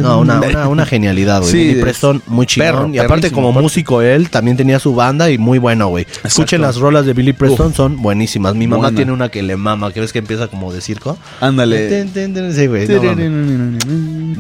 No, 0.01 0.19
una, 0.21 0.39
una, 0.39 0.67
una 0.69 0.85
genialidad, 0.85 1.41
güey. 1.41 1.51
Sí, 1.51 1.57
Billy 1.57 1.71
es 1.71 1.81
Preston, 1.81 2.23
muy 2.27 2.45
chingón. 2.45 2.95
y 2.95 2.99
aparte, 2.99 3.31
como 3.31 3.51
músico, 3.51 4.01
él 4.01 4.29
también 4.29 4.55
tenía 4.55 4.79
su 4.79 4.95
banda 4.95 5.29
y 5.29 5.37
muy 5.37 5.59
bueno, 5.59 5.89
güey. 5.89 6.07
Escuchen 6.23 6.61
las 6.61 6.77
rolas 6.77 7.05
de 7.05 7.11
Billy 7.11 7.33
Preston, 7.33 7.73
son 7.73 8.01
buenísimas. 8.01 8.55
Mi 8.55 8.65
mamá 8.65 8.83
Buena. 8.83 8.95
tiene 8.95 9.11
una 9.11 9.27
que 9.27 9.43
le 9.43 9.57
mama, 9.57 9.91
que 9.91 9.99
ves 9.99 10.13
que 10.13 10.19
empieza 10.19 10.47
como 10.47 10.71
de 10.71 10.79
circo. 10.79 11.17
Ándale. 11.41 12.07
Sí, 12.53 12.67
güey. 12.67 12.87
no. 12.87 13.77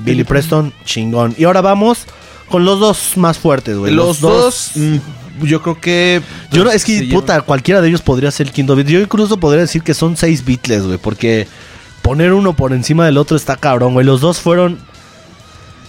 Billy 0.05 0.23
Preston, 0.23 0.71
chingón. 0.85 1.35
Y 1.37 1.43
ahora 1.43 1.59
vamos 1.59 2.05
con 2.53 2.65
los 2.65 2.79
dos 2.79 3.17
más 3.17 3.39
fuertes, 3.39 3.75
güey. 3.75 3.91
Los 3.91 4.19
dos, 4.21 4.73
mm, 4.75 4.97
yo 5.41 5.63
creo 5.63 5.81
que. 5.81 6.21
Yo 6.51 6.63
no, 6.63 6.69
es 6.69 6.85
que, 6.85 7.09
puta, 7.11 7.41
cualquiera 7.41 7.81
de 7.81 7.87
ellos 7.87 8.03
podría 8.03 8.29
ser 8.29 8.45
el 8.45 8.53
quinto 8.53 8.75
Beatle. 8.75 8.93
Yo 8.93 8.99
incluso 8.99 9.37
podría 9.37 9.61
decir 9.61 9.81
que 9.81 9.95
son 9.95 10.15
seis 10.15 10.45
Beatles, 10.45 10.83
güey, 10.83 10.99
porque 10.99 11.47
poner 12.03 12.31
uno 12.31 12.53
por 12.53 12.71
encima 12.71 13.07
del 13.07 13.17
otro 13.17 13.35
está 13.35 13.55
cabrón, 13.55 13.93
güey. 13.93 14.05
Los 14.05 14.21
dos 14.21 14.39
fueron. 14.39 14.77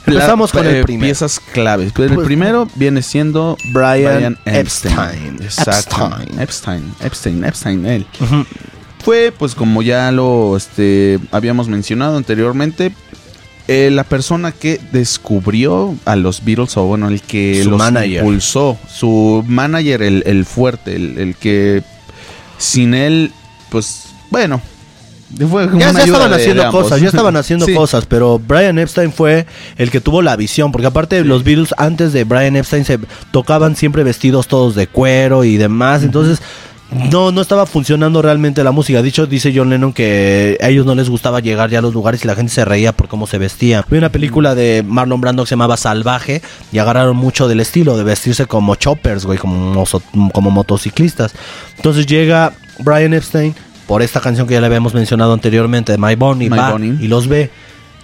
La- 0.06 0.14
Empezamos 0.14 0.52
con 0.52 0.66
eh, 0.66 0.78
el 0.78 0.84
primero. 0.84 1.04
Piezas 1.06 1.38
claves. 1.52 1.92
El 1.98 2.14
Pues- 2.14 2.26
primero 2.26 2.66
viene 2.76 3.02
siendo 3.02 3.58
Brian 3.74 4.38
Epstein. 4.46 4.98
Epstein. 4.98 5.34
Exacto. 5.42 6.10
Epstein. 6.40 6.40
Epstein. 6.40 6.94
Epstein. 7.02 7.44
Epstein. 7.44 7.84
Él. 7.86 8.06
Fue, 9.04 9.34
pues, 9.38 9.54
como 9.54 9.82
ya 9.82 10.10
lo 10.12 10.56
este, 10.56 11.18
habíamos 11.30 11.68
mencionado 11.68 12.16
anteriormente. 12.16 12.94
Eh, 13.68 13.90
la 13.92 14.04
persona 14.04 14.52
que 14.52 14.80
descubrió 14.92 15.94
a 16.04 16.16
los 16.16 16.44
Beatles, 16.44 16.76
o 16.76 16.84
bueno, 16.84 17.08
el 17.08 17.22
que 17.22 17.62
Su 17.64 17.70
los 17.70 17.78
manager. 17.78 18.18
impulsó, 18.22 18.78
su 18.88 19.44
manager, 19.46 20.02
el, 20.02 20.22
el 20.26 20.44
fuerte, 20.44 20.96
el, 20.96 21.18
el 21.18 21.34
que 21.36 21.82
sin 22.58 22.94
él, 22.94 23.32
pues, 23.70 24.06
bueno, 24.30 24.60
fue 25.50 25.66
como 25.68 25.80
Ya, 25.80 25.90
una 25.90 25.98
ya 26.00 26.04
ayuda 26.04 26.16
estaban 26.18 26.30
de- 26.30 26.36
haciendo 26.36 26.62
de 26.64 26.70
cosas, 26.70 27.00
ya 27.00 27.08
estaban 27.08 27.36
haciendo 27.36 27.66
Sí. 27.66 27.74
cosas, 27.74 28.06
pero 28.06 28.38
Brian 28.38 28.78
Epstein 28.78 29.12
fue 29.12 29.46
el 29.76 29.90
que 29.90 30.00
tuvo 30.00 30.22
la 30.22 30.36
visión, 30.36 30.70
porque 30.70 30.86
aparte 30.86 31.24
los 31.24 31.42
Beatles 31.42 31.74
antes 31.78 32.12
de 32.12 32.24
Brian 32.24 32.56
Epstein 32.56 32.84
se 32.84 32.98
tocaban 33.32 33.74
siempre 33.76 34.04
vestidos 34.04 34.46
todos 34.46 34.74
de 34.74 34.86
cuero 34.86 35.42
y 35.44 35.56
demás, 35.56 36.02
entonces 36.02 36.40
no, 36.94 37.32
no 37.32 37.40
estaba 37.40 37.66
funcionando 37.66 38.22
realmente 38.22 38.62
la 38.64 38.72
música. 38.72 39.02
Dicho, 39.02 39.26
dice 39.26 39.52
John 39.54 39.70
Lennon 39.70 39.92
que 39.92 40.56
a 40.60 40.68
ellos 40.68 40.86
no 40.86 40.94
les 40.94 41.08
gustaba 41.08 41.40
llegar 41.40 41.70
ya 41.70 41.78
a 41.80 41.82
los 41.82 41.92
lugares 41.94 42.24
y 42.24 42.26
la 42.26 42.34
gente 42.34 42.52
se 42.52 42.64
reía 42.64 42.92
por 42.92 43.08
cómo 43.08 43.26
se 43.26 43.38
vestían. 43.38 43.84
Vi 43.90 43.98
una 43.98 44.10
película 44.10 44.54
de 44.54 44.84
Marlon 44.86 45.20
Brando 45.20 45.42
que 45.44 45.48
se 45.48 45.52
llamaba 45.52 45.76
Salvaje 45.76 46.42
y 46.72 46.78
agarraron 46.78 47.16
mucho 47.16 47.48
del 47.48 47.60
estilo 47.60 47.96
de 47.96 48.04
vestirse 48.04 48.46
como 48.46 48.74
choppers, 48.76 49.26
güey, 49.26 49.38
como, 49.38 49.84
como 50.32 50.50
motociclistas. 50.50 51.34
Entonces 51.76 52.06
llega 52.06 52.52
Brian 52.78 53.12
Epstein 53.12 53.54
por 53.86 54.02
esta 54.02 54.20
canción 54.20 54.46
que 54.46 54.54
ya 54.54 54.60
le 54.60 54.66
habíamos 54.66 54.94
mencionado 54.94 55.32
anteriormente 55.32 55.92
de 55.92 55.98
My 55.98 56.14
Bonnie, 56.14 56.48
My 56.48 56.56
va 56.56 56.70
Bonnie. 56.72 56.96
y 57.00 57.08
los 57.08 57.28
ve. 57.28 57.50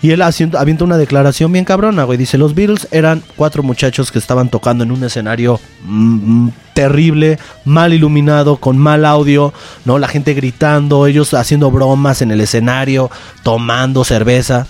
Y 0.03 0.13
él 0.13 0.23
haciendo, 0.23 0.59
avienta 0.59 0.85
una 0.85 0.97
declaración 0.97 1.53
bien 1.53 1.65
cabrona, 1.65 2.05
güey. 2.05 2.17
Dice, 2.17 2.39
los 2.39 2.55
Beatles 2.55 2.89
eran 2.91 3.23
cuatro 3.37 3.63
muchachos 3.63 4.11
que 4.11 4.19
estaban 4.19 4.49
tocando 4.49 4.83
en 4.83 4.93
un 4.93 5.05
escenario 5.05 5.61
mm, 5.85 6.45
mm, 6.45 6.53
terrible, 6.73 7.39
mal 7.67 7.93
iluminado, 7.93 8.57
con 8.57 8.79
mal 8.79 9.05
audio, 9.05 9.53
¿no? 9.85 9.99
La 9.99 10.09
gente 10.09 10.33
gritando, 10.33 11.07
ellos 11.07 11.35
haciendo 11.35 11.71
bromas 11.71 12.23
en 12.23 12.31
el 12.31 12.41
escenario, 12.41 13.11
tomando 13.43 14.05
cerveza. 14.05 14.67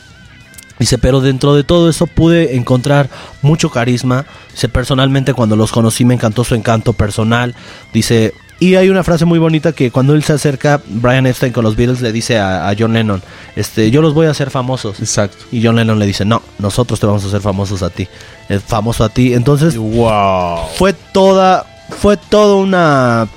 Dice, 0.80 0.98
pero 0.98 1.20
dentro 1.20 1.54
de 1.54 1.62
todo 1.62 1.90
eso 1.90 2.06
pude 2.06 2.56
encontrar 2.56 3.10
mucho 3.42 3.70
carisma. 3.70 4.24
Dice, 4.50 4.68
personalmente 4.68 5.34
cuando 5.34 5.54
los 5.54 5.72
conocí 5.72 6.04
me 6.04 6.14
encantó 6.14 6.42
su 6.42 6.54
encanto 6.54 6.94
personal. 6.94 7.54
Dice, 7.92 8.32
y 8.60 8.74
hay 8.76 8.90
una 8.90 9.02
frase 9.02 9.24
muy 9.24 9.38
bonita 9.38 9.72
que 9.72 9.90
cuando 9.90 10.14
él 10.14 10.22
se 10.22 10.34
acerca, 10.34 10.80
Brian 10.86 11.26
Epstein 11.26 11.52
con 11.52 11.64
los 11.64 11.76
Beatles 11.76 12.00
le 12.02 12.12
dice 12.12 12.38
a, 12.38 12.68
a 12.68 12.74
John 12.78 12.92
Lennon, 12.92 13.22
este, 13.56 13.90
yo 13.90 14.02
los 14.02 14.12
voy 14.14 14.26
a 14.26 14.30
hacer 14.30 14.50
famosos. 14.50 15.00
Exacto. 15.00 15.38
Y 15.50 15.64
John 15.64 15.76
Lennon 15.76 15.98
le 15.98 16.06
dice, 16.06 16.24
no, 16.26 16.42
nosotros 16.58 17.00
te 17.00 17.06
vamos 17.06 17.24
a 17.24 17.28
hacer 17.28 17.40
famosos 17.40 17.82
a 17.82 17.88
ti. 17.90 18.06
Es 18.48 18.62
famoso 18.62 19.02
a 19.02 19.08
ti. 19.08 19.32
Entonces, 19.34 19.76
Wow. 19.78 20.66
fue 20.76 20.92
toda, 20.92 21.64
fue 21.98 22.16
toda 22.18 22.56
una, 22.56 23.28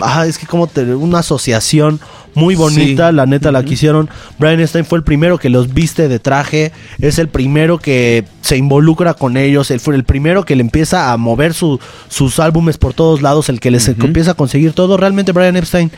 ah, 0.00 0.26
es 0.26 0.38
que 0.38 0.46
como 0.46 0.66
te, 0.66 0.82
una 0.94 1.18
asociación 1.20 2.00
muy 2.34 2.54
bonita, 2.54 3.10
Sí. 3.10 3.16
la 3.16 3.26
neta 3.26 3.52
la 3.52 3.62
que 3.64 3.74
hicieron. 3.74 4.08
Brian 4.38 4.60
Epstein 4.60 4.84
fue 4.84 4.98
el 4.98 5.04
primero 5.04 5.38
que 5.38 5.48
los 5.50 5.72
viste 5.72 6.08
de 6.08 6.18
traje, 6.18 6.72
es 7.00 7.18
el 7.18 7.28
primero 7.28 7.78
que 7.78 8.24
se 8.42 8.56
involucra 8.56 9.14
con 9.14 9.36
ellos, 9.36 9.70
él 9.70 9.80
fue 9.80 9.94
el 9.94 10.04
primero 10.04 10.44
que 10.44 10.56
le 10.56 10.62
empieza 10.62 11.12
a 11.12 11.16
mover 11.16 11.54
su- 11.54 11.80
sus 12.08 12.38
álbumes 12.40 12.76
por 12.78 12.94
todos 12.94 13.22
lados, 13.22 13.48
el 13.48 13.60
que 13.60 13.70
les 13.70 13.88
empieza 13.88 14.32
a 14.32 14.34
conseguir 14.34 14.72
todo. 14.72 14.96
Realmente 14.96 15.32
Brian 15.32 15.56
Epstein, 15.56 15.90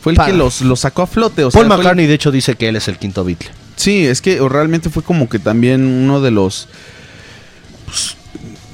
Fue 0.00 0.12
el 0.12 0.18
que 0.18 0.32
los, 0.32 0.60
los 0.62 0.80
sacó 0.80 1.02
a 1.02 1.06
flote. 1.06 1.44
O 1.44 1.50
sea, 1.50 1.60
Paul 1.60 1.70
el- 1.72 1.76
McCartney 1.78 2.06
de 2.06 2.14
hecho 2.14 2.30
dice 2.30 2.54
que 2.54 2.68
él 2.68 2.76
es 2.76 2.86
el 2.88 2.96
quinto 2.98 3.24
Beatle. 3.24 3.50
Sí, 3.76 4.06
es 4.06 4.20
que 4.22 4.38
realmente 4.48 4.88
fue 4.88 5.02
como 5.02 5.28
que 5.28 5.38
también 5.38 5.84
uno 5.84 6.20
de 6.20 6.30
los. 6.30 6.68
pues, 7.86 8.15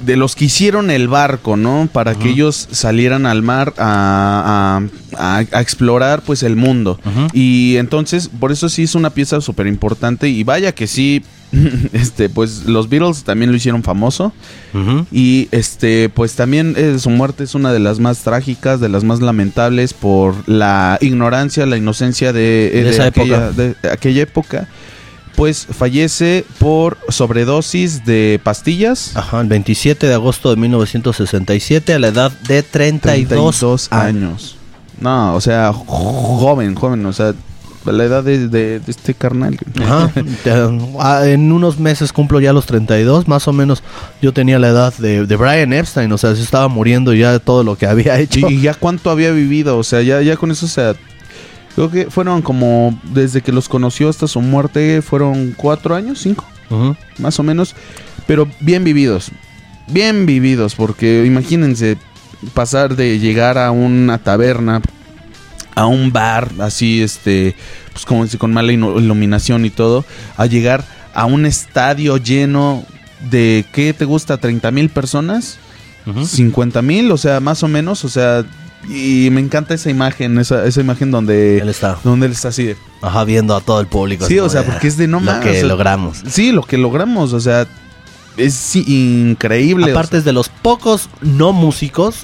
de 0.05 0.17
los 0.17 0.35
que 0.37 0.47
hicieron 0.47 0.91
el 0.91 1.09
barco, 1.09 1.57
¿no? 1.57 1.89
Para 1.93 2.15
que 2.15 2.31
ellos 2.31 2.69
salieran 2.71 3.27
al 3.27 3.43
mar 3.43 3.73
a, 3.79 4.81
a- 5.17 5.39
a- 5.39 5.45
a 5.53 5.61
explorar 5.61 6.23
pues 6.23 6.43
el 6.43 6.57
mundo. 6.57 6.99
Y 7.33 7.77
entonces, 7.77 8.29
por 8.41 8.53
eso 8.53 8.69
sí 8.69 8.83
es 8.85 8.95
una 8.95 9.11
pieza 9.11 9.41
súper 9.41 9.67
importante. 9.67 10.29
Y 10.29 10.43
vaya 10.45 10.73
que 10.75 10.87
sí, 10.87 11.23
este, 11.93 12.29
pues 12.31 12.65
los 12.65 12.89
Beatles 12.89 13.25
también 13.25 13.51
lo 13.51 13.57
hicieron 13.57 13.83
famoso. 13.83 14.33
Y 15.13 15.49
este, 15.53 16.09
pues 16.09 16.35
también 16.35 16.75
eh, 16.77 16.97
su 16.99 17.11
muerte 17.11 17.45
es 17.45 17.55
una 17.55 17.73
de 17.73 17.79
las 17.79 17.99
más 18.01 18.21
trágicas, 18.21 18.81
de 18.81 18.89
las 18.89 19.05
más 19.05 19.21
lamentables 19.21 19.93
por 19.93 20.35
la 20.49 20.99
ignorancia, 21.03 21.67
la 21.67 21.77
inocencia 21.77 22.33
de, 22.33 22.69
eh, 22.79 22.85
De 22.85 22.91
esa 22.91 23.07
aquella, 23.07 23.49
época. 23.49 23.53
de 23.83 23.91
aquella 23.91 24.23
época. 24.23 24.69
Pues 25.37 25.67
fallece 25.71 26.45
por 26.59 26.99
sobredosis 27.09 28.05
de 28.05 28.41
pastillas. 28.43 29.17
Ajá, 29.17 29.41
el 29.41 29.49
27 29.49 30.07
de 30.07 30.15
agosto 30.15 30.51
de 30.51 30.57
1967 30.57 31.95
a 31.95 31.99
la 31.99 32.09
edad 32.09 32.31
de 32.49 32.63
32, 32.63 33.29
32 33.59 33.89
años. 33.93 34.07
años. 34.25 34.57
No, 35.01 35.35
o 35.35 35.41
sea, 35.41 35.73
jo- 35.73 35.85
joven, 35.85 36.75
joven, 36.75 37.05
o 37.07 37.13
sea, 37.13 37.35
la 37.85 38.05
edad 38.05 38.23
de, 38.23 38.47
de- 38.49 38.79
de 38.79 38.91
este 38.91 39.15
carnal. 39.15 39.59
Ajá. 39.83 40.11
Ah, 41.01 41.23
en 41.27 41.51
unos 41.51 41.79
meses 41.81 42.13
cumplo 42.13 42.39
ya 42.41 42.53
los 42.53 42.67
32, 42.67 43.27
más 43.27 43.49
o 43.49 43.53
menos 43.53 43.83
yo 44.21 44.33
tenía 44.33 44.59
la 44.61 44.69
edad 44.69 44.95
de, 44.99 45.27
de 45.27 45.37
Brian 45.37 45.73
Epstein, 45.73 46.13
o 46.13 46.19
sea, 46.19 46.35
se 46.37 46.43
estaba 46.43 46.69
muriendo 46.69 47.13
ya 47.15 47.33
de 47.33 47.41
todo 47.41 47.65
lo 47.65 47.77
que 47.77 47.87
había 47.87 48.19
hecho. 48.21 48.49
Y, 48.49 48.55
y 48.55 48.61
ya 48.61 48.75
cuánto 48.75 49.11
había 49.11 49.33
vivido, 49.33 49.79
o 49.79 49.83
sea, 49.83 50.03
ya, 50.03 50.21
ya 50.23 50.37
con 50.37 50.51
eso, 50.53 50.67
o 50.67 50.69
sea, 50.69 50.95
creo 51.75 51.91
que 51.91 52.11
fueron 52.11 52.43
como, 52.43 52.99
desde 53.05 53.41
que 53.41 53.53
los 53.53 53.69
conoció 53.69 54.09
hasta 54.09 54.27
su 54.27 54.41
muerte, 54.41 55.03
fueron 55.03 55.53
cuatro 55.57 55.95
años, 55.95 56.21
cinco, 56.21 56.47
más 57.19 57.39
o 57.39 57.43
menos, 57.43 57.75
pero 58.27 58.49
bien 58.61 58.85
vividos, 58.85 59.31
bien 59.89 60.27
vividos, 60.27 60.75
porque 60.75 61.25
imagínense 61.27 61.97
pasar 62.55 62.97
de 62.97 63.19
llegar 63.19 63.59
a 63.59 63.71
una 63.71 64.19
taberna, 64.19 64.81
a 65.75 65.87
un 65.87 66.13
bar, 66.13 66.51
así, 66.61 67.03
este, 67.03 67.55
pues 67.93 68.05
como 68.05 68.25
dice, 68.25 68.39
con 68.39 68.53
mala 68.53 68.73
iluminación 68.73 69.65
y 69.65 69.71
todo, 69.71 70.05
a 70.37 70.47
llegar 70.47 70.85
a 71.15 71.27
un 71.27 71.47
estadio 71.47 72.17
lleno 72.17 72.85
de, 73.31 73.65
¿qué 73.73 73.93
te 73.93 74.05
gusta? 74.05 74.41
¿30 74.41 74.73
mil 74.73 74.89
personas? 74.89 75.59
Ujú. 76.07 76.25
50 76.25 76.83
mil, 76.83 77.11
o 77.13 77.17
sea, 77.17 77.41
más 77.41 77.63
o 77.63 77.69
menos, 77.69 78.05
o 78.05 78.09
sea, 78.09 78.45
y 78.89 79.29
me 79.31 79.41
encanta 79.41 79.75
esa 79.75 79.91
imagen, 79.91 80.39
esa, 80.39 80.65
esa 80.67 80.81
imagen 80.81 81.11
donde 81.11 81.59
Él 81.59 81.69
está, 81.69 81.99
donde 82.05 82.27
él 82.27 82.33
está 82.33 82.49
así 82.49 82.65
de... 82.65 82.77
ajá, 83.01 83.25
viendo 83.25 83.55
a 83.55 83.61
todo 83.61 83.81
el 83.81 83.87
público. 83.87 84.27
Sí, 84.27 84.39
o 84.39 84.49
sea, 84.49 84.65
porque 84.65 84.89
es 84.89 84.97
de 84.97 85.07
no 85.07 85.21
lo 85.21 85.27
mames, 85.27 85.43
que 85.45 85.51
o 85.51 85.55
sea, 85.55 85.65
logramos. 85.67 86.23
Sí, 86.29 86.53
lo 86.53 86.63
que 86.63 86.79
logramos, 86.79 87.33
o 87.33 87.41
sea, 87.41 87.67
es 88.37 88.55
sí, 88.55 88.85
increíble. 88.87 89.87
o 89.87 89.91
Aparte 89.91 90.17
es 90.19 90.25
de 90.25 90.33
los 90.33 90.49
pocos 90.49 91.09
no 91.21 91.53
músicos 91.53 92.21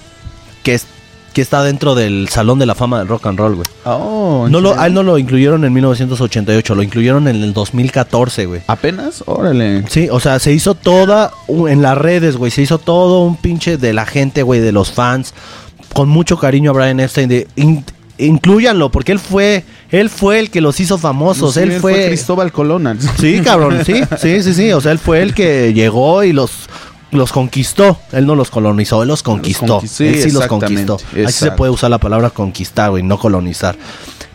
que, 0.62 0.74
es- 0.74 0.86
que 1.34 1.42
está 1.42 1.62
dentro 1.62 1.94
del 1.94 2.28
Salón 2.30 2.58
de 2.58 2.66
la 2.66 2.74
Fama 2.74 2.98
del 2.98 3.06
Rock 3.08 3.26
and 3.26 3.38
Roll, 3.38 3.54
güey. 3.56 3.66
sea, 3.84 3.94
oh, 3.96 4.46
¿en 4.46 4.52
No 4.52 4.60
lo, 4.60 4.76
a 4.80 4.86
él 4.86 4.94
no 4.94 5.02
lo 5.04 5.18
incluyeron 5.18 5.64
en 5.64 5.72
1988, 5.72 6.74
lo 6.74 6.82
incluyeron 6.82 7.28
en 7.28 7.36
el 7.42 7.52
2014, 7.52 8.46
güey. 8.46 8.62
¿Apenas? 8.66 9.22
Órale. 9.26 9.84
Sí, 9.88 10.08
o 10.10 10.18
sea, 10.18 10.38
se 10.40 10.52
hizo 10.52 10.74
toda 10.74 11.30
en 11.46 11.82
las 11.82 11.96
redes, 11.96 12.36
güey. 12.36 12.50
Se 12.50 12.62
hizo 12.62 12.78
todo 12.78 13.22
un 13.22 13.36
pinche 13.36 13.76
de 13.76 13.92
la 13.92 14.06
gente, 14.06 14.42
güey, 14.42 14.60
de 14.60 14.72
los 14.72 14.90
fans. 14.90 15.34
Con 15.98 16.08
mucho 16.08 16.38
cariño 16.38 16.70
a 16.70 16.74
Brian 16.74 17.00
Epstein. 17.00 17.28
De, 17.28 17.48
in- 17.56 17.84
incluyanlo, 18.18 18.90
porque 18.90 19.10
él 19.12 19.18
fue, 19.18 19.64
él 19.90 20.10
fue 20.10 20.38
el 20.38 20.50
que 20.50 20.60
los 20.60 20.78
hizo 20.78 20.96
famosos. 20.96 21.54
Sí, 21.54 21.60
él 21.60 21.72
fue. 21.80 22.06
Cristóbal 22.06 22.52
Colón. 22.52 22.98
Sí, 23.18 23.40
cabrón, 23.42 23.84
sí, 23.84 24.02
sí, 24.16 24.42
sí, 24.42 24.54
sí. 24.54 24.72
O 24.72 24.80
sea, 24.80 24.92
él 24.92 25.00
fue 25.00 25.22
el 25.22 25.34
que 25.34 25.72
llegó 25.74 26.22
y 26.22 26.32
los, 26.32 26.68
los 27.10 27.32
conquistó. 27.32 27.98
Él 28.12 28.26
no 28.26 28.36
los 28.36 28.50
colonizó, 28.50 29.02
él 29.02 29.08
los 29.08 29.24
conquistó. 29.24 29.66
conquistó, 29.66 29.96
sí, 29.96 30.06
él 30.06 30.22
sí 30.22 30.30
los 30.30 30.46
conquistó. 30.46 30.94
Así 30.94 31.06
se 31.14 31.22
exacto. 31.22 31.56
puede 31.56 31.72
usar 31.72 31.90
la 31.90 31.98
palabra 31.98 32.30
conquistar, 32.30 32.90
güey, 32.90 33.02
no 33.02 33.18
colonizar. 33.18 33.76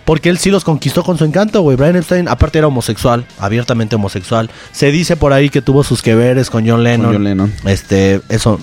Porque 0.04 0.28
él 0.28 0.38
sí 0.38 0.52
los 0.52 0.66
conquistó 0.66 1.02
con 1.02 1.18
su 1.18 1.24
encanto, 1.24 1.62
güey. 1.62 1.78
Brian 1.78 1.96
Epstein, 1.96 2.28
aparte 2.28 2.58
era 2.58 2.68
homosexual, 2.68 3.26
abiertamente 3.40 3.96
homosexual. 3.96 4.50
Se 4.74 4.92
dice 4.92 5.16
por 5.16 5.32
ahí 5.32 5.50
que 5.50 5.62
tuvo 5.62 5.86
sus 5.86 6.02
que 6.02 6.14
veres 6.14 6.50
con 6.50 6.68
John 6.68 6.84
Lennon. 6.84 7.14
John 7.14 7.24
Lennon. 7.24 7.54
Este, 7.64 8.20
eso. 8.28 8.60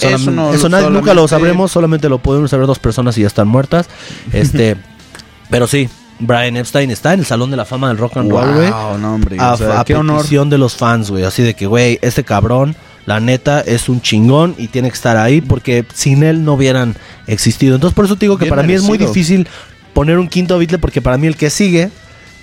Eso 0.00 0.30
no- 0.30 0.52
eso 0.52 0.68
nunca 0.90 1.14
lo 1.14 1.26
sabremos, 1.28 1.70
solamente 1.72 2.08
lo 2.08 2.18
podemos 2.18 2.50
saber 2.50 2.66
dos 2.66 2.78
personas 2.78 3.16
y 3.18 3.22
ya 3.22 3.26
están 3.26 3.48
muertas. 3.48 3.86
Este, 4.32 4.76
pero 5.50 5.66
sí, 5.66 5.88
Brian 6.18 6.56
Epstein 6.56 6.90
está 6.90 7.12
en 7.14 7.20
el 7.20 7.26
Salón 7.26 7.50
de 7.50 7.56
la 7.56 7.64
Fama 7.64 7.88
del 7.88 7.98
Rock 7.98 8.16
and 8.18 8.30
Roll, 8.30 8.54
güey 8.54 8.70
Wow, 8.70 8.98
no, 8.98 9.14
hombre. 9.14 9.36
a, 9.38 9.52
o 9.52 9.56
sea, 9.56 9.80
a 9.80 9.84
qué 9.84 9.94
honor. 9.94 10.18
petición 10.18 10.48
de 10.50 10.58
los 10.58 10.76
fans, 10.76 11.10
güey. 11.10 11.24
Así 11.24 11.42
de 11.42 11.54
que, 11.54 11.66
güey, 11.66 11.98
este 12.02 12.22
cabrón, 12.24 12.76
la 13.06 13.18
neta, 13.20 13.60
es 13.60 13.88
un 13.88 14.00
chingón 14.00 14.54
y 14.58 14.68
tiene 14.68 14.88
que 14.88 14.94
estar 14.94 15.16
ahí 15.16 15.40
porque 15.40 15.84
sin 15.92 16.22
él 16.22 16.44
no 16.44 16.54
hubieran 16.54 16.94
existido. 17.26 17.74
Entonces, 17.74 17.94
por 17.94 18.04
eso 18.04 18.14
te 18.16 18.26
digo 18.26 18.38
que 18.38 18.44
Bien 18.44 18.54
para 18.54 18.62
mí 18.66 18.72
es 18.74 18.82
muy 18.82 18.92
merecido. 18.98 19.12
difícil 19.12 19.48
poner 19.92 20.18
un 20.18 20.28
quinto 20.28 20.58
Beatle 20.58 20.78
porque 20.78 21.02
para 21.02 21.18
mí 21.18 21.26
el 21.26 21.36
que 21.36 21.50
sigue, 21.50 21.90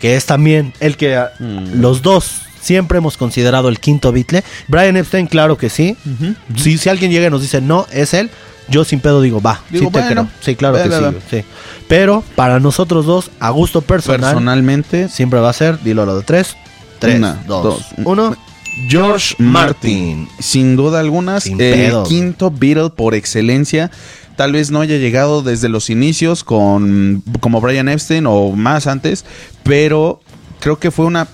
que 0.02 0.16
es 0.18 0.26
también 0.26 0.74
el 0.82 0.97
que 0.97 1.18
Mm. 1.39 1.80
los 1.82 2.02
dos 2.02 2.41
siempre 2.62 2.97
hemos 2.97 3.18
considerado 3.18 3.70
el 3.70 3.80
quinto 3.80 4.12
Beatle. 4.12 4.43
Brian 4.68 4.97
Epstein, 4.97 5.28
claro 5.28 5.57
que 5.57 5.70
sí. 5.70 5.95
Si, 6.55 6.78
si 6.78 6.89
alguien 6.89 7.12
llega 7.12 7.28
y 7.28 7.30
nos 7.30 7.41
dice, 7.41 7.62
no, 7.62 7.86
es 7.91 8.14
él. 8.14 8.30
Yo 8.70 8.86
sin 8.86 8.99
pedo 8.99 9.22
digo, 9.22 9.41
va, 9.41 9.62
Digo, 9.72 9.86
sí 9.86 9.91
te 9.91 9.99
bueno, 9.99 10.22
creo. 10.24 10.28
Sí, 10.41 10.55
claro 10.55 10.78
que 10.78 11.20
sí. 11.41 11.45
Pero 11.88 12.24
para 12.36 12.60
nosotros 12.60 13.05
dos, 13.05 13.32
a 13.39 13.49
gusto 13.49 13.82
personal, 13.82 14.20
Personalmente, 14.20 15.10
siempre 15.10 15.39
va 15.39 15.49
a 15.49 15.53
ser, 15.53 15.82
dilo 15.82 16.03
a 16.03 16.05
lo 16.05 16.18
de 16.18 16.24
tres. 16.24 16.55
Tres, 16.99 17.18
Una, 17.18 17.41
dos, 17.47 17.64
dos, 17.64 17.86
uno. 18.05 18.36
George 18.88 19.36
Martin. 19.39 20.30
sin 20.39 20.76
duda 20.76 20.99
alguna, 20.99 21.39
Sin 21.39 21.60
el 21.60 22.03
quinto 22.07 22.51
Beatle 22.51 22.91
por 22.91 23.16
excelencia. 23.16 23.89
Tal 24.36 24.53
vez 24.53 24.72
no 24.72 24.80
haya 24.82 24.97
llegado 24.97 25.41
desde 25.41 25.68
los 25.68 25.89
inicios 25.89 26.43
con 26.43 27.24
como 27.41 27.60
Brian 27.60 27.89
Epstein 27.89 28.26
o 28.26 28.51
más 28.51 28.88
antes, 28.88 29.26
pero 29.64 30.22
creo 30.60 30.80
que 30.80 30.91
fue 30.91 31.05
una 31.05 31.28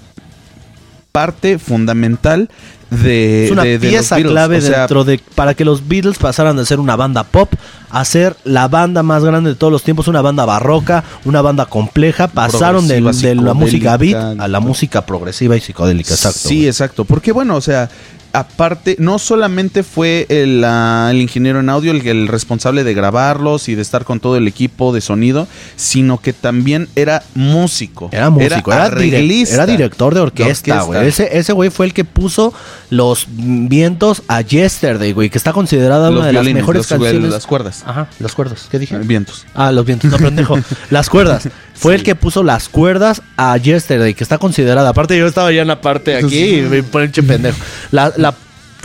parte 1.16 1.57
fundamental 1.59 2.49
de 2.91 3.45
Es 3.45 3.51
una 3.51 3.63
de- 3.63 3.80
pieza 3.80 4.18
clave 4.22 4.57
O 4.57 4.61
sea, 4.61 4.80
dentro 4.80 5.03
de 5.05 5.20
para 5.34 5.53
que 5.53 5.66
los 5.66 5.88
Beatles 5.88 6.18
pasaran 6.18 6.55
de 6.57 6.66
ser 6.66 6.80
una 6.80 6.95
banda 6.95 7.24
pop 7.24 7.51
a 7.89 8.03
ser 8.03 8.36
la 8.43 8.68
banda 8.68 9.01
más 9.01 9.24
grande 9.24 9.51
de 9.51 9.55
todos 9.55 9.72
los 9.72 9.82
tiempos, 9.84 10.09
una 10.09 10.22
banda 10.22 10.43
barroca, 10.43 11.03
una 11.24 11.41
banda 11.41 11.66
compleja, 11.66 12.28
pasaron 12.28 12.88
de, 12.89 12.99
de 13.01 13.36
la 13.36 13.53
música 13.53 13.95
beat 13.95 14.39
a 14.39 14.47
la 14.49 14.59
música 14.59 15.05
progresiva 15.05 15.55
y 15.55 15.61
psicodélica, 15.61 16.13
exacto. 16.13 16.49
Sí, 16.49 16.68
exacto. 16.68 17.05
Porque 17.05 17.32
bueno, 17.32 17.55
o 17.55 17.61
sea, 17.61 17.89
aparte, 18.36 18.96
no 19.00 19.18
solamente 19.20 19.84
fue 19.84 20.26
el, 20.30 20.64
el 20.64 21.22
ingeniero 21.22 21.60
en 21.60 21.70
audio 21.70 21.92
el, 21.92 22.06
el 22.08 22.28
responsable 22.28 22.84
de 22.84 22.94
grabarlos 22.94 23.70
y 23.70 23.76
de 23.76 23.82
estar 23.82 24.04
con 24.06 24.20
todo 24.20 24.38
el 24.38 24.48
equipo 24.48 24.94
de 24.94 25.02
sonido, 25.02 25.48
sino 25.76 26.20
que 26.20 26.34
también 26.34 26.88
era 26.96 27.24
músico. 27.34 28.10
Era 28.12 28.30
músico, 28.30 28.72
era, 28.72 28.86
arreglista. 28.86 29.56
era 29.56 29.66
director 29.66 30.14
de 30.14 30.20
orquesta, 30.22 30.82
güey. 30.82 31.08
Ese, 31.08 31.38
ese 31.38 31.54
güey 31.54 31.70
fue 31.70 31.86
el 31.86 31.94
que 31.94 32.04
puso 32.06 32.54
los 32.90 33.28
vientos 33.30 34.24
a 34.28 34.42
Yesterday, 34.42 35.14
güey, 35.14 35.30
que 35.30 35.38
está 35.38 35.54
considerada 35.54 36.10
Los 36.10 36.20
una 36.20 36.28
de 36.28 36.34
las 36.34 36.46
mejores 36.46 36.80
los- 36.82 36.88
canciones. 36.88 37.32
las 37.32 37.48
cuerdas. 37.48 37.84
Ajá, 37.86 38.08
las 38.20 38.34
cuerdas. 38.34 38.68
¿Qué 38.70 38.80
dije? 38.80 38.98
Vientos. 39.00 39.46
Ah, 39.54 39.72
los 39.72 39.86
vientos, 39.86 40.12
no 40.12 40.18
pendejo. 40.18 40.58
las 40.90 41.10
cuerdas. 41.10 41.50
Fue 41.76 41.93
Sí. 41.93 41.97
el 41.99 42.03
que 42.03 42.15
puso 42.15 42.43
las 42.43 42.69
cuerdas 42.69 43.21
a 43.38 43.57
Yesterday, 43.57 44.13
que 44.13 44.23
está 44.23 44.38
considerada. 44.38 44.89
Aparte, 44.89 45.17
yo 45.17 45.28
estaba 45.28 45.51
ya 45.51 45.61
en 45.61 45.67
la 45.67 45.82
parte 45.82 46.15
aquí 46.15 46.59
y 46.59 46.61
me 46.61 46.82
pone 46.84 47.11
che 47.11 47.21
pendejo. 47.21 47.57
La, 47.91 48.13
la 48.17 48.34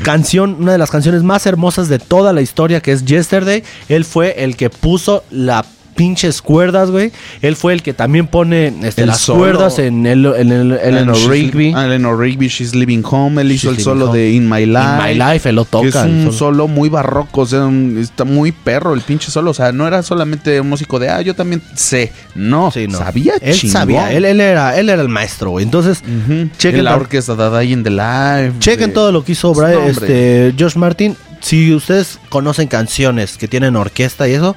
canción, 0.03 0.57
una 0.61 0.73
de 0.73 0.79
las 0.79 0.91
canciones 0.91 1.23
más 1.23 1.47
hermosas 1.47 1.89
de 1.89 1.99
toda 1.99 2.33
la 2.33 2.41
historia, 2.43 2.81
que 2.81 2.93
es 2.93 3.05
Yesterday, 3.05 3.63
él 3.89 4.05
fue 4.05 4.43
el 4.45 4.57
que 4.57 4.71
puso 4.71 5.25
la 5.31 5.65
pinches 5.95 6.41
cuerdas, 6.43 6.91
güey. 6.91 7.13
Él 7.43 7.57
fue 7.57 7.73
el 7.73 7.83
que 7.83 7.93
también 7.93 8.27
pone 8.27 8.73
este, 8.83 9.07
las 9.07 9.21
solo. 9.21 9.41
cuerdas 9.41 9.79
en 9.79 10.07
el, 10.07 10.25
en 10.27 10.51
el 10.53 10.73
Eleanor 10.73 11.17
She's- 11.17 11.29
Rigby. 11.29 11.73
ah, 11.77 11.85
Eleanor 11.87 12.19
Rigby, 12.19 12.49
She's 12.49 12.75
Living 12.75 13.03
Home. 13.11 13.41
Él 13.43 13.53
hizo 13.53 13.69
She's 13.71 13.79
el 13.79 13.85
solo 13.85 14.07
Home. 14.11 14.19
de 14.19 14.31
In 14.33 14.49
My 14.49 14.67
Life. 14.67 15.13
In 15.13 15.19
My 15.19 15.33
Life, 15.33 15.49
él 15.49 15.57
lo 15.57 15.65
toca. 15.65 15.89
es 15.89 15.95
un 15.97 16.21
solo. 16.25 16.33
solo 16.33 16.69
muy 16.69 16.89
barroco, 16.89 17.43
o 17.43 17.47
sea, 17.47 17.65
un- 17.67 17.99
está 18.01 18.25
muy 18.25 18.53
perro 18.53 18.95
el 18.95 19.01
pinche 19.03 19.31
solo. 19.31 19.51
O 19.51 19.55
sea, 19.55 19.73
no 19.73 19.87
era 19.87 20.03
solamente 20.03 20.61
un 20.61 20.69
músico 20.69 20.99
de, 20.99 21.09
ah, 21.09 21.21
yo 21.21 21.35
también 21.35 21.63
sé. 21.75 22.13
No, 22.35 22.71
Sí, 22.71 22.87
no. 22.89 22.99
sabía 22.99 23.35
Él 23.41 23.55
chingón. 23.57 23.73
sabía, 23.73 24.13
él, 24.13 24.25
él 24.25 24.41
era, 24.41 24.79
él 24.79 24.89
era 24.89 25.03
el 25.03 25.09
maestro, 25.09 25.51
güey. 25.51 25.65
Entonces, 25.65 26.03
Ujú. 26.03 26.49
chequen 26.59 26.81
En 26.81 26.85
la 26.85 26.97
orquesta 26.97 27.35
de 27.37 27.51
Day 27.51 27.73
in 27.73 27.83
the 27.83 27.91
Life. 27.91 28.59
Chequen 28.61 28.89
de- 28.89 28.95
todo 28.95 29.13
lo 29.13 29.25
que 29.25 29.33
hizo 29.33 29.53
Brian, 29.53 29.83
este, 29.89 30.55
Josh 30.59 30.77
Martin. 30.77 31.17
Si 31.41 31.73
ustedes 31.75 32.19
conocen 32.29 32.69
canciones 32.69 33.39
que 33.39 33.49
tienen 33.49 33.75
orquesta 33.75 34.29
y 34.29 34.33
eso, 34.35 34.55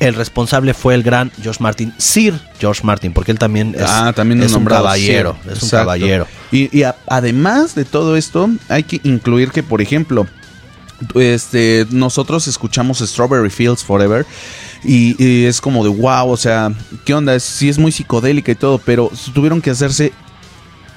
el 0.00 0.14
responsable 0.14 0.74
fue 0.74 0.94
el 0.94 1.02
gran 1.02 1.30
Josh 1.44 1.58
Martin, 1.60 1.92
Sir 1.98 2.34
Josh 2.60 2.80
Martin, 2.82 3.12
porque 3.12 3.30
él 3.32 3.38
también 3.38 3.74
es, 3.76 3.82
ah, 3.86 4.12
también 4.16 4.42
es 4.42 4.48
un 4.48 4.54
nombrado 4.54 4.84
caballero, 4.84 5.36
Sir. 5.44 5.52
es 5.52 5.62
un 5.62 5.68
caballero. 5.70 6.26
Y, 6.50 6.76
y 6.76 6.82
a- 6.82 6.96
además 7.06 7.74
de 7.74 7.84
todo 7.84 8.16
esto, 8.16 8.50
hay 8.68 8.82
que 8.82 9.00
incluir 9.04 9.50
que, 9.50 9.62
por 9.62 9.80
ejemplo, 9.80 10.26
este, 11.14 11.86
nosotros 11.90 12.48
escuchamos 12.48 12.98
Strawberry 12.98 13.50
Fields 13.50 13.84
Forever 13.84 14.26
y, 14.84 15.22
y 15.22 15.44
es 15.44 15.60
como 15.60 15.82
de 15.84 15.90
wow, 15.90 16.28
o 16.30 16.36
sea, 16.36 16.72
¿qué 17.04 17.14
onda? 17.14 17.34
Es- 17.34 17.42
sí 17.44 17.68
es 17.68 17.78
muy 17.78 17.92
psicodélica 17.92 18.52
y 18.52 18.54
todo, 18.56 18.78
pero 18.78 19.10
tuvieron 19.34 19.60
que 19.62 19.70
hacerse 19.70 20.12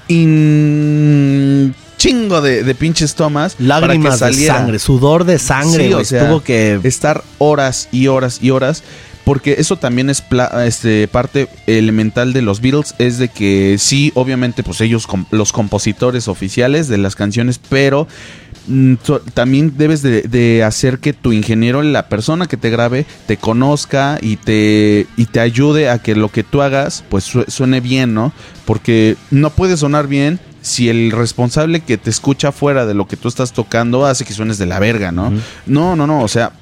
in 0.07 1.75
chingo 2.03 2.41
de, 2.41 2.63
de 2.63 2.75
pinches 2.75 3.15
tomas 3.15 3.55
Lágrimas 3.59 4.19
para 4.19 4.27
de 4.27 4.31
que 4.31 4.35
saliera. 4.37 4.57
sangre, 4.57 4.79
sudor 4.79 5.23
de 5.25 5.39
sangre, 5.39 5.87
Sí, 5.87 5.93
o 5.93 6.03
sea, 6.03 6.27
tuvo 6.27 6.43
que 6.43 6.79
estar 6.83 7.23
horas 7.37 7.87
y 7.91 8.07
horas 8.07 8.39
y 8.41 8.49
horas 8.51 8.83
porque 9.25 9.55
eso 9.59 9.77
también 9.77 10.09
es 10.09 10.19
pla- 10.21 10.65
este, 10.67 11.07
parte 11.07 11.47
elemental 11.65 12.33
de 12.33 12.41
los 12.41 12.59
Beatles, 12.59 12.93
es 12.99 13.17
de 13.19 13.29
que 13.29 13.77
sí, 13.79 14.11
obviamente, 14.15 14.63
pues 14.63 14.81
ellos, 14.81 15.07
los 15.31 15.53
compositores 15.53 16.27
oficiales 16.27 16.89
de 16.89 16.97
las 16.97 17.15
canciones, 17.15 17.57
pero 17.69 18.05
también 19.33 19.73
debes 19.77 20.01
de, 20.01 20.21
de 20.23 20.63
hacer 20.63 20.99
que 20.99 21.13
tu 21.13 21.33
ingeniero, 21.33 21.81
la 21.81 22.07
persona 22.07 22.45
que 22.47 22.57
te 22.57 22.69
grabe, 22.69 23.05
te 23.27 23.37
conozca 23.37 24.17
y 24.21 24.37
te, 24.37 25.07
y 25.17 25.25
te 25.25 25.39
ayude 25.39 25.89
a 25.89 25.99
que 25.99 26.15
lo 26.15 26.29
que 26.29 26.43
tú 26.43 26.61
hagas, 26.61 27.03
pues 27.09 27.23
su- 27.25 27.45
suene 27.47 27.81
bien, 27.81 28.13
¿no? 28.13 28.31
Porque 28.65 29.17
no 29.31 29.49
puede 29.49 29.75
sonar 29.77 30.07
bien 30.07 30.39
si 30.61 30.87
el 30.89 31.11
responsable 31.11 31.81
que 31.81 31.97
te 31.97 32.09
escucha 32.09 32.51
fuera 32.53 32.85
de 32.85 32.93
lo 32.93 33.05
que 33.07 33.17
tú 33.17 33.27
estás 33.27 33.51
tocando 33.51 34.05
hace 34.05 34.23
que 34.23 34.33
suenes 34.33 34.57
de 34.57 34.65
la 34.65 34.79
verga, 34.79 35.11
¿no? 35.11 35.33
No, 35.65 35.95
no, 35.97 36.07
no, 36.07 36.21
o 36.21 36.27
sea, 36.29 36.53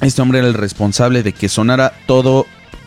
este 0.00 0.22
hombre 0.22 0.38
era 0.38 0.48
el 0.48 0.54
responsable 0.54 1.22
de 1.22 1.32
que 1.32 1.48
sonara 1.50 1.92
todo 2.06 2.46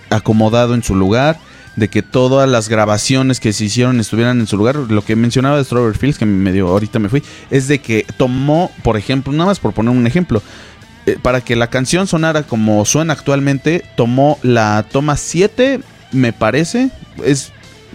acomodado 0.10 0.74
en 0.74 0.82
su 0.84 0.96
lugar, 0.96 1.38
de 1.78 1.88
que 1.88 2.02
todas 2.02 2.50
las 2.50 2.68
grabaciones 2.68 3.40
que 3.40 3.54
se 3.54 3.66
hicieron 3.66 4.02
estuvieran 4.02 4.42
en 4.42 4.48
su 4.48 4.58
lugar. 4.58 4.76
Lo 4.76 5.06
que 5.06 5.16
mencionaba 5.16 5.58
de 5.58 5.64
Strawberry 5.64 5.98
Fields, 5.98 6.18
que 6.18 6.26
me 6.26 6.52
dio, 6.52 6.68
ahorita 6.68 7.00
me 7.00 7.08
fui, 7.08 7.24
es 7.50 7.70
de 7.70 7.80
que 7.80 8.06
tomó, 8.18 8.72
por 8.84 8.98
ejemplo, 8.98 9.32
nada 9.32 9.46
más 9.46 9.60
por 9.60 9.74
poner 9.74 9.96
un 9.96 10.06
ejemplo, 10.06 10.42
eh, 11.06 11.18
para 11.22 11.40
que 11.40 11.56
la 11.56 11.70
canción 11.70 12.08
sonara 12.08 12.44
como 12.44 12.84
suena 12.84 13.14
actualmente, 13.14 13.86
tomó 13.96 14.40
la 14.42 14.86
toma 14.92 15.16
7, 15.16 15.80
me 16.12 16.34
parece, 16.34 16.90
es 17.24 17.54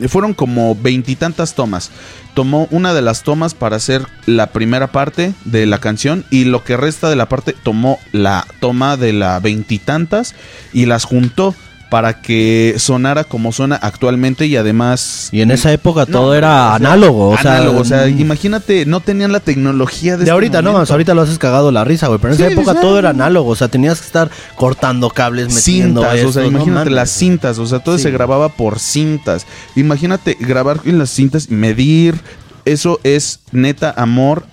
fueron 0.08 0.32
como 0.32 0.74
veintitantas 0.74 1.54
tomas. 1.54 1.90
Tomó 2.34 2.66
una 2.70 2.94
de 2.94 3.02
las 3.02 3.24
tomas 3.24 3.54
para 3.54 3.76
hacer 3.76 4.06
la 4.24 4.48
primera 4.48 4.86
parte 4.90 5.34
de 5.44 5.66
la 5.66 5.78
canción 5.78 6.24
y 6.30 6.44
lo 6.44 6.64
que 6.64 6.78
resta 6.78 7.10
de 7.10 7.16
la 7.16 7.28
parte 7.28 7.54
tomó 7.62 7.98
la 8.12 8.46
toma 8.60 8.96
de 8.96 9.12
la 9.12 9.38
veintitantas 9.38 10.34
y 10.72 10.86
las 10.86 11.04
juntó 11.04 11.54
para 11.92 12.22
que 12.22 12.76
sonara 12.78 13.24
como 13.24 13.52
suena 13.52 13.76
actualmente 13.76 14.46
y 14.46 14.56
además 14.56 15.28
Y 15.30 15.42
en 15.42 15.50
esa 15.50 15.70
época 15.74 16.06
No, 16.08 16.20
todo 16.20 16.34
era 16.34 16.48
o 16.48 16.68
sea, 16.68 16.74
análogo, 16.76 17.28
o 17.28 17.36
sea, 17.36 17.56
análogo, 17.56 17.80
o 17.80 17.84
sea, 17.84 18.06
mm, 18.06 18.18
imagínate, 18.18 18.86
no 18.86 19.00
tenían 19.00 19.30
la 19.30 19.40
tecnología 19.40 20.12
de, 20.12 20.16
de 20.16 20.22
este 20.24 20.30
ahorita 20.30 20.62
no, 20.62 20.70
momento. 20.70 20.80
más 20.80 20.90
ahorita 20.90 21.12
lo 21.12 21.20
haces 21.20 21.36
cagado 21.38 21.70
la 21.70 21.84
risa, 21.84 22.06
güey, 22.06 22.18
pero 22.18 22.32
en 22.32 22.40
esa 22.40 22.50
época 22.50 22.80
todo 22.80 22.98
era 22.98 23.10
análogo, 23.10 23.50
o 23.50 23.56
sea, 23.56 23.68
tenías 23.68 24.00
que 24.00 24.06
estar 24.06 24.30
cortando 24.56 25.10
cables, 25.10 25.52
metiendo 25.54 26.00
cintas, 26.00 26.24
o 26.24 26.32
sea, 26.32 26.42
no 26.44 26.48
imagínate 26.48 26.88
las 26.88 27.10
cintas, 27.10 27.58
o 27.58 27.66
sea, 27.66 27.80
todo 27.80 27.98
Sí. 27.98 28.04
se 28.04 28.10
grababa 28.10 28.48
por 28.48 28.78
cintas. 28.78 29.44
Imagínate 29.76 30.38
grabar 30.40 30.80
en 30.86 30.98
las 30.98 31.10
cintas, 31.10 31.50
medir, 31.50 32.18
eso 32.64 33.00
es 33.04 33.40
neta 33.52 33.92
amor 33.94 34.44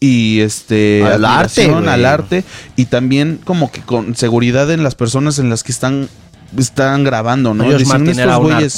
y 0.00 0.40
este 0.40 1.04
Al 1.04 1.24
arte, 1.24 1.72
al 1.72 2.04
arte 2.04 2.42
y 2.74 2.86
también 2.86 3.38
como 3.44 3.70
que 3.70 3.80
con 3.80 4.16
seguridad 4.16 4.72
en 4.72 4.82
las 4.82 4.96
personas 4.96 5.38
en 5.38 5.50
las 5.50 5.62
que 5.62 5.70
están 5.70 6.08
están 6.58 7.04
grabando, 7.04 7.54
¿no? 7.54 7.64
George 7.64 7.78
Dicen, 7.78 7.88
Martin 8.04 8.08
"Estos 8.10 8.22
era 8.24 8.32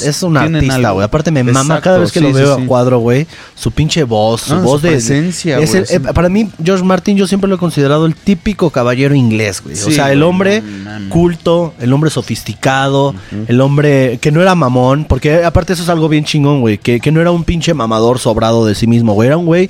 es 0.07 0.23
un 0.23 0.37
artista, 0.37 0.75
algo". 0.75 0.93
güey. 0.93 1.05
Aparte 1.05 1.31
me 1.31 1.43
mama 1.43 1.61
Exacto, 1.61 1.83
cada 1.83 1.97
vez 1.99 2.11
que 2.11 2.19
sí, 2.19 2.25
lo 2.25 2.33
veo 2.33 2.55
sí. 2.57 2.63
a 2.63 2.67
cuadro, 2.67 2.99
güey. 2.99 3.27
Su 3.55 3.71
pinche 3.71 4.03
voz, 4.03 4.41
su 4.41 4.53
Ah, 4.53 4.59
voz 4.59 4.81
su 4.81 4.87
de 4.87 4.93
presencia, 4.93 5.59
es 5.59 5.69
güey, 5.71 5.81
el- 5.81 5.87
sí. 5.87 5.95
eh, 5.95 5.99
para 5.99 6.29
mí 6.29 6.49
George 6.63 6.83
Martin 6.83 7.17
yo 7.17 7.27
siempre 7.27 7.49
lo 7.49 7.55
he 7.55 7.59
considerado 7.59 8.05
el 8.05 8.15
típico 8.15 8.69
caballero 8.69 9.15
inglés, 9.15 9.61
güey. 9.63 9.75
o 9.75 9.91
sea, 9.91 10.11
el 10.11 10.23
hombre 10.23 10.61
culto, 11.09 11.73
el 11.79 11.91
hombre 11.93 12.09
sofisticado, 12.09 13.15
el 13.47 13.61
hombre 13.61 14.17
que 14.21 14.31
no 14.31 14.41
era 14.41 14.55
mamón, 14.55 15.05
porque 15.05 15.43
aparte 15.43 15.73
eso 15.73 15.83
es 15.83 15.89
algo 15.89 16.09
bien 16.09 16.23
chingón, 16.25 16.61
güey, 16.61 16.77
que, 16.77 16.99
que 16.99 17.11
no 17.11 17.21
era 17.21 17.31
un 17.31 17.43
pinche 17.43 17.73
mamador 17.73 18.19
sobrado 18.19 18.65
de 18.65 18.75
sí 18.75 18.87
mismo, 18.87 19.13
güey, 19.13 19.27
era 19.27 19.37
un 19.37 19.45
güey 19.45 19.69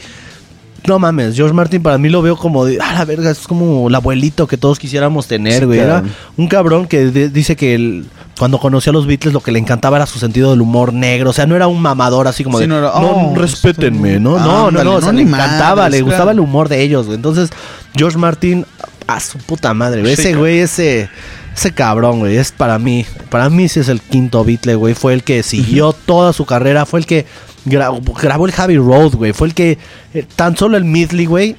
no 0.88 1.00
mames, 1.00 1.36
George 1.36 1.54
Martin 1.54 1.82
para 1.82 1.98
mí 1.98 2.10
lo 2.10 2.22
veo 2.22 2.36
como 2.38 2.66
de, 2.66 2.78
ah, 2.82 2.94
la 2.94 3.06
verga, 3.06 3.30
es 3.32 3.40
como 3.48 3.88
el 3.88 3.96
abuelito 3.96 4.48
que 4.48 4.58
todos 4.58 4.80
quisiéramos 4.80 5.28
tener, 5.28 5.60
Sí, 5.60 5.66
güey. 5.66 5.80
Era 5.80 6.04
un 6.38 6.48
cabrón 6.48 6.88
que 6.88 7.06
de- 7.06 7.30
dice 7.30 7.56
que 7.56 7.76
él, 7.76 8.06
cuando 8.38 8.60
conoció 8.60 8.90
a 8.90 8.94
los 8.94 9.06
Beatles 9.08 9.34
lo 9.34 9.40
que 9.42 9.52
le 9.52 9.60
encantaba 9.60 9.98
era 9.98 10.06
su 10.06 10.20
sentido 10.20 10.52
del 10.52 10.62
humor 10.62 10.92
negro. 10.94 11.30
O 11.30 11.34
sea, 11.34 11.46
no 11.46 11.56
era 11.56 11.68
un 11.68 11.82
mamador 11.82 12.28
así 12.28 12.44
como 12.44 12.58
Sí, 12.58 12.64
de, 12.64 12.68
no 12.68 12.82
no, 12.82 12.88
era, 12.88 12.96
"Oh, 12.96 13.34
respétenme, 13.36 14.20
¿no? 14.20 14.38
este- 14.38 14.48
no, 14.50 14.54
no, 14.64 14.68
ándale, 14.68 14.90
no, 14.90 14.96
o 14.96 15.02
sea, 15.02 15.12
no, 15.12 15.18
le 15.18 15.24
encantaba, 15.24 15.90
le 15.90 16.02
gustaba 16.02 16.32
el 16.32 16.40
humor 16.40 16.70
de 16.70 16.82
ellos, 16.82 17.06
güey. 17.06 17.16
Entonces, 17.16 17.50
George 17.96 18.18
Martin, 18.18 18.66
a 19.08 19.20
su 19.20 19.38
puta 19.38 19.74
madre, 19.74 20.02
güey. 20.02 20.14
Ese 20.14 20.34
güey, 20.36 20.60
ese... 20.60 21.10
Ese 21.56 21.72
cabrón, 21.72 22.18
güey, 22.18 22.36
es 22.38 22.52
para 22.52 22.80
mí, 22.80 23.06
para 23.30 23.48
mí 23.48 23.70
sí 23.70 23.80
es 23.80 23.88
el 23.88 24.02
quinto 24.02 24.44
Beatle, 24.44 24.74
güey, 24.74 24.96
fue 24.96 25.14
el 25.14 25.22
que 25.24 25.44
siguió 25.44 25.94
toda 25.94 26.34
su 26.34 26.48
carrera, 26.48 26.88
fue 26.88 27.00
el 27.00 27.06
que 27.06 27.28
gra- 27.66 28.02
grabó 28.22 28.46
el 28.46 28.52
Javi 28.52 28.78
Road, 28.78 29.16
güey, 29.16 29.34
fue 29.34 29.48
el 29.48 29.54
que, 29.54 29.78
eh, 30.14 30.26
tan 30.36 30.56
solo 30.58 30.78
el 30.78 30.84
Midley, 30.86 31.26
güey, 31.26 31.56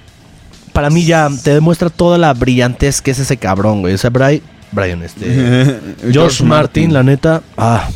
para 0.72 0.90
mí 0.90 1.04
ya 1.04 1.28
te 1.42 1.54
demuestra 1.54 1.88
toda 1.90 2.18
la 2.18 2.32
brillantez 2.34 3.00
que 3.00 3.10
es 3.12 3.18
ese 3.18 3.36
cabrón, 3.36 3.80
güey. 3.82 3.94
Ese 3.94 4.08
Brian, 4.08 4.40
Brian, 4.72 5.02
este. 5.02 5.80
George, 6.12 6.42
Martin, 6.44 6.92
la 6.92 7.02
neta. 7.02 7.42
Ah, 7.56 7.88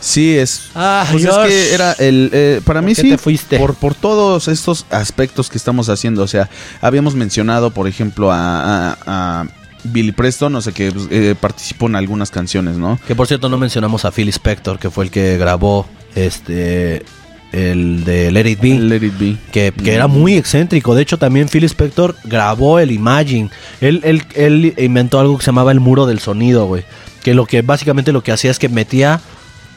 Sí, 0.00 0.36
es. 0.36 0.62
Ah, 0.74 1.06
pues 1.12 1.24
es 1.24 1.30
Josh. 1.30 1.46
que 1.48 1.74
era 1.74 1.92
el. 1.92 2.28
eh, 2.32 2.60
para 2.64 2.80
¿Por 2.80 2.88
mí 2.88 2.94
qué 2.96 3.02
sí. 3.02 3.10
te 3.10 3.18
fuiste? 3.18 3.58
Por, 3.58 3.74
por 3.76 3.94
todos 3.94 4.48
estos 4.48 4.84
aspectos 4.90 5.48
que 5.48 5.56
estamos 5.56 5.88
haciendo. 5.88 6.24
O 6.24 6.26
sea, 6.26 6.50
habíamos 6.80 7.14
mencionado, 7.14 7.70
por 7.70 7.86
ejemplo, 7.86 8.32
a, 8.32 8.90
a- 8.90 8.96
a 9.06 9.46
Billy 9.84 10.10
Preston, 10.10 10.52
no 10.54 10.60
sé, 10.60 10.72
que 10.72 10.90
pues, 10.90 11.06
eh, 11.10 11.36
participó 11.40 11.86
en 11.86 11.94
algunas 11.96 12.30
canciones, 12.32 12.76
¿no? 12.76 12.98
que 13.06 13.14
por 13.16 13.26
cierto 13.28 13.48
no 13.48 13.58
mencionamos 13.58 14.04
a 14.04 14.10
Phil 14.12 14.28
Spector, 14.28 14.78
que 14.80 14.90
fue 14.90 15.04
el 15.04 15.10
que 15.12 15.36
grabó 15.38 15.86
este. 16.14 17.04
El 17.52 18.04
de 18.04 18.32
Let 18.32 18.48
It 18.48 18.60
Be. 18.60 18.78
Let 18.78 19.04
It 19.06 19.18
Be. 19.18 19.36
que, 19.52 19.72
que 19.72 19.94
era 19.94 20.06
muy 20.06 20.36
excéntrico. 20.36 20.94
De 20.94 21.02
hecho, 21.02 21.18
también 21.18 21.50
Phil 21.50 21.64
Spector 21.64 22.16
grabó 22.24 22.78
el 22.78 22.90
Imagine. 22.90 23.50
Él, 23.82 24.00
él, 24.04 24.22
él 24.34 24.74
inventó 24.78 25.20
algo 25.20 25.36
que 25.36 25.44
se 25.44 25.50
llamaba 25.50 25.70
el 25.70 25.80
muro 25.80 26.06
del 26.06 26.18
sonido, 26.18 26.64
güey. 26.66 26.84
Que 27.22 27.34
lo 27.34 27.44
que 27.44 27.60
básicamente 27.60 28.10
lo 28.10 28.22
que 28.22 28.32
hacía 28.32 28.50
es 28.50 28.58
que 28.58 28.70
metía 28.70 29.20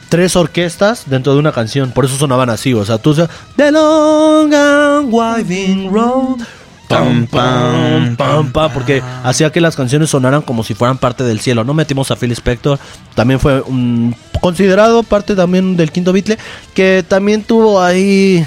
tres 0.07 0.38
orquestas 0.38 1.03
dentro 1.07 1.34
de 1.34 1.40
una 1.40 1.52
canción. 1.52 1.91
Por 1.91 2.06
eso 2.06 2.16
sonaban 2.16 2.49
así. 2.49 2.74
O 2.74 2.86
sea, 2.86 2.98
tú 2.98 3.14
sabes, 3.14 3.30
The 3.57 3.72
Long 3.72 4.53
and 4.53 5.10
Winding 5.12 5.91
Road. 5.91 6.41
Pam, 6.88 7.26
pam, 7.28 8.16
pam, 8.16 8.52
pam, 8.52 8.72
porque 8.74 9.02
hacía 9.24 9.52
que 9.52 9.60
las 9.62 9.76
canciones 9.76 10.10
sonaran 10.10 10.41
como 10.41 10.64
si 10.64 10.74
fueran 10.74 10.98
parte 10.98 11.24
del 11.24 11.40
cielo. 11.40 11.64
No 11.64 11.74
metimos 11.74 12.12
a 12.12 12.16
Phil 12.16 12.32
Spector, 12.32 12.78
también 13.16 13.40
fue 13.40 13.62
un- 13.62 14.16
considerado 14.41 15.03
parte 15.03 15.36
también 15.36 15.76
del 15.78 15.91
quinto 15.91 16.14
Beatle, 16.14 16.38
que 16.74 17.03
también 17.07 17.44
tuvo 17.44 17.82
ahí 17.82 18.45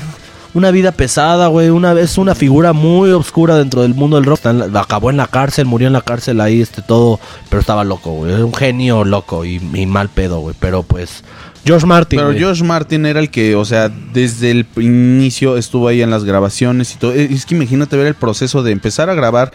una 0.54 0.70
vida 0.70 0.92
pesada, 0.92 1.48
güey. 1.48 1.68
Una 1.70 1.92
vez 1.92 2.16
una 2.18 2.34
figura 2.34 2.72
muy 2.72 3.10
oscura 3.10 3.56
dentro 3.56 3.82
del 3.82 3.94
mundo 3.94 4.16
del 4.16 4.24
rock. 4.24 4.40
Acabó 4.74 5.10
en 5.10 5.16
la 5.16 5.26
cárcel, 5.26 5.66
murió 5.66 5.86
en 5.88 5.92
la 5.92 6.00
cárcel 6.00 6.40
ahí, 6.40 6.60
este 6.60 6.80
todo, 6.82 7.20
pero 7.48 7.60
estaba 7.60 7.84
loco, 7.84 8.12
güey. 8.12 8.34
Un 8.34 8.54
genio 8.54 9.04
loco 9.04 9.44
y, 9.44 9.56
y 9.74 9.86
mal 9.86 10.08
pedo, 10.08 10.40
güey. 10.40 10.54
Pero 10.58 10.82
pues, 10.82 11.22
George 11.64 11.86
Martin. 11.86 12.18
Pero 12.18 12.32
güey. 12.32 12.42
Josh 12.42 12.62
Martin 12.62 13.06
era 13.06 13.20
el 13.20 13.30
que, 13.30 13.54
o 13.54 13.64
sea, 13.64 13.88
desde 13.88 14.50
el 14.50 14.66
inicio 14.76 15.56
estuvo 15.56 15.88
ahí 15.88 16.02
en 16.02 16.10
las 16.10 16.24
grabaciones 16.24 16.94
y 16.94 16.98
todo. 16.98 17.12
Eh, 17.12 17.28
Es 17.30 17.46
que 17.46 17.54
imagínate 17.54 17.96
ver 17.96 18.06
el 18.06 18.14
proceso 18.14 18.62
de 18.62 18.72
empezar 18.72 19.10
a 19.10 19.14
grabar. 19.14 19.52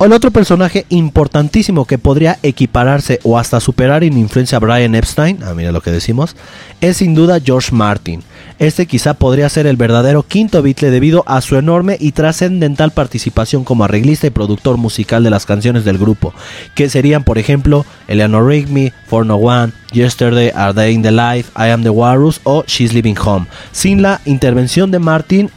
El 0.00 0.12
otro 0.12 0.30
personaje 0.30 0.86
importantísimo 0.90 1.84
que 1.84 1.98
podría 1.98 2.38
equipararse 2.44 3.18
o 3.24 3.36
hasta 3.36 3.58
superar 3.58 4.04
en 4.04 4.16
influencia 4.16 4.56
a 4.56 4.60
Brian 4.60 4.94
Epstein, 4.94 5.40
ah, 5.42 5.54
mira 5.54 5.72
lo 5.72 5.80
que 5.80 5.90
decimos, 5.90 6.36
es 6.80 6.98
sin 6.98 7.16
duda 7.16 7.40
George 7.44 7.74
Martin. 7.74 8.22
Este 8.58 8.86
quizá 8.86 9.14
podría 9.14 9.48
ser 9.48 9.66
el 9.68 9.76
verdadero 9.76 10.24
quinto 10.24 10.62
Beatle 10.62 10.90
debido 10.90 11.22
a 11.26 11.40
su 11.40 11.56
enorme 11.56 11.96
y 12.00 12.10
trascendental 12.12 12.90
participación 12.90 13.62
como 13.62 13.84
arreglista 13.84 14.26
y 14.26 14.30
productor 14.30 14.78
musical 14.78 15.22
de 15.22 15.30
las 15.30 15.46
canciones 15.46 15.84
del 15.84 15.96
grupo, 15.96 16.34
que 16.74 16.88
serían 16.88 17.22
por 17.22 17.38
ejemplo 17.38 17.86
Eleanor 18.08 18.46
Rigby, 18.46 18.92
For 19.06 19.24
No 19.24 19.36
One, 19.36 19.72
Yesterday, 19.92 20.50
Are 20.54 20.74
They 20.74 20.92
in 20.92 21.02
the 21.02 21.12
Life, 21.12 21.52
I 21.56 21.70
Am 21.70 21.84
the 21.84 21.90
Walrus 21.90 22.40
o 22.42 22.64
She's 22.66 22.92
Living 22.92 23.16
Home. 23.24 23.46
Sin 23.70 24.02
la 24.02 24.20
intervención 24.24 24.90
de 24.90 24.98
Martin 24.98 25.50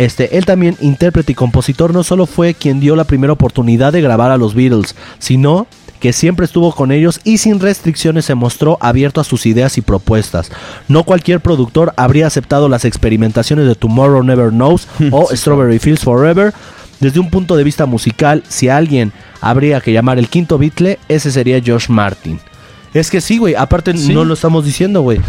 este, 0.00 0.38
él 0.38 0.46
también, 0.46 0.78
intérprete 0.80 1.32
y 1.32 1.34
compositor, 1.34 1.92
no 1.92 2.02
solo 2.04 2.24
fue 2.24 2.54
quien 2.54 2.80
dio 2.80 2.96
la 2.96 3.04
primera 3.04 3.34
oportunidad 3.34 3.92
de 3.92 4.00
grabar 4.00 4.30
a 4.30 4.38
los 4.38 4.54
Beatles, 4.54 4.94
sino 5.18 5.66
que 6.00 6.12
siempre 6.12 6.46
estuvo 6.46 6.74
con 6.74 6.90
ellos 6.92 7.20
y 7.24 7.38
sin 7.38 7.60
restricciones 7.60 8.24
se 8.24 8.34
mostró 8.34 8.78
abierto 8.80 9.20
a 9.20 9.24
sus 9.24 9.46
ideas 9.46 9.78
y 9.78 9.82
propuestas. 9.82 10.50
No 10.88 11.04
cualquier 11.04 11.40
productor 11.40 11.92
habría 11.96 12.26
aceptado 12.26 12.68
las 12.68 12.84
experimentaciones 12.84 13.66
de 13.66 13.74
Tomorrow 13.74 14.22
Never 14.22 14.50
Knows 14.50 14.88
o 15.12 15.28
Strawberry 15.34 15.78
Fields 15.78 16.02
Forever. 16.02 16.52
Desde 17.00 17.20
un 17.20 17.30
punto 17.30 17.56
de 17.56 17.64
vista 17.64 17.86
musical, 17.86 18.42
si 18.48 18.68
a 18.68 18.76
alguien 18.76 19.12
habría 19.40 19.80
que 19.80 19.92
llamar 19.92 20.18
el 20.18 20.28
quinto 20.28 20.58
Beatle, 20.58 20.98
ese 21.08 21.30
sería 21.30 21.60
George 21.62 21.90
Martin. 21.92 22.40
Es 22.92 23.10
que 23.10 23.20
sí, 23.20 23.38
güey, 23.38 23.54
aparte 23.54 23.96
Sí. 23.96 24.12
no 24.12 24.24
lo 24.24 24.34
estamos 24.34 24.64
diciendo, 24.64 25.00
güey. 25.02 25.20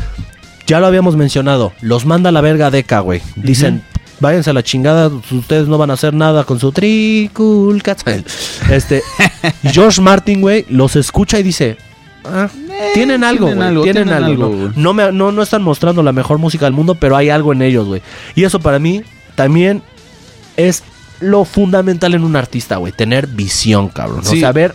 Ya 0.68 0.80
lo 0.80 0.88
habíamos 0.88 1.16
mencionado. 1.16 1.74
Los 1.82 2.06
manda 2.06 2.30
a 2.30 2.32
la 2.32 2.42
verga 2.42 2.72
Deca, 2.72 3.00
güey. 3.02 3.22
Dicen, 3.36 3.84
váyanse 4.22 4.50
a 4.50 4.54
la 4.54 4.64
chingada, 4.64 5.12
ustedes 5.32 5.68
no 5.68 5.78
van 5.78 5.90
a 5.90 5.94
hacer 5.94 6.14
nada 6.14 6.46
con 6.46 6.60
su 6.60 6.72
Tricul 6.72 7.82
Cats". 7.84 8.06
Este, 8.72 9.02
George 9.64 10.00
Martin, 10.02 10.40
güey, 10.42 10.66
los 10.70 10.96
escucha 10.96 11.38
y 11.40 11.44
dice, 11.44 11.76
"Ah, 12.24 12.48
tienen 12.94 13.24
algo, 13.24 13.48
tienen 13.48 13.64
algo, 13.64 13.84
tienen, 13.84 14.06
tienen 14.06 14.24
algo. 14.24 14.46
algo, 14.46 14.56
¿no? 14.56 14.58
güey". 14.68 14.72
No, 14.78 14.94
me, 14.94 15.12
no, 15.12 15.32
no 15.34 15.42
están 15.42 15.64
mostrando 15.64 16.02
la 16.04 16.14
mejor 16.14 16.38
música 16.38 16.66
del 16.66 16.74
mundo, 16.74 16.96
pero 16.96 17.18
hay 17.18 17.30
algo 17.30 17.52
en 17.52 17.62
ellos, 17.62 17.88
güey. 17.88 18.02
Y 18.36 18.44
eso 18.46 18.60
para 18.60 18.80
mí 18.80 19.04
también 19.36 19.82
es 20.56 20.84
lo 21.20 21.44
fundamental 21.46 22.14
en 22.14 22.24
un 22.24 22.36
artista, 22.36 22.78
güey, 22.78 22.94
tener 22.94 23.28
visión, 23.28 23.90
cabrón. 23.90 24.20
O 24.22 24.24
Sí. 24.24 24.40
sea, 24.40 24.52
ver 24.52 24.74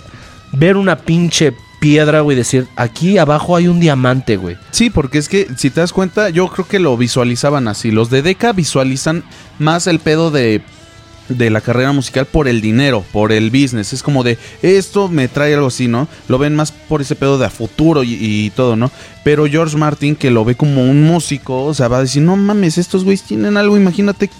ver 0.52 0.76
una 0.76 0.96
pinche 0.96 1.54
piedra, 1.80 2.20
güey, 2.20 2.36
decir, 2.36 2.66
aquí 2.76 3.18
abajo 3.18 3.56
hay 3.56 3.68
un 3.68 3.80
diamante, 3.80 4.36
güey. 4.36 4.56
Sí, 4.70 4.90
porque 4.90 5.18
es 5.18 5.28
que 5.28 5.48
si 5.56 5.70
te 5.70 5.80
das 5.80 5.92
cuenta, 5.92 6.30
yo 6.30 6.48
creo 6.48 6.66
que 6.66 6.78
lo 6.78 6.96
visualizaban 6.96 7.68
así. 7.68 7.90
Los 7.90 8.10
de 8.10 8.22
Deca 8.22 8.52
visualizan 8.52 9.24
más 9.58 9.86
el 9.86 9.98
pedo 9.98 10.30
de 10.30 10.62
de 11.28 11.50
la 11.50 11.60
carrera 11.60 11.92
musical 11.92 12.26
por 12.26 12.48
el 12.48 12.60
dinero, 12.60 13.04
por 13.12 13.32
el 13.32 13.50
business. 13.50 13.92
Es 13.92 14.02
como 14.02 14.22
de 14.22 14.38
esto 14.62 15.08
me 15.08 15.28
trae 15.28 15.54
algo 15.54 15.68
así, 15.68 15.88
¿no? 15.88 16.08
Lo 16.28 16.38
ven 16.38 16.54
más 16.54 16.72
por 16.72 17.00
ese 17.00 17.16
pedo 17.16 17.38
de 17.38 17.46
a 17.46 17.50
futuro 17.50 18.02
y, 18.02 18.16
y 18.20 18.50
todo, 18.50 18.76
¿no? 18.76 18.90
Pero 19.24 19.46
George 19.46 19.76
Martin, 19.76 20.16
que 20.16 20.30
lo 20.30 20.44
ve 20.44 20.54
como 20.54 20.82
un 20.82 21.02
músico, 21.02 21.64
o 21.64 21.74
sea, 21.74 21.88
va 21.88 21.98
a 21.98 22.02
decir, 22.02 22.22
no 22.22 22.36
mames, 22.36 22.78
estos 22.78 23.04
güeyes 23.04 23.22
tienen 23.22 23.56
algo, 23.56 23.76
imagínate. 23.76 24.30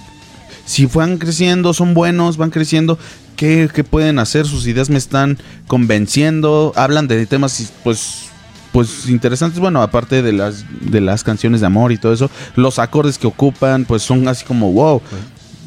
Si 0.67 0.85
van 0.87 1.17
creciendo, 1.17 1.73
son 1.73 1.95
buenos, 1.95 2.37
van 2.37 2.51
creciendo, 2.51 2.99
¿qué, 3.37 3.71
qué 3.73 3.85
pueden 3.85 4.19
hacer? 4.19 4.47
Sus 4.47 4.67
ideas 4.67 4.91
me 4.91 4.99
están 4.99 5.39
convenciendo. 5.69 6.73
Hablan 6.77 7.09
de 7.09 7.25
temas, 7.27 7.73
pues, 7.85 8.27
pues 8.73 9.09
interesantes. 9.09 9.61
Bueno, 9.61 9.81
aparte 9.81 10.23
de 10.23 10.33
las, 10.33 10.65
de 10.81 11.01
las 11.01 11.23
canciones 11.25 11.61
de 11.61 11.67
amor 11.67 11.93
y 11.93 11.99
todo 11.99 12.13
eso, 12.13 12.31
los 12.57 12.79
acordes 12.79 13.17
que 13.17 13.27
ocupan, 13.27 13.85
pues 13.85 14.03
son 14.03 14.27
así 14.29 14.45
como 14.45 14.73
wow. 14.73 15.01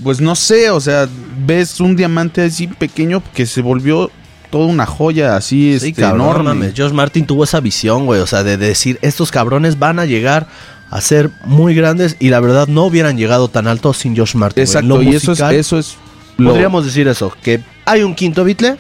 Pues 0.04 0.22
no 0.22 0.36
sé, 0.36 0.70
o 0.70 0.80
sea, 0.80 1.08
ves 1.46 1.80
un 1.80 1.96
diamante 1.96 2.42
así 2.42 2.68
pequeño 2.68 3.24
que 3.34 3.46
se 3.46 3.62
volvió 3.62 4.12
toda 4.50 4.66
una 4.66 4.86
joya 4.86 5.36
así 5.36 5.78
Sí, 5.80 5.90
este, 5.90 6.02
cabrón, 6.02 6.22
enorme. 6.22 6.44
mames. 6.50 6.74
George 6.74 6.96
Martin 6.96 7.26
tuvo 7.26 7.44
esa 7.44 7.60
visión, 7.60 8.06
güey. 8.06 8.20
O 8.22 8.28
sea, 8.28 8.44
de 8.44 8.58
decir, 8.58 8.98
estos 9.02 9.32
cabrones 9.32 9.78
van 9.80 10.00
a 10.00 10.06
llegar 10.06 10.48
a 10.90 11.02
ser 11.02 11.30
muy 11.46 11.76
grandes 11.76 12.16
y 12.20 12.30
la 12.30 12.40
verdad 12.40 12.68
no 12.68 12.86
hubieran 12.86 13.18
llegado 13.18 13.48
tan 13.48 13.68
alto 13.68 13.94
sin 13.94 14.16
George 14.16 14.38
Martin. 14.38 14.64
Exacto, 14.64 14.88
Lo 14.88 15.02
y 15.02 15.16
eso 15.16 15.32
es, 15.34 15.40
eso 15.40 15.78
es 15.80 15.96
lo- 16.38 16.52
Podríamos 16.52 16.86
decir 16.86 17.08
eso, 17.08 17.32
que 17.44 17.62
hay 17.86 18.04
un 18.04 18.16
quinto 18.16 18.44
Beatle 18.44 18.78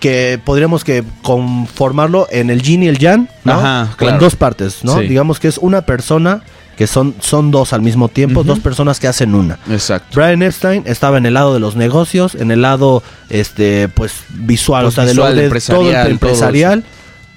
que 0.00 0.40
podríamos 0.42 0.82
que 0.82 1.04
conformarlo 1.22 2.26
en 2.30 2.48
el 2.50 2.62
yin 2.62 2.82
y 2.82 2.88
el 2.88 2.98
yang, 2.98 3.28
¿no? 3.44 3.52
Ajá, 3.52 3.94
claro. 3.96 4.14
En 4.14 4.20
dos 4.20 4.34
partes, 4.34 4.82
¿no? 4.82 4.98
Sí. 4.98 5.06
Digamos 5.06 5.38
que 5.38 5.48
es 5.48 5.58
una 5.58 5.82
persona 5.82 6.42
que 6.76 6.86
son, 6.86 7.14
son 7.20 7.50
dos 7.50 7.74
al 7.74 7.82
mismo 7.82 8.08
tiempo, 8.08 8.42
dos 8.42 8.58
personas 8.60 8.98
que 8.98 9.06
hacen 9.06 9.34
una. 9.34 9.58
Exacto. 9.68 10.18
Brian 10.18 10.42
Epstein 10.42 10.84
estaba 10.86 11.18
en 11.18 11.26
el 11.26 11.34
lado 11.34 11.52
de 11.52 11.60
los 11.60 11.76
negocios, 11.76 12.34
en 12.34 12.50
el 12.50 12.62
lado 12.62 13.02
este 13.28 13.88
pues 13.88 14.14
visual, 14.30 14.84
Pues 14.84 14.94
o 14.94 14.96
sea, 14.96 15.04
de 15.04 15.10
visual, 15.10 15.34
lo 15.34 15.36
de 15.38 15.44
empresarial, 15.44 15.82
todo 15.82 15.90
el 15.90 16.18
todo 16.18 16.30
empresarial. 16.30 16.84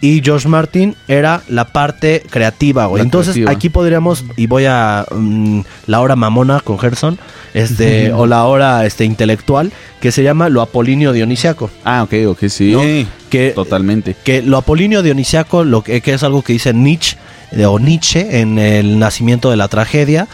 Y 0.04 0.22
George 0.22 0.50
Martin 0.50 0.96
era 1.08 1.44
la 1.48 1.64
parte 1.72 2.24
creativa, 2.30 2.88
güey. 2.88 3.00
La 3.00 3.06
Entonces 3.06 3.36
creativa. 3.36 3.52
aquí 3.58 3.70
podríamos, 3.70 4.26
y 4.36 4.48
voy 4.48 4.66
a 4.68 5.06
mm, 5.10 5.62
la 5.88 6.02
hora 6.02 6.18
mamona 6.18 6.60
con 6.60 6.78
Gerson, 6.78 7.18
este, 7.54 8.12
o 8.14 8.26
la 8.28 8.44
hora 8.44 8.86
este, 8.86 9.06
intelectual, 9.06 9.72
que 10.02 10.12
se 10.12 10.22
llama 10.22 10.50
lo 10.50 10.62
apolíneo 10.62 11.14
dionisiaco. 11.14 11.70
Ah, 11.86 12.04
ok, 12.04 12.14
ok, 12.32 12.48
sí. 12.50 12.74
¿no? 12.74 12.82
Que, 13.30 13.52
Totalmente. 13.52 14.14
que 14.26 14.42
lo 14.42 14.58
apolíneo 14.58 15.04
dionisiaco, 15.04 15.64
lo 15.64 15.84
que, 15.86 16.02
que 16.02 16.14
es 16.14 16.24
algo 16.24 16.42
que 16.42 16.52
dice 16.52 16.74
Nietzsche, 16.74 17.16
de- 17.52 17.66
o 17.66 17.80
Nietzsche 17.80 18.42
en 18.42 18.60
el 18.60 19.00
nacimiento 19.00 19.50
de 19.52 19.56
la 19.56 19.70
tragedia, 19.70 20.28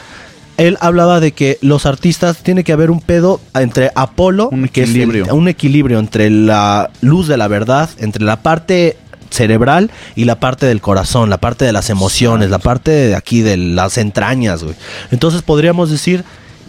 él 0.58 0.80
hablaba 0.82 1.20
de 1.20 1.32
que 1.32 1.60
los 1.62 1.86
artistas 1.86 2.38
tiene 2.38 2.64
que 2.64 2.72
haber 2.74 2.90
un 2.90 3.02
pedo 3.02 3.40
entre 3.54 3.92
Apolo, 3.94 4.50
Un 4.50 4.68
que 4.68 4.82
es 4.82 4.90
el- 4.90 4.96
equilibrio. 4.96 5.36
un 5.36 5.48
equilibrio 5.48 6.00
entre 6.00 6.32
la 6.32 6.90
luz 7.02 7.28
de 7.28 7.38
la 7.38 7.48
verdad, 7.48 7.88
entre 8.00 8.24
la 8.26 8.38
parte 8.42 8.98
cerebral 9.30 9.92
y 10.16 10.26
la 10.26 10.40
parte 10.40 10.66
del 10.66 10.82
corazón, 10.82 11.30
la 11.30 11.38
parte 11.38 11.66
de 11.66 11.72
las 11.74 11.90
emociones, 11.90 12.50
la 12.50 12.60
parte 12.60 12.92
de 12.92 13.16
aquí 13.16 13.42
de 13.42 13.58
las 13.58 13.98
entrañas, 13.98 14.64
güey. 14.64 14.76
Entonces 15.12 15.42
podríamos 15.42 15.90
decir 15.92 16.24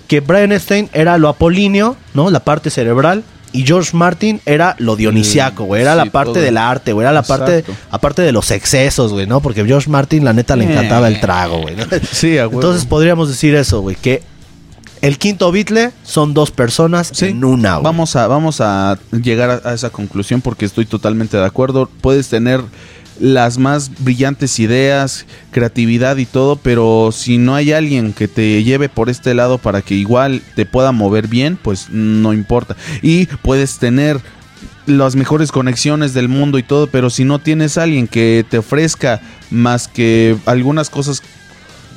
que 0.09 0.20
Brian 0.20 0.53
Epstein 0.53 0.89
era 0.93 1.19
lo 1.19 1.28
apolíneo, 1.28 1.97
¿no? 2.15 2.31
La 2.31 2.41
parte 2.41 2.70
cerebral. 2.70 3.23
Y 3.53 3.65
George 3.66 3.97
Martin 3.97 4.41
era 4.47 4.77
lo 4.78 4.95
dionisiaco, 4.95 5.65
güey. 5.65 5.82
Era 5.82 5.95
Sí, 5.95 5.99
la 5.99 6.05
parte 6.07 6.35
todo. 6.35 6.43
del 6.45 6.57
arte, 6.57 6.93
güey. 6.93 7.05
Era 7.05 7.12
la 7.12 7.23
parte, 7.23 7.65
aparte 7.91 8.23
de 8.23 8.31
los 8.31 8.53
excesos, 8.53 9.12
güey, 9.12 9.27
¿no? 9.27 9.41
Porque 9.41 9.65
George 9.65 9.91
Martin, 9.91 10.24
la 10.24 10.32
neta, 10.32 10.55
le 10.55 10.66
Eh. 10.66 10.70
encantaba 10.70 11.09
el 11.09 11.19
trago, 11.20 11.59
güey. 11.62 11.74
¿no? 11.74 11.82
Sí, 12.12 12.39
a. 12.39 12.45
Entonces 12.45 12.85
podríamos 12.85 13.28
decir 13.28 13.57
eso, 13.57 13.81
güey. 13.81 13.97
Que 13.97 14.23
el 15.02 15.18
quinto 15.18 15.51
Beatle 15.52 15.93
son 16.02 16.35
dos 16.35 16.51
personas 16.51 17.10
Sí. 17.12 17.27
en 17.27 17.44
una, 17.44 17.74
güey. 17.74 17.85
Vamos 17.85 18.16
a, 18.16 18.27
vamos 18.27 18.60
a 18.60 18.98
llegar 19.10 19.62
a, 19.64 19.70
a 19.70 19.74
esa 19.74 19.90
conclusión 19.90 20.40
porque 20.40 20.64
estoy 20.64 20.86
totalmente 20.86 21.36
de 21.36 21.44
acuerdo. 21.44 21.89
Puedes 22.01 22.28
tener 22.28 22.60
las 23.18 23.59
más 23.59 23.90
brillantes 24.02 24.59
ideas, 24.59 25.27
creatividad 25.51 26.16
y 26.16 26.24
todo, 26.27 26.56
pero 26.56 27.10
si 27.12 27.36
no 27.36 27.55
hay 27.55 27.72
alguien 27.72 28.12
que 28.14 28.28
te 28.28 28.64
lleve 28.64 28.89
por 28.89 29.10
este 29.10 29.35
lado 29.35 29.59
para 29.59 29.82
que 29.82 29.94
igual 29.94 30.43
te 30.56 30.64
pueda 30.64 30.90
mover 30.93 31.28
bien, 31.28 31.59
pues 31.60 31.89
no 31.90 32.32
importa. 32.32 32.77
Y 33.02 33.27
puedes 33.27 33.78
tener 33.78 34.20
las 34.86 35.16
mejores 35.16 35.52
conexiones 35.52 36.14
del 36.14 36.28
mundo 36.28 36.59
y 36.59 36.62
todo, 36.62 36.86
pero 36.86 37.10
si 37.10 37.24
no 37.24 37.39
tienes 37.39 37.77
alguien 37.77 38.09
que 38.09 38.44
te 38.48 38.59
ofrezca 38.59 39.20
más 39.51 39.86
que 39.86 40.36
algunas 40.47 40.89
cosas 40.89 41.22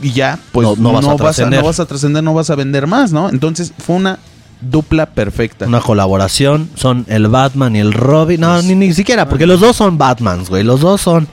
y 0.01 0.11
ya, 0.11 0.39
pues 0.51 0.67
No- 0.67 0.75
no 0.77 0.93
vas 0.93 1.05
a 1.05 1.07
no 1.09 1.15
trascender. 1.15 1.59
no 1.61 1.65
vas 1.67 1.79
a 1.79 1.85
trascender, 1.85 2.23
no 2.23 2.33
vas 2.33 2.49
a 2.49 2.55
vender 2.55 2.87
más, 2.87 3.11
¿no? 3.11 3.29
Entonces 3.29 3.73
fue 3.77 3.95
una 3.95 4.19
dupla 4.61 5.07
perfecta. 5.07 5.65
Una 5.67 5.81
colaboración, 5.81 6.69
son 6.75 7.05
el 7.09 7.27
Batman 7.27 7.75
y 7.75 7.79
el 7.79 7.93
Robin. 7.93 8.39
No, 8.41 8.61
ni, 8.61 8.75
ni 8.75 8.93
siquiera, 8.93 9.27
porque 9.27 9.45
los 9.45 9.59
dos 9.59 9.75
son 9.75 9.97
Batmans, 9.97 10.49
güey. 10.49 10.63
Los 10.63 10.79
dos 10.81 11.01
son, 11.01 11.27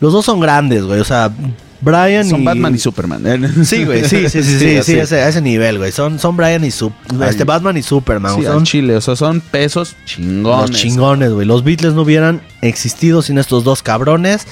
los 0.00 0.12
dos 0.12 0.24
son 0.24 0.38
grandes, 0.40 0.84
güey. 0.84 1.00
O 1.00 1.04
sea, 1.04 1.30
Brian 1.80 2.24
Son 2.28 2.40
y... 2.40 2.44
Batman 2.44 2.74
y 2.74 2.78
Superman. 2.78 3.22
Sí, 3.64 3.84
güey, 3.84 4.04
sí, 4.04 4.28
sí, 4.30 4.42
sí, 4.42 4.58
sí, 4.58 4.82
sí, 4.82 4.98
ese- 4.98 5.20
a 5.22 5.28
ese 5.28 5.42
nivel, 5.42 5.78
güey. 5.78 5.92
Son, 5.92 6.18
son 6.18 6.36
Brian 6.36 6.64
y 6.64 6.68
Sup- 6.68 6.92
Ay. 7.20 7.28
este 7.30 7.44
Batman 7.44 7.76
y 7.76 7.82
Superman. 7.82 8.34
Sí, 8.36 8.44
son 8.44 8.64
chile, 8.64 8.96
o 8.96 9.00
sea, 9.00 9.14
son 9.14 9.40
pesos 9.40 9.94
chingones. 10.06 10.70
los 10.70 10.80
chingones, 10.80 11.32
güey. 11.32 11.46
Los 11.46 11.64
Beatles 11.64 11.92
no 11.94 12.02
hubieran 12.02 12.40
existido 12.62 13.20
sin 13.20 13.36
estos 13.38 13.62
dos 13.64 13.82
cabrones. 13.82 14.46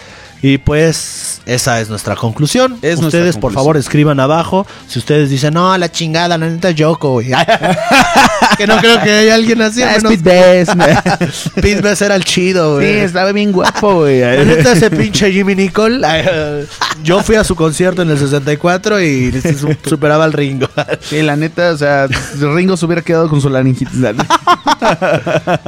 Y 0.46 0.58
pues 0.58 1.40
esa 1.46 1.80
es 1.80 1.88
nuestra 1.88 2.16
conclusión. 2.16 2.74
Es 2.82 3.00
nuestra 3.00 3.06
ustedes, 3.06 3.36
por 3.36 3.44
conclusión. 3.44 3.54
favor, 3.54 3.76
escriban 3.78 4.20
abajo. 4.20 4.66
Si 4.86 4.98
ustedes 4.98 5.30
dicen, 5.30 5.54
no, 5.54 5.72
a 5.72 5.78
la 5.78 5.90
chingada, 5.90 6.36
la 6.36 6.50
neta 6.50 6.70
Yoko, 6.70 7.12
güey. 7.12 7.28
que 8.58 8.66
no 8.66 8.76
creo 8.76 9.00
que 9.02 9.10
haya 9.10 9.36
alguien 9.36 9.62
así. 9.62 9.82
Ah, 9.82 9.92
a 9.92 9.96
es 9.96 10.02
menos- 10.04 10.18
Pete 11.54 11.80
Best. 11.80 12.02
Era 12.02 12.14
el 12.16 12.24
chido, 12.24 12.78
sí, 12.78 12.84
güey. 12.84 12.98
estaba 12.98 13.32
bien 13.32 13.52
guapo, 13.52 14.00
güey. 14.00 14.20
La 14.20 14.44
neta, 14.44 14.72
ese 14.72 14.90
pinche 14.90 15.32
Jimmy 15.32 15.54
eh, 15.54 16.66
Yo 17.02 17.22
fui 17.22 17.36
a 17.36 17.44
su 17.44 17.56
concierto 17.56 18.02
en 18.02 18.10
el 18.10 18.18
64 18.18 19.00
y 19.00 19.32
su- 19.40 19.74
superaba 19.88 20.24
al 20.24 20.34
Ringo. 20.34 20.68
Sí, 21.00 21.22
la 21.22 21.36
neta, 21.36 21.70
o 21.70 21.78
sea, 21.78 22.06
Ringo 22.38 22.76
se 22.76 22.84
hubiera 22.84 23.00
quedado 23.00 23.30
con 23.30 23.40
su 23.40 23.48
laringitis. 23.48 23.98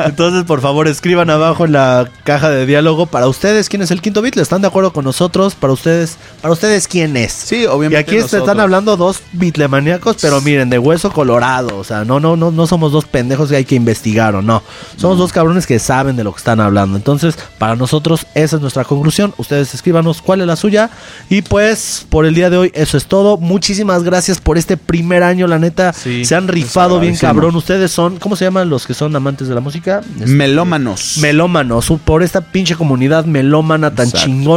Entonces, 0.05 0.45
por 0.45 0.61
favor, 0.61 0.87
escriban 0.87 1.31
abajo 1.31 1.65
en 1.65 1.73
la 1.73 2.11
caja 2.25 2.51
de 2.51 2.67
diálogo 2.67 3.07
para 3.07 3.27
ustedes 3.27 3.71
quién 3.71 3.81
es 3.81 3.91
el 3.91 4.03
quinto 4.03 4.21
Beatle. 4.21 4.43
¿Están 4.43 4.66
de 4.67 4.69
acuerdo 4.69 4.93
con 4.93 5.05
nosotros? 5.05 5.55
Para 5.55 5.73
ustedes, 5.73 6.17
para 6.43 6.53
ustedes 6.53 6.87
quién 6.89 7.17
es. 7.17 7.33
Sí, 7.33 7.63
Y 7.63 7.67
obviamente. 7.67 7.97
aquí 7.99 8.17
se 8.19 8.25
están 8.25 8.41
nosotros. 8.41 8.59
hablando 8.63 8.97
dos 8.97 9.21
bitlemaníacos, 9.33 10.17
pero 10.21 10.41
miren, 10.41 10.69
de 10.71 10.79
hueso 10.79 11.11
colorado. 11.13 11.77
O 11.79 11.85
sea, 11.85 12.05
no, 12.05 12.21
no, 12.21 12.37
no, 12.37 12.51
no 12.51 12.67
somos 12.67 12.93
dos 12.93 13.05
pendejos 13.05 13.49
que 13.51 13.57
hay 13.57 13.65
que 13.65 13.75
investigar 13.75 14.35
o 14.35 14.43
no. 14.43 14.63
Somos 14.97 15.19
dos 15.19 15.33
cabrones 15.33 15.67
que 15.67 15.79
saben 15.79 16.17
de 16.17 16.25
lo 16.25 16.33
que 16.33 16.39
están 16.39 16.61
hablando. 16.61 16.97
Entonces, 16.97 17.39
para 17.59 17.77
nosotros, 17.77 18.27
esa 18.35 18.57
es 18.57 18.63
nuestra 18.63 18.85
conclusión. 18.85 19.33
Ustedes 19.39 19.75
escríbanos 19.75 20.21
cuál 20.23 20.41
es 20.41 20.47
la 20.47 20.57
suya. 20.57 20.91
Y 21.31 21.43
pues, 21.43 22.07
por 22.09 22.27
el 22.27 22.35
día 22.35 22.51
de 22.51 22.57
hoy, 22.57 22.73
eso 22.75 22.97
es 22.97 23.07
todo. 23.07 23.37
Muchísimas 23.37 24.03
gracias 24.03 24.41
por 24.41 24.59
este 24.59 24.77
primer 24.77 25.23
año, 25.23 25.47
la 25.47 25.59
neta. 25.59 25.93
Sí, 25.93 26.25
se 26.25 26.35
han 26.35 26.49
rifado 26.49 27.01
bien 27.01 27.17
cabrón. 27.17 27.55
Ustedes 27.57 27.91
son, 27.93 28.19
¿cómo 28.19 28.37
se 28.37 28.45
llaman 28.45 28.69
los 28.69 28.87
que 28.87 28.95
son 28.95 29.15
amantes 29.15 29.49
de 29.49 29.55
la 29.55 29.61
música? 29.61 30.01
Este, 30.19 30.27
Melómanos. 30.27 31.19
melómanos, 31.21 31.93
por 32.05 32.23
esta 32.23 32.41
pinche 32.41 32.75
comunidad 32.75 33.25
melómana 33.25 33.95
tan 33.95 34.07
Exacto. 34.09 34.27
chingona. 34.27 34.56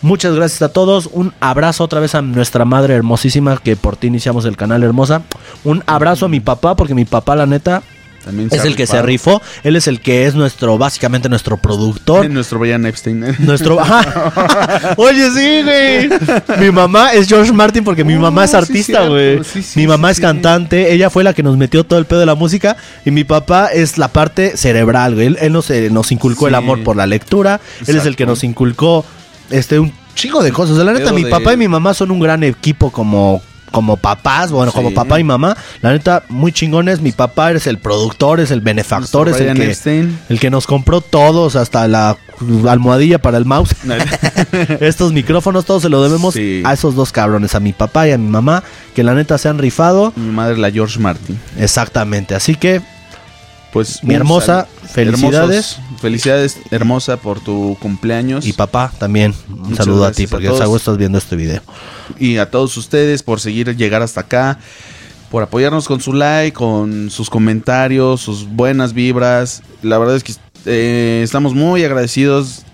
Muchas 0.00 0.34
gracias 0.34 0.62
a 0.62 0.72
todos. 0.72 1.08
Un 1.12 1.32
abrazo 1.40 1.82
otra 1.82 2.00
vez 2.00 2.14
a 2.14 2.22
nuestra 2.22 2.64
madre 2.64 2.94
hermosísima 2.94 3.56
que 3.56 3.74
por 3.74 3.96
ti 3.96 4.06
iniciamos 4.06 4.44
el 4.44 4.56
canal 4.56 4.84
hermosa. 4.84 5.22
Un 5.64 5.82
abrazo 5.86 6.26
a 6.26 6.28
mi 6.28 6.40
papá 6.40 6.76
porque 6.76 6.94
mi 6.94 7.04
papá 7.04 7.34
la 7.34 7.46
neta 7.46 7.82
También 8.28 8.50
es 8.52 8.62
el 8.64 8.76
que 8.76 8.86
se 8.86 9.00
rifó. 9.00 9.40
Él 9.64 9.74
es 9.74 9.86
el 9.86 10.00
que 10.02 10.26
es 10.26 10.34
nuestro, 10.34 10.76
básicamente 10.76 11.30
nuestro 11.30 11.56
productor. 11.56 12.28
Nuestro 12.28 12.58
Brian 12.58 12.84
Epstein. 12.84 13.24
Nuestro. 13.38 13.80
Ajá. 13.80 14.92
Oye, 14.98 15.30
sí, 15.30 15.62
güey. 15.62 16.10
Mi 16.60 16.70
mamá 16.70 17.12
es 17.14 17.26
George 17.26 17.52
Martin 17.52 17.84
porque 17.84 18.04
mi 18.04 18.14
Oh, 18.16 18.20
mamá 18.20 18.44
es 18.44 18.52
artista, 18.54 19.06
güey. 19.08 19.42
Sí, 19.44 19.62
mi 19.76 19.86
mamá 19.86 20.10
es 20.10 20.20
cantante. 20.20 20.92
Ella 20.92 21.08
fue 21.08 21.24
la 21.24 21.32
que 21.32 21.42
nos 21.42 21.56
metió 21.56 21.84
todo 21.84 21.98
el 21.98 22.04
pedo 22.04 22.20
de 22.20 22.26
la 22.26 22.34
música. 22.34 22.76
Y 23.06 23.10
mi 23.10 23.24
papá 23.24 23.68
es 23.72 23.96
la 23.96 24.08
parte 24.08 24.56
cerebral, 24.58 25.14
güey. 25.14 25.28
Él, 25.28 25.38
él 25.40 25.52
nos, 25.52 25.70
eh, 25.70 25.88
nos 25.90 26.12
inculcó 26.12 26.48
el 26.48 26.54
amor 26.54 26.82
por 26.84 26.96
la 26.96 27.06
lectura. 27.06 27.60
Él 27.86 27.96
es 27.96 28.04
el 28.04 28.14
que 28.14 28.26
nos 28.26 28.44
inculcó 28.44 29.04
este 29.50 29.78
un 29.78 29.90
chingo 30.14 30.42
de 30.42 30.52
cosas. 30.52 30.76
La 30.78 30.92
neta, 30.92 31.12
mi 31.12 31.24
de- 31.24 31.30
papá 31.30 31.54
y 31.54 31.56
mi 31.56 31.68
mamá 31.68 31.94
son 31.94 32.10
un 32.10 32.20
gran 32.20 32.42
equipo 32.42 32.90
como. 32.90 33.40
Como 33.70 33.96
papás, 33.96 34.50
bueno, 34.50 34.72
como 34.72 34.94
papá 34.94 35.20
y 35.20 35.24
mamá, 35.24 35.56
la 35.82 35.92
neta, 35.92 36.22
muy 36.28 36.52
chingones. 36.52 37.00
Mi 37.00 37.12
papá 37.12 37.52
es 37.52 37.66
el 37.66 37.78
productor, 37.78 38.40
es 38.40 38.50
el 38.50 38.60
benefactor, 38.60 39.28
es 39.28 39.40
el 39.40 39.54
que, 39.56 39.64
Epstein. 39.66 40.18
el 40.28 40.40
que 40.40 40.50
nos 40.50 40.66
compró 40.66 41.00
todos, 41.00 41.54
hasta 41.56 41.86
la 41.86 42.16
almohadilla 42.68 43.18
para 43.20 43.36
el 43.38 43.44
mouse. 43.44 43.74
Estos 44.80 45.12
micrófonos, 45.12 45.64
todos 45.64 45.82
se 45.82 45.88
lo 45.88 46.02
debemos 46.02 46.34
Sí. 46.34 46.62
a 46.64 46.72
esos 46.72 46.94
dos 46.94 47.12
cabrones, 47.12 47.54
a 47.54 47.60
mi 47.60 47.72
papá 47.72 48.08
y 48.08 48.12
a 48.12 48.18
mi 48.18 48.28
mamá, 48.28 48.62
que 48.94 49.02
la 49.02 49.14
neta 49.14 49.36
se 49.38 49.48
han 49.48 49.58
rifado. 49.58 50.12
Mi 50.16 50.30
madre, 50.30 50.56
la 50.58 50.70
George 50.70 50.98
Martin. 50.98 51.38
Exactamente. 51.58 52.34
Así 52.34 52.54
que, 52.54 52.80
Pues 53.70 54.02
Mi 54.02 54.14
hermosa, 54.14 54.66
sal- 54.80 54.88
felicidades. 54.90 55.76
hermosos- 55.76 55.87
felicidades, 56.00 56.58
hermosa, 56.70 57.16
por 57.16 57.40
tu 57.40 57.76
cumpleaños. 57.80 58.46
Y 58.46 58.52
papá 58.52 58.92
también. 58.98 59.34
Un 59.48 59.62
Muchas 59.62 59.84
saludo 59.84 60.04
a 60.06 60.12
ti, 60.12 60.26
porque 60.26 60.46
seguro 60.46 60.76
estás 60.76 60.96
viendo 60.96 61.18
este 61.18 61.36
video. 61.36 61.62
y 62.18 62.38
a 62.38 62.50
todos 62.50 62.76
ustedes 62.76 63.22
por 63.22 63.40
seguir 63.40 63.76
llegar 63.76 64.02
hasta 64.02 64.22
acá, 64.22 64.58
por 65.30 65.42
apoyarnos 65.42 65.86
con 65.86 66.00
su 66.00 66.12
like, 66.12 66.56
con 66.56 67.10
sus 67.10 67.30
comentarios, 67.30 68.20
sus 68.20 68.48
buenas 68.48 68.92
vibras. 68.92 69.62
La 69.82 69.98
verdad 69.98 70.16
es 70.16 70.24
que 70.24 70.34
eh, 70.66 71.20
estamos 71.22 71.54
muy 71.54 71.84
agradecidos. 71.84 72.64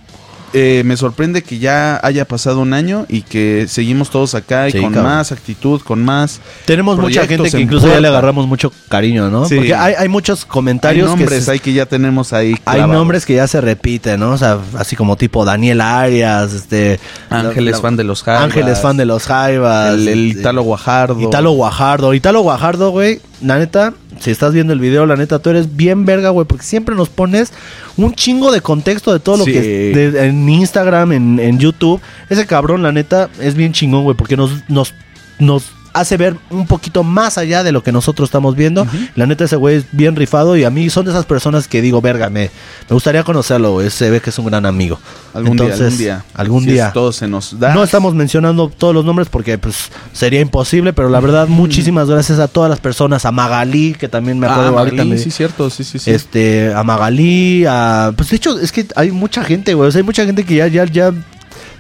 Eh, 0.57 0.83
me 0.85 0.97
sorprende 0.97 1.43
que 1.43 1.59
ya 1.59 1.99
haya 2.07 2.27
pasado 2.29 2.61
un 2.61 2.75
año 2.75 3.07
y 3.09 3.23
que 3.23 3.67
seguimos 3.69 4.09
todos 4.11 4.37
acá 4.37 4.69
y 4.69 4.73
Sí, 4.73 4.81
con 4.81 4.93
cabrón. 4.93 5.13
más 5.13 5.33
actitud, 5.33 5.81
con 5.81 6.05
más. 6.05 6.41
Tenemos 6.65 6.97
mucha 6.97 7.27
gente 7.27 7.51
que 7.51 7.59
incluso 7.61 7.89
ya 7.89 7.99
le 8.01 8.07
agarramos 8.07 8.47
mucho 8.47 8.73
cariño, 8.89 9.31
¿no? 9.31 9.47
Sí. 9.49 9.57
Porque 9.57 9.75
hay, 9.75 9.95
hay 9.99 10.09
muchos 10.09 10.45
Hay 10.45 10.49
comentarios 10.49 11.11
que 11.11 11.17
nombres 11.19 11.45
se- 11.45 11.51
ahí 11.51 11.59
que 11.59 11.73
ya 11.73 11.87
tenemos 11.87 12.33
ahí. 12.33 12.55
hay 12.67 12.83
nombres 12.83 13.27
que 13.27 13.35
ya 13.35 13.49
se 13.49 13.61
repiten, 13.61 14.21
¿no? 14.21 14.31
O 14.31 14.39
sea, 14.39 14.59
así 14.79 14.95
como 14.95 15.17
tipo 15.17 15.45
Daniel 15.45 15.81
Arias, 15.81 16.53
este 16.53 17.01
Ángeles, 17.31 17.75
la- 17.75 17.81
fan 17.83 17.97
de 17.97 18.05
los 18.05 18.23
Jaivas. 18.23 18.45
Ángeles 18.45 18.79
fan 18.81 18.97
de 18.97 19.07
los 19.07 19.25
Jaivas, 19.27 19.95
El, 19.95 20.07
el 20.09 20.27
este, 20.29 20.41
Italo 20.41 20.63
Guajardo. 20.63 21.21
Italo 21.21 21.51
Guajardo, 21.51 22.15
Italo 22.15 22.41
Guajardo, 22.43 22.91
güey. 22.91 23.21
La 23.43 23.59
neta, 23.59 23.93
si 24.21 24.31
estás 24.31 24.53
viendo 24.55 24.73
el 24.73 24.81
video, 24.81 25.07
la 25.07 25.17
neta, 25.17 25.39
tú 25.39 25.51
eres 25.51 25.77
bien 25.77 26.05
verga, 26.07 26.31
güey, 26.31 26.47
porque 26.47 26.65
siempre 26.65 26.95
nos 26.95 27.09
pones 27.09 27.53
un 27.97 28.15
chingo 28.15 28.51
de 28.53 28.61
contexto 28.61 29.13
de 29.13 29.21
todo 29.21 29.37
lo 29.37 29.45
Sí. 29.45 29.53
que 29.53 29.61
de- 29.61 30.27
en 30.27 30.49
Instagram, 30.49 31.13
en, 31.13 31.39
en 31.41 31.59
YouTube. 31.59 32.01
Ese 32.31 32.47
cabrón, 32.47 32.83
la 32.83 32.93
neta, 32.93 33.29
es 33.41 33.55
bien 33.55 33.73
chingón, 33.73 34.05
güey, 34.05 34.17
porque 34.17 34.37
nos, 34.37 34.51
nos, 34.69 34.95
nos 35.39 35.73
hace 35.95 36.17
ver 36.19 36.37
un 36.51 36.67
poquito 36.67 37.03
más 37.03 37.39
allá 37.39 37.63
de 37.63 37.73
lo 37.73 37.83
que 37.83 37.93
nosotros 37.93 38.27
estamos 38.29 38.55
viendo. 38.57 38.87
La 39.15 39.25
neta, 39.27 39.45
ese 39.45 39.57
güey 39.57 39.77
es 39.77 39.85
bien 39.93 40.17
rifado 40.17 40.57
y 40.57 40.65
a 40.65 40.71
mí 40.71 40.91
son 40.91 41.07
de 41.07 41.13
esas 41.13 41.25
personas 41.25 41.67
que 41.69 41.81
digo, 41.81 42.01
verga, 42.03 42.29
me, 42.29 42.51
me 42.89 42.95
gustaría 42.95 43.23
conocerlo, 43.25 43.73
güey. 43.73 43.89
Se 43.91 44.11
ve 44.11 44.21
que 44.21 44.31
es 44.31 44.39
un 44.39 44.47
gran 44.47 44.67
amigo. 44.67 44.99
Algún 45.33 45.53
Entonces, 45.53 45.97
día, 45.99 46.25
algún 46.35 46.35
día. 46.35 46.35
Algún 46.35 46.65
Si 46.65 46.71
día. 46.73 46.93
todo 46.93 47.13
se 47.13 47.27
nos 47.27 47.59
da. 47.59 47.75
No 47.75 47.83
estamos 47.83 48.15
mencionando 48.15 48.69
todos 48.69 48.95
los 48.95 49.05
nombres 49.05 49.29
porque 49.31 49.57
pues 49.57 49.91
sería 50.13 50.41
imposible, 50.41 50.93
pero 50.93 51.09
la 51.09 51.21
verdad 51.21 51.49
muchísimas 51.49 52.09
gracias 52.11 52.39
a 52.39 52.49
todas 52.49 52.69
las 52.69 52.81
personas, 52.81 53.25
a 53.25 53.33
Magalí, 53.33 53.95
que 53.95 54.09
también 54.09 54.39
me 54.39 54.47
acuerdo 54.47 54.77
Ah, 54.77 54.81
ahorita 54.81 54.97
Magalí, 54.97 55.11
me- 55.11 55.19
sí, 55.19 55.31
cierto, 55.31 55.71
sí, 55.71 55.85
sí, 55.85 55.99
sí. 55.99 56.11
este 56.11 56.73
a 56.75 56.83
Magalí, 56.83 57.65
a 57.69 58.13
pues 58.17 58.31
de 58.31 58.37
hecho 58.37 58.59
es 58.59 58.73
que 58.73 58.87
hay 58.97 59.11
mucha 59.13 59.43
gente, 59.45 59.75
güey, 59.75 59.89
o 59.89 59.93
sea, 59.93 60.01
hay 60.01 60.05
mucha 60.05 60.25
gente 60.27 60.45
que 60.45 60.57
ya 60.57 60.67
ya 60.67 60.85
ya 60.87 61.13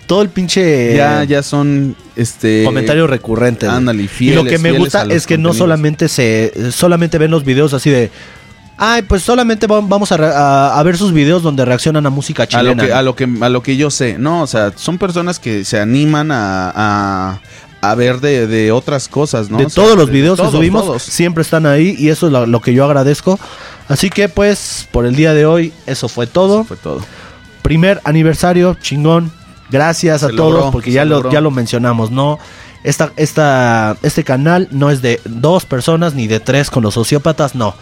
todo 0.07 0.23
el 0.23 0.29
pinche 0.29 0.97
ya, 0.97 1.25
ya 1.25 1.43
son 1.43 1.97
este 2.17 2.63
comentario 2.65 3.07
recurrente. 3.07 3.67
güey. 3.67 3.77
ándale, 3.79 4.03
y 4.05 4.09
fieles, 4.09 4.43
lo 4.45 4.49
que 4.49 4.59
me 4.59 4.73
gusta 4.73 5.07
es 5.11 5.27
que 5.27 5.39
no 5.39 5.53
solamente 5.55 6.09
se 6.09 6.53
solamente 6.73 7.19
ven 7.19 7.31
los 7.31 7.45
videos 7.45 7.73
así 7.75 7.91
de 7.91 8.11
Ay, 8.77 9.03
pues 9.03 9.23
solamente 9.23 9.69
va- 9.69 9.81
vamos 9.83 10.11
a, 10.11 10.17
a- 10.17 10.79
a 10.79 10.83
ver 10.83 10.97
sus 10.99 11.13
videos 11.13 11.45
donde 11.45 11.65
reaccionan 11.65 12.05
a 12.07 12.11
música 12.11 12.43
a 12.43 12.47
chilena. 12.49 12.83
lo 12.83 12.89
que 12.89 12.93
a 12.93 13.03
lo 13.03 13.15
que 13.15 13.29
a 13.41 13.49
lo 13.49 13.63
que 13.63 13.77
yo 13.77 13.89
sé 13.91 14.19
no 14.19 14.43
o 14.43 14.47
sea 14.49 14.73
son 14.75 14.99
personas 14.99 15.39
que 15.39 15.65
se 15.65 15.79
animan 15.79 16.31
a, 16.33 17.41
a, 17.81 17.95
ver 17.95 18.21
de, 18.21 18.47
de 18.49 18.73
otras 18.73 19.07
cosas 19.09 19.49
no 19.49 19.59
de 19.59 19.67
O 19.67 19.71
sea, 19.71 19.85
todos 19.85 19.97
los 19.97 20.07
de 20.09 20.13
videos 20.13 20.37
todos, 20.39 20.51
que 20.51 20.57
subimos, 20.57 20.87
todos. 20.87 21.03
siempre 21.05 21.43
están 21.43 21.67
ahí 21.67 21.95
y 21.99 22.09
eso 22.09 22.27
es 22.27 22.33
lo, 22.33 22.47
lo 22.47 22.61
que 22.61 22.75
yo 22.75 22.85
agradezco. 22.85 23.39
Así 23.89 24.11
que 24.11 24.29
pues 24.29 24.89
por 24.91 25.07
el 25.07 25.15
día 25.15 25.35
de 25.35 25.47
hoy 25.47 25.73
eso 25.87 26.09
fue 26.09 26.27
todo. 26.27 26.61
Eso 26.63 26.65
fue 26.65 26.77
todo 26.79 27.01
Primer 27.63 28.01
aniversario, 28.05 28.77
chingón. 28.83 29.31
Gracias 29.75 30.23
a 30.23 30.29
Se 30.29 30.37
todos 30.37 30.53
logró, 30.53 30.71
porque 30.71 30.93
ya 30.93 31.05
lo, 31.05 31.29
ya 31.33 31.41
lo 31.41 31.51
mencionamos, 31.51 32.13
¿no? 32.13 32.39
Esta, 32.85 33.13
esta, 33.17 33.97
este 34.05 34.23
canal 34.23 34.69
no 34.71 34.89
es 34.89 35.03
de 35.03 35.21
dos 35.25 35.65
personas 35.65 36.15
ni 36.15 36.29
de 36.29 36.39
tres 36.39 36.71
con 36.71 36.85
los 36.85 36.95
sociópatas, 36.95 37.57
no. 37.57 37.75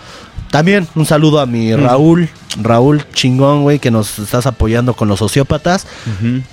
También 0.50 0.88
un 0.94 1.04
saludo 1.04 1.38
a 1.40 1.44
mi 1.44 1.76
Raúl, 1.76 2.30
Raúl 2.62 3.04
chingón, 3.12 3.60
güey, 3.64 3.78
que 3.78 3.90
nos 3.90 4.18
estás 4.18 4.46
apoyando 4.46 4.94
con 4.94 5.06
los 5.06 5.18
sociópatas. 5.18 5.86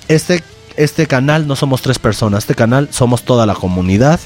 Este, 0.10 0.44
este 0.76 1.07
canal 1.07 1.48
no 1.48 1.56
somos 1.56 1.82
tres 1.82 1.99
personas, 1.99 2.40
este 2.44 2.56
canal 2.56 2.90
somos 2.91 3.24
toda 3.24 3.45
la 3.45 3.56
comunidad. 3.56 4.20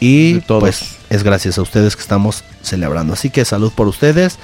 Y 0.00 0.40
pues 0.40 0.96
es 1.08 1.22
gracias 1.22 1.56
a 1.56 1.62
ustedes 1.62 1.94
que 1.94 2.02
estamos 2.02 2.42
celebrando. 2.62 3.12
Así 3.12 3.30
que 3.30 3.44
salud 3.44 3.70
por 3.72 3.86
ustedes. 3.86 4.38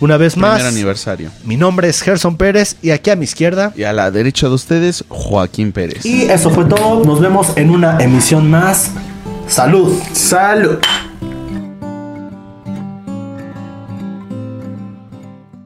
Una 0.00 0.16
vez 0.16 0.34
primer 0.34 0.50
más, 0.52 0.62
aniversario 0.64 1.30
mi 1.44 1.56
nombre 1.56 1.88
es 1.88 2.02
Gerson 2.02 2.36
Pérez 2.36 2.76
y 2.82 2.90
aquí 2.90 3.10
a 3.10 3.16
mi 3.16 3.24
izquierda. 3.24 3.72
y 3.76 3.84
a 3.84 3.92
la 3.92 4.10
derecha 4.10 4.48
de 4.48 4.54
ustedes 4.54 5.04
Joaquín 5.08 5.72
Pérez 5.72 6.04
Y 6.04 6.22
eso 6.22 6.50
fue 6.50 6.64
todo. 6.64 7.04
Nos 7.04 7.20
vemos 7.20 7.56
en 7.56 7.70
una 7.70 7.98
emisión 7.98 8.50
más. 8.50 8.90
Salud. 9.48 9.92
salud 10.12 10.78